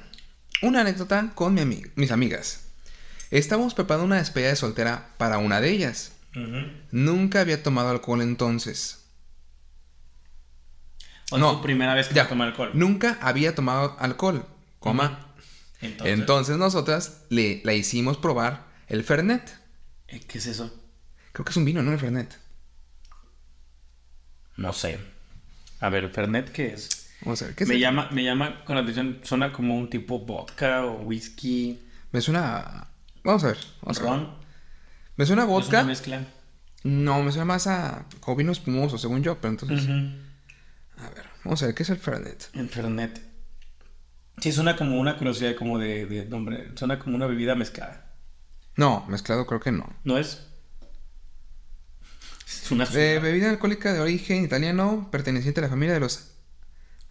una 0.61 0.81
anécdota 0.81 1.31
con 1.35 1.53
mi 1.53 1.61
ami- 1.61 1.91
mis 1.95 2.11
amigas. 2.11 2.61
Estamos 3.31 3.73
preparando 3.73 4.05
una 4.05 4.17
despedida 4.17 4.49
de 4.49 4.55
soltera 4.55 5.09
para 5.17 5.37
una 5.37 5.61
de 5.61 5.69
ellas. 5.71 6.13
Nunca 6.91 7.41
había 7.41 7.61
tomado 7.63 7.89
alcohol 7.89 8.21
entonces. 8.21 9.05
O 11.31 11.35
es 11.35 11.41
No. 11.41 11.57
tu 11.57 11.61
primera 11.63 11.93
vez 11.93 12.07
que 12.07 12.15
Ya, 12.15 12.23
te 12.23 12.29
toma 12.29 12.45
alcohol. 12.45 12.71
Nunca 12.73 13.17
había 13.21 13.53
tomado 13.55 13.95
alcohol, 13.99 14.45
coma. 14.79 15.27
Entonces, 15.81 16.19
Entonces 16.19 16.57
nosotras 16.57 17.21
le 17.29 17.61
la 17.63 17.73
hicimos 17.73 18.17
probar 18.17 18.65
el 18.87 19.03
Fernet. 19.03 19.57
eh, 20.07 20.19
¿qué 20.27 20.39
es 20.39 20.47
eso? 20.47 20.73
Creo 21.31 21.45
que 21.45 21.51
es 21.51 21.57
un 21.57 21.65
vino, 21.65 21.81
¿no? 21.83 21.91
El 21.93 21.99
Fernet. 21.99 22.37
No 24.57 24.73
sé. 24.73 24.99
A 25.79 25.89
ver, 25.89 26.09
Fernet, 26.09 26.51
¿qué 26.51 26.73
es? 26.73 27.11
Vamos 27.21 27.41
a 27.41 27.45
ver, 27.45 27.55
¿qué 27.55 27.63
es? 27.63 27.69
me 27.69 27.75
el- 27.75 27.81
llama, 27.81 28.09
me 28.11 28.23
llama 28.23 28.63
con 28.65 28.75
la 28.75 28.81
atención, 28.81 29.19
suena 29.23 29.53
como 29.53 29.77
un 29.77 29.89
tipo 29.89 30.19
vodka 30.19 30.85
o 30.85 31.01
whisky, 31.03 31.79
Me 32.11 32.21
suena... 32.21 32.57
a- 32.57 32.87
Vamos 33.23 33.43
a 33.43 33.47
ver. 33.47 33.57
Vamos 33.81 33.99
a 33.99 34.15
ver. 34.15 34.27
Me 35.19 35.25
suena 35.25 35.41
a 35.41 35.45
¿Es 35.45 35.49
una 35.51 35.59
vodka. 35.59 35.83
mezcla? 35.83 36.25
No, 36.83 37.21
me 37.21 37.33
suena 37.33 37.43
más 37.43 37.67
a 37.67 38.05
como 38.21 38.37
vino 38.37 38.53
espumoso, 38.53 38.97
según 38.97 39.21
yo. 39.21 39.35
Pero 39.41 39.51
entonces... 39.51 39.85
A 40.95 41.09
ver, 41.09 41.25
vamos 41.43 41.61
a 41.61 41.65
ver, 41.65 41.75
¿qué 41.75 41.83
es 41.83 41.89
el 41.89 41.97
Fernet? 41.97 42.49
En 42.53 42.69
Fernet. 42.69 43.21
Sí, 44.37 44.53
suena 44.53 44.77
como 44.77 44.97
una 44.97 45.17
curiosidad 45.17 45.57
como 45.57 45.77
de, 45.77 46.05
de 46.05 46.23
nombre. 46.23 46.71
Suena 46.75 46.99
como 46.99 47.17
una 47.17 47.27
bebida 47.27 47.53
mezclada. 47.53 48.13
No, 48.77 49.05
mezclado 49.09 49.45
creo 49.45 49.59
que 49.59 49.73
no. 49.73 49.93
¿No 50.05 50.17
es? 50.17 50.47
Es 52.47 52.71
una 52.71 52.85
De 52.85 53.19
bebida 53.19 53.49
alcohólica 53.49 53.91
de 53.91 53.99
origen 53.99 54.45
italiano, 54.45 55.09
perteneciente 55.11 55.59
a 55.59 55.63
la 55.63 55.69
familia 55.69 55.95
de 55.95 55.99
los 55.99 56.31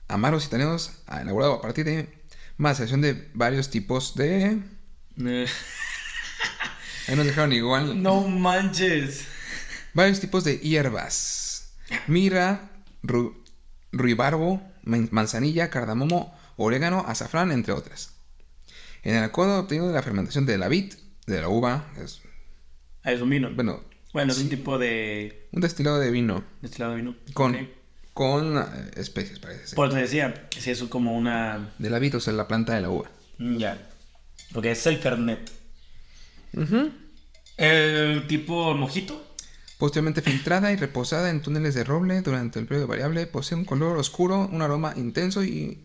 amaros 0.09 0.46
italianos, 0.46 1.02
ha 1.06 1.20
elaborado 1.20 1.52
a 1.52 1.61
partir 1.61 1.84
de 1.84 2.09
maceración 2.56 3.02
de 3.02 3.30
varios 3.34 3.68
tipos 3.68 4.14
de... 4.14 4.62
Eh, 5.20 5.46
Ahí 7.09 7.16
nos 7.16 7.26
dejaron 7.26 7.52
igual. 7.52 8.02
No 8.02 8.22
manches. 8.28 9.24
Varios 9.94 10.20
tipos 10.20 10.44
de 10.44 10.59
hierbas. 10.59 11.72
Mira, 12.06 12.70
ru- 13.02 13.34
ruibarbo, 13.92 14.62
man- 14.82 15.09
manzanilla, 15.11 15.70
cardamomo, 15.70 16.36
orégano, 16.56 17.04
azafrán, 17.06 17.50
entre 17.52 17.72
otras. 17.72 18.14
En 19.02 19.14
el 19.16 19.22
alcohol 19.24 19.50
obtenido 19.50 19.88
de 19.88 19.94
la 19.94 20.02
fermentación 20.02 20.44
de 20.44 20.59
la 20.59 20.68
vid, 20.68 20.92
de 21.26 21.40
la 21.40 21.48
uva, 21.48 21.86
es, 22.02 22.20
Ah, 23.02 23.12
es 23.12 23.20
un 23.22 23.30
vino. 23.30 23.50
bueno, 23.54 23.82
Bueno, 24.12 24.32
es 24.32 24.38
un 24.38 24.48
tipo 24.48 24.76
de 24.78 25.48
un 25.52 25.61
destilado 25.61 25.98
de 25.98 26.11
vino 26.11 26.44
destilado 26.61 26.92
de 26.94 26.98
vino. 27.02 27.16
con, 27.32 27.68
con 28.12 28.59
eh, 28.59 28.62
especies, 28.96 29.38
parece 29.38 29.68
ser. 29.68 29.76
Por 29.76 29.88
eso 29.88 29.96
decía, 29.96 30.48
si 30.59 30.70
es 30.70 30.82
como 30.84 31.16
una... 31.16 31.72
De 31.78 31.88
la 31.90 31.98
vid, 31.98 32.16
o 32.16 32.20
sea, 32.20 32.32
la 32.34 32.48
planta 32.48 32.74
de 32.74 32.80
la 32.82 32.90
uva. 32.90 33.11
Mm, 33.38 33.56
Ya. 33.56 33.88
Porque 34.52 34.72
es 34.72 34.86
el 34.86 34.98
Fernet. 34.98 35.50
El 37.57 38.26
tipo 38.26 38.74
mojito. 38.74 39.24
Posteriormente 39.78 40.22
filtrada 40.22 40.72
y 40.72 40.76
reposada 40.76 41.30
en 41.30 41.40
túneles 41.40 41.74
de 41.74 41.84
roble 41.84 42.20
durante 42.22 42.59
el 42.59 42.66
periodo 42.66 42.88
variable, 42.88 43.26
posee 43.26 43.57
un 43.57 43.64
color 43.64 43.96
oscuro, 43.96 44.49
un 44.53 44.61
aroma 44.61 44.92
intenso 44.96 45.44
y 45.44 45.84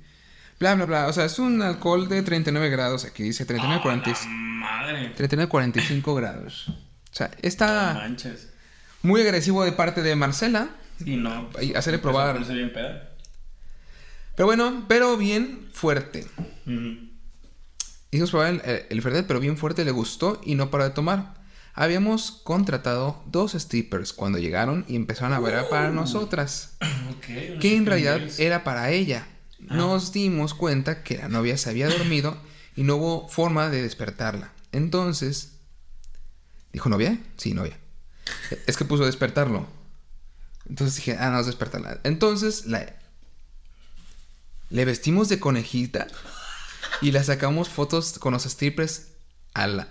bla 0.60 0.74
bla 0.74 0.86
bla. 0.86 1.08
O 1.08 1.14
sea, 1.14 1.26
es 1.26 1.38
un 1.38 1.62
alcohol 1.62 2.10
de 2.10 2.24
39 2.24 2.70
grados, 2.70 3.06
aquí 3.06 3.22
dice 3.24 3.46
39 3.46 3.80
¡Ah, 3.80 3.84
40 3.84 4.10
la 4.10 4.28
madre! 4.30 5.10
39 5.16 5.48
45 5.50 6.16
grados. 6.16 6.70
O 6.70 7.16
sea, 7.16 7.30
está 7.44 7.94
manches. 7.94 8.52
muy 9.04 9.22
agresivo 9.22 9.64
de 9.64 9.74
parte 9.74 10.02
de 10.02 10.16
Marcela. 10.16 10.70
Sí, 11.04 11.16
no. 11.16 11.50
Ahí, 11.58 11.74
hacerle 11.76 12.00
probar. 12.00 12.44
Bien 12.48 12.74
peda. 12.74 13.12
Pero 14.36 14.48
bueno, 14.48 14.86
pero 14.88 15.18
bien 15.18 15.70
fuerte. 15.72 16.26
Hicimos 18.14 18.30
probar 18.30 18.54
el, 18.54 18.62
el, 18.64 18.86
el 18.92 19.02
Fernet, 19.02 19.26
pero 19.26 19.40
bien 19.40 19.58
fuerte, 19.58 19.84
le 19.84 19.90
gustó 19.90 20.40
y 20.46 20.54
no 20.54 20.70
paró 20.70 20.84
de 20.84 20.92
tomar. 20.92 21.34
Habíamos 21.74 22.30
contratado 22.44 23.24
dos 23.26 23.54
strippers 23.54 24.14
cuando 24.14 24.38
llegaron 24.38 24.86
y 24.88 24.96
empezaron 24.96 25.34
a 25.34 25.40
bailar 25.40 25.68
para 25.68 25.90
nosotras. 25.90 26.78
Ok. 27.18 27.60
que 27.60 27.76
en 27.76 27.88
realidad 27.88 28.22
era 28.38 28.64
para 28.64 28.92
ella. 28.92 29.28
Nos 29.58 30.12
dimos 30.12 30.54
cuenta 30.54 31.02
que 31.02 31.18
la 31.18 31.28
novia 31.28 31.58
se 31.58 31.72
había 31.72 31.90
dormido 31.90 32.38
y 32.76 32.84
no 32.84 32.98
hubo 32.98 33.30
forma 33.30 33.70
de 33.70 33.82
despertarla. 33.82 34.52
Entonces, 34.72 35.54
¿dijo 36.72 36.90
novia? 36.90 37.18
Sí, 37.38 37.56
novia. 37.56 37.80
Es 38.68 38.78
que 38.78 38.86
puso 38.86 39.06
despertarlo. 39.06 39.66
Entonces 40.70 40.98
dije, 40.98 41.18
ah, 41.20 41.32
no, 41.32 41.40
es 41.40 41.48
despertarla. 41.48 42.00
Entonces, 42.04 42.68
la... 42.68 42.94
le 44.70 44.86
vestimos 44.86 45.30
de 45.30 45.40
conejita 45.40 46.08
y 47.02 47.12
la 47.12 47.24
sacamos 47.24 47.70
fotos 47.70 48.18
con 48.20 48.34
los 48.34 48.44
strippers 48.44 49.08
al, 49.54 49.88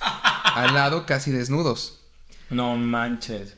al 0.00 0.74
lado 0.74 1.06
casi 1.06 1.30
desnudos. 1.30 2.00
No 2.50 2.76
manches. 2.76 3.54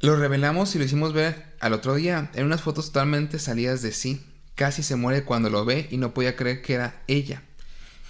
Lo 0.00 0.16
revelamos 0.16 0.74
y 0.74 0.78
lo 0.78 0.84
hicimos 0.84 1.12
ver 1.12 1.54
al 1.60 1.72
otro 1.74 1.94
día, 1.94 2.30
en 2.34 2.46
unas 2.46 2.62
fotos 2.62 2.86
totalmente 2.86 3.38
salidas 3.38 3.82
de 3.82 3.92
sí. 3.92 4.24
Casi 4.54 4.82
se 4.82 4.96
muere 4.96 5.24
cuando 5.24 5.50
lo 5.50 5.64
ve 5.64 5.88
y 5.90 5.96
no 5.98 6.12
podía 6.14 6.36
creer 6.36 6.62
que 6.62 6.74
era 6.74 7.02
ella. 7.06 7.42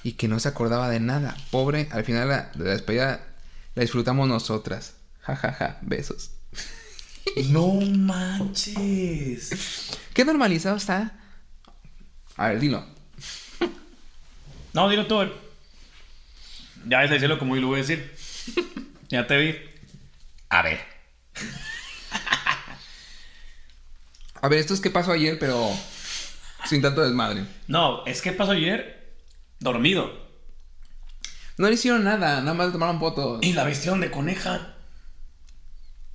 Y 0.02 0.12
que 0.12 0.28
no 0.28 0.38
se 0.40 0.48
acordaba 0.48 0.88
de 0.88 0.98
nada. 1.00 1.36
Pobre, 1.50 1.88
al 1.90 2.04
final 2.04 2.28
la- 2.28 2.50
la 2.54 2.70
despedida 2.70 3.26
la 3.74 3.82
disfrutamos 3.82 4.28
nosotras. 4.28 4.94
Ja, 5.20 5.36
ja, 5.36 5.52
ja. 5.52 5.78
Besos. 5.82 6.30
No 7.50 7.72
manches. 7.74 9.50
¿Qué 10.14 10.24
normalizado 10.24 10.76
está? 10.76 11.18
A 12.36 12.48
ver, 12.48 12.60
dilo. 12.60 12.84
No, 14.72 14.88
dilo 14.88 15.06
tú. 15.06 15.28
Ya 16.86 17.04
es 17.04 17.10
decirlo 17.10 17.38
como 17.38 17.54
yo 17.54 17.62
lo 17.62 17.68
voy 17.68 17.80
a 17.80 17.82
decir. 17.82 18.14
Ya 19.10 19.26
te 19.26 19.36
vi. 19.36 19.56
A 20.50 20.62
ver. 20.62 20.78
A 24.40 24.48
ver, 24.48 24.60
esto 24.60 24.72
es 24.72 24.80
qué 24.80 24.88
pasó 24.88 25.10
ayer, 25.10 25.36
pero 25.38 25.68
sin 26.64 26.80
tanto 26.80 27.02
desmadre. 27.02 27.44
No, 27.66 28.06
es 28.06 28.22
que 28.22 28.32
pasó 28.32 28.52
ayer 28.52 29.16
dormido. 29.58 30.12
No 31.58 31.66
le 31.66 31.74
hicieron 31.74 32.04
nada, 32.04 32.40
nada 32.40 32.54
más 32.54 32.68
le 32.68 32.72
tomaron 32.72 33.00
fotos. 33.00 33.40
Y 33.42 33.52
la 33.52 33.64
vestieron 33.64 34.00
de 34.00 34.10
coneja. 34.10 34.76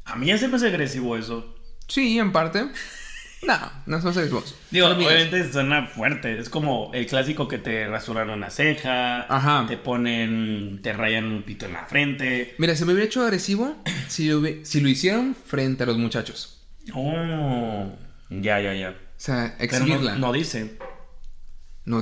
A 0.05 0.15
mí 0.15 0.27
ya 0.27 0.37
se 0.37 0.47
me 0.47 0.55
hace 0.55 0.67
agresivo 0.67 1.17
eso. 1.17 1.55
Sí, 1.87 2.17
en 2.17 2.31
parte. 2.31 2.65
No, 3.45 3.71
no 3.85 3.97
es 3.97 4.03
más 4.03 4.17
hermoso. 4.17 4.55
Digo, 4.71 4.87
Son 4.87 4.97
obviamente 4.97 5.51
suena 5.51 5.87
fuerte. 5.87 6.39
Es 6.39 6.49
como 6.49 6.91
el 6.93 7.05
clásico 7.07 7.47
que 7.47 7.57
te 7.57 7.87
rasuran 7.87 8.29
una 8.29 8.49
ceja. 8.49 9.21
Ajá. 9.33 9.65
Te 9.67 9.77
ponen, 9.77 10.79
te 10.81 10.93
rayan 10.93 11.25
un 11.25 11.43
pito 11.43 11.65
en 11.65 11.73
la 11.73 11.85
frente. 11.85 12.55
Mira, 12.57 12.75
se 12.75 12.85
me 12.85 12.93
hubiera 12.93 13.05
hecho 13.07 13.23
agresivo 13.23 13.75
si 14.07 14.29
lo, 14.29 14.41
hubie- 14.41 14.63
si 14.65 14.81
lo 14.81 14.89
hicieron 14.89 15.35
frente 15.35 15.83
a 15.83 15.85
los 15.85 15.97
muchachos. 15.97 16.61
Oh, 16.93 17.91
ya, 18.29 18.59
ya, 18.59 18.73
ya. 18.73 18.89
O 18.89 18.93
sea, 19.17 19.55
exhibirla. 19.59 20.13
no, 20.13 20.19
No, 20.19 20.27
no 20.27 20.33
dice. 20.33 20.77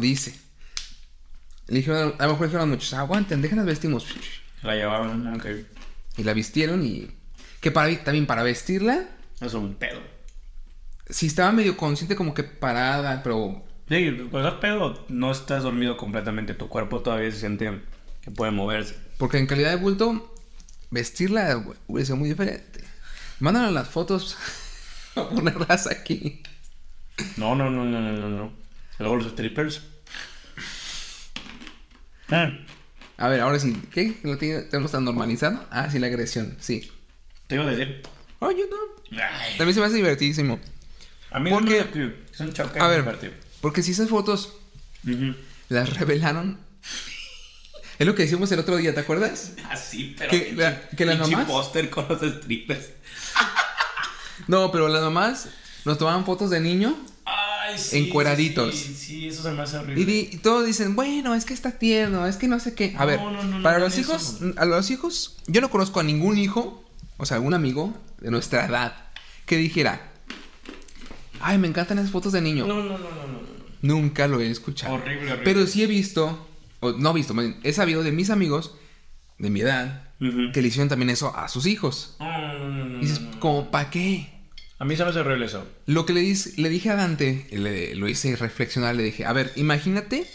dice. 0.01 0.39
Le 1.67 1.77
dijeron, 1.77 2.15
a 2.19 2.25
lo 2.25 2.31
mejor 2.33 2.47
dijeron 2.47 2.61
a 2.67 2.71
los 2.71 2.77
muchachos, 2.77 2.93
aguanten, 2.99 3.41
déjenlas 3.41 3.65
vestimos. 3.65 4.05
La 4.61 4.75
llevaban, 4.75 5.33
ok. 5.35 5.45
Y 6.17 6.23
la 6.23 6.33
vistieron 6.33 6.85
y... 6.85 7.07
Que 7.61 7.71
para, 7.71 8.03
también 8.03 8.25
para 8.25 8.43
vestirla, 8.43 9.05
Es 9.39 9.53
un 9.53 9.75
pedo. 9.75 10.01
Sí 11.13 11.27
estaba 11.27 11.51
medio 11.51 11.77
consciente 11.77 12.15
como 12.15 12.33
que 12.33 12.43
parada, 12.43 13.21
pero... 13.23 13.63
Sí, 13.87 14.27
estás 14.33 14.53
pedo, 14.55 15.05
no 15.09 15.31
estás 15.31 15.63
dormido 15.63 15.95
completamente. 15.95 16.53
Tu 16.53 16.67
cuerpo 16.67 17.01
todavía 17.01 17.31
se 17.31 17.39
siente 17.39 17.81
que 18.21 18.31
puede 18.31 18.51
moverse. 18.51 18.95
Porque 19.17 19.37
en 19.37 19.45
calidad 19.45 19.69
de 19.69 19.75
bulto, 19.75 20.33
vestirla 20.89 21.63
hubiera 21.87 22.05
sido 22.05 22.17
muy 22.17 22.29
diferente. 22.29 22.83
Mándanos 23.39 23.73
las 23.73 23.89
fotos 23.89 24.37
a 25.15 25.29
ponerlas 25.29 25.87
aquí. 25.87 26.41
No, 27.37 27.55
no, 27.55 27.69
no, 27.69 27.85
no, 27.85 28.01
no, 28.01 28.29
no. 28.29 28.53
Luego 28.97 29.17
los 29.17 29.31
strippers. 29.33 29.83
A 33.17 33.27
ver, 33.27 33.41
ahora 33.41 33.59
sí. 33.59 33.79
¿Qué? 33.91 34.17
¿Lo 34.23 34.37
tenemos 34.37 34.91
tan 34.91 35.05
normalizado? 35.05 35.63
Ah, 35.69 35.89
sí, 35.91 35.99
la 35.99 36.07
agresión. 36.07 36.57
Sí. 36.59 36.91
Te 37.45 37.55
iba 37.55 37.65
a 37.65 37.67
decir. 37.67 38.01
Oh, 38.39 38.49
yo 38.49 38.65
no. 38.71 39.19
Ay, 39.21 39.57
También 39.57 39.75
se 39.75 39.79
me 39.81 39.85
hace 39.85 39.97
divertidísimo. 39.97 40.59
A 41.33 41.39
mí 41.39 41.49
Porque- 41.49 41.85
no 41.95 41.99
me 42.05 42.13
es 42.31 42.39
un 42.39 42.53
choque 42.53 42.79
A 42.79 42.87
ver. 42.87 43.33
Porque 43.61 43.83
si 43.83 43.91
esas 43.91 44.09
fotos 44.09 44.53
las 45.69 45.97
revelaron. 45.97 46.57
Es 47.99 48.07
lo 48.07 48.15
que 48.15 48.23
decíamos 48.23 48.51
el 48.51 48.59
otro 48.59 48.75
día, 48.77 48.93
¿te 48.93 48.99
acuerdas? 49.01 49.51
Así, 49.69 50.15
pero. 50.17 50.31
¿Que 50.31 50.53
la- 50.53 50.89
que 50.89 51.05
las 51.05 51.19
mamás? 51.19 51.45
póster 51.47 51.89
con 51.89 52.07
los 52.09 52.21
strippers. 52.21 52.87
No, 54.47 54.71
pero 54.71 54.87
las 54.89 55.01
mamás 55.01 55.47
nos 55.85 55.97
tomaban 55.97 56.25
fotos 56.25 56.49
de 56.49 56.59
niño 56.59 56.97
Ay, 57.25 57.77
sí. 57.77 57.99
Encueraditos. 57.99 58.75
Sí, 58.75 58.93
sí, 58.93 59.27
eso 59.29 59.43
se 59.43 59.51
me 59.51 59.61
hace 59.61 59.77
horrible. 59.77 60.01
y, 60.01 60.05
di- 60.05 60.29
y 60.33 60.37
todos 60.37 60.65
dicen, 60.65 60.95
bueno, 60.95 61.33
es 61.35 61.45
que 61.45 61.53
está 61.53 61.71
tierno, 61.71 62.25
es 62.27 62.35
que 62.35 62.47
no 62.49 62.59
sé 62.59 62.73
qué. 62.73 62.93
A 62.97 63.01
No, 63.01 63.05
ver, 63.05 63.21
no, 63.21 63.63
para 63.63 63.79
los 63.79 63.93
eso. 63.93 64.01
hijos, 64.01 64.39
a 64.57 64.65
los 64.65 64.89
hijos, 64.91 65.37
yo 65.47 65.61
no 65.61 65.69
conozco 65.69 66.01
a 66.01 66.03
ningún 66.03 66.37
hijo, 66.37 66.83
o 67.17 67.25
sea, 67.25 67.37
algún 67.37 67.53
amigo 67.53 67.95
de 68.19 68.31
nuestra 68.31 68.65
edad, 68.65 68.95
que 69.45 69.55
dijera, 69.55 70.11
ay, 71.43 71.57
me 71.57 71.67
encantan 71.67 71.99
esas 71.99 72.11
fotos 72.11 72.33
de 72.33 72.41
niño. 72.41 72.65
No, 72.67 72.75
no, 72.83 72.83
no, 72.83 72.97
no. 72.97 73.53
Nunca 73.81 74.27
lo 74.27 74.39
he 74.39 74.49
escuchado. 74.49 74.95
Horrible, 74.95 75.17
horrible. 75.31 75.41
Pero 75.43 75.67
sí 75.67 75.83
he 75.83 75.87
visto, 75.87 76.47
o 76.79 76.93
no 76.93 77.13
visto, 77.13 77.33
más 77.33 77.45
bien, 77.45 77.59
he 77.63 77.73
sabido 77.73 78.01
de 78.03 78.11
mis 78.11 78.29
amigos 78.29 78.75
de 79.37 79.49
mi 79.49 79.61
edad 79.61 80.09
que 80.53 80.61
le 80.61 80.67
hicieron 80.69 80.87
también 80.87 81.09
eso 81.09 81.35
a 81.35 81.49
sus 81.49 81.65
hijos. 81.65 82.15
No, 82.19 82.25
no, 82.37 82.59
no, 82.59 82.69
no, 82.69 82.85
no, 82.85 82.97
Y 82.99 83.01
dices, 83.01 83.19
no, 83.21 83.39
como, 83.41 83.71
¿para 83.71 83.89
qué? 83.89 84.29
A 84.79 84.85
mí 84.85 84.95
se 84.95 85.03
me 85.03 85.09
hace 85.09 85.19
horrible 85.19 85.45
eso. 85.45 85.67
Lo 85.85 86.05
que 86.05 86.13
le, 86.13 86.21
dis- 86.21 86.55
le 86.57 86.69
dije 86.69 86.89
a 86.89 86.95
Dante, 86.95 87.45
le- 87.51 87.93
lo 87.95 88.07
hice 88.07 88.35
reflexionar, 88.37 88.95
le 88.95 89.03
dije, 89.03 89.25
a 89.25 89.33
ver, 89.33 89.51
imagínate 89.57 90.25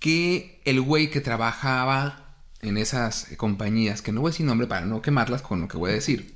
que 0.00 0.60
el 0.64 0.80
güey 0.80 1.10
que 1.10 1.20
trabajaba 1.20 2.36
en 2.62 2.76
esas 2.76 3.26
compañías, 3.36 4.02
que 4.02 4.12
no 4.12 4.20
voy 4.20 4.30
a 4.30 4.32
decir 4.32 4.46
nombre 4.46 4.66
para 4.66 4.84
no 4.86 5.00
quemarlas 5.02 5.42
con 5.42 5.60
lo 5.62 5.68
que 5.68 5.76
voy 5.78 5.90
a 5.90 5.94
decir. 5.94 6.34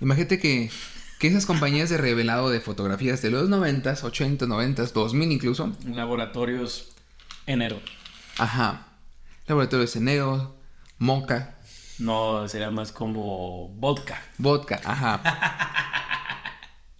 Imagínate 0.00 0.38
que, 0.38 0.70
que 1.18 1.26
esas 1.28 1.46
compañías 1.46 1.90
de 1.90 1.96
revelado 1.98 2.48
de 2.50 2.60
fotografías 2.60 3.22
de 3.22 3.30
los 3.30 3.48
90s, 3.48 4.04
80, 4.04 4.46
90s, 4.46 4.92
2000 4.92 5.32
incluso, 5.32 5.72
Laboratorios 5.84 6.92
enero. 7.46 7.80
ajá, 8.38 8.86
laboratorios 9.46 9.96
enero, 9.96 10.56
moca, 10.98 11.56
No, 11.98 12.46
sería 12.48 12.70
más 12.70 12.92
como 12.92 13.68
vodka. 13.70 14.22
vodka, 14.38 14.80
ajá. 14.84 15.20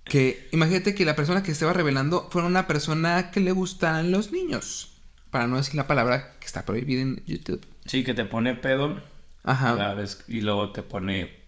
Que 0.04 0.48
imagínate 0.52 0.94
que 0.94 1.04
la 1.04 1.14
persona 1.14 1.42
que 1.42 1.52
estaba 1.52 1.72
revelando 1.74 2.28
fuera 2.30 2.48
una 2.48 2.66
persona 2.66 3.30
que 3.30 3.40
le 3.40 3.52
gustan 3.52 4.10
los 4.10 4.32
niños. 4.32 4.94
Para 5.30 5.46
no 5.46 5.58
decir 5.58 5.74
la 5.74 5.86
palabra 5.86 6.38
que 6.40 6.46
está 6.46 6.64
prohibida 6.64 7.02
en 7.02 7.22
YouTube. 7.26 7.64
Sí, 7.84 8.02
que 8.04 8.14
te 8.14 8.24
pone 8.24 8.54
pedo 8.54 9.00
Ajá. 9.44 9.92
vez- 9.94 10.24
y 10.26 10.40
luego 10.40 10.72
te 10.72 10.82
pone 10.82 11.44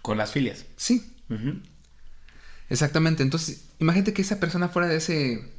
con 0.00 0.16
las 0.16 0.32
filias. 0.32 0.64
Sí, 0.76 1.12
Ujú. 1.28 1.60
Exactamente. 2.68 3.22
Entonces, 3.22 3.68
imagínate 3.78 4.12
que 4.12 4.22
esa 4.22 4.40
persona 4.40 4.68
fuera 4.68 4.88
de 4.88 4.96
ese. 4.96 5.52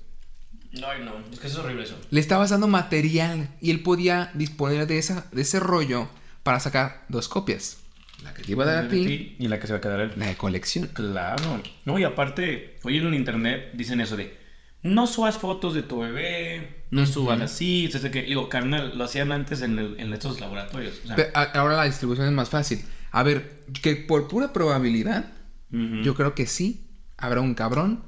Ay, 0.74 1.04
no, 1.04 1.14
es 1.32 1.40
que 1.40 1.48
es 1.48 1.56
horrible 1.56 1.84
eso. 1.84 1.98
Le 2.12 2.20
estabas 2.20 2.50
dando 2.50 2.68
material 2.68 3.50
y 3.62 3.72
él 3.72 3.82
podía 3.82 4.32
disponer 4.34 4.86
de, 4.88 4.98
esa, 5.00 5.26
de 5.32 5.42
ese 5.42 5.60
rollo 5.60 6.10
para 6.44 6.60
sacar 6.60 7.06
dos 7.10 7.28
copias. 7.30 7.78
La 8.24 8.34
que 8.34 8.44
te 8.44 8.52
iba 8.52 8.64
a 8.64 8.68
dar 8.68 8.86
a 8.86 8.90
ti, 8.90 9.36
Y 9.40 9.48
la 9.48 9.60
que 9.60 9.68
se 9.68 9.74
va 9.74 9.78
a 9.78 9.82
quedar 9.82 10.00
él. 10.00 10.12
la 10.16 10.28
de 10.28 10.36
colección. 10.36 10.88
Claro. 10.94 11.62
No, 11.86 12.00
y 12.00 12.04
aparte, 12.04 12.78
hoy 12.84 12.98
en 12.98 13.08
el 13.08 13.14
internet 13.14 13.72
dicen 13.74 14.02
eso 14.02 14.18
de 14.18 14.36
no 14.84 15.06
subas 15.08 15.38
fotos 15.38 15.74
de 15.76 15.84
tu 15.84 16.00
bebé, 16.00 16.84
no 16.92 17.06
subas 17.06 17.42
así, 17.42 17.86
etcétera, 17.86 18.12
que 18.12 18.22
digo, 18.24 18.50
carnal, 18.50 18.98
lo 18.98 19.04
hacían 19.04 19.32
antes 19.32 19.62
en, 19.62 19.78
el- 19.80 20.00
en 20.00 20.14
estos 20.14 20.40
laboratorios. 20.40 20.96
o 21.04 21.08
sea, 21.16 21.30
Ahora 21.54 21.78
la 21.78 21.84
distribución 21.86 22.28
es 22.28 22.34
más 22.34 22.50
fácil. 22.50 22.84
A 23.12 23.24
ver, 23.24 23.64
que 23.82 23.96
por 23.96 24.28
pura 24.28 24.52
probabilidad, 24.54 25.32
yo 25.70 26.16
creo 26.16 26.34
que 26.34 26.46
sí 26.48 26.87
habrá 27.18 27.42
un 27.42 27.54
cabrón 27.56 28.04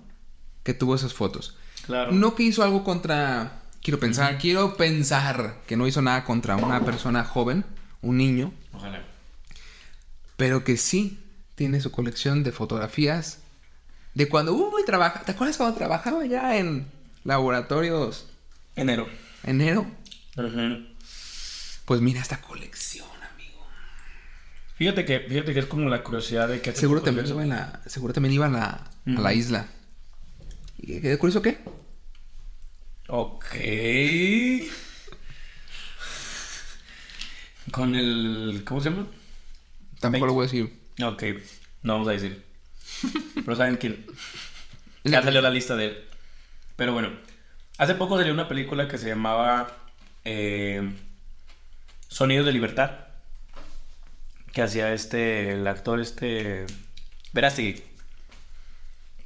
que 0.63 0.73
tuvo 0.73 0.95
esas 0.95 1.13
fotos. 1.13 1.57
claro. 1.85 2.11
No 2.11 2.35
que 2.35 2.43
hizo 2.43 2.63
algo 2.63 2.83
contra. 2.83 3.61
Quiero 3.81 3.99
pensar, 3.99 4.37
quiero 4.37 4.75
pensar 4.75 5.55
que 5.65 5.77
no 5.77 5.87
hizo 5.87 6.01
nada 6.01 6.25
contra 6.25 6.57
una 6.57 6.83
persona 6.83 7.23
joven, 7.23 7.63
un 8.01 8.17
niño, 8.17 8.51
Ojalá. 8.73 9.01
pero 10.35 10.63
que 10.65 10.75
sí 10.75 11.17
tiene 11.55 11.79
su 11.79 11.89
colección 11.91 12.43
de 12.43 12.51
fotografías 12.51 13.39
de 14.15 14.27
cuando 14.27 14.53
uy 14.53 14.83
trabaja. 14.85 15.21
¿Te 15.21 15.31
acuerdas 15.31 15.55
cuando 15.57 15.77
trabajaba 15.77 16.25
ya 16.25 16.57
en 16.57 16.87
laboratorios 17.23 18.27
Enero. 18.75 19.07
enero? 19.43 19.85
Pues 21.85 22.01
mira 22.01 22.21
esta 22.21 22.41
colección, 22.41 23.07
amigo. 23.33 23.65
Fíjate 24.75 25.05
que, 25.05 25.21
fíjate 25.21 25.53
que 25.53 25.59
es 25.61 25.65
como 25.65 25.89
la 25.89 26.03
curiosidad 26.03 26.47
de 26.47 26.61
que 26.61 26.73
Seguro 26.73 27.01
también, 27.01 27.27
iba 27.27 27.43
en 27.43 27.49
la, 27.49 27.81
seguro 27.87 28.13
también 28.13 28.33
iba 28.33 28.45
a 28.45 28.49
la, 28.49 28.83
a 29.17 29.21
la 29.21 29.33
isla. 29.33 29.67
¿Y 30.77 31.01
qué 31.01 31.17
curioso 31.17 31.41
qué? 31.41 31.59
Ok. 33.07 33.55
Con 37.71 37.95
el. 37.95 38.63
¿Cómo 38.65 38.81
se 38.81 38.89
llama? 38.89 39.07
Tampoco 39.99 40.25
lo 40.27 40.33
voy 40.33 40.43
a 40.43 40.47
decir. 40.47 40.79
Ok, 41.03 41.23
no 41.83 41.93
vamos 41.93 42.07
a 42.07 42.11
decir. 42.11 42.43
Pero 43.35 43.55
saben 43.55 43.77
quién. 43.77 44.05
Ya 45.05 45.23
salió 45.23 45.41
la 45.41 45.49
lista 45.49 45.77
de 45.77 45.85
él. 45.85 46.03
Pero 46.75 46.91
bueno, 46.91 47.09
hace 47.77 47.95
poco 47.95 48.17
salió 48.17 48.33
una 48.33 48.49
película 48.49 48.89
que 48.89 48.97
se 48.97 49.07
llamaba 49.07 49.77
eh, 50.25 50.91
Sonidos 52.09 52.45
de 52.45 52.51
Libertad. 52.51 52.91
Que 54.51 54.61
hacía 54.61 54.93
este, 54.93 55.53
el 55.53 55.65
actor 55.65 56.01
este, 56.01 56.65
Verástegui. 57.31 57.88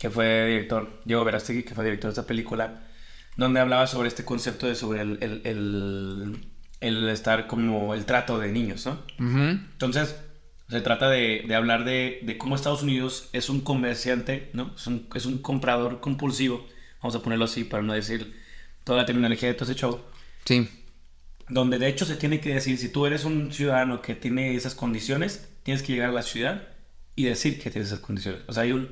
Que 0.04 0.10
fue 0.10 0.48
director, 0.48 1.00
Diego 1.06 1.24
Verástegui, 1.24 1.64
que 1.64 1.74
fue 1.74 1.86
director 1.86 2.10
de 2.10 2.20
esta 2.20 2.28
película. 2.28 2.84
Donde 3.38 3.62
hablaba 3.62 3.88
sobre 3.88 4.10
este 4.10 4.26
concepto 4.26 4.68
de 4.68 4.76
sobre 4.76 5.00
el, 5.00 5.18
el, 5.22 5.42
el, 5.46 6.38
el 6.82 7.08
estar 7.08 7.48
como 7.48 7.94
el 7.94 8.04
trato 8.04 8.38
de 8.38 8.52
niños, 8.52 8.86
¿no? 8.86 9.02
Ujú. 9.18 9.40
Entonces, 9.72 10.16
se 10.70 10.82
trata 10.82 11.10
de, 11.10 11.46
de 11.48 11.56
hablar 11.56 11.86
de, 11.86 12.20
de 12.24 12.38
cómo 12.38 12.56
Estados 12.56 12.84
Unidos 12.84 13.30
es 13.32 13.50
un 13.50 13.62
comerciante, 13.62 14.50
¿no? 14.52 14.74
Es 14.76 14.88
un, 14.88 15.08
es 15.16 15.26
un 15.26 15.38
comprador 15.38 16.02
compulsivo, 16.02 16.68
vamos 17.02 17.16
a 17.16 17.22
ponerlo 17.24 17.46
así 17.46 17.64
para 17.64 17.82
no 17.82 17.94
decir 17.94 18.36
toda 18.84 19.00
la 19.00 19.06
terminología 19.06 19.48
de 19.48 19.56
todo 19.56 19.72
ese 19.72 19.80
show, 19.80 20.02
Sí. 20.44 20.68
donde 21.48 21.80
de 21.80 21.88
hecho 21.88 22.04
se 22.04 22.18
tiene 22.18 22.42
que 22.42 22.54
decir, 22.54 22.78
si 22.78 22.90
tú 22.90 23.06
eres 23.06 23.24
un 23.24 23.54
ciudadano 23.54 24.02
que 24.02 24.16
tiene 24.16 24.54
esas 24.56 24.76
condiciones, 24.76 25.50
tienes 25.64 25.82
que 25.82 25.94
llegar 25.94 26.10
a 26.10 26.14
la 26.14 26.24
ciudad 26.24 26.68
y 27.16 27.24
decir 27.24 27.62
que 27.62 27.72
tienes 27.72 27.88
esas 27.88 28.02
condiciones. 28.02 28.42
O 28.48 28.52
sea, 28.54 28.64
hay 28.64 28.74
un 28.74 28.90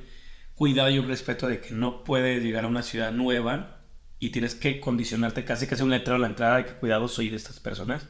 cuidado 0.62 0.92
y 0.92 1.00
un 1.00 1.08
respeto 1.08 1.48
de 1.48 1.60
que 1.60 1.72
no 1.74 2.04
puedes 2.04 2.44
llegar 2.44 2.66
a 2.66 2.68
una 2.68 2.84
ciudad 2.84 3.12
nueva 3.12 3.80
y 4.20 4.30
tienes 4.30 4.54
que 4.54 4.80
condicionarte 4.80 5.44
casi 5.44 5.66
que 5.66 5.74
hacer 5.74 5.86
un 5.86 5.90
letrero 5.90 6.18
a 6.18 6.20
la 6.20 6.28
entrada 6.28 6.58
de 6.58 6.66
que 6.68 6.74
cuidado 6.74 7.08
soy 7.08 7.30
de 7.30 7.36
estas 7.38 7.60
personas 7.60 8.06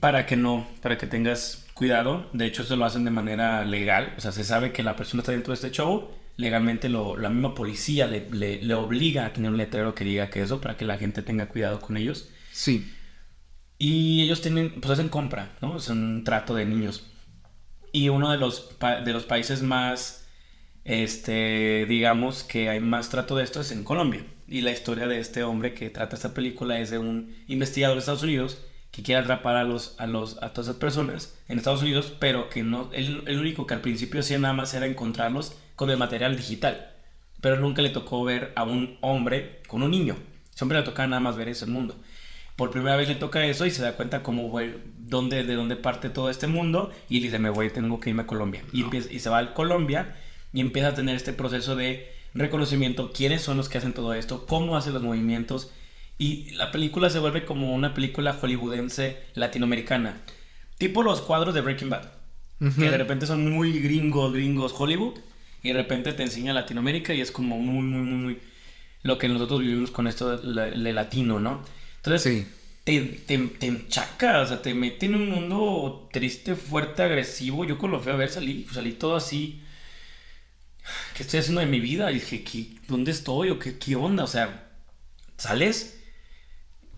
para 0.00 0.26
que 0.26 0.34
no, 0.34 0.66
para 0.82 0.98
que 0.98 1.06
tengas 1.06 1.64
cuidado. 1.74 2.28
De 2.32 2.44
hecho, 2.46 2.62
eso 2.64 2.74
lo 2.74 2.84
hacen 2.84 3.04
de 3.04 3.12
manera 3.12 3.64
legal. 3.64 4.14
O 4.18 4.20
sea, 4.20 4.32
se 4.32 4.42
sabe 4.42 4.72
que 4.72 4.82
la 4.82 4.96
persona 4.96 5.20
está 5.20 5.30
dentro 5.30 5.52
de 5.52 5.54
este 5.54 5.70
show. 5.70 6.10
Legalmente 6.36 6.88
lo, 6.88 7.16
la 7.16 7.30
misma 7.30 7.54
policía 7.54 8.08
le, 8.08 8.28
le- 8.32 8.60
le 8.60 8.74
obliga 8.74 9.26
a 9.26 9.32
tener 9.32 9.52
un 9.52 9.58
letrero 9.58 9.94
que 9.94 10.02
diga 10.02 10.28
que 10.28 10.42
eso, 10.42 10.60
para 10.60 10.76
que 10.76 10.86
la 10.86 10.98
gente 10.98 11.22
tenga 11.22 11.46
cuidado 11.46 11.78
con 11.78 11.96
ellos. 11.96 12.30
Sí. 12.50 12.92
Y 13.78 14.22
ellos 14.22 14.40
tienen, 14.40 14.80
pues 14.80 14.90
hacen 14.90 15.08
compra, 15.08 15.52
¿no? 15.62 15.76
Es 15.76 15.88
un 15.88 16.24
trato 16.24 16.56
de 16.56 16.66
niños. 16.66 17.06
Y 17.92 18.08
uno 18.08 18.32
de 18.32 18.38
los, 18.38 18.76
de 19.04 19.12
los 19.12 19.22
países 19.22 19.62
más, 19.62 20.25
este, 20.86 21.84
digamos, 21.88 22.44
que 22.44 22.68
hay 22.70 22.78
más 22.80 23.10
trato 23.10 23.36
de 23.36 23.42
esto 23.44 23.60
es 23.60 23.72
en 23.72 23.82
Colombia. 23.84 24.24
Y 24.48 24.60
la 24.60 24.70
historia 24.70 25.08
de 25.08 25.18
este 25.18 25.42
hombre 25.42 25.74
que 25.74 25.90
trata 25.90 26.14
esta 26.14 26.32
película 26.32 26.78
es 26.78 26.90
de 26.90 26.98
un 26.98 27.34
investigador 27.48 27.96
de 27.96 28.00
Estados 28.00 28.22
Unidos 28.22 28.62
que 28.92 29.02
quiere 29.02 29.20
atrapar 29.20 29.56
a, 29.56 29.64
los, 29.64 29.96
a, 29.98 30.06
los, 30.06 30.40
a 30.42 30.52
todas 30.52 30.68
esas 30.68 30.80
personas 30.80 31.36
en 31.48 31.58
Estados 31.58 31.82
Unidos, 31.82 32.14
pero 32.20 32.48
que 32.48 32.62
no, 32.62 32.88
el, 32.92 33.24
el 33.26 33.40
único 33.40 33.66
que 33.66 33.74
al 33.74 33.80
principio 33.80 34.20
hacía 34.20 34.38
nada 34.38 34.54
más 34.54 34.72
era 34.74 34.86
encontrarlos 34.86 35.56
con 35.74 35.90
el 35.90 35.98
material 35.98 36.36
digital. 36.36 36.92
Pero 37.40 37.56
nunca 37.56 37.82
le 37.82 37.90
tocó 37.90 38.22
ver 38.24 38.52
a 38.54 38.62
un 38.62 38.96
hombre 39.00 39.60
con 39.66 39.82
un 39.82 39.90
niño. 39.90 40.16
Siempre 40.54 40.78
le 40.78 40.84
tocaba 40.84 41.08
nada 41.08 41.20
más 41.20 41.36
ver 41.36 41.48
eso 41.48 41.64
el 41.64 41.72
mundo. 41.72 42.00
Por 42.54 42.70
primera 42.70 42.96
vez 42.96 43.08
le 43.08 43.16
toca 43.16 43.44
eso 43.44 43.66
y 43.66 43.70
se 43.70 43.82
da 43.82 43.96
cuenta 43.96 44.22
cómo 44.22 44.48
voy, 44.48 44.72
dónde, 44.96 45.42
de 45.44 45.54
dónde 45.56 45.76
parte 45.76 46.08
todo 46.08 46.30
este 46.30 46.46
mundo 46.46 46.90
y 47.10 47.20
dice, 47.20 47.38
me 47.40 47.50
voy, 47.50 47.68
tengo 47.70 48.00
que 48.00 48.10
irme 48.10 48.22
a 48.22 48.26
Colombia. 48.26 48.62
Y, 48.72 48.82
empieza- 48.84 49.12
y 49.12 49.18
se 49.18 49.28
va 49.28 49.38
a 49.38 49.52
Colombia 49.52 50.16
y 50.56 50.60
empieza 50.60 50.88
a 50.88 50.94
tener 50.94 51.14
este 51.14 51.32
proceso 51.34 51.76
de 51.76 52.10
reconocimiento, 52.32 53.12
quiénes 53.12 53.42
son 53.42 53.58
los 53.58 53.68
que 53.68 53.76
hacen 53.78 53.92
todo 53.92 54.14
esto, 54.14 54.46
cómo 54.46 54.76
hacen 54.76 54.94
los 54.94 55.02
movimientos. 55.02 55.70
Y 56.18 56.50
la 56.54 56.72
película 56.72 57.10
se 57.10 57.18
vuelve 57.18 57.44
como 57.44 57.74
una 57.74 57.92
película 57.92 58.32
hollywoodense 58.32 59.18
latinoamericana. 59.34 60.22
Tipo 60.78 61.02
los 61.02 61.20
cuadros 61.20 61.54
de 61.54 61.60
Breaking 61.60 61.90
Bad. 61.90 62.08
Ujú. 62.60 62.80
Que 62.80 62.90
de 62.90 62.96
repente 62.96 63.26
son 63.26 63.50
muy 63.50 63.78
gringos, 63.80 64.32
gringos, 64.32 64.74
Hollywood. 64.76 65.18
Y 65.62 65.68
de 65.68 65.74
repente 65.74 66.14
te 66.14 66.22
enseña 66.22 66.54
Latinoamérica 66.54 67.12
y 67.12 67.20
es 67.20 67.30
como 67.30 67.58
muy, 67.58 67.82
muy, 67.84 68.00
muy, 68.00 68.18
muy... 68.18 68.38
Lo 69.02 69.18
que 69.18 69.28
nosotros 69.28 69.60
vivimos 69.60 69.90
con 69.90 70.06
esto 70.06 70.38
de, 70.38 70.70
de 70.70 70.92
latino, 70.94 71.38
¿no? 71.38 71.62
Entonces, 71.96 72.22
Sí. 72.22 72.46
te, 72.84 73.00
te, 73.26 73.36
te 73.38 73.66
enchaca, 73.66 74.40
o 74.40 74.46
sea, 74.46 74.62
te 74.62 74.72
mete 74.74 75.06
en 75.06 75.16
un 75.16 75.28
mundo 75.28 76.08
triste, 76.12 76.54
fuerte, 76.56 77.02
agresivo. 77.02 77.64
Yo 77.66 77.76
cuando 77.78 77.98
lo 77.98 78.02
fui 78.02 78.12
a 78.12 78.16
ver 78.16 78.30
salí, 78.30 78.66
salí 78.72 78.92
todo 78.92 79.16
así. 79.16 79.60
¿Qué 81.14 81.22
estoy 81.22 81.40
haciendo 81.40 81.60
de 81.60 81.66
mi 81.66 81.80
vida? 81.80 82.10
Y 82.10 82.14
dije, 82.14 82.44
¿qué, 82.44 82.76
¿dónde 82.88 83.10
estoy? 83.10 83.50
¿O 83.50 83.58
qué, 83.58 83.78
qué 83.78 83.96
onda? 83.96 84.24
O 84.24 84.28
sea, 84.28 84.70
sales 85.36 85.96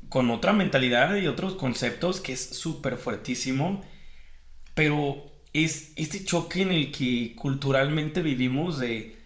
con 0.09 0.31
otra 0.31 0.53
mentalidad 0.53 1.17
y 1.17 1.27
otros 1.27 1.55
conceptos 1.55 2.21
que 2.21 2.33
es 2.33 2.57
súper 2.57 2.97
fuertísimo, 2.97 3.85
pero 4.75 5.31
es 5.53 5.93
este 5.97 6.25
choque 6.25 6.63
en 6.63 6.73
el 6.73 6.93
que 6.93 7.35
culturalmente 7.37 8.23
vivimos 8.23 8.79
de, 8.79 9.19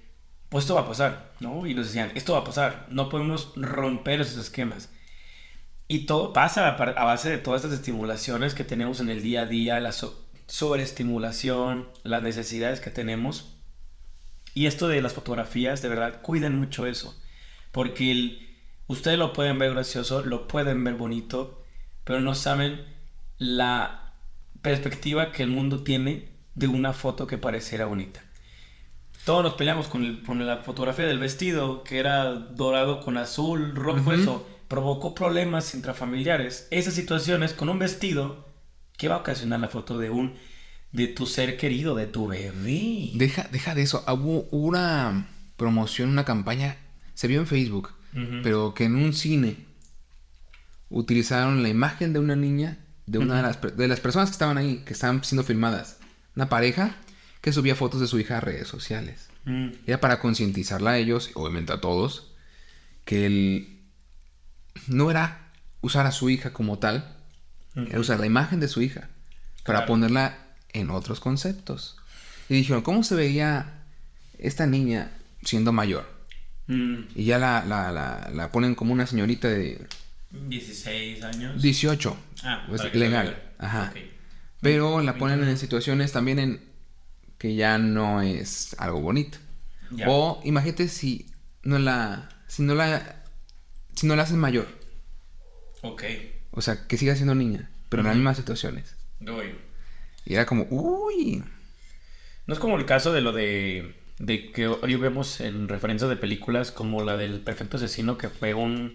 pues 0.48 0.64
esto 0.64 0.74
va 0.74 0.82
a 0.82 0.88
pasar, 0.88 1.32
¿no? 1.40 1.66
Y 1.66 1.74
nos 1.74 1.86
decían, 1.86 2.10
esto 2.14 2.32
va 2.32 2.40
a 2.40 2.44
pasar, 2.44 2.86
no 2.90 3.08
podemos 3.08 3.52
romper 3.56 4.20
esos 4.20 4.38
esquemas. 4.38 4.90
Y 5.88 6.06
todo 6.06 6.32
pasa 6.32 6.68
a 6.68 7.04
base 7.04 7.28
de 7.28 7.38
todas 7.38 7.62
estas 7.62 7.78
estimulaciones 7.78 8.54
que 8.54 8.64
tenemos 8.64 9.00
en 9.00 9.10
el 9.10 9.22
día 9.22 9.42
a 9.42 9.46
día, 9.46 9.78
la 9.80 9.92
sobreestimulación, 10.46 11.88
las 12.02 12.22
necesidades 12.22 12.80
que 12.80 12.90
tenemos. 12.90 13.61
Y 14.54 14.66
esto 14.66 14.88
de 14.88 15.00
las 15.00 15.14
fotografías, 15.14 15.82
de 15.82 15.88
verdad, 15.88 16.20
cuiden 16.22 16.58
mucho 16.58 16.86
eso. 16.86 17.18
Porque 17.70 18.10
el, 18.10 18.56
ustedes 18.86 19.18
lo 19.18 19.32
pueden 19.32 19.58
ver 19.58 19.72
gracioso, 19.72 20.24
lo 20.24 20.46
pueden 20.46 20.84
ver 20.84 20.94
bonito, 20.94 21.64
pero 22.04 22.20
no 22.20 22.34
saben 22.34 22.84
la 23.38 24.12
perspectiva 24.60 25.32
que 25.32 25.42
el 25.42 25.50
mundo 25.50 25.82
tiene 25.82 26.28
de 26.54 26.68
una 26.68 26.92
foto 26.92 27.26
que 27.26 27.38
pareciera 27.38 27.86
bonita. 27.86 28.22
Todos 29.24 29.42
nos 29.42 29.54
peleamos 29.54 29.86
con, 29.86 30.46
la 30.46 30.58
fotografía 30.58 31.06
del 31.06 31.18
vestido, 31.18 31.84
que 31.84 31.98
era 31.98 32.32
dorado 32.34 33.00
con 33.00 33.16
azul, 33.16 33.74
rojo, 33.74 34.12
eso 34.12 34.46
provocó 34.72 35.14
problemas 35.14 35.74
intrafamiliares. 35.74 36.66
Esas 36.70 36.94
situaciones 36.94 37.52
con 37.52 37.68
un 37.68 37.78
vestido, 37.78 38.48
¿qué 38.96 39.06
va 39.06 39.16
a 39.16 39.18
ocasionar 39.18 39.60
la 39.60 39.68
foto 39.68 39.98
de 39.98 40.10
un 40.10 40.34
de 40.92 41.08
tu 41.08 41.26
ser 41.26 41.56
querido, 41.56 41.94
de 41.94 42.06
tu 42.06 42.28
bebé? 42.28 43.10
Deja, 43.14 43.48
deja 43.50 43.74
de 43.74 43.82
eso. 43.82 44.04
Hubo 44.06 44.42
una 44.50 45.28
promoción, 45.56 46.10
una 46.10 46.24
campaña, 46.24 46.76
se 47.14 47.28
vio 47.28 47.40
en 47.40 47.46
Facebook, 47.46 47.90
pero 48.42 48.74
que 48.74 48.84
en 48.84 48.96
un 48.96 49.14
cine 49.14 49.56
utilizaron 50.90 51.62
la 51.62 51.70
imagen 51.70 52.12
de 52.12 52.18
una 52.18 52.36
niña, 52.36 52.78
de 53.06 53.18
una 53.18 53.36
de, 53.36 53.42
las, 53.42 53.76
de 53.76 53.88
las 53.88 54.00
personas 54.00 54.28
que 54.28 54.34
estaban 54.34 54.58
ahí, 54.58 54.82
que 54.84 54.92
estaban 54.92 55.24
siendo 55.24 55.44
filmadas. 55.44 55.98
Una 56.36 56.48
pareja 56.48 56.96
que 57.40 57.52
subía 57.52 57.74
fotos 57.74 58.00
de 58.00 58.06
su 58.06 58.18
hija 58.20 58.36
a 58.36 58.40
redes 58.40 58.68
sociales. 58.68 59.28
Mm. 59.44 59.70
Era 59.86 60.00
para 60.00 60.18
concientizarla 60.18 60.92
a 60.92 60.98
ellos, 60.98 61.30
obviamente 61.34 61.72
a 61.72 61.80
todos, 61.80 62.32
que 63.04 63.26
el, 63.26 63.80
no 64.86 65.10
era 65.10 65.52
usar 65.80 66.06
a 66.06 66.12
su 66.12 66.30
hija 66.30 66.52
como 66.52 66.78
tal, 66.78 67.16
era 67.74 67.98
usar 67.98 68.20
la 68.20 68.26
imagen 68.26 68.60
de 68.60 68.68
su 68.68 68.82
hija 68.82 69.08
para 69.64 69.86
ponerla 69.86 70.41
en 70.72 70.90
otros 70.90 71.20
conceptos. 71.20 71.96
Y 72.48 72.54
dijeron, 72.54 72.82
¿cómo 72.82 73.02
se 73.02 73.14
veía 73.14 73.84
esta 74.38 74.66
niña 74.66 75.12
siendo 75.42 75.72
mayor? 75.72 76.08
Mm. 76.66 77.04
Y 77.14 77.24
ya 77.24 77.38
la, 77.38 77.64
la, 77.64 78.30
la, 78.32 78.52
ponen 78.52 78.74
como 78.74 78.92
una 78.92 79.06
señorita 79.06 79.48
de... 79.48 79.86
16 80.30 81.22
años. 81.24 81.60
18. 81.60 82.16
Ah, 82.44 82.64
pues, 82.68 82.94
legal. 82.94 83.42
Ajá. 83.58 83.92
Pero 84.60 85.02
la 85.02 85.18
ponen 85.18 85.42
en 85.44 85.58
situaciones 85.58 86.12
también 86.12 86.38
en 86.38 86.60
que 87.38 87.54
ya 87.54 87.78
no 87.78 88.22
es 88.22 88.74
algo 88.78 89.00
bonito. 89.00 89.38
O 90.06 90.40
imagínate 90.44 90.88
si 90.88 91.26
no 91.62 91.78
la... 91.78 92.28
Si 92.46 92.62
no 92.62 92.74
la 92.74 93.22
si 93.94 94.06
no 94.06 94.16
la 94.16 94.22
haces 94.22 94.36
mayor. 94.36 94.66
Ok. 95.82 96.04
O 96.52 96.62
sea, 96.62 96.86
que 96.86 96.96
siga 96.96 97.14
siendo 97.14 97.34
niña, 97.34 97.70
pero 97.88 98.02
en 98.02 98.06
las 98.08 98.16
mismas 98.16 98.36
situaciones. 98.36 98.94
Y 100.24 100.34
era 100.34 100.46
como, 100.46 100.66
uy. 100.70 101.42
No 102.46 102.54
es 102.54 102.60
como 102.60 102.76
el 102.76 102.86
caso 102.86 103.12
de 103.12 103.20
lo 103.20 103.32
de, 103.32 103.94
de 104.18 104.50
que 104.52 104.66
hoy 104.68 104.96
vemos 104.96 105.40
en 105.40 105.68
referencias 105.68 106.10
de 106.10 106.16
películas 106.16 106.72
como 106.72 107.04
la 107.04 107.16
del 107.16 107.40
Perfecto 107.40 107.76
Asesino, 107.76 108.18
que 108.18 108.28
fue 108.28 108.54
un 108.54 108.94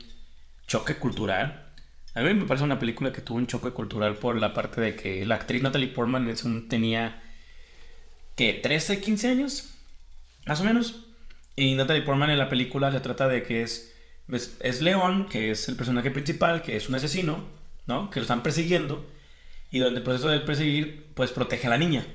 choque 0.67 0.95
cultural. 0.95 1.73
A 2.13 2.21
mí 2.21 2.33
me 2.33 2.45
parece 2.45 2.65
una 2.65 2.79
película 2.79 3.11
que 3.11 3.21
tuvo 3.21 3.37
un 3.37 3.47
choque 3.47 3.71
cultural 3.71 4.15
por 4.15 4.37
la 4.37 4.53
parte 4.53 4.81
de 4.81 4.95
que 4.95 5.25
la 5.25 5.35
actriz 5.35 5.61
Natalie 5.61 5.89
Portman 5.89 6.33
tenía, 6.67 7.21
que 8.35 8.53
13, 8.53 9.01
15 9.01 9.29
años, 9.29 9.73
más 10.45 10.61
o 10.61 10.63
menos. 10.63 11.05
Y 11.55 11.75
Natalie 11.75 12.03
Portman 12.03 12.29
en 12.29 12.37
la 12.37 12.49
película 12.49 12.91
se 12.91 12.99
trata 12.99 13.27
de 13.27 13.43
que 13.43 13.61
es 13.63 13.93
es, 14.29 14.81
León, 14.81 15.27
que 15.29 15.51
es 15.51 15.69
el 15.69 15.75
personaje 15.75 16.11
principal, 16.11 16.61
que 16.61 16.75
es 16.75 16.89
un 16.89 16.95
asesino, 16.95 17.45
¿no? 17.85 18.09
Que 18.09 18.19
lo 18.19 18.23
están 18.23 18.43
persiguiendo. 18.43 19.05
Y 19.71 19.79
durante 19.79 19.99
el 19.99 20.03
proceso 20.03 20.29
de 20.29 20.39
perseguir, 20.39 21.11
pues 21.13 21.31
protege 21.31 21.67
a 21.67 21.71
la 21.71 21.77
niña. 21.77 22.05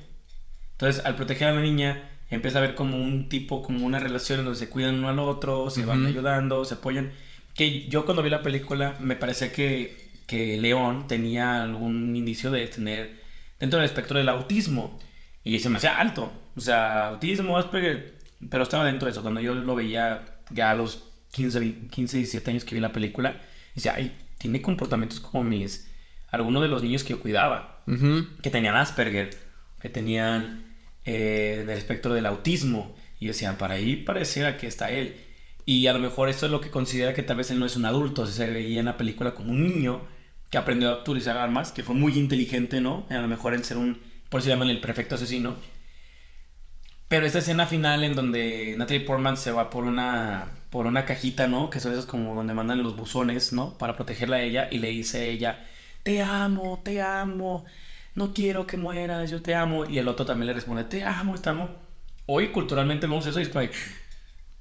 Entonces, 0.73 1.05
al 1.05 1.17
proteger 1.17 1.49
a 1.49 1.53
la 1.53 1.61
niña, 1.61 2.11
empieza 2.31 2.59
a 2.59 2.63
ver 2.63 2.75
como 2.75 2.97
un 2.97 3.29
tipo, 3.29 3.63
como 3.63 3.87
una 3.87 3.99
relación 3.99 4.41
en 4.41 4.47
donde 4.47 4.59
se 4.59 4.69
cuidan 4.69 4.97
uno 4.97 5.09
al 5.09 5.19
otro, 5.19 5.71
se 5.71 5.85
van 5.85 6.07
ayudando, 6.07 6.65
se 6.65 6.75
apoyan. 6.75 7.13
Que 7.55 7.89
yo 7.89 8.05
cuando 8.05 8.23
vi 8.23 8.31
la 8.31 8.43
película, 8.43 8.97
me 9.01 9.17
parecía 9.17 9.53
que, 9.53 10.11
que 10.27 10.57
León 10.59 11.07
tenía 11.07 11.63
algún 11.63 12.17
indicio 12.17 12.51
de 12.51 12.67
tener 12.69 13.21
dentro 13.61 13.79
del 13.79 13.87
espectro 13.87 14.19
del 14.19 14.29
autismo. 14.29 14.99
Y 15.45 15.59
se 15.59 15.69
me 15.69 15.77
hacía 15.77 15.99
alto. 15.99 16.33
O 16.57 16.61
sea, 16.61 17.09
autismo, 17.09 17.59
Asperger, 17.59 18.19
pero 18.51 18.63
estaba 18.63 18.85
dentro 18.85 19.07
de 19.07 19.13
eso. 19.13 19.23
Cuando 19.23 19.41
yo 19.41 19.55
lo 19.55 19.75
veía 19.75 20.25
ya 20.51 20.71
a 20.71 20.75
los 20.75 21.05
15, 21.33 21.89
15, 21.91 22.17
17 22.17 22.51
años 22.51 22.65
que 22.65 22.75
vi 22.75 22.81
la 22.81 22.93
película, 22.93 23.41
decía, 23.75 23.95
ay, 23.97 24.17
tiene 24.39 24.61
comportamientos 24.61 25.21
como 25.21 25.45
mis, 25.45 25.89
algunos 26.33 26.63
de 26.63 26.69
los 26.69 26.83
niños 26.83 27.05
que 27.05 27.11
yo 27.11 27.21
cuidaba, 27.21 27.83
que 28.43 28.51
tenían 28.51 28.75
Asperger, 28.75 29.31
que 29.81 29.89
tenían 29.89 30.65
eh, 31.05 31.63
del 31.67 31.79
espectro 31.79 32.15
del 32.15 32.27
autismo, 32.27 32.97
y 33.21 33.27
decían, 33.27 33.57
para 33.57 33.75
ahí 33.75 33.97
pareciera 33.97 34.57
que 34.57 34.67
está 34.67 34.91
él. 34.91 35.15
Y 35.65 35.87
a 35.87 35.93
lo 35.93 36.01
mejor 36.01 36.29
esto 36.29 36.47
es 36.47 36.53
lo 36.53 36.61
que 36.61 36.71
considera 36.71 37.15
que 37.15 37.23
tal 37.23 37.37
vez 37.37 37.53
él 37.53 37.61
no 37.61 37.67
es 37.67 37.77
un 37.77 37.85
adulto, 37.85 38.27
se 38.27 38.51
veía 38.51 38.81
en 38.81 38.87
la 38.87 38.97
película 38.97 39.35
como 39.35 39.53
un 39.53 39.63
niño 39.63 40.01
que 40.51 40.59
aprendió 40.59 40.91
a 40.91 41.01
utilizar 41.01 41.37
armas, 41.37 41.71
que 41.71 41.85
fue 41.85 41.95
muy 41.95 42.19
inteligente, 42.19 42.81
¿no? 42.81 43.07
A 43.11 43.15
lo 43.19 43.29
mejor 43.29 43.55
en 43.55 43.63
ser 43.63 43.77
un, 43.77 44.01
por 44.29 44.41
eso 44.41 44.49
llaman 44.49 44.71
el 44.71 44.81
perfecto 44.81 45.15
asesino. 45.15 45.55
Pero 47.09 47.27
esta 47.27 47.41
escena 47.41 47.67
final 47.67 48.05
en 48.05 48.15
donde 48.15 48.75
Natalie 48.77 49.05
Portman 49.05 49.37
se 49.37 49.53
va 49.53 49.71
por 49.71 49.85
una 49.85 50.49
por 50.71 50.87
una 50.87 51.05
cajita, 51.05 51.47
¿no? 51.47 51.69
Que 51.69 51.79
son 51.79 51.93
esas 51.93 52.07
como 52.07 52.35
donde 52.35 52.55
mandan 52.55 52.83
los 52.83 52.97
buzones, 52.97 53.53
¿no? 53.53 53.77
Para 53.77 53.95
protegerla 53.95 54.37
a 54.37 54.43
ella 54.43 54.69
y 54.71 54.79
le 54.79 54.89
dice 54.89 55.19
a 55.19 55.25
ella, 55.25 55.67
te 56.03 56.23
amo, 56.23 56.81
te 56.85 57.01
amo, 57.03 57.65
no 58.15 58.33
quiero 58.35 58.67
que 58.67 58.77
mueras, 58.77 59.31
yo 59.31 59.43
te 59.43 59.55
amo. 59.55 59.85
Y 59.89 59.99
el 59.99 60.09
otro 60.09 60.27
también 60.27 60.49
le 60.49 60.55
responde, 60.55 60.85
te 60.85 61.05
amo, 61.05 61.35
amo. 61.45 61.71
Hoy 62.27 62.49
culturalmente 62.49 63.07
vemos 63.07 63.27
eso 63.27 63.41
y 63.41 63.45
es 63.45 63.49
como, 63.49 63.69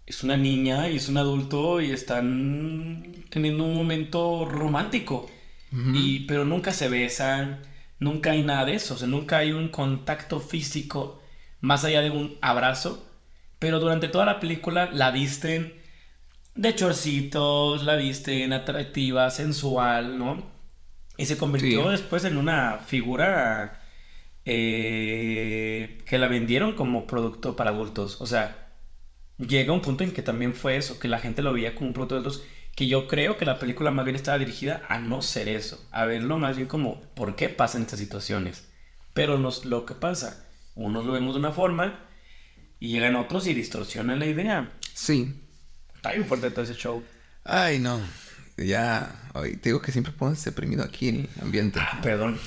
es 0.05 0.23
una 0.23 0.37
niña 0.37 0.89
y 0.89 0.97
es 0.97 1.09
un 1.09 1.17
adulto 1.17 1.81
y 1.81 1.91
están 1.91 3.25
teniendo 3.29 3.63
un 3.63 3.75
momento 3.75 4.45
romántico. 4.45 5.29
y, 5.71 6.21
pero 6.27 6.43
nunca 6.45 6.73
se 6.73 6.89
besan, 6.89 7.61
nunca 7.99 8.31
hay 8.31 8.43
nada 8.43 8.65
de 8.65 8.75
eso, 8.75 8.95
o 8.95 8.97
sea, 8.97 9.07
nunca 9.07 9.37
hay 9.37 9.53
un 9.53 9.69
contacto 9.69 10.39
físico 10.41 11.21
más 11.61 11.85
allá 11.85 12.01
de 12.01 12.09
un 12.11 12.37
abrazo. 12.41 13.07
Pero 13.59 13.79
durante 13.79 14.07
toda 14.07 14.25
la 14.25 14.39
película 14.39 14.89
la 14.91 15.11
visten 15.11 15.73
de 16.55 16.75
chorcitos, 16.75 17.83
la 17.83 17.95
viste 17.95 18.43
en 18.43 18.53
atractiva, 18.53 19.29
sensual, 19.29 20.17
¿no? 20.17 20.50
Y 21.17 21.25
se 21.25 21.37
convirtió 21.37 21.89
después 21.89 22.23
en 22.23 22.37
una 22.37 22.79
figura 22.79 23.81
eh, 24.45 26.01
que 26.05 26.17
la 26.17 26.27
vendieron 26.27 26.73
como 26.73 27.05
producto 27.05 27.55
para 27.55 27.71
adultos. 27.71 28.19
O 28.21 28.25
sea, 28.25 28.73
llega 29.37 29.73
un 29.73 29.81
punto 29.81 30.03
en 30.03 30.11
que 30.11 30.21
también 30.21 30.53
fue 30.53 30.77
eso, 30.77 30.99
que 30.99 31.07
la 31.07 31.19
gente 31.19 31.41
lo 31.41 31.53
veía 31.53 31.75
como 31.75 31.87
un 31.87 31.93
producto 31.93 32.15
de 32.15 32.21
adultos, 32.21 32.43
que 32.75 32.87
yo 32.87 33.07
creo 33.07 33.37
que 33.37 33.45
la 33.45 33.59
película 33.59 33.91
más 33.91 34.05
bien 34.05 34.15
estaba 34.15 34.39
dirigida 34.39 34.81
a 34.87 34.99
no 34.99 35.21
ser 35.21 35.49
eso, 35.49 35.85
a 35.91 36.05
verlo 36.05 36.37
más 36.37 36.55
bien 36.55 36.67
como, 36.67 37.01
¿por 37.13 37.35
qué 37.35 37.49
pasan 37.49 37.81
estas 37.81 37.99
situaciones? 37.99 38.69
Pero 39.13 39.37
nos, 39.37 39.65
lo 39.65 39.85
que 39.85 39.93
pasa, 39.93 40.47
unos 40.75 41.05
lo 41.05 41.11
vemos 41.11 41.33
de 41.35 41.39
una 41.39 41.51
forma 41.51 41.99
y 42.79 42.93
llegan 42.93 43.17
otros 43.17 43.45
y 43.47 43.53
distorsionan 43.53 44.19
la 44.19 44.25
idea. 44.25 44.71
Sí, 44.93 45.35
Está 46.01 46.13
bien 46.13 46.25
fuerte 46.25 46.49
todo 46.49 46.63
ese 46.63 46.73
show. 46.73 47.03
Ay, 47.43 47.77
no. 47.77 48.01
Ya, 48.57 49.15
hoy 49.33 49.55
te 49.55 49.69
digo 49.69 49.81
que 49.81 49.91
siempre 49.91 50.13
pones 50.13 50.43
deprimido 50.43 50.83
aquí 50.83 51.09
en 51.09 51.15
el 51.35 51.41
ambiente. 51.41 51.79
Ah, 51.81 51.99
perdón. 52.01 52.39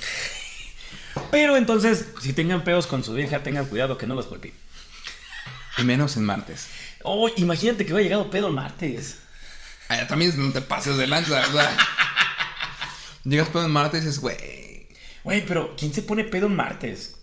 Pero 1.30 1.56
entonces, 1.56 2.06
si 2.20 2.32
tengan 2.32 2.64
pedos 2.64 2.86
con 2.86 3.04
su 3.04 3.14
vieja, 3.14 3.42
tengan 3.42 3.66
cuidado 3.66 3.98
que 3.98 4.06
no 4.06 4.14
los 4.14 4.28
golpeen. 4.28 4.54
Y 5.78 5.82
menos 5.82 6.16
en 6.16 6.24
martes. 6.24 6.68
Oh, 7.02 7.28
imagínate 7.36 7.84
que 7.84 7.92
hubiera 7.92 8.08
llegado 8.08 8.30
pedo 8.30 8.48
el 8.48 8.54
martes. 8.54 9.18
Ay, 9.88 10.06
también 10.08 10.32
no 10.36 10.52
te 10.52 10.60
pases 10.60 10.96
de 10.96 11.06
lanza, 11.06 11.40
¿verdad? 11.40 11.76
Llegas 13.24 13.48
pedo 13.48 13.64
en 13.64 13.70
martes 13.70 14.02
y 14.02 14.06
dices, 14.06 14.20
güey. 14.20 14.88
Güey, 15.22 15.44
pero 15.46 15.74
¿quién 15.76 15.92
se 15.92 16.02
pone 16.02 16.24
pedo 16.24 16.46
en 16.46 16.56
martes? 16.56 17.16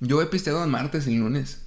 Yo 0.00 0.22
he 0.22 0.26
pisteado 0.26 0.64
en 0.64 0.70
martes 0.70 1.06
y 1.06 1.16
lunes. 1.16 1.62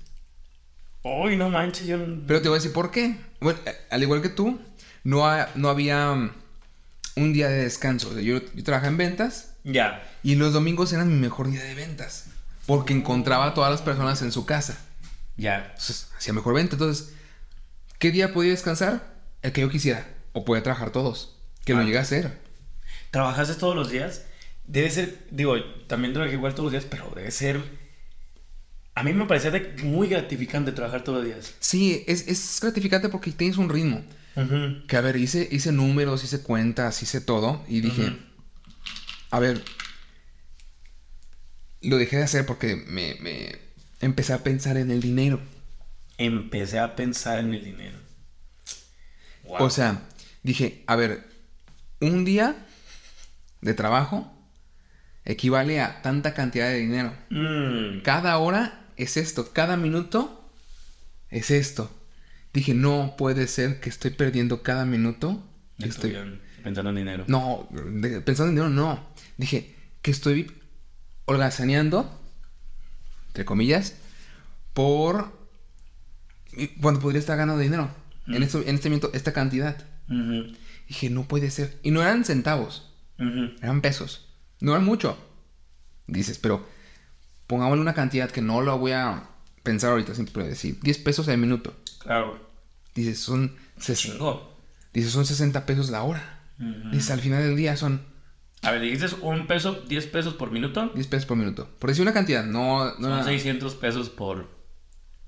Uy, 1.03 1.37
no 1.37 1.49
manches, 1.49 1.85
yo 1.85 1.97
Pero 2.25 2.41
te 2.41 2.49
voy 2.49 2.57
a 2.57 2.59
decir 2.59 2.73
por 2.73 2.91
qué. 2.91 3.17
Bueno, 3.39 3.59
al 3.91 4.01
igual 4.01 4.21
que 4.21 4.29
tú, 4.29 4.59
no, 5.03 5.23
no 5.55 5.69
había 5.69 6.31
un 7.15 7.33
día 7.33 7.47
de 7.49 7.63
descanso. 7.63 8.09
O 8.09 8.13
sea, 8.13 8.21
yo, 8.21 8.41
yo 8.53 8.63
trabajaba 8.63 8.89
en 8.91 8.97
ventas 8.97 9.53
Ya. 9.63 10.03
y 10.23 10.35
los 10.35 10.53
domingos 10.53 10.91
eran 10.93 11.07
mi 11.09 11.15
mejor 11.19 11.49
día 11.49 11.63
de 11.63 11.75
ventas. 11.75 12.25
Porque 12.65 12.93
encontraba 12.93 13.45
a 13.47 13.53
todas 13.53 13.71
las 13.71 13.81
personas 13.81 14.21
en 14.21 14.31
su 14.31 14.45
casa. 14.45 14.77
Ya. 15.37 15.65
Entonces, 15.69 16.09
hacía 16.17 16.33
mejor 16.33 16.55
venta. 16.55 16.75
Entonces, 16.75 17.13
¿qué 17.99 18.11
día 18.11 18.33
podía 18.33 18.51
descansar? 18.51 19.13
El 19.41 19.51
que 19.51 19.61
yo 19.61 19.69
quisiera. 19.69 20.07
O 20.33 20.43
podía 20.45 20.63
trabajar 20.63 20.91
todos. 20.91 21.35
Que 21.63 21.73
lo 21.73 21.79
Ah. 21.79 21.83
llegué 21.83 21.97
a 21.97 22.01
hacer. 22.01 22.39
¿Trabajaste 23.11 23.55
todos 23.55 23.75
los 23.75 23.91
días? 23.91 24.23
Debe 24.65 24.89
ser, 24.89 25.25
digo, 25.31 25.55
también 25.87 26.13
trabajé 26.13 26.33
igual 26.35 26.53
todos 26.55 26.71
los 26.71 26.81
días, 26.81 26.85
pero 26.89 27.11
debe 27.15 27.29
ser... 27.31 27.61
A 28.95 29.03
mí 29.03 29.13
me 29.13 29.25
parecía 29.25 29.51
muy 29.83 30.07
gratificante 30.07 30.71
trabajar 30.71 31.03
todos 31.03 31.19
los 31.19 31.27
días. 31.27 31.53
Sí, 31.59 32.03
es, 32.07 32.27
es 32.27 32.59
gratificante 32.61 33.09
porque 33.09 33.31
tienes 33.31 33.57
un 33.57 33.69
ritmo. 33.69 34.01
Que 34.87 34.97
a 34.97 35.01
ver, 35.01 35.15
hice, 35.15 35.47
hice 35.49 35.71
números, 35.71 36.23
hice 36.23 36.41
cuentas, 36.41 37.01
hice 37.01 37.21
todo. 37.21 37.63
Y 37.67 37.81
dije, 37.81 38.17
a 39.31 39.39
ver, 39.39 39.63
lo 41.81 41.97
dejé 41.97 42.17
de 42.17 42.23
hacer 42.23 42.45
porque 42.45 42.75
me, 42.75 43.15
me 43.21 43.59
empecé 44.01 44.33
a 44.33 44.43
pensar 44.43 44.77
en 44.77 44.91
el 44.91 45.01
dinero. 45.01 45.39
Empecé 46.17 46.79
a 46.79 46.95
pensar 46.95 47.39
en 47.39 47.53
el 47.53 47.63
dinero. 47.63 47.97
Wow. 49.43 49.63
O 49.63 49.69
sea, 49.69 50.01
dije, 50.43 50.83
a 50.87 50.95
ver, 50.95 51.27
un 52.01 52.25
día 52.25 52.55
de 53.61 53.73
trabajo 53.73 54.31
equivale 55.23 55.81
a 55.81 56.01
tanta 56.01 56.33
cantidad 56.33 56.67
de 56.69 56.79
dinero. 56.79 57.13
Mm, 57.29 58.01
Cada 58.01 58.37
hora 58.37 58.85
es 58.97 59.17
esto, 59.17 59.51
cada 59.53 59.77
minuto 59.77 60.49
es 61.29 61.51
esto. 61.51 61.91
Dije, 62.55 62.73
no 62.73 63.13
puede 63.17 63.47
ser 63.47 63.79
que 63.79 63.89
estoy 63.89 64.09
perdiendo 64.11 64.63
cada 64.63 64.85
minuto. 64.85 65.43
Estoy... 65.77 66.15
pensando 66.63 66.89
en 66.89 66.95
dinero. 66.95 67.25
No, 67.27 67.67
de- 67.71 68.21
pensando 68.21 68.49
en 68.49 68.55
dinero, 68.55 68.69
no. 68.69 69.05
Dije 69.37 69.75
que 70.01 70.09
estoy 70.09 70.51
holgazaneando, 71.25 72.09
entre 73.27 73.45
comillas, 73.45 73.95
por 74.73 75.31
cuando 76.81 77.01
podría 77.01 77.19
estar 77.19 77.37
ganando 77.37 77.61
dinero. 77.61 77.89
En, 78.27 78.39
Mm. 78.39 78.43
este, 78.43 78.69
en 78.69 78.75
este 78.75 78.89
momento, 78.89 79.11
esta 79.13 79.33
cantidad. 79.33 79.77
Dije, 80.87 81.09
no 81.09 81.27
puede 81.27 81.51
ser. 81.51 81.77
Y 81.83 81.91
no 81.91 82.01
eran 82.01 82.23
centavos, 82.25 82.93
eran 83.17 83.81
pesos. 83.81 84.29
No 84.61 84.71
eran 84.71 84.85
mucho. 84.85 85.17
Dices, 86.07 86.37
pero 86.39 86.65
pongámosle 87.47 87.81
una 87.81 87.93
cantidad 87.93 88.31
que 88.31 88.41
no 88.41 88.61
lo 88.61 88.77
voy 88.77 88.93
a 88.93 89.23
pensar 89.63 89.91
ahorita, 89.91 90.13
siempre 90.15 90.47
decir 90.47 90.79
10 90.81 90.97
pesos 90.99 91.27
al 91.27 91.37
minuto. 91.39 91.75
Claro. 91.99 92.44
Dices, 92.95 93.19
son, 93.19 93.55
dices, 94.93 95.11
son 95.11 95.25
60 95.25 95.65
pesos 95.65 95.89
la 95.89 96.03
hora. 96.03 96.39
Ujú. 96.59 96.89
Dices, 96.91 97.11
al 97.11 97.19
final 97.19 97.43
del 97.43 97.55
día 97.57 97.75
son 97.75 98.01
A 98.61 98.71
ver, 98.71 98.81
dijiste 98.81 99.13
un 99.21 99.45
peso, 99.47 99.73
10 99.87 100.07
pesos 100.07 100.33
por 100.33 100.49
minuto. 100.51 100.91
10 100.95 101.07
pesos 101.07 101.25
por 101.25 101.37
minuto. 101.37 101.69
Por 101.77 101.89
decir 101.89 102.01
una 102.03 102.13
cantidad, 102.13 102.43
no, 102.45 102.85
no 102.85 102.93
Son 103.09 103.13
era 103.13 103.23
600 103.25 103.75
pesos 103.75 104.09
por, 104.09 104.49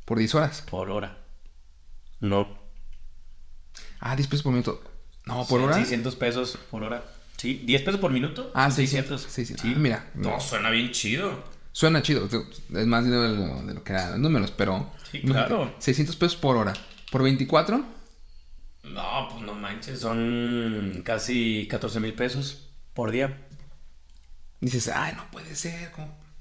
por 0.05 0.17
10 0.17 0.33
horas. 0.35 0.63
por 0.69 0.89
hora. 0.89 1.17
No. 2.21 2.47
Ah, 3.99 4.15
10 4.15 4.27
pesos 4.27 4.43
por 4.43 4.53
minuto. 4.53 4.81
No, 5.25 5.45
por 5.45 5.59
Sí, 5.59 5.65
hora. 5.65 5.75
600 5.75 6.15
pesos 6.15 6.57
por 6.71 6.83
hora. 6.83 7.03
Sí, 7.35 7.61
10 7.65 7.81
pesos 7.83 7.99
por 7.99 8.11
minuto. 8.11 8.49
Ah, 8.55 8.69
son 8.71 8.77
600. 8.77 9.21
600. 9.21 9.61
Sí. 9.61 9.73
Ah, 9.75 9.79
mira. 9.79 10.11
No, 10.15 10.39
suena 10.39 10.69
bien 10.69 10.91
chido. 10.91 11.43
Suena 11.73 12.01
chido. 12.01 12.27
Es 12.27 12.87
más 12.87 13.03
dinero 13.03 13.23
de 13.23 13.35
lo, 13.37 13.61
de 13.63 13.73
lo 13.73 13.83
que 13.83 13.91
eran 13.93 14.11
los 14.13 14.19
números, 14.19 14.51
pero. 14.51 14.89
Sí, 15.11 15.21
claro. 15.21 15.75
600 15.79 16.15
pesos 16.15 16.37
por 16.37 16.55
hora. 16.57 16.73
¿Por 17.11 17.23
24? 17.23 17.83
No, 18.83 19.27
pues 19.31 19.43
no 19.43 19.53
manches, 19.53 19.99
son 19.99 21.01
casi 21.03 21.67
14 21.69 21.99
mil 21.99 22.13
pesos 22.13 22.69
por 22.93 23.11
día. 23.11 23.37
Dices, 24.61 24.87
ay, 24.93 25.13
no 25.15 25.23
puede 25.31 25.55
ser. 25.55 25.91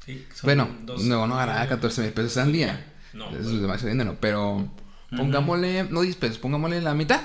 Sí, 0.04 0.24
Bueno, 0.42 0.68
dos- 0.82 1.02
no, 1.04 1.26
no 1.26 1.36
ganaba 1.36 1.66
14 1.66 2.02
mil 2.02 2.12
pesos 2.12 2.36
al 2.38 2.52
día. 2.52 2.92
No, 3.12 3.26
Eso 3.26 3.34
pues. 3.36 3.46
es 3.46 3.60
demasiado 3.60 3.90
dinero. 3.92 4.16
Pero 4.20 4.68
pongámosle, 5.16 5.84
no 5.84 6.02
10 6.02 6.16
pesos, 6.16 6.38
pongámosle 6.38 6.80
la 6.80 6.94
mitad. 6.94 7.20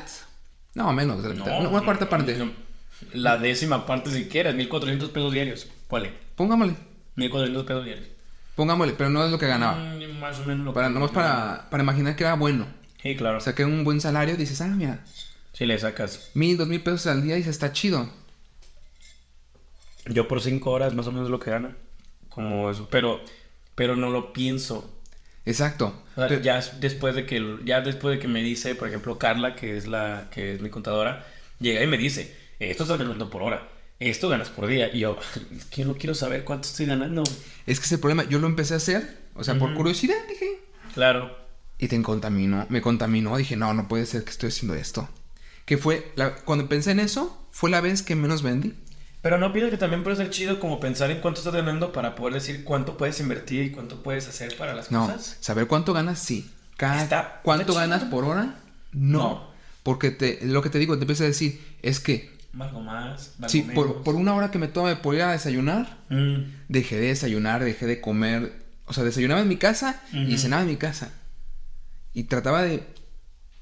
No, 0.74 0.92
menos 0.94 1.22
de 1.22 1.30
la 1.30 1.36
mitad. 1.36 1.60
una, 1.60 1.70
una 1.70 1.82
cuarta 1.84 2.10
parte. 2.10 2.38
La 3.14 3.38
décima 3.38 3.86
parte 3.86 4.10
si 4.12 4.26
quieres, 4.28 4.56
1400 4.56 5.10
pesos 5.10 5.32
diarios. 5.34 5.68
Ponle, 5.88 6.14
Póngámosle. 6.36 6.76
1400 7.16 7.66
pesos 7.66 7.86
diarios. 7.86 8.08
Pongámosle, 8.56 8.94
pero 8.94 9.10
no 9.10 9.24
es 9.26 9.32
lo 9.32 9.38
que 9.40 9.48
ganaba. 9.48 9.78
Mm, 9.78 10.20
más 10.20 10.40
o 10.40 10.46
menos 10.46 10.66
lo 10.66 10.74
Para, 10.74 10.88
que- 10.88 10.94
nomás 10.94 11.12
para, 11.12 11.70
para 11.70 11.84
imaginar 11.84 12.16
que 12.16 12.24
era 12.24 12.36
bueno. 12.36 12.66
Sí, 13.02 13.16
claro. 13.16 13.38
O 13.38 13.42
sea, 13.42 13.56
que 13.56 13.66
un 13.66 13.84
buen 13.84 14.00
salario, 14.02 14.36
dices, 14.38 14.62
ah, 14.62 14.68
mira, 14.68 15.04
si 15.54 15.66
le 15.66 15.78
sacas. 15.80 16.30
mil, 16.34 16.58
dos 16.58 16.68
mil 16.68 16.82
pesos 16.82 17.08
al 17.08 17.24
día, 17.24 17.36
dices, 17.36 17.52
está 17.52 17.72
chido. 17.74 18.10
Yo 20.06 20.28
por 20.28 20.42
5 20.42 20.72
horas 20.72 20.94
más 20.94 21.08
o 21.08 21.12
menos 21.12 21.30
lo 21.30 21.40
que 21.40 21.52
gana. 21.52 21.76
Como 22.30 22.70
eso. 22.72 22.88
Pero, 22.90 23.22
pero 23.76 23.96
no 23.96 24.10
lo 24.10 24.34
pienso. 24.34 25.00
Exacto. 25.46 26.04
O 26.12 26.16
sea, 26.16 26.28
Pero- 26.28 26.42
ya 26.42 26.60
es 26.60 26.80
después 26.80 27.16
de 27.16 27.26
que 27.26 27.58
ya 27.66 27.82
después 27.82 28.16
de 28.16 28.20
que 28.20 28.28
me 28.28 28.42
dice, 28.42 28.76
por 28.76 28.88
ejemplo, 28.88 29.18
Carla, 29.18 29.56
que 29.56 29.78
es 29.78 29.88
la 29.88 30.30
que 30.32 30.54
es 30.56 30.62
mi 30.62 30.70
contadora, 30.70 31.26
llega 31.60 31.84
y 31.84 31.88
me 31.88 31.98
dice, 31.98 32.36
esto 32.60 32.84
estás 32.84 33.00
ganando 33.00 33.30
por 33.30 33.42
hora, 33.44 33.68
esto 34.00 34.30
ganas 34.30 34.50
por 34.50 34.68
día. 34.68 34.90
Y 34.94 35.00
yo, 35.00 35.18
yo 35.72 35.86
no 35.86 35.96
quiero 35.96 36.14
saber 36.16 36.44
cuánto 36.44 36.68
estoy 36.68 36.86
ganando. 36.86 37.24
Es 37.66 37.80
que 37.80 37.86
ese 37.86 37.98
problema, 37.98 38.24
yo 38.30 38.40
lo 38.40 38.48
empecé 38.48 38.76
a 38.76 38.78
hacer, 38.78 39.18
o 39.36 39.44
sea, 39.44 39.58
por 39.58 39.74
curiosidad, 39.74 40.16
dije. 40.30 40.60
Claro. 40.94 41.36
Y 41.82 41.88
te 41.90 42.02
contaminó, 42.02 42.66
me 42.70 42.82
contaminó, 42.82 43.36
dije, 43.36 43.58
no, 43.58 43.74
no 43.74 43.88
puede 43.90 44.06
ser 44.06 44.24
que 44.24 44.30
estoy 44.30 44.50
haciendo 44.50 44.76
esto. 44.76 45.10
Que 45.66 45.78
fue, 45.78 46.12
la- 46.16 46.36
cuando 46.36 46.70
pensé 46.70 46.92
en 46.92 47.00
eso, 47.00 47.46
fue 47.52 47.70
la 47.70 47.82
vez 47.82 48.04
que 48.04 48.16
menos 48.16 48.44
vendí. 48.44 48.74
Pero 49.22 49.38
no 49.38 49.52
piensas 49.52 49.72
que 49.72 49.78
también 49.78 50.04
puede 50.04 50.16
ser 50.16 50.30
chido 50.30 50.60
como 50.60 50.80
pensar 50.80 51.12
en 51.12 51.20
cuánto 51.22 51.40
estás 51.42 51.54
ganando 51.54 51.92
para 51.92 52.16
poder 52.16 52.36
decir 52.36 52.64
cuánto 52.64 52.98
puedes 52.98 53.20
invertir 53.20 53.66
y 53.66 53.72
cuánto 53.72 54.02
puedes 54.04 54.28
hacer 54.28 54.56
para 54.58 54.74
las 54.74 54.92
No, 54.92 55.06
cosas. 55.08 55.38
saber 55.42 55.68
cuánto 55.68 55.92
ganas, 55.94 56.20
sí. 56.20 56.50
Cada, 56.78 57.04
Está- 57.04 57.40
¿Cuánto 57.44 57.74
está 57.74 57.82
ganas 57.88 58.04
por 58.06 58.24
hora? 58.26 58.56
No. 58.94 59.18
No. 59.20 59.52
Porque 59.84 60.12
te, 60.12 60.40
lo 60.46 60.62
que 60.62 60.70
te 60.70 60.78
digo, 60.80 60.96
te 60.98 61.02
empiezo 61.02 61.24
a 61.24 61.28
decir, 61.28 61.60
es 61.82 62.00
que, 62.00 62.36
Algo 62.60 62.82
más, 62.82 63.32
algo 63.38 63.50
sí, 63.50 63.62
por, 63.64 63.88
menos. 63.88 64.04
por 64.04 64.16
una 64.16 64.36
hora 64.36 64.52
que 64.52 64.60
me 64.60 64.68
tome 64.68 64.96
por 64.98 65.16
ir 65.16 65.22
a 65.24 65.32
desayunar, 65.32 65.98
Mm, 66.10 66.44
dejé 66.68 67.00
de 67.00 67.08
desayunar, 67.08 67.64
dejé 67.64 67.88
de 67.88 68.02
comer. 68.02 68.54
O 68.86 68.94
sea, 68.94 69.04
desayunaba 69.04 69.42
en 69.42 69.48
mi 69.48 69.58
casa 69.58 70.02
y 70.14 70.28
Ujú. 70.34 70.38
cenaba 70.38 70.62
en 70.64 70.68
mi 70.68 70.76
casa. 70.78 71.12
Y 72.14 72.24
trataba 72.26 72.62
de 72.64 72.84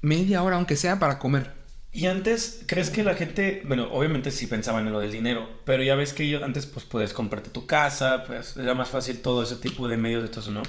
media 0.02 0.42
hora, 0.42 0.56
aunque 0.56 0.76
sea, 0.76 0.98
para 0.98 1.18
comer. 1.18 1.52
Y 1.92 2.06
antes, 2.06 2.62
¿crees 2.66 2.90
que 2.90 3.02
la 3.02 3.14
gente, 3.14 3.62
bueno, 3.66 3.88
obviamente 3.92 4.30
sí 4.30 4.46
pensaban 4.46 4.86
en 4.86 4.92
lo 4.92 5.00
del 5.00 5.10
dinero, 5.10 5.48
pero 5.64 5.82
ya 5.82 5.96
ves 5.96 6.12
que 6.12 6.28
yo 6.28 6.44
antes 6.44 6.66
pues 6.66 6.84
puedes 6.86 7.12
comprarte 7.12 7.50
tu 7.50 7.66
casa, 7.66 8.24
pues 8.26 8.56
era 8.56 8.74
más 8.74 8.88
fácil 8.90 9.20
todo 9.20 9.42
ese 9.42 9.56
tipo 9.56 9.88
de 9.88 9.96
medios 9.96 10.22
de 10.22 10.28
todo 10.28 10.40
eso, 10.40 10.52
¿no? 10.52 10.62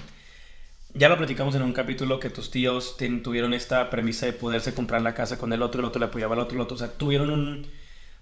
Ya 0.94 1.08
lo 1.10 1.18
platicamos 1.18 1.56
en 1.56 1.62
un 1.62 1.74
capítulo 1.74 2.20
que 2.20 2.30
tus 2.30 2.52
tíos 2.52 2.98
ten- 2.98 3.24
tuvieron 3.24 3.54
esta 3.54 3.90
premisa 3.90 4.26
de 4.26 4.34
poderse 4.34 4.74
comprar 4.74 5.02
la 5.02 5.14
casa 5.14 5.38
con 5.38 5.54
el 5.54 5.62
otro, 5.62 5.80
el 5.80 5.86
otro 5.86 6.00
le 6.00 6.08
apoyaba 6.08 6.34
al 6.36 6.42
otro, 6.42 6.56
el 6.56 6.62
otro, 6.62 6.76
o 6.76 6.80
sea, 6.80 6.92
tuvieron 6.92 7.30
un, 7.30 7.68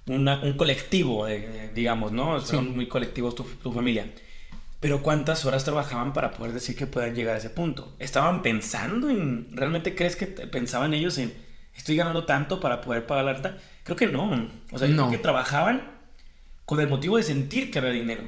una- 0.07 0.41
un 0.43 0.53
colectivo, 0.53 1.27
eh, 1.27 1.71
digamos, 1.73 2.11
¿no? 2.11 2.39
Son 2.41 2.75
muy 2.75 2.87
colectivos 2.87 3.33
tu, 3.35 3.43
tu 3.43 3.71
familia. 3.71 4.11
Pero 4.79 5.01
¿cuántas 5.03 5.45
horas 5.45 5.65
trabajaban 5.65 6.13
para 6.13 6.31
poder 6.31 6.53
decir 6.53 6.75
que 6.75 6.87
puedan 6.87 7.13
llegar 7.13 7.35
a 7.35 7.39
ese 7.39 7.49
punto? 7.49 7.95
¿Estaban 7.99 8.41
pensando 8.41 9.09
en... 9.09 9.47
¿Realmente 9.51 9.93
crees 9.95 10.15
que 10.15 10.25
pensaban 10.27 10.93
ellos 10.93 11.17
en... 11.17 11.33
Estoy 11.75 11.95
ganando 11.97 12.25
tanto 12.25 12.59
para 12.59 12.81
poder 12.81 13.05
pagar 13.05 13.25
la 13.25 13.33
renta? 13.33 13.57
Creo 13.83 13.97
que 13.97 14.07
no. 14.07 14.49
O 14.71 14.77
sea, 14.79 14.87
yo 14.87 14.95
No. 14.95 15.07
creo 15.07 15.17
que 15.17 15.23
trabajaban 15.23 15.91
con 16.65 16.79
el 16.79 16.87
motivo 16.87 17.17
de 17.17 17.23
sentir 17.23 17.71
que 17.71 17.79
había 17.79 17.91
dinero. 17.91 18.23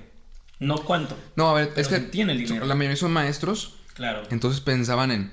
No 0.59 0.75
cuánto. 0.83 1.17
No, 1.35 1.49
a 1.49 1.53
ver, 1.53 1.69
Pero 1.69 1.81
es 1.81 1.87
que 1.87 1.95
sentían 1.95 2.29
el 2.29 2.37
dinero. 2.37 2.65
la 2.65 2.75
mayoría 2.75 2.95
son 2.97 3.11
maestros, 3.11 3.77
Claro. 3.93 4.23
entonces 4.29 4.61
pensaban 4.61 5.11
en, 5.11 5.31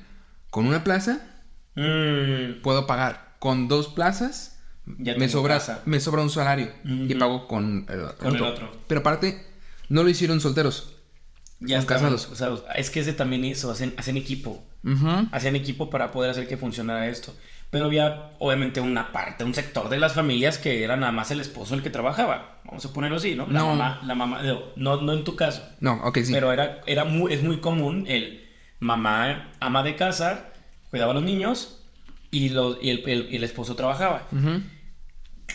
con 0.51 0.67
una 0.67 0.85
plaza 0.85 1.21
Mm, 1.75 2.61
puedo 2.63 2.87
pagar, 2.89 3.37
con 3.39 3.69
dos 3.69 3.87
plazas 3.89 4.59
Ya 4.99 5.15
me 5.17 5.29
sobra, 5.29 5.55
casa. 5.59 5.83
me 5.85 6.01
sobra 6.01 6.23
un 6.23 6.31
salario 6.31 6.73
y 6.85 7.15
pago 7.15 7.47
con 7.47 7.87
el, 7.89 8.15
Con 8.17 8.35
el 8.35 8.43
otro. 8.43 8.73
Pero 8.89 9.01
aparte, 9.01 9.47
no 9.89 10.03
lo 10.03 10.09
hicieron 10.09 10.41
solteros. 10.41 10.97
Ya 11.61 11.79
estaban 11.79 12.03
casados. 12.03 12.27
casados. 12.27 12.65
Es 12.77 12.91
que 12.91 13.01
ese 13.01 13.13
también 13.13 13.45
hizo, 13.45 13.71
hacen, 13.71 13.95
hacen 13.97 14.17
equipo. 14.17 14.65
Ujú. 14.85 15.27
hacían 15.33 15.57
equipo 15.57 15.91
para 15.91 16.13
poder 16.13 16.31
hacer 16.31 16.47
que 16.47 16.57
funcionara 16.57 17.09
esto. 17.09 17.35
Pero 17.71 17.87
había 17.87 18.31
obviamente 18.39 18.81
una 18.81 19.11
parte, 19.13 19.43
un 19.45 19.53
sector 19.53 19.89
de 19.89 19.99
las 19.99 20.15
familias 20.15 20.57
que 20.57 20.85
era 20.85 20.97
nada 20.97 21.11
más 21.13 21.31
el 21.33 21.41
esposo 21.41 21.75
el 21.75 21.83
que 21.83 21.91
trabajaba. 21.91 22.61
Vamos 22.65 22.85
a 22.87 22.93
ponerlo 22.93 23.17
así, 23.17 23.35
¿no? 23.35 23.47
La 23.49 23.59
No. 23.61 23.67
mamá, 23.71 24.01
la 24.05 24.15
mamá, 24.15 24.41
no, 24.77 25.01
no, 25.03 25.13
en 25.13 25.25
tu 25.25 25.35
caso. 25.37 25.69
No, 25.81 25.95
ok, 26.05 26.19
sí. 26.23 26.33
Pero 26.33 26.53
era, 26.53 26.81
era 26.87 27.05
muy, 27.05 27.33
es 27.35 27.43
muy 27.43 27.59
común 27.59 28.07
el 28.09 28.47
mamá 28.79 29.51
ama 29.61 29.83
de 29.83 29.97
casa, 29.97 30.47
cuidaba 30.91 31.11
a 31.11 31.15
los 31.15 31.25
niños 31.25 31.85
y, 32.31 32.51
los, 32.51 32.79
y, 32.81 32.91
el, 32.91 33.03
el- 33.09 33.35
el 33.35 33.45
esposo 33.45 33.75
trabajaba. 33.75 34.29
Ujú. 34.33 34.63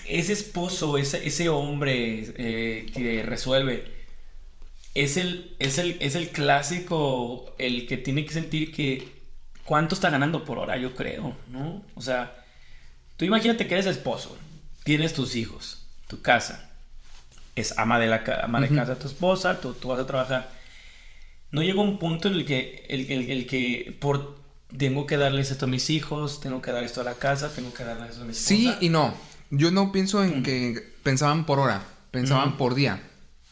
Ese 0.05 0.33
esposo, 0.33 0.97
ese, 0.97 1.25
ese 1.25 1.47
hombre 1.49 2.25
eh, 2.37 2.85
que 2.93 3.23
resuelve, 3.23 3.85
es 4.93 5.17
el, 5.17 5.55
es, 5.59 5.77
el, 5.77 5.97
es 5.99 6.15
el 6.15 6.29
clásico, 6.29 7.55
el 7.57 7.87
que 7.87 7.97
tiene 7.97 8.25
que 8.25 8.33
sentir 8.33 8.71
que 8.73 9.07
cuánto 9.65 9.95
está 9.95 10.09
ganando 10.09 10.45
por 10.45 10.59
hora, 10.59 10.77
yo 10.77 10.95
creo, 10.95 11.35
¿no? 11.49 11.83
O 11.95 12.01
sea, 12.01 12.35
tú 13.17 13.25
imagínate 13.25 13.67
que 13.67 13.73
eres 13.73 13.85
esposo, 13.87 14.37
tienes 14.83 15.13
tus 15.13 15.35
hijos, 15.35 15.85
tu 16.07 16.21
casa. 16.21 16.69
Es 17.55 17.77
ama 17.77 17.99
de, 17.99 18.07
la, 18.07 18.23
ama 18.43 18.59
de 18.61 18.67
Ujú. 18.67 18.75
casa 18.75 18.97
tu 18.97 19.07
esposa, 19.07 19.59
tú, 19.61 19.73
tú 19.73 19.89
vas 19.89 19.99
a 19.99 20.07
trabajar. 20.07 20.49
No 21.51 21.61
llega 21.61 21.81
un 21.81 21.99
punto 21.99 22.27
en 22.27 22.33
el 22.35 22.45
que, 22.45 22.85
el, 22.89 23.11
el- 23.11 23.29
el 23.29 23.45
que 23.47 23.95
por, 23.99 24.39
tengo 24.75 25.05
que 25.05 25.17
darles 25.17 25.51
esto 25.51 25.65
a 25.65 25.67
mis 25.69 25.89
hijos, 25.91 26.39
tengo 26.41 26.61
que 26.63 26.71
dar 26.71 26.83
esto 26.83 27.01
a 27.01 27.03
la 27.03 27.13
casa, 27.13 27.53
tengo 27.53 27.71
que 27.73 27.83
darles 27.83 28.09
esto 28.11 28.23
a 28.23 28.25
mi 28.25 28.31
esposa. 28.31 28.47
Sí 28.47 28.73
y 28.81 28.89
no. 28.89 29.13
Yo 29.51 29.69
no 29.69 29.91
pienso 29.91 30.23
en 30.23 30.41
que 30.41 30.81
pensaban 31.03 31.45
por 31.45 31.59
hora, 31.59 31.83
pensaban 32.09 32.49
Ujú. 32.49 32.57
por 32.57 32.73
día. 32.75 33.03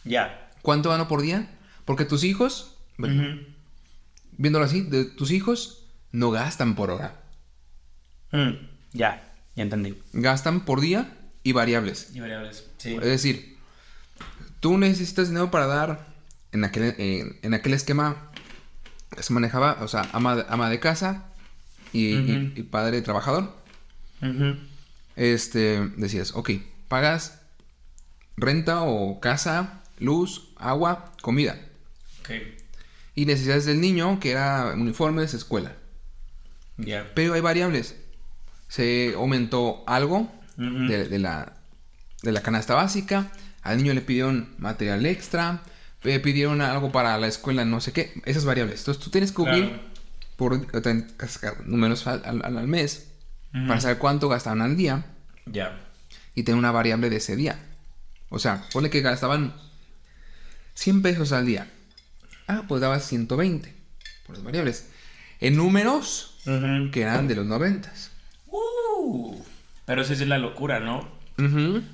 Ya. 0.03 0.40
¿Cuánto 0.61 0.89
gano 0.89 1.07
por 1.07 1.21
día? 1.21 1.49
Porque 1.85 2.05
tus 2.05 2.23
hijos, 2.23 2.75
bueno, 2.97 3.39
viéndolo 4.37 4.65
así, 4.65 4.81
de 4.81 5.05
tus 5.05 5.31
hijos 5.31 5.85
no 6.11 6.31
gastan 6.31 6.75
por 6.75 6.91
hora. 6.91 7.19
Mm, 8.31 8.51
Ya, 8.93 9.33
ya 9.55 9.63
entendí. 9.63 9.97
Gastan 10.13 10.65
por 10.65 10.81
día 10.81 11.17
y 11.43 11.51
variables. 11.53 12.11
Y 12.13 12.19
variables. 12.19 12.65
Sí. 12.77 12.95
Es 12.95 13.05
decir, 13.05 13.57
tú 14.59 14.77
necesitas 14.77 15.29
dinero 15.29 15.49
para 15.51 15.65
dar 15.67 16.07
en 16.51 16.63
aquel, 16.63 16.95
en, 16.97 17.39
en 17.41 17.53
aquel 17.53 17.73
esquema 17.73 18.29
que 19.15 19.23
se 19.23 19.33
manejaba, 19.33 19.77
o 19.81 19.87
sea, 19.87 20.09
ama, 20.13 20.35
de- 20.35 20.45
ama 20.49 20.69
de 20.69 20.79
casa 20.79 21.25
y, 21.93 22.13
y- 22.15 22.63
padre 22.69 23.01
trabajador. 23.01 23.55
Este, 25.15 25.79
decías, 25.97 26.33
ok, 26.35 26.51
pagas 26.87 27.41
renta 28.37 28.81
o 28.83 29.19
casa, 29.19 29.81
luz, 29.99 30.49
agua, 30.61 31.11
comida. 31.21 31.59
Ok. 32.21 32.29
Y 33.15 33.25
necesidades 33.25 33.65
del 33.65 33.81
niño, 33.81 34.19
que 34.19 34.31
era 34.31 34.73
uniformes, 34.75 35.33
escuela. 35.33 35.73
Ya. 36.77 37.11
Pero 37.13 37.33
hay 37.33 37.41
variables. 37.41 37.95
Se 38.67 39.13
aumentó 39.15 39.83
algo 39.85 40.31
de, 40.55 41.07
de 41.09 41.19
la, 41.19 41.53
de 42.23 42.31
la 42.31 42.41
canasta 42.41 42.73
básica. 42.75 43.31
Al 43.61 43.77
niño 43.77 43.93
le 43.93 44.01
pidieron 44.01 44.55
material 44.57 45.05
extra. 45.05 45.61
Le 46.03 46.19
pidieron 46.19 46.61
algo 46.61 46.91
para 46.91 47.17
la 47.17 47.27
escuela, 47.27 47.65
no 47.65 47.81
sé 47.81 47.91
qué. 47.91 48.13
Esas 48.25 48.45
variables. 48.45 48.79
Entonces 48.79 49.03
tú 49.03 49.09
tienes 49.11 49.31
que 49.31 49.35
cubrir 49.35 49.67
Claro. 49.67 49.83
por 50.37 51.67
números 51.67 52.07
al, 52.07 52.21
al- 52.25 52.57
al 52.57 52.67
mes 52.67 53.07
para 53.67 53.81
saber 53.81 53.97
cuánto 53.97 54.29
gastaban 54.29 54.61
al 54.61 54.77
día 54.77 55.05
Ya. 55.45 55.77
y 56.33 56.43
tener 56.43 56.57
una 56.57 56.71
variable 56.71 57.09
de 57.09 57.17
ese 57.17 57.35
día. 57.35 57.59
O 58.29 58.39
sea, 58.39 58.63
ponle 58.71 58.89
que 58.89 59.01
gastaban 59.01 59.53
100 60.81 61.03
pesos 61.03 61.31
al 61.31 61.45
día. 61.45 61.67
Ah, 62.47 62.63
pues 62.67 62.81
dabas 62.81 63.05
120 63.05 63.71
por 64.25 64.35
las 64.35 64.43
variables. 64.43 64.89
En 65.39 65.55
números 65.55 66.39
que 66.91 67.01
eran 67.01 67.27
de 67.27 67.35
los 67.35 67.45
90. 67.45 67.93
Uh, 68.47 69.35
pero 69.85 70.01
esa 70.01 70.15
sí 70.15 70.23
es 70.23 70.27
la 70.27 70.39
locura, 70.39 70.79
¿no? 70.79 71.21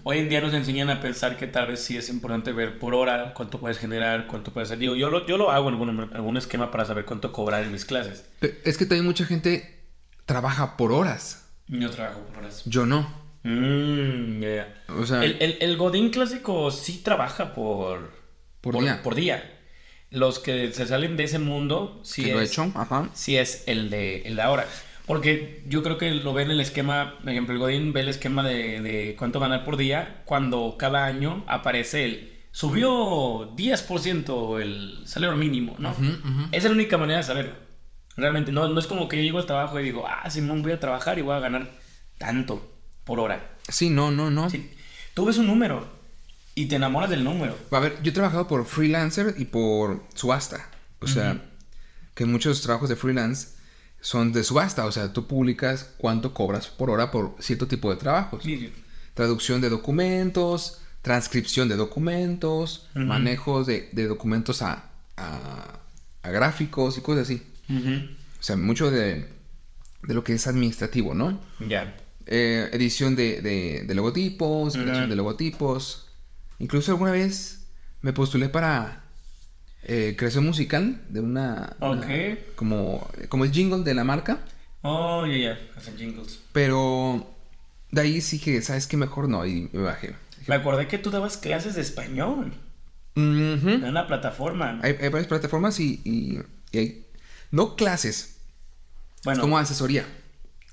Hoy 0.04 0.18
en 0.18 0.30
día 0.30 0.42
nos 0.42 0.54
enseñan 0.54 0.90
a 0.90 1.00
pensar 1.00 1.38
que 1.38 1.48
tal 1.48 1.68
vez 1.68 1.82
sí 1.82 1.96
es 1.96 2.10
importante 2.10 2.52
ver 2.52 2.80
por 2.80 2.94
hora 2.94 3.34
cuánto 3.34 3.60
puedes 3.60 3.78
generar, 3.78 4.28
cuánto 4.28 4.52
puedes 4.52 4.70
hacer. 4.70 4.80
Digo, 4.80 4.96
yo 4.96 5.10
lo, 5.10 5.26
yo 5.26 5.38
lo 5.38 5.52
hago 5.52 5.70
en 5.70 5.76
algún, 5.76 6.10
algún 6.14 6.38
esquema 6.38 6.70
para 6.70 6.84
saber 6.84 7.06
cuánto 7.06 7.32
cobrar 7.32 7.64
en 7.64 7.72
mis 7.72 7.86
clases. 7.86 8.26
Pero 8.40 8.56
Es 8.66 8.78
que 8.78 8.86
también 8.86 9.06
mucha 9.06 9.26
gente 9.26 9.86
trabaja 10.26 10.76
por 10.76 10.92
horas. 10.92 11.46
Yo 11.68 11.90
trabajo 11.92 12.22
por 12.22 12.40
horas. 12.40 12.64
Yo 12.66 12.86
no. 12.86 13.08
Mm. 13.44 14.44
O 14.98 15.06
sea, 15.06 15.24
el, 15.24 15.38
el, 15.40 15.58
el 15.62 15.78
Godín 15.78 16.10
clásico 16.10 16.72
sí 16.72 17.02
trabaja 17.04 17.54
por, 17.54 18.17
Por 18.72 18.84
día. 18.84 19.02
por 19.04 19.16
día. 19.16 19.54
Los 20.10 20.40
que 20.40 20.72
se 20.72 20.88
salen 20.88 21.18
de 21.18 21.26
ese 21.26 21.40
mundo, 21.40 22.00
sí 22.04 22.24
que 22.24 22.34
lo 22.34 22.40
he 22.40 22.44
es, 22.44 22.52
hecho. 22.52 22.72
Ajá. 22.76 23.10
sí 23.14 23.38
es 23.38 23.64
el 23.68 23.90
de, 23.90 24.22
el 24.22 24.36
de 24.38 24.42
ahora. 24.42 24.66
Porque 25.06 25.64
yo 25.68 25.84
creo 25.84 25.98
que 25.98 26.12
lo 26.12 26.34
ven 26.34 26.52
el 26.52 26.60
esquema, 26.60 27.16
por 27.22 27.30
ejemplo, 27.30 27.54
el 27.54 27.60
Godín 27.60 27.94
ve 27.94 28.02
el 28.02 28.10
esquema 28.10 28.44
de, 28.44 28.82
de 28.82 29.16
cuánto 29.18 29.40
ganar 29.40 29.64
por 29.64 29.78
día 29.78 30.22
cuando 30.26 30.76
cada 30.78 31.06
año 31.06 31.44
aparece 31.48 32.06
el 32.06 32.38
subió 32.58 33.56
10% 33.56 34.62
el 34.62 35.02
salario 35.06 35.38
mínimo, 35.38 35.76
¿no? 35.78 35.92
Esa 35.92 36.48
es 36.52 36.64
la 36.64 36.72
única 36.72 36.98
manera 36.98 37.20
de 37.20 37.24
saberlo. 37.24 37.54
Realmente, 38.16 38.52
no, 38.52 38.68
no 38.68 38.80
es 38.80 38.88
como 38.88 39.08
que 39.08 39.18
yo 39.18 39.22
llego 39.22 39.38
al 39.38 39.46
trabajo 39.46 39.80
y 39.80 39.84
digo, 39.84 40.06
ah, 40.08 40.28
Simón, 40.32 40.64
voy 40.64 40.72
a 40.72 40.80
trabajar 40.80 41.20
y 41.20 41.22
voy 41.22 41.36
a 41.36 41.40
ganar 41.40 41.70
tanto 42.18 42.76
por 43.04 43.20
hora. 43.20 43.58
Sí, 43.70 43.92
no, 43.92 44.10
no, 44.10 44.32
no. 44.32 44.50
Sí, 44.50 44.72
tú 45.14 45.26
ves 45.26 45.38
un 45.38 45.46
número 45.46 45.88
y 46.62 46.66
te 46.66 46.76
enamoras 46.76 47.10
del 47.10 47.24
número. 47.24 47.56
A 47.72 47.80
ver, 47.80 47.98
yo 48.02 48.10
he 48.10 48.14
trabajado 48.14 48.48
por 48.48 48.66
freelancer 48.66 49.36
y 49.38 49.46
por 49.46 50.04
subasta. 50.16 50.70
O 51.00 51.08
sea, 51.08 51.40
que 52.16 52.26
muchos 52.26 52.62
trabajos 52.64 52.90
de 52.90 52.96
freelance 52.96 53.50
son 54.02 54.34
de 54.34 54.44
subasta. 54.44 54.86
O 54.86 54.92
sea, 54.92 55.14
tú 55.14 55.28
publicas 55.28 55.94
cuánto 55.98 56.34
cobras 56.34 56.68
por 56.68 56.90
hora 56.90 57.12
por 57.12 57.36
cierto 57.40 57.68
tipo 57.68 57.92
de 57.92 57.98
trabajos. 57.98 58.44
Sí, 58.44 58.74
Traducción 59.14 59.62
de 59.62 59.70
documentos, 59.70 60.80
transcripción 61.04 61.70
de 61.70 61.76
documentos, 61.76 62.88
Ujú. 62.96 63.06
manejos 63.06 63.68
de, 63.68 63.90
de 63.94 64.08
documentos 64.08 64.62
a, 64.64 64.90
a- 65.16 65.80
a 66.24 66.30
gráficos 66.32 66.98
y 66.98 67.02
cosas 67.02 67.24
así. 67.24 67.44
O 68.40 68.44
sea, 68.44 68.58
mucho 68.58 68.90
de, 68.92 69.28
de 70.04 70.14
lo 70.14 70.24
que 70.24 70.34
es 70.34 70.48
administrativo, 70.48 71.14
¿no? 71.14 71.40
Ya. 71.68 71.96
Eh, 72.26 72.70
edición 72.74 73.16
de, 73.16 73.42
de- 73.88 73.94
logotipos, 73.96 74.74
creación 74.74 75.10
de 75.10 75.16
logotipos. 75.16 76.07
Incluso 76.60 76.92
alguna 76.92 77.12
vez 77.12 77.68
me 78.02 78.14
postulé 78.14 78.50
para 78.50 79.04
eh, 79.84 80.16
creación 80.18 80.46
musical 80.46 81.02
de 81.10 81.20
una... 81.22 81.76
Ok. 81.80 81.96
una- 82.06 82.36
como, 82.56 83.10
como 83.30 83.46
el 83.46 83.52
jingle 83.52 83.84
de 83.84 83.94
la 83.94 84.04
marca. 84.04 84.40
Oh, 84.82 85.26
ya, 85.26 85.38
ya. 85.38 85.60
Hacen 85.76 85.98
jingles. 85.98 86.40
Pero 86.52 87.28
de 87.92 88.02
ahí 88.02 88.22
sí 88.22 88.40
que, 88.40 88.62
¿sabes 88.62 88.88
qué? 88.88 88.98
Mejor 88.98 89.28
no. 89.30 89.46
Y 89.46 89.70
me 89.74 89.82
bajé. 89.82 90.16
Me 90.48 90.56
acordé 90.56 90.88
que 90.88 90.98
tú 90.98 91.10
dabas 91.12 91.38
clases 91.38 91.76
de 91.76 91.82
español 91.82 92.54
Ujú. 93.16 93.24
en 93.70 93.84
una 93.84 94.08
plataforma. 94.08 94.80
hay, 94.84 94.94
hay 95.02 95.10
varias 95.10 95.28
plataformas 95.28 95.80
y, 95.80 96.02
y- 96.06 96.40
y 96.72 96.78
hay... 96.78 97.06
No 97.52 97.76
clases, 97.76 98.40
Bueno, 99.24 99.40
es 99.40 99.42
como 99.42 99.58
asesoría. 99.58 100.06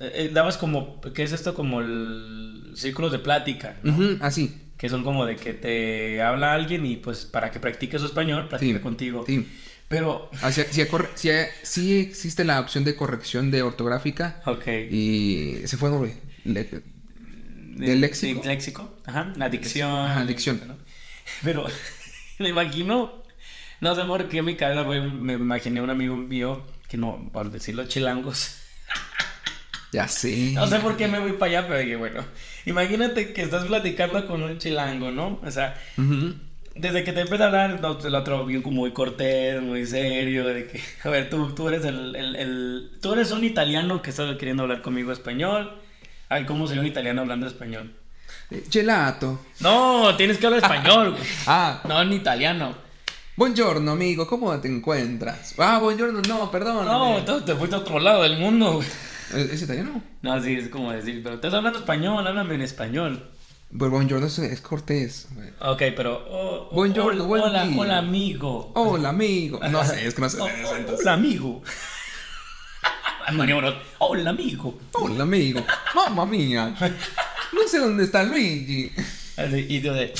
eh, 0.01 0.13
eh, 0.15 0.31
dabas 0.33 0.57
como, 0.59 1.01
¿qué 1.01 1.23
es 1.23 1.33
esto? 1.33 1.55
Como 1.55 1.81
el 1.81 2.73
círculos 2.75 3.13
de 3.13 3.21
plática, 3.21 3.77
¿no? 3.85 3.97
Así. 4.21 4.61
Que 4.85 4.91
son 4.91 5.03
como 5.03 5.25
de 5.25 5.37
que 5.37 5.55
te 5.55 6.21
habla 6.21 6.53
alguien 6.53 6.85
y 6.85 6.97
pues 6.97 7.25
para 7.25 7.51
que 7.51 7.59
practique 7.59 7.99
su 7.99 8.05
español, 8.05 8.49
practica 8.51 8.77
Sí, 8.77 8.83
contigo. 8.83 9.25
sí. 9.27 9.49
Pero, 9.89 10.29
Ah, 10.43 10.53
sí, 10.53 10.61
sí, 10.71 10.83
sí, 11.15 11.31
sí 11.63 12.01
existe 12.01 12.45
la 12.45 12.61
opción 12.61 12.85
de 12.85 12.95
corrección 12.95 13.51
de 13.51 13.63
ortográfica 13.63 14.43
ok. 14.45 14.67
y 14.91 15.55
se 15.65 15.79
fue 15.79 15.89
De- 16.45 16.83
¿Del 17.87 18.03
léxico? 18.03 18.43
sí, 18.43 18.47
léxico. 18.47 18.95
Ajá, 19.07 19.33
la 19.37 19.49
dicción. 19.49 19.91
Ajá, 19.91 20.27
dicción. 20.27 20.61
¿no? 20.67 20.77
Pero 21.43 21.65
me 22.39 22.51
imagino, 22.51 23.23
no 23.81 23.95
sé 23.95 24.03
por 24.05 24.29
qué 24.29 24.41
en 24.41 24.45
mi 24.45 24.55
cabeza 24.55 24.83
güey, 24.83 25.01
me 25.01 25.33
imaginé 25.33 25.81
un 25.81 25.89
amigo 25.89 26.15
mío, 26.15 26.63
que 26.91 26.99
no, 26.99 27.31
por 27.33 27.51
decirlo, 27.51 27.87
chilangos. 27.89 28.59
Ya 29.93 30.09
sé. 30.09 30.51
No 30.55 30.67
sé 30.67 30.79
por 30.81 30.99
qué 30.99 31.09
me 31.09 31.21
voy 31.21 31.33
para 31.33 31.59
allá, 31.61 31.69
pero 31.69 31.79
dije, 31.81 31.97
bueno, 31.97 32.23
imagínate 32.67 33.33
que 33.33 33.43
estás 33.43 33.65
platicando 33.67 34.27
con 34.27 34.43
un 34.43 34.59
chilango, 34.59 35.11
¿no? 35.11 35.41
O 35.45 35.51
sea, 35.51 35.75
desde 36.75 37.05
que 37.05 37.13
te 37.13 37.21
empieza 37.21 37.45
a 37.45 37.47
hablar, 37.49 37.81
no, 37.81 37.99
el 38.05 38.15
otro 38.15 38.45
bien 38.47 38.63
como 38.63 38.77
muy 38.79 38.93
cortés, 38.93 39.63
muy 39.63 39.87
serio, 39.87 40.45
de 40.47 40.67
que, 40.67 40.81
a 41.05 41.09
ver, 41.09 41.31
tú, 41.31 41.55
tú 41.55 41.69
eres 41.69 41.85
el, 41.85 42.17
el, 42.17 42.37
el- 42.37 42.91
tú 43.01 43.13
eres 43.13 43.31
un 43.31 43.45
italiano 43.45 44.03
que 44.03 44.11
está 44.11 44.37
queriendo 44.39 44.65
hablar 44.65 44.83
conmigo 44.83 45.13
español. 45.13 45.73
Ay, 46.29 46.45
¿cómo 46.47 46.67
soy 46.67 46.79
un 46.79 46.87
italiano 46.87 47.21
hablando 47.21 47.47
español? 47.47 47.95
Eh, 48.51 48.65
Gelato. 48.71 49.41
No, 49.61 50.17
tienes 50.17 50.39
que 50.39 50.47
hablar 50.47 50.63
español, 50.63 51.11
güey. 51.13 51.23
Ah, 51.47 51.81
No 51.87 52.01
en 52.03 52.13
italiano. 52.13 52.75
buongiorno 53.37 53.93
amigo, 53.93 54.27
¿cómo 54.27 54.59
te 54.61 54.69
encuentras? 54.69 55.55
Ah, 55.59 55.79
buongiorno, 55.79 56.23
no, 56.27 56.51
perdón. 56.51 56.87
No, 56.87 57.23
tú 57.25 57.41
te 57.43 57.55
fuiste 57.55 57.77
a 57.77 57.81
otro 57.81 57.99
lado 58.01 58.23
del 58.23 58.39
mundo, 58.39 58.75
güey. 58.75 58.89
¿Es, 59.31 59.51
es 59.53 59.63
italiano? 59.63 60.03
No, 60.23 60.43
sí, 60.43 60.55
es 60.55 60.69
como 60.69 60.93
decir, 60.93 61.23
pero 61.23 61.37
estás 61.37 61.55
hablando 61.55 61.79
español, 61.79 62.27
háblame 62.27 62.55
en 62.57 62.63
español. 62.63 63.31
Pues 63.77 63.91
buongiorno 63.91 64.27
es, 64.27 64.39
es 64.39 64.61
cortés. 64.61 65.29
güey. 65.35 65.49
Ok, 65.61 65.83
pero. 65.97 66.25
oh, 66.31 66.69
oh, 66.71 66.75
Buongiorno, 66.75 67.25
hola, 67.25 67.25
buen 67.25 67.43
hola, 67.43 67.65
día. 67.67 67.81
hola, 67.81 67.99
amigo. 67.99 68.73
Hola 68.75 69.09
amigo. 69.09 69.61
No 69.71 69.85
sé, 69.85 70.07
es 70.07 70.15
que 70.15 70.21
no 70.21 70.29
sé. 70.29 70.41
Oh, 70.41 70.45
oh, 70.47 70.95
hola, 71.01 71.13
amigo. 71.15 71.63
Hola, 73.27 74.31
amigo. 74.31 74.79
Hola 74.93 75.23
amigo. 75.23 75.65
Mamma 75.95 76.27
mía. 76.27 76.75
No 77.55 77.67
sé 77.67 77.79
dónde 77.79 78.05
está 78.05 78.23
Luigi. 78.23 78.93
Y 79.69 79.81
yo 79.81 79.95
de. 79.95 80.13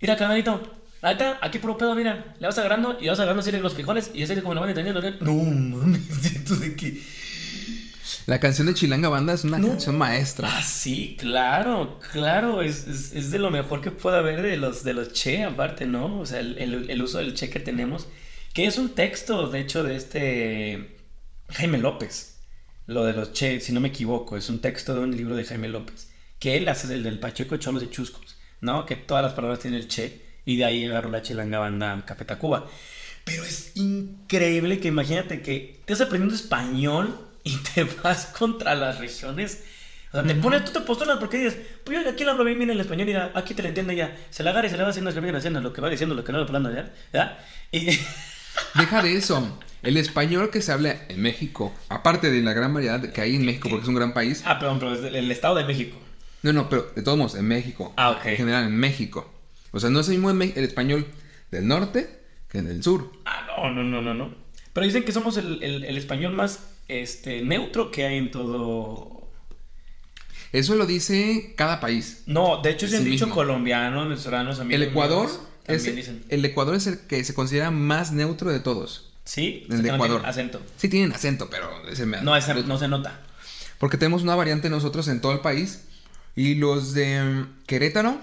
Mira, 0.00 0.16
carnalito. 0.16 0.60
Ahí 1.02 1.12
está, 1.12 1.38
aquí 1.40 1.58
puro 1.60 1.78
pedo, 1.78 1.94
mira. 1.94 2.34
Le 2.40 2.46
vas 2.48 2.58
agarrando 2.58 2.98
y 3.00 3.06
vas 3.08 3.20
agarrando 3.20 3.42
así 3.42 3.52
los 3.52 3.74
frijoles 3.74 4.10
y 4.12 4.22
así 4.24 4.34
como 4.40 4.54
lo 4.54 4.60
van 4.60 4.70
entendiendo. 4.70 5.00
¿no? 5.20 5.32
Mames, 5.34 6.00
¿tú 6.44 6.56
de 6.58 6.74
qué? 6.74 7.00
La 8.26 8.40
canción 8.40 8.66
de 8.66 8.74
Chilanga 8.74 9.08
Banda 9.08 9.34
es 9.34 9.44
una 9.44 9.60
canción 9.60 9.96
maestra. 9.96 10.48
Ah, 10.52 10.62
sí, 10.62 11.16
claro, 11.18 12.00
claro, 12.12 12.60
es, 12.62 12.86
es, 12.88 13.12
es 13.12 13.30
de 13.30 13.38
lo 13.38 13.50
mejor 13.52 13.80
que 13.80 13.92
puede 13.92 14.16
haber 14.18 14.42
de 14.42 14.56
los, 14.56 14.82
de 14.82 14.94
los 14.94 15.12
che, 15.12 15.44
aparte, 15.44 15.86
¿no? 15.86 16.18
O 16.20 16.26
sea, 16.26 16.40
el, 16.40 16.58
el- 16.58 16.90
el 16.90 17.02
uso 17.02 17.18
del 17.18 17.34
che 17.34 17.48
que 17.50 17.60
tenemos, 17.60 18.08
que 18.52 18.66
es 18.66 18.78
un 18.78 18.90
texto, 18.90 19.48
de 19.48 19.60
hecho, 19.60 19.84
de 19.84 19.94
este 19.96 20.96
Jaime 21.50 21.78
López, 21.78 22.40
lo 22.86 23.04
de 23.04 23.12
los 23.12 23.32
che, 23.32 23.60
si 23.60 23.72
no 23.72 23.80
me 23.80 23.88
equivoco, 23.88 24.36
es 24.36 24.48
un 24.48 24.60
texto 24.60 24.94
de 24.94 25.00
un 25.00 25.16
libro 25.16 25.36
de 25.36 25.44
Jaime 25.44 25.68
López, 25.68 26.10
que 26.40 26.56
él 26.56 26.68
hace 26.68 26.92
el 26.92 27.04
del 27.04 27.20
Pacheco 27.20 27.56
Cholos 27.58 27.80
de 27.82 27.90
Chuscos. 27.90 28.36
¿no? 28.60 28.86
Que 28.86 28.96
todas 28.96 29.22
las 29.22 29.34
palabras 29.34 29.60
tienen 29.60 29.80
el 29.80 29.86
che. 29.88 30.22
Y 30.44 30.56
de 30.56 30.64
ahí 30.64 30.84
agarró 30.86 31.10
la 31.10 31.22
chilanga 31.22 31.58
banda 31.58 32.02
Café 32.06 32.24
Tacuba. 32.24 32.66
Pero 33.24 33.44
es 33.44 33.72
increíble 33.76 34.78
que 34.80 34.88
imagínate 34.88 35.42
que 35.42 35.76
estás 35.80 36.00
aprendiendo 36.00 36.34
español 36.34 37.25
y 37.46 37.56
te 37.58 37.84
vas 38.02 38.26
contra 38.26 38.74
las 38.74 38.98
regiones. 38.98 39.62
O 40.12 40.18
sea, 40.18 40.22
te 40.26 40.34
pones, 40.34 40.64
tú 40.64 40.72
te 40.72 40.80
postulas 40.80 41.18
porque 41.18 41.36
dices, 41.38 41.56
pues 41.84 42.02
yo 42.02 42.08
aquí 42.10 42.24
lo 42.24 42.30
hablo 42.30 42.44
bien, 42.44 42.58
bien 42.58 42.70
el 42.70 42.80
español 42.80 43.08
y 43.08 43.12
ya, 43.12 43.32
aquí 43.34 43.54
te 43.54 43.62
lo 43.62 43.68
entiendo 43.68 43.92
ya. 43.92 44.16
Se 44.30 44.42
la 44.42 44.50
agarra 44.50 44.66
y 44.68 44.70
se 44.70 44.76
la 44.76 44.84
va 44.84 44.90
haciendo, 44.90 45.10
se 45.12 45.20
la 45.20 45.32
va 45.32 45.38
haciendo 45.38 45.60
lo 45.60 45.72
que 45.72 45.80
va 45.80 45.90
diciendo, 45.90 46.14
lo 46.14 46.24
que 46.24 46.32
no 46.32 46.38
va 46.38 46.44
hablando 46.44 46.72
ya. 46.74 46.92
¿ya? 47.12 47.38
Y, 47.72 47.86
Deja 48.74 49.02
de 49.02 49.16
eso. 49.16 49.58
El 49.82 49.96
español 49.98 50.50
que 50.50 50.62
se 50.62 50.72
habla 50.72 50.96
en 51.08 51.20
México, 51.20 51.72
aparte 51.88 52.30
de 52.30 52.40
la 52.42 52.52
gran 52.54 52.72
variedad 52.72 53.00
que 53.12 53.20
hay 53.20 53.36
en 53.36 53.44
México, 53.44 53.68
porque 53.68 53.82
es 53.82 53.88
un 53.88 53.94
gran 53.94 54.14
país. 54.14 54.42
ah, 54.46 54.58
perdón, 54.58 54.78
pero 54.78 54.94
es 54.94 55.04
el 55.04 55.30
Estado 55.30 55.54
de 55.56 55.64
México. 55.64 55.98
No, 56.42 56.52
no, 56.52 56.68
pero 56.68 56.90
de 56.96 57.02
todos 57.02 57.18
modos, 57.18 57.34
en 57.34 57.46
México. 57.46 57.92
Ah, 57.96 58.10
ok. 58.12 58.24
En 58.26 58.36
general, 58.36 58.64
en 58.64 58.76
México. 58.76 59.32
O 59.72 59.80
sea, 59.80 59.90
no 59.90 60.00
es 60.00 60.08
el 60.08 60.14
mismo 60.18 60.30
el 60.30 60.64
español 60.64 61.06
del 61.50 61.66
norte 61.68 62.20
que 62.48 62.58
en 62.58 62.68
el 62.68 62.82
sur. 62.82 63.12
Ah, 63.26 63.46
no, 63.46 63.70
no, 63.70 63.82
no, 63.82 64.00
no, 64.02 64.14
no. 64.14 64.34
Pero 64.72 64.86
dicen 64.86 65.04
que 65.04 65.12
somos 65.12 65.36
el, 65.36 65.62
el- 65.62 65.84
el 65.84 65.96
español 65.98 66.32
más 66.32 66.60
este, 66.88 67.42
neutro 67.42 67.90
que 67.90 68.06
hay 68.06 68.16
en 68.18 68.30
todo. 68.30 69.28
Eso 70.52 70.74
lo 70.76 70.86
dice 70.86 71.54
cada 71.56 71.80
país. 71.80 72.22
No, 72.26 72.62
de 72.62 72.70
hecho, 72.70 72.86
se 72.88 72.96
han 72.96 73.02
Sí 73.04 73.10
dicho 73.10 73.26
mismo. 73.26 73.34
colombianos, 73.34 74.08
venezolanos, 74.08 74.60
amigos. 74.60 74.82
El 74.82 74.88
Ecuador 74.88 75.28
es 75.66 75.82
dicen. 75.96 76.24
el 76.28 76.44
Ecuador 76.44 76.74
es 76.76 76.86
el 76.86 77.00
que 77.00 77.22
se 77.24 77.34
considera 77.34 77.70
más 77.70 78.12
neutro 78.12 78.50
de 78.50 78.60
todos. 78.60 79.12
Sí, 79.24 79.66
el 79.70 79.82
de 79.82 79.88
no 79.88 79.94
Ecuador. 79.96 80.22
acento. 80.24 80.62
Sí 80.76 80.88
tienen 80.88 81.12
acento, 81.12 81.50
pero 81.50 81.68
ese 81.88 82.06
me- 82.06 82.22
No, 82.22 82.36
ese 82.36 82.54
no 82.54 82.78
se 82.78 82.86
nota. 82.88 83.20
porque 83.78 83.98
tenemos 83.98 84.22
una 84.22 84.36
variante 84.36 84.70
nosotros 84.70 85.08
en 85.08 85.20
todo 85.20 85.32
el 85.32 85.40
país 85.40 85.84
y 86.36 86.54
los 86.54 86.94
de 86.94 87.44
Querétaro, 87.66 88.18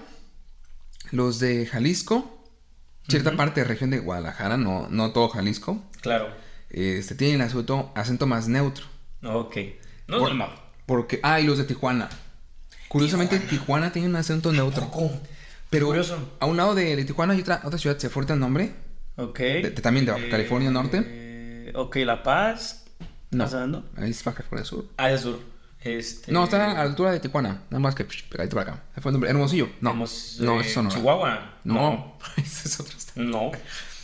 los 1.12 1.38
de 1.38 1.66
Jalisco, 1.66 2.42
cierta 3.08 3.36
parte 3.36 3.60
de 3.60 3.66
región 3.66 3.90
de 3.90 3.98
Guadalajara, 3.98 4.56
no 4.56 4.88
no 4.88 5.12
todo 5.12 5.28
Jalisco, 5.28 5.80
Claro. 6.00 6.28
Este 6.74 7.14
tienen 7.14 7.40
acento, 7.40 7.92
acento 7.94 8.26
más 8.26 8.48
neutro. 8.48 8.84
Ok. 9.24 9.56
No 10.08 10.16
es 10.16 10.22
normal. 10.22 10.50
Porque 10.86 11.20
ah, 11.22 11.40
y 11.40 11.44
los 11.46 11.58
de 11.58 11.64
Tijuana. 11.64 12.08
Curiosamente 12.88 13.38
Tijuana, 13.40 13.92
tiene 13.92 14.08
un 14.08 14.16
acento 14.16 14.52
neutro. 14.52 14.88
Pero 15.70 15.86
Curioso. 15.86 16.36
a 16.38 16.46
un 16.46 16.56
lado 16.56 16.74
de, 16.74 16.94
de 16.96 17.04
Tijuana 17.04 17.32
hay 17.34 17.40
otra 17.40 17.60
otra 17.64 17.78
ciudad, 17.78 17.98
se 17.98 18.08
fuerte 18.10 18.32
el 18.32 18.38
nombre. 18.40 18.72
Ok. 19.16 19.38
De- 19.38 19.62
de- 19.62 19.70
también 19.70 20.06
de 20.06 20.12
Baja 20.12 20.28
California 20.30 20.70
Norte. 20.70 21.02
Eh, 21.04 21.72
ok, 21.74 21.96
La 21.96 22.22
Paz. 22.22 22.84
No, 23.30 23.44
¿Estás 23.44 23.54
hablando? 23.54 23.88
ahí 23.96 24.10
es 24.10 24.22
Baja 24.22 24.36
California 24.38 24.64
Sur. 24.64 24.84
Ah, 24.96 25.08
de 25.08 25.18
sur. 25.18 25.40
Este... 25.80 26.32
No, 26.32 26.44
está 26.44 26.70
a 26.70 26.74
la 26.74 26.80
altura 26.82 27.10
de 27.12 27.20
Tijuana. 27.20 27.62
Nada 27.70 27.80
más 27.80 27.94
que 27.94 28.04
psh, 28.04 28.28
pegadito 28.28 28.56
para 28.56 28.72
acá. 28.72 28.82
Se 28.94 29.00
fue 29.00 29.10
el 29.10 29.14
nombre. 29.14 29.30
Hermosillo. 29.30 29.68
No, 29.80 29.92
no, 29.94 30.04
eh, 30.04 30.06
eso 30.06 30.60
es 30.60 30.72
Sonora. 30.72 30.94
Chihuahua. 30.94 31.54
No, 31.64 32.18
ese 32.36 32.68
es 32.68 32.80
otro 32.80 32.96
estado. 32.96 33.26
No. 33.26 33.50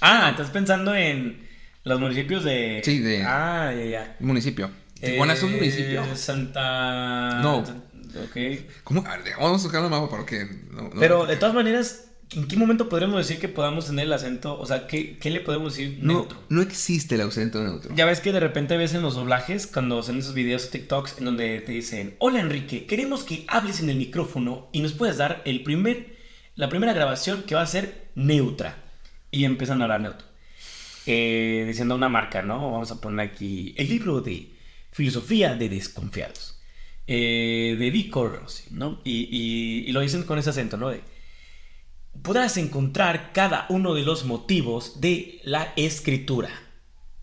Ah, 0.00 0.28
estás 0.30 0.50
pensando 0.50 0.94
en 0.94 1.48
los 1.90 2.00
municipios 2.00 2.44
de. 2.44 2.80
Sí, 2.84 2.98
de- 3.00 3.22
Ah, 3.22 3.72
ya, 3.76 3.84
ya. 3.84 4.16
Municipio. 4.20 4.70
Tijuana 5.00 5.32
es 5.34 5.42
un 5.42 5.52
Eh, 5.52 5.56
municipio. 5.56 6.04
Santa. 6.16 7.40
No. 7.42 7.58
Ok. 7.58 8.36
¿Cómo? 8.84 9.04
A 9.06 9.16
ver, 9.18 9.34
vamos 9.38 9.60
a 9.60 9.64
buscar 9.64 9.84
el 9.84 9.90
mapa 9.90 10.16
no- 10.72 10.82
no- 10.82 10.90
Pero 11.00 11.26
de 11.26 11.36
todas 11.36 11.54
maneras, 11.54 12.08
¿en 12.32 12.46
qué 12.48 12.56
momento 12.56 12.88
podremos 12.88 13.16
decir 13.16 13.40
que 13.40 13.48
podamos 13.48 13.86
tener 13.86 14.06
el 14.06 14.12
acento? 14.12 14.58
O 14.58 14.66
sea, 14.66 14.86
¿qué, 14.86 15.16
qué 15.18 15.30
le 15.30 15.40
podemos 15.40 15.76
decir 15.76 15.98
no, 16.02 16.14
neutro? 16.14 16.38
no 16.48 16.60
existe 16.60 17.14
el 17.14 17.20
acento 17.22 17.62
neutro. 17.62 17.94
Ya 17.94 18.04
ves 18.06 18.20
que 18.20 18.32
de 18.32 18.40
repente 18.40 18.76
ves 18.76 18.94
en 18.94 19.02
los 19.02 19.14
doblajes, 19.14 19.66
cuando 19.66 19.98
hacen 20.00 20.18
esos 20.18 20.34
videos 20.34 20.70
TikToks, 20.70 21.18
en 21.18 21.24
donde 21.24 21.60
te 21.60 21.72
dicen: 21.72 22.16
Hola 22.18 22.40
Enrique, 22.40 22.86
queremos 22.86 23.22
que 23.24 23.44
hables 23.48 23.80
en 23.80 23.90
el 23.90 23.96
micrófono 23.96 24.68
y 24.72 24.80
nos 24.80 24.92
puedas 24.92 25.16
dar 25.16 25.40
el 25.44 25.62
primer, 25.62 26.16
la 26.56 26.68
primera 26.68 26.92
grabación 26.92 27.44
que 27.44 27.54
va 27.54 27.62
a 27.62 27.66
ser 27.66 28.08
neutra. 28.16 28.76
Y 29.30 29.44
empiezan 29.44 29.80
a 29.80 29.84
hablar 29.84 30.00
neutro. 30.00 30.26
Eh, 31.06 31.64
diciendo 31.66 31.94
una 31.94 32.08
marca, 32.08 32.42
¿no? 32.42 32.70
Vamos 32.72 32.90
a 32.90 33.00
poner 33.00 33.28
aquí 33.30 33.74
el 33.78 33.88
libro 33.88 34.20
de 34.20 34.50
Filosofía 34.92 35.54
de 35.54 35.68
Desconfiados. 35.68 36.56
eh, 37.12 37.74
de 37.78 37.90
Vico 37.90 38.28
Rossi, 38.28 38.64
¿no? 38.70 39.00
Y, 39.02 39.28
y- 39.30 39.88
y 39.88 39.92
lo 39.92 40.00
dicen 40.00 40.22
con 40.22 40.38
ese 40.38 40.50
acento, 40.50 40.76
¿no? 40.76 40.90
De, 40.90 41.00
podrás 42.22 42.56
encontrar 42.56 43.32
cada 43.32 43.66
uno 43.68 43.94
de 43.94 44.02
los 44.02 44.24
motivos 44.26 45.00
de 45.00 45.40
la 45.42 45.72
escritura. 45.76 46.50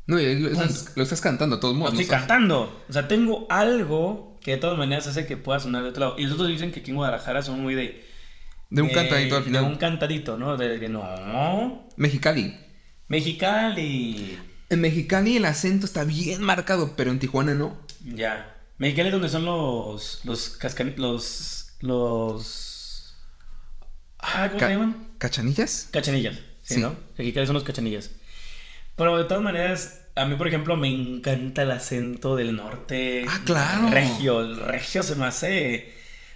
No, 0.08 0.20
y 0.20 0.40
lo, 0.40 0.50
estás, 0.50 0.94
lo 0.96 1.04
estás 1.04 1.22
cantando 1.22 1.56
de 1.58 1.62
todos 1.62 1.76
modos. 1.76 1.94
estoy 1.94 2.06
¿no? 2.06 2.12
cantando. 2.12 2.84
O 2.90 2.94
sea, 2.94 3.08
tengo 3.08 3.46
algo 3.50 4.38
que 4.42 4.52
de 4.52 4.58
todas 4.58 4.78
maneras 4.78 5.08
hace 5.08 5.26
que 5.26 5.38
pueda 5.38 5.60
sonar 5.60 5.84
de 5.84 5.90
otro 5.90 6.02
lado. 6.02 6.16
Y 6.18 6.24
los 6.24 6.34
otros 6.34 6.48
dicen 6.50 6.72
que 6.72 6.80
aquí 6.82 6.92
en 6.92 6.98
Guadalajara 6.98 7.42
son 7.42 7.62
muy 7.62 7.76
de... 7.76 8.06
De 8.70 8.82
un 8.82 8.90
eh, 8.90 8.94
cantadito 8.94 9.38
al 9.38 9.44
final. 9.44 9.64
De 9.64 9.70
un 9.70 9.76
cantadito, 9.78 10.38
¿no? 10.38 10.58
De, 10.58 10.78
de 10.80 10.90
no. 10.90 11.88
Mexicali. 11.98 12.56
Mexicali. 13.08 14.38
En 14.70 14.82
Mexicali 14.82 15.38
el 15.38 15.46
acento 15.46 15.86
está 15.86 16.04
bien 16.04 16.42
marcado, 16.44 16.94
pero 16.96 17.12
en 17.12 17.20
Tijuana 17.20 17.54
no. 17.54 17.78
Ya. 18.04 18.56
Mexicali 18.78 19.08
es 19.10 19.14
donde 19.14 19.30
son 19.30 19.46
los... 19.46 20.22
Los 20.26 20.50
cascan... 20.50 20.94
Los... 20.98 21.74
Los... 21.80 23.16
Ah, 24.20 24.48
¿cómo 24.50 24.60
Ca- 24.60 24.68
se 24.68 24.74
llaman? 24.74 25.08
¿Cachanillas? 25.18 25.90
Cachanillas. 25.92 26.36
Sí, 26.64 26.76
Sí. 26.76 26.80
¿no? 26.82 26.96
Mexicali 27.18 27.48
son 27.48 27.54
los 27.54 27.64
cachanillas. 27.64 28.12
Pero 28.96 29.18
de 29.18 29.24
todas 29.24 29.44
maneras... 29.44 30.02
A 30.16 30.26
mí, 30.26 30.36
por 30.36 30.48
ejemplo, 30.48 30.76
me 30.76 30.88
encanta 30.90 31.62
el 31.62 31.70
acento 31.72 32.36
del 32.36 32.56
norte. 32.56 33.24
Ah, 33.30 33.40
claro. 33.46 33.90
Regio. 33.92 34.42
El 34.42 34.60
regio 34.60 35.04
se 35.04 35.16
me 35.16 35.26
hace 35.26 35.94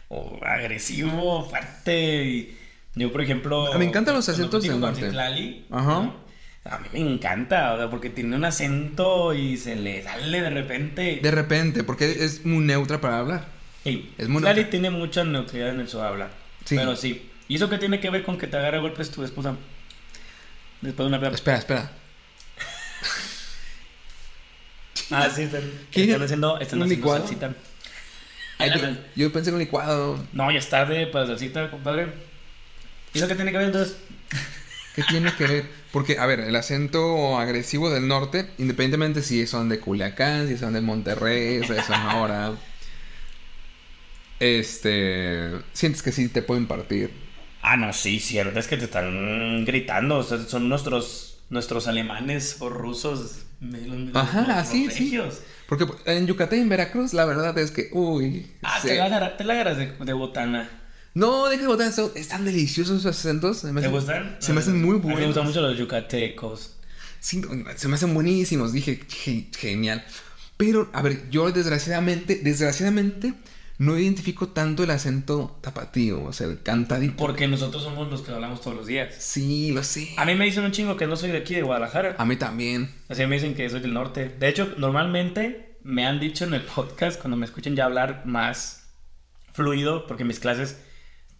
oh, 0.07 0.39
agresivo, 0.45 1.49
fuerte. 1.49 2.23
Y 2.23 2.57
yo, 2.93 3.11
por 3.11 3.21
ejemplo... 3.21 3.73
Ah, 3.73 3.77
me 3.79 3.85
encantan 3.85 4.13
los 4.13 4.29
acentos 4.29 4.63
del 4.63 4.79
norte. 4.79 5.07
Ajá. 5.71 6.03
¿no? 6.03 6.30
A 6.63 6.77
mí 6.77 6.87
me 6.93 6.99
encanta, 6.99 7.73
o 7.73 7.77
sea, 7.77 7.89
porque 7.89 8.09
tiene 8.11 8.35
un 8.35 8.45
acento 8.45 9.33
y 9.33 9.57
se 9.57 9.75
le 9.75 10.03
sale 10.03 10.41
de 10.41 10.49
repente. 10.51 11.19
De 11.21 11.31
repente, 11.31 11.83
porque 11.83 12.05
es 12.23 12.45
muy 12.45 12.63
neutra 12.63 13.01
para 13.01 13.17
hablar. 13.19 13.47
Sí, 13.83 14.13
es 14.17 14.27
muy 14.27 14.37
Citlali 14.41 14.55
neutra. 14.61 14.69
tiene 14.69 14.89
mucha 14.91 15.23
neutralidad 15.23 15.79
en 15.79 15.87
su 15.87 15.99
habla. 16.01 16.29
Sí. 16.65 16.75
Pero 16.75 16.95
sí. 16.95 17.29
¿Y 17.47 17.55
eso 17.55 17.67
qué 17.69 17.79
tiene 17.79 17.99
que 17.99 18.09
ver 18.11 18.23
con 18.23 18.37
que 18.37 18.45
te 18.47 18.57
agarre 18.57 18.79
golpes 18.79 19.09
tu 19.09 19.23
esposa? 19.23 19.55
Después 20.81 21.05
de 21.05 21.07
una 21.07 21.19
pelea. 21.19 21.33
Espera, 21.35 21.57
espera. 21.57 21.91
Ah, 25.13 25.29
sí, 25.29 25.41
están, 25.43 25.61
¿Qué? 25.91 26.03
están 26.03 26.21
haciendo, 26.23 26.57
están 26.59 26.79
¿Un 26.79 26.85
haciendo 26.85 27.17
salsita. 27.17 27.53
Ay, 28.57 28.71
yo, 28.79 28.87
yo 29.15 29.33
pensé 29.33 29.49
en 29.49 29.55
un 29.55 29.59
licuado. 29.59 30.23
No, 30.31 30.49
ya 30.51 30.59
es 30.59 30.69
tarde 30.69 31.05
para 31.07 31.27
salsita, 31.27 31.69
compadre. 31.69 32.13
¿Y 33.13 33.17
eso 33.17 33.27
qué 33.27 33.35
tiene 33.35 33.51
que 33.51 33.57
ver 33.57 33.67
entonces? 33.67 33.97
¿Qué 34.95 35.03
tiene 35.03 35.33
que 35.35 35.47
ver? 35.47 35.65
Porque, 35.91 36.17
a 36.17 36.25
ver, 36.25 36.39
el 36.39 36.55
acento 36.55 37.37
agresivo 37.37 37.89
del 37.89 38.07
norte, 38.07 38.47
independientemente 38.57 39.21
si 39.21 39.45
son 39.45 39.67
de 39.69 39.79
Culiacán, 39.79 40.47
si 40.47 40.57
son 40.57 40.73
de 40.73 40.81
Monterrey, 40.81 41.59
o 41.59 41.65
sea, 41.65 41.75
de 41.75 41.83
Sonora, 41.83 42.53
este, 44.39 45.51
sientes 45.73 46.01
que 46.01 46.11
sí 46.11 46.27
te 46.29 46.41
pueden 46.41 46.67
partir. 46.67 47.11
Ah, 47.61 47.77
no, 47.77 47.93
sí, 47.93 48.19
cierto. 48.19 48.57
Es 48.59 48.67
que 48.67 48.77
te 48.77 48.85
están 48.85 49.65
gritando. 49.65 50.17
O 50.19 50.23
sea, 50.23 50.39
son 50.39 50.67
nuestros, 50.67 51.39
nuestros 51.49 51.87
alemanes 51.87 52.57
o 52.59 52.69
rusos. 52.69 53.43
los- 53.59 54.15
Ajá, 54.15 54.65
sí, 54.65 54.89
sí. 54.89 55.03
regios. 55.03 55.41
Porque 55.67 55.85
en 56.05 56.25
Yucatán 56.25 56.57
y 56.59 56.61
en 56.63 56.69
Veracruz, 56.69 57.13
la 57.13 57.25
verdad 57.25 57.55
es 57.59 57.69
que, 57.71 57.89
uy. 57.91 58.51
Ah, 58.63 58.79
sí. 58.81 58.87
te 58.89 58.95
la 58.95 59.05
agarras, 59.05 59.37
te 59.37 59.43
la 59.43 59.53
agarras 59.53 59.77
de, 59.77 59.91
de 59.93 60.13
botana. 60.13 60.80
No, 61.13 61.47
deja 61.49 61.63
de 61.63 61.67
botar 61.67 61.87
eso. 61.87 62.11
Están 62.15 62.45
deliciosos 62.45 62.99
esos 63.01 63.17
acentos. 63.17 63.57
Se 63.59 63.71
me 63.73 63.81
¿Te 63.81 63.87
hacen- 63.87 63.91
gustan? 63.91 64.37
Se 64.39 64.53
me 64.53 64.59
hacen 64.61 64.81
muy 64.81 64.95
A 64.95 64.99
mí 64.99 65.05
Me 65.07 65.11
buenos. 65.13 65.27
gustan 65.29 65.45
mucho 65.47 65.61
los 65.61 65.77
yucatecos. 65.77 66.75
Sí, 67.19 67.41
se 67.75 67.87
me 67.87 67.95
hacen 67.95 68.13
buenísimos. 68.13 68.71
Dije, 68.73 69.01
"Ge- 69.07 69.47
genial. 69.57 70.03
Pero, 70.57 70.89
a 70.93 71.01
ver, 71.01 71.29
yo 71.29 71.51
desgraciadamente, 71.51 72.39
desgraciadamente, 72.43 73.33
no 73.77 73.97
identifico 73.97 74.49
tanto 74.49 74.83
el 74.83 74.91
acento 74.91 75.57
tapatío, 75.61 76.23
o 76.23 76.33
sea, 76.33 76.47
el 76.47 76.61
cantadito. 76.61 77.15
Porque 77.17 77.47
nosotros 77.47 77.81
somos 77.83 78.09
los 78.11 78.21
que 78.21 78.31
hablamos 78.31 78.61
todos 78.61 78.77
los 78.77 78.85
días. 78.87 79.13
Sí, 79.17 79.71
lo 79.71 79.83
sé. 79.83 80.09
A 80.17 80.25
mí 80.25 80.35
me 80.35 80.45
dicen 80.45 80.63
un 80.63 80.71
chingo 80.71 80.97
que 80.97 81.07
no 81.07 81.15
soy 81.17 81.31
de 81.31 81.39
aquí, 81.39 81.55
de 81.55 81.63
Guadalajara. 81.63 82.15
A 82.19 82.25
mí 82.25 82.35
también. 82.35 82.91
Así 83.09 83.25
me 83.25 83.35
dicen 83.35 83.55
que 83.55 83.67
soy 83.69 83.79
del 83.81 83.93
norte. 83.93 84.29
De 84.39 84.47
hecho, 84.47 84.73
normalmente 84.77 85.77
me 85.83 86.05
han 86.05 86.19
dicho 86.19 86.45
en 86.45 86.53
el 86.53 86.61
podcast, 86.75 87.19
cuando 87.19 87.37
me 87.37 87.45
escuchen 87.45 87.75
ya 87.75 87.85
hablar 87.85 88.21
más 88.25 88.83
fluido, 89.53 90.05
porque 90.07 90.23
mis 90.23 90.39
clases 90.39 90.77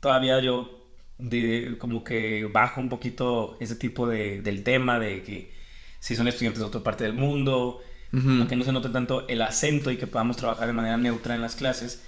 todavía 0.01 0.39
yo 0.41 0.83
de- 1.17 1.75
como 1.79 2.03
que 2.03 2.45
bajo 2.51 2.81
un 2.81 2.89
poquito 2.89 3.55
ese 3.61 3.75
tipo 3.75 4.07
de, 4.07 4.41
del 4.41 4.63
tema 4.63 4.99
de 4.99 5.23
que 5.23 5.53
si 5.99 6.15
son 6.15 6.27
estudiantes 6.27 6.59
de 6.59 6.65
otra 6.65 6.81
parte 6.81 7.03
del 7.05 7.13
mundo, 7.13 7.81
Ujú. 8.13 8.29
aunque 8.29 8.55
no 8.57 8.65
se 8.65 8.71
note 8.73 8.89
tanto 8.89 9.27
el 9.29 9.41
acento 9.41 9.91
y 9.91 9.97
que 9.97 10.07
podamos 10.07 10.35
trabajar 10.37 10.67
de 10.67 10.73
manera 10.73 10.97
neutra 10.97 11.35
en 11.35 11.41
las 11.41 11.55
clases. 11.55 12.03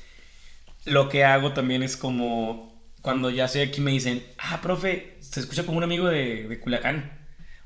Lo 0.85 1.07
que 1.09 1.23
hago 1.23 1.53
también 1.53 1.81
es 1.83 1.95
como 1.95 2.73
cuando 3.01 3.29
ya 3.29 3.45
estoy 3.45 3.61
aquí 3.61 3.79
me 3.81 3.91
dicen, 3.91 4.23
ah, 4.37 4.59
profe, 4.61 5.17
se 5.21 5.39
escucha 5.39 5.65
como 5.65 5.77
un 5.77 5.83
amigo 5.83 6.07
de, 6.07 6.47
de 6.47 6.59
Culiacán. 6.59 7.19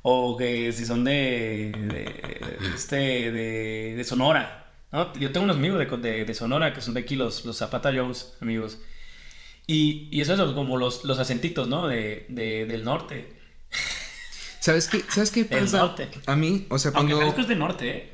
O 0.03 0.37
que 0.37 0.71
si 0.71 0.85
son 0.85 1.03
de, 1.03 1.71
de, 1.75 2.57
este, 2.75 3.31
de, 3.31 3.95
de 3.97 4.03
Sonora. 4.03 4.71
¿no? 4.91 5.13
Yo 5.15 5.31
tengo 5.31 5.43
unos 5.43 5.57
amigos 5.57 5.79
de, 5.79 5.97
de, 5.97 6.25
de 6.25 6.33
Sonora 6.33 6.73
que 6.73 6.81
son 6.81 6.93
de 6.93 7.01
aquí, 7.01 7.15
los, 7.15 7.43
los 7.45 7.57
Zapata 7.57 7.91
Jones, 7.93 8.35
amigos. 8.41 8.79
Y, 9.67 10.07
y 10.11 10.21
eso 10.21 10.33
es 10.33 10.53
como 10.53 10.77
los, 10.77 11.03
los 11.03 11.19
acentitos, 11.19 11.67
¿no? 11.67 11.87
De, 11.87 12.25
de- 12.29 12.65
del 12.65 12.83
norte. 12.85 13.37
¿Sabes 14.59 14.87
qué? 14.87 15.03
¿Sabes 15.09 15.31
qué 15.31 15.43
Del 15.45 15.65
pasa? 15.65 15.79
norte. 15.79 16.09
A 16.25 16.35
mí, 16.35 16.65
o 16.69 16.79
sea, 16.79 16.91
Aunque 16.95 17.13
cuando 17.13 17.19
Jalisco 17.19 17.41
es 17.41 17.47
del 17.47 17.59
norte, 17.59 17.89
¿eh? 17.97 18.13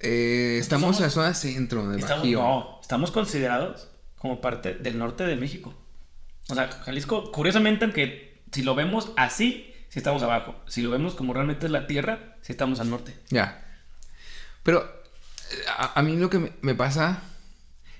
eh, 0.00 0.58
estamos 0.60 0.96
en 0.98 1.04
la 1.04 1.10
zona 1.10 1.34
centro 1.34 1.88
del 1.88 2.00
Estamos, 2.00 2.22
Bajío. 2.22 2.40
no, 2.42 2.78
estamos 2.82 3.10
considerados 3.12 3.88
como 4.18 4.40
parte 4.40 4.74
del 4.74 4.98
norte 4.98 5.24
de 5.24 5.36
México. 5.36 5.74
O 6.48 6.54
sea, 6.54 6.68
Jalisco, 6.68 7.30
curiosamente, 7.32 7.84
aunque 7.84 8.42
si 8.52 8.62
lo 8.62 8.74
vemos 8.74 9.12
así, 9.16 9.72
sí 9.88 9.98
estamos 10.00 10.22
abajo. 10.22 10.56
Si 10.66 10.82
lo 10.82 10.90
vemos 10.90 11.14
como 11.14 11.32
realmente 11.32 11.66
es 11.66 11.72
la 11.72 11.86
tierra, 11.86 12.36
sí 12.42 12.52
estamos 12.52 12.80
al 12.80 12.90
norte. 12.90 13.16
Ya. 13.30 13.64
Pero 14.64 14.82
eh, 14.84 15.56
a, 15.78 15.98
a 15.98 16.02
mí 16.02 16.16
lo 16.16 16.28
que 16.30 16.38
me, 16.38 16.52
me 16.60 16.74
pasa 16.74 17.22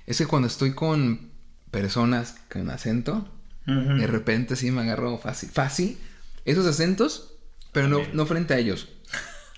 es 0.05 0.17
que 0.17 0.27
cuando 0.27 0.47
estoy 0.47 0.73
con 0.73 1.31
personas 1.73 2.37
con 2.49 2.69
acento, 2.69 3.27
de 3.65 4.07
repente 4.07 4.55
sí 4.55 4.71
me 4.71 4.81
agarro 4.83 5.17
fácil. 5.17 5.49
Fácil. 5.49 5.97
Esos 6.45 6.65
acentos, 6.65 7.33
pero 7.73 7.87
no, 7.89 8.01
no 8.13 8.25
frente 8.25 8.53
a 8.53 8.57
ellos. 8.59 8.87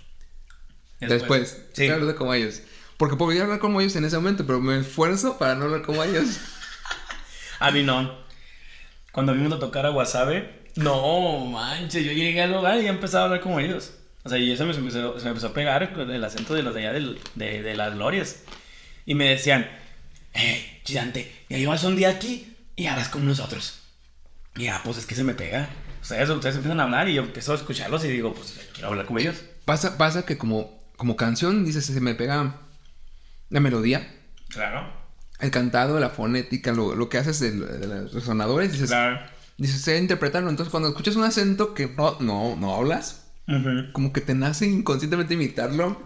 Después. 1.00 1.62
Sí. 1.74 1.82
Quiero 1.84 1.96
hablar 1.96 2.16
como 2.16 2.34
ellos. 2.34 2.62
Porque 2.98 3.18
podría 3.18 3.44
hablar 3.44 3.60
como 3.60 3.82
ellos 3.82 3.96
en 3.98 4.06
ese 4.06 4.16
momento, 4.16 4.46
pero 4.48 4.62
me 4.62 4.80
esfuerzo 4.80 5.38
para 5.38 5.56
no 5.56 5.66
hablar 5.66 5.82
como 5.84 6.04
ellos. 6.04 6.40
A 7.60 7.72
mí 7.72 7.84
no. 7.84 8.18
Cuando 9.12 9.34
vimos 9.34 9.54
a 9.54 9.60
tocar 9.60 9.86
a 9.86 9.92
Wasabe, 9.92 10.64
no, 10.76 11.46
manches, 11.46 12.04
yo 12.04 12.12
llegué 12.12 12.42
al 12.42 12.52
lugar 12.52 12.80
y 12.80 12.84
ya 12.84 12.90
empezaba 12.90 13.24
a 13.24 13.26
hablar 13.28 13.40
como 13.42 13.62
ellos. 13.62 13.94
O 14.24 14.30
sea, 14.30 14.38
y 14.38 14.52
eso 14.52 14.66
me 14.66 14.76
empezó, 14.76 15.18
se 15.18 15.24
me 15.24 15.30
empezó 15.30 15.48
a 15.48 15.54
pegar 15.54 15.84
el 15.98 16.24
acento 16.24 16.54
de 16.54 16.64
los 16.64 16.74
de 16.74 16.82
allá 16.82 16.92
del- 16.94 17.18
de, 17.36 17.62
de 17.64 17.76
las 17.76 17.94
glorias. 17.96 18.42
Y 19.06 19.16
me 19.16 19.30
decían, 19.30 19.70
eh, 20.36 20.82
Gigante, 20.86 21.45
ya 21.49 21.57
llevas 21.57 21.84
un 21.84 21.95
día 21.95 22.10
aquí 22.10 22.56
y 22.76 22.86
hablas 22.88 23.10
con 23.10 23.26
nosotros. 23.26 23.80
Y 24.56 24.64
ya, 24.66 24.82
pues 24.84 24.98
es 24.98 25.06
que 25.06 25.16
se 25.16 25.24
me 25.24 25.34
pega. 25.34 25.70
Ustedes, 26.02 26.30
ustedes 26.30 26.56
empiezan 26.56 26.80
a 26.80 26.84
hablar 26.84 27.10
y 27.10 27.16
yo 27.16 27.24
empiezo 27.24 27.53
a 27.53 27.56
escucharlos 27.56 28.06
y 28.06 28.10
digo, 28.10 28.34
pues 28.34 28.60
quiero 28.74 28.90
hablar 28.90 29.06
con 29.06 29.18
ellos. 29.18 29.36
Pasa, 29.66 29.98
pasa 29.98 30.26
que 30.26 30.38
como, 30.38 30.80
como 30.98 31.16
canción, 31.16 31.66
dices, 31.66 31.86
se 31.86 31.99
me 31.99 32.14
pega 32.16 32.57
la 33.49 33.60
melodía, 33.60 34.07
Claro. 34.49 34.88
el 35.40 35.52
cantado, 35.52 35.99
la 35.99 36.10
fonética, 36.10 36.72
lo, 36.74 36.95
lo 36.95 37.10
que 37.10 37.18
haces 37.18 37.40
de, 37.40 37.52
de 37.52 37.88
los 37.88 38.14
resonadores, 38.14 38.72
dices, 38.74 38.90
Claro. 38.90 39.20
dices, 39.57 39.82
sé 39.82 39.98
interpretarlo. 39.98 40.49
Entonces, 40.49 40.72
cuando 40.72 40.90
escuchas 40.90 41.16
un 41.16 41.24
acento 41.24 41.74
que 41.74 41.88
no, 41.88 42.18
no, 42.20 42.56
no 42.56 42.76
hablas, 42.76 43.24
como 43.94 44.12
que 44.14 44.22
te 44.22 44.34
nace 44.36 44.66
inconscientemente 44.68 45.34
imitarlo, 45.36 46.02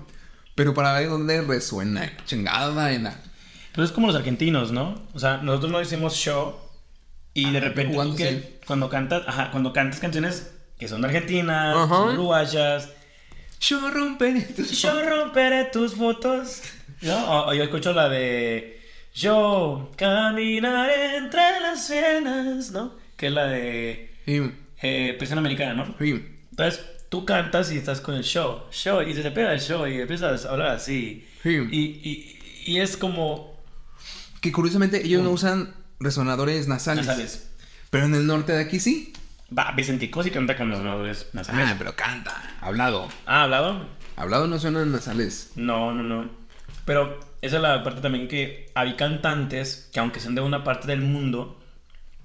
pero 0.56 0.74
para 0.74 0.94
ver 0.94 1.10
dónde 1.10 1.42
resuena, 1.42 2.12
chingada 2.26 2.92
en 2.94 3.04
la... 3.04 3.16
Pero 3.74 3.84
es 3.86 3.92
como 3.92 4.08
los 4.08 4.16
argentinos, 4.16 4.72
¿no? 4.72 4.96
O 5.14 5.20
sea, 5.20 5.38
nosotros 5.38 5.72
no 5.72 5.80
decimos 5.80 6.16
show 6.16 6.56
y 7.34 7.50
de 7.52 7.60
repente 7.60 7.96
tú 7.96 8.16
que- 8.16 8.60
cuando 8.66 8.90
cantas, 8.90 9.24
ajá, 9.28 9.52
cuando 9.52 9.72
cantas 9.74 10.00
canciones 10.00 10.52
que 10.78 10.88
son 10.88 11.02
de 11.02 11.08
Argentina, 11.08 11.72
Ajá. 11.84 11.96
son 11.96 12.14
uruguayas, 12.16 12.90
Yo 13.62 13.90
romperé 13.92 14.42
tus 14.42 14.82
yo 14.82 15.04
romperé 15.10 15.66
tus 15.66 15.94
fotos, 15.96 16.62
¿no? 17.02 17.16
O, 17.30 17.50
o 17.50 17.54
yo 17.54 17.64
escucho 17.64 17.92
la 17.94 18.08
de 18.10 18.80
yo 19.14 19.92
caminaré 19.98 21.18
entre 21.18 21.42
las 21.62 21.90
venas, 21.90 22.72
¿no? 22.72 22.94
Que 23.18 23.28
es 23.28 23.34
la 23.34 23.48
de 23.48 24.14
Sí, 24.26 24.42
eh, 24.82 25.16
presión 25.18 25.40
americana, 25.40 25.74
¿no? 25.74 25.96
sí. 26.00 26.26
Entonces 26.52 26.86
tú 27.10 27.26
cantas 27.26 27.72
y 27.72 27.78
estás 27.78 28.00
con 28.02 28.16
el 28.16 28.24
show, 28.24 28.62
show, 28.72 29.02
y 29.02 29.14
se 29.14 29.24
te 29.24 29.32
pega 29.32 29.52
el 29.54 29.60
show 29.60 29.86
y 29.88 30.00
empiezas 30.02 30.46
a 30.46 30.52
hablar 30.52 30.70
así. 30.70 31.28
Sí. 31.44 31.58
Y, 31.72 31.80
y, 31.80 32.40
y 32.74 32.80
es 32.80 32.96
como... 32.98 33.49
Que 34.42 34.52
curiosamente 34.52 35.06
ellos 35.06 35.24
no 35.24 35.32
usan 35.32 35.74
resonadores 36.00 36.68
nasales. 36.68 37.06
Nasales. 37.06 37.50
Pero 37.90 38.06
en 38.06 38.16
el 38.16 38.26
norte 38.28 38.54
de 38.54 38.62
aquí 38.62 38.80
sí. 38.80 39.14
Va, 39.58 39.72
Vicentico 39.72 40.22
sí 40.24 40.32
canta 40.32 40.56
con 40.56 40.70
los 40.70 40.82
nombres 40.82 41.28
nasales. 41.34 41.68
Ah, 41.68 41.76
pero 41.78 41.96
canta. 41.96 42.36
Hablado. 42.62 43.10
Ah, 43.26 43.44
¿hablado? 43.44 43.86
Hablado 44.16 44.48
no 44.48 44.60
suenan 44.60 44.92
nasales. 44.92 45.52
No, 45.56 45.94
no, 45.94 46.04
no. 46.04 46.30
Pero 46.86 47.20
esa 47.42 47.56
es 47.58 47.62
la 47.62 47.84
parte 47.84 48.02
también 48.02 48.28
que 48.28 48.70
hay 48.76 48.96
cantantes 48.96 49.90
que 49.92 50.00
aunque 50.00 50.20
sean 50.20 50.36
de 50.36 50.42
una 50.42 50.64
parte 50.64 50.88
del 50.88 51.02
mundo, 51.02 51.60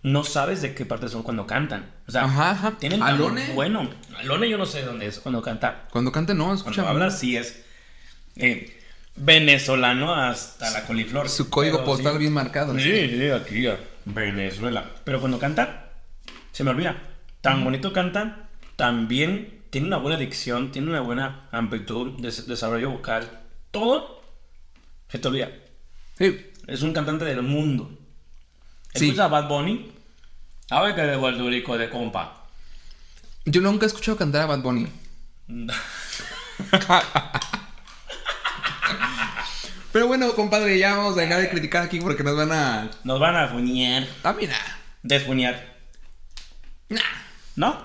no 0.02 0.22
sabes 0.24 0.60
de 0.60 0.74
qué 0.74 0.84
parte 0.84 1.08
son 1.08 1.22
cuando 1.22 1.46
cantan. 1.46 1.90
O 2.06 2.12
sea, 2.12 2.24
Ajá, 2.24 2.50
ajá. 2.50 2.72
tienen 2.78 3.02
Alone. 3.02 3.52
bueno. 3.54 3.88
Alone 4.18 4.48
yo 4.50 4.58
no 4.58 4.66
sé 4.66 4.82
dónde 4.82 5.06
es 5.06 5.18
cuando 5.18 5.40
canta. 5.40 5.88
Cuando 5.90 6.12
canta 6.12 6.34
no, 6.34 6.52
escucha. 6.52 6.82
Cuando 6.82 7.02
habla 7.04 7.10
sí 7.10 7.36
es 7.36 7.64
eh, 8.36 8.78
venezolano 9.16 10.14
hasta 10.14 10.70
la 10.70 10.84
coliflor. 10.86 11.28
Su 11.28 11.48
código 11.50 11.78
Pero 11.78 11.86
postal 11.86 12.12
sí. 12.14 12.18
bien 12.18 12.32
marcado. 12.32 12.76
Sí, 12.78 13.08
sí, 13.08 13.30
aquí 13.30 13.66
a 13.66 13.78
Venezuela. 14.04 14.84
Pero 15.04 15.20
cuando 15.20 15.38
canta, 15.38 15.90
se 16.52 16.64
me 16.64 16.70
olvida. 16.70 16.96
Tan 17.40 17.62
bonito 17.64 17.92
canta, 17.92 18.48
también 18.76 19.62
tiene 19.70 19.86
una 19.88 19.98
buena 19.98 20.16
dicción, 20.16 20.72
tiene 20.72 20.90
una 20.90 21.00
buena 21.00 21.48
amplitud, 21.52 22.20
des- 22.20 22.46
desarrollo 22.46 22.90
vocal. 22.90 23.28
Todo 23.70 24.22
se 25.08 25.18
te 25.18 25.28
olvida. 25.28 25.50
Sí. 26.18 26.50
Es 26.66 26.82
un 26.82 26.92
cantante 26.92 27.24
del 27.24 27.42
mundo. 27.42 27.90
Sí. 28.94 29.06
Escucha 29.06 29.24
a 29.24 29.28
Bad 29.28 29.48
Bunny. 29.48 29.90
A 30.70 30.80
ver 30.82 30.94
que 30.94 31.02
de 31.02 31.16
Guardurico 31.16 31.76
de 31.76 31.90
compa. 31.90 32.46
Yo 33.44 33.60
nunca 33.60 33.84
he 33.84 33.88
escuchado 33.88 34.16
cantar 34.16 34.42
a 34.42 34.46
Bad 34.46 34.60
Bunny. 34.62 34.86
Pero 39.94 40.08
bueno, 40.08 40.34
compadre, 40.34 40.76
ya 40.76 40.96
vamos 40.96 41.16
a 41.16 41.20
dejar 41.20 41.40
de 41.40 41.48
criticar 41.48 41.84
aquí 41.84 42.00
porque 42.00 42.24
nos 42.24 42.36
van 42.36 42.50
a. 42.50 42.90
Nos 43.04 43.20
van 43.20 43.36
a 43.36 43.46
fuñar. 43.46 44.04
Ah, 44.24 44.32
mira. 44.32 44.56
Desfuñar. 45.04 45.72
¿No? 47.54 47.84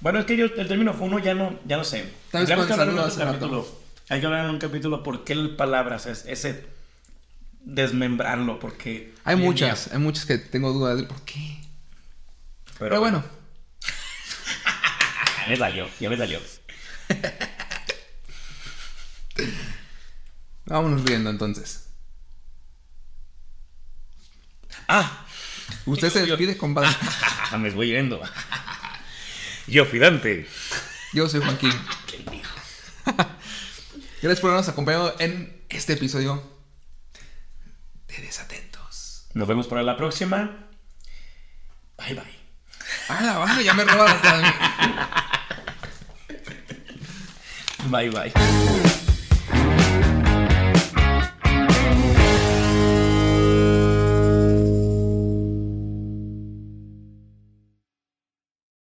Bueno, 0.00 0.20
es 0.20 0.24
que 0.24 0.38
yo 0.38 0.46
el 0.46 0.66
término 0.66 0.94
funo 0.94 1.18
ya 1.18 1.34
no, 1.34 1.60
ya 1.66 1.76
no 1.76 1.84
sé. 1.84 2.10
Tendríamos 2.32 2.64
que 2.66 2.72
hablar 2.72 2.88
en 2.88 2.96
rato. 2.96 3.18
capítulo. 3.18 3.68
Hay 4.08 4.20
que 4.20 4.26
hablar 4.26 4.46
en 4.46 4.52
un 4.52 4.58
capítulo 4.58 5.02
por 5.02 5.24
qué 5.24 5.34
palabras 5.54 6.06
es 6.06 6.24
ese 6.26 6.64
desmembrarlo, 7.60 8.58
porque 8.58 9.12
Hay 9.24 9.36
muchas, 9.36 9.84
día- 9.84 9.96
hay 9.96 10.00
muchas 10.02 10.24
que 10.24 10.38
tengo 10.38 10.72
dudas 10.72 10.96
de 10.96 11.02
por 11.02 11.20
qué. 11.26 11.58
pero, 12.78 12.88
Pero 12.88 13.00
bueno, 13.00 13.22
ya 15.42 15.48
me 15.50 15.56
salió, 15.58 15.86
ya 16.00 16.08
me 16.08 16.16
salió. 16.16 16.40
vámonos 20.66 21.04
viendo 21.04 21.30
entonces. 21.30 21.88
Ah, 24.88 25.24
Usted 25.86 26.10
se 26.10 26.24
despide, 26.26 26.56
compadre. 26.56 26.90
me 27.58 27.70
voy 27.70 27.88
yendo. 27.88 28.20
Yo 29.66 29.84
fui 29.84 29.98
Dante. 29.98 30.48
Yo 31.12 31.28
soy 31.28 31.40
Joaquín. 31.40 31.72
Gracias 34.22 34.40
por 34.40 34.50
habernos 34.50 34.68
acompañado 34.68 35.14
en 35.18 35.64
este 35.68 35.92
episodio 35.94 36.42
de 38.08 38.16
Desatentos. 38.18 39.26
Nos 39.34 39.46
vemos 39.46 39.66
para 39.66 39.82
la 39.82 39.96
próxima. 39.96 40.68
Bye 41.98 42.14
bye. 42.14 42.44
Ah, 43.08 43.44
la 43.46 43.62
ya 43.62 43.74
me 43.74 43.84
roba 43.84 44.10
hasta 44.10 44.40
Bye 47.88 48.10
bye. 48.10 48.32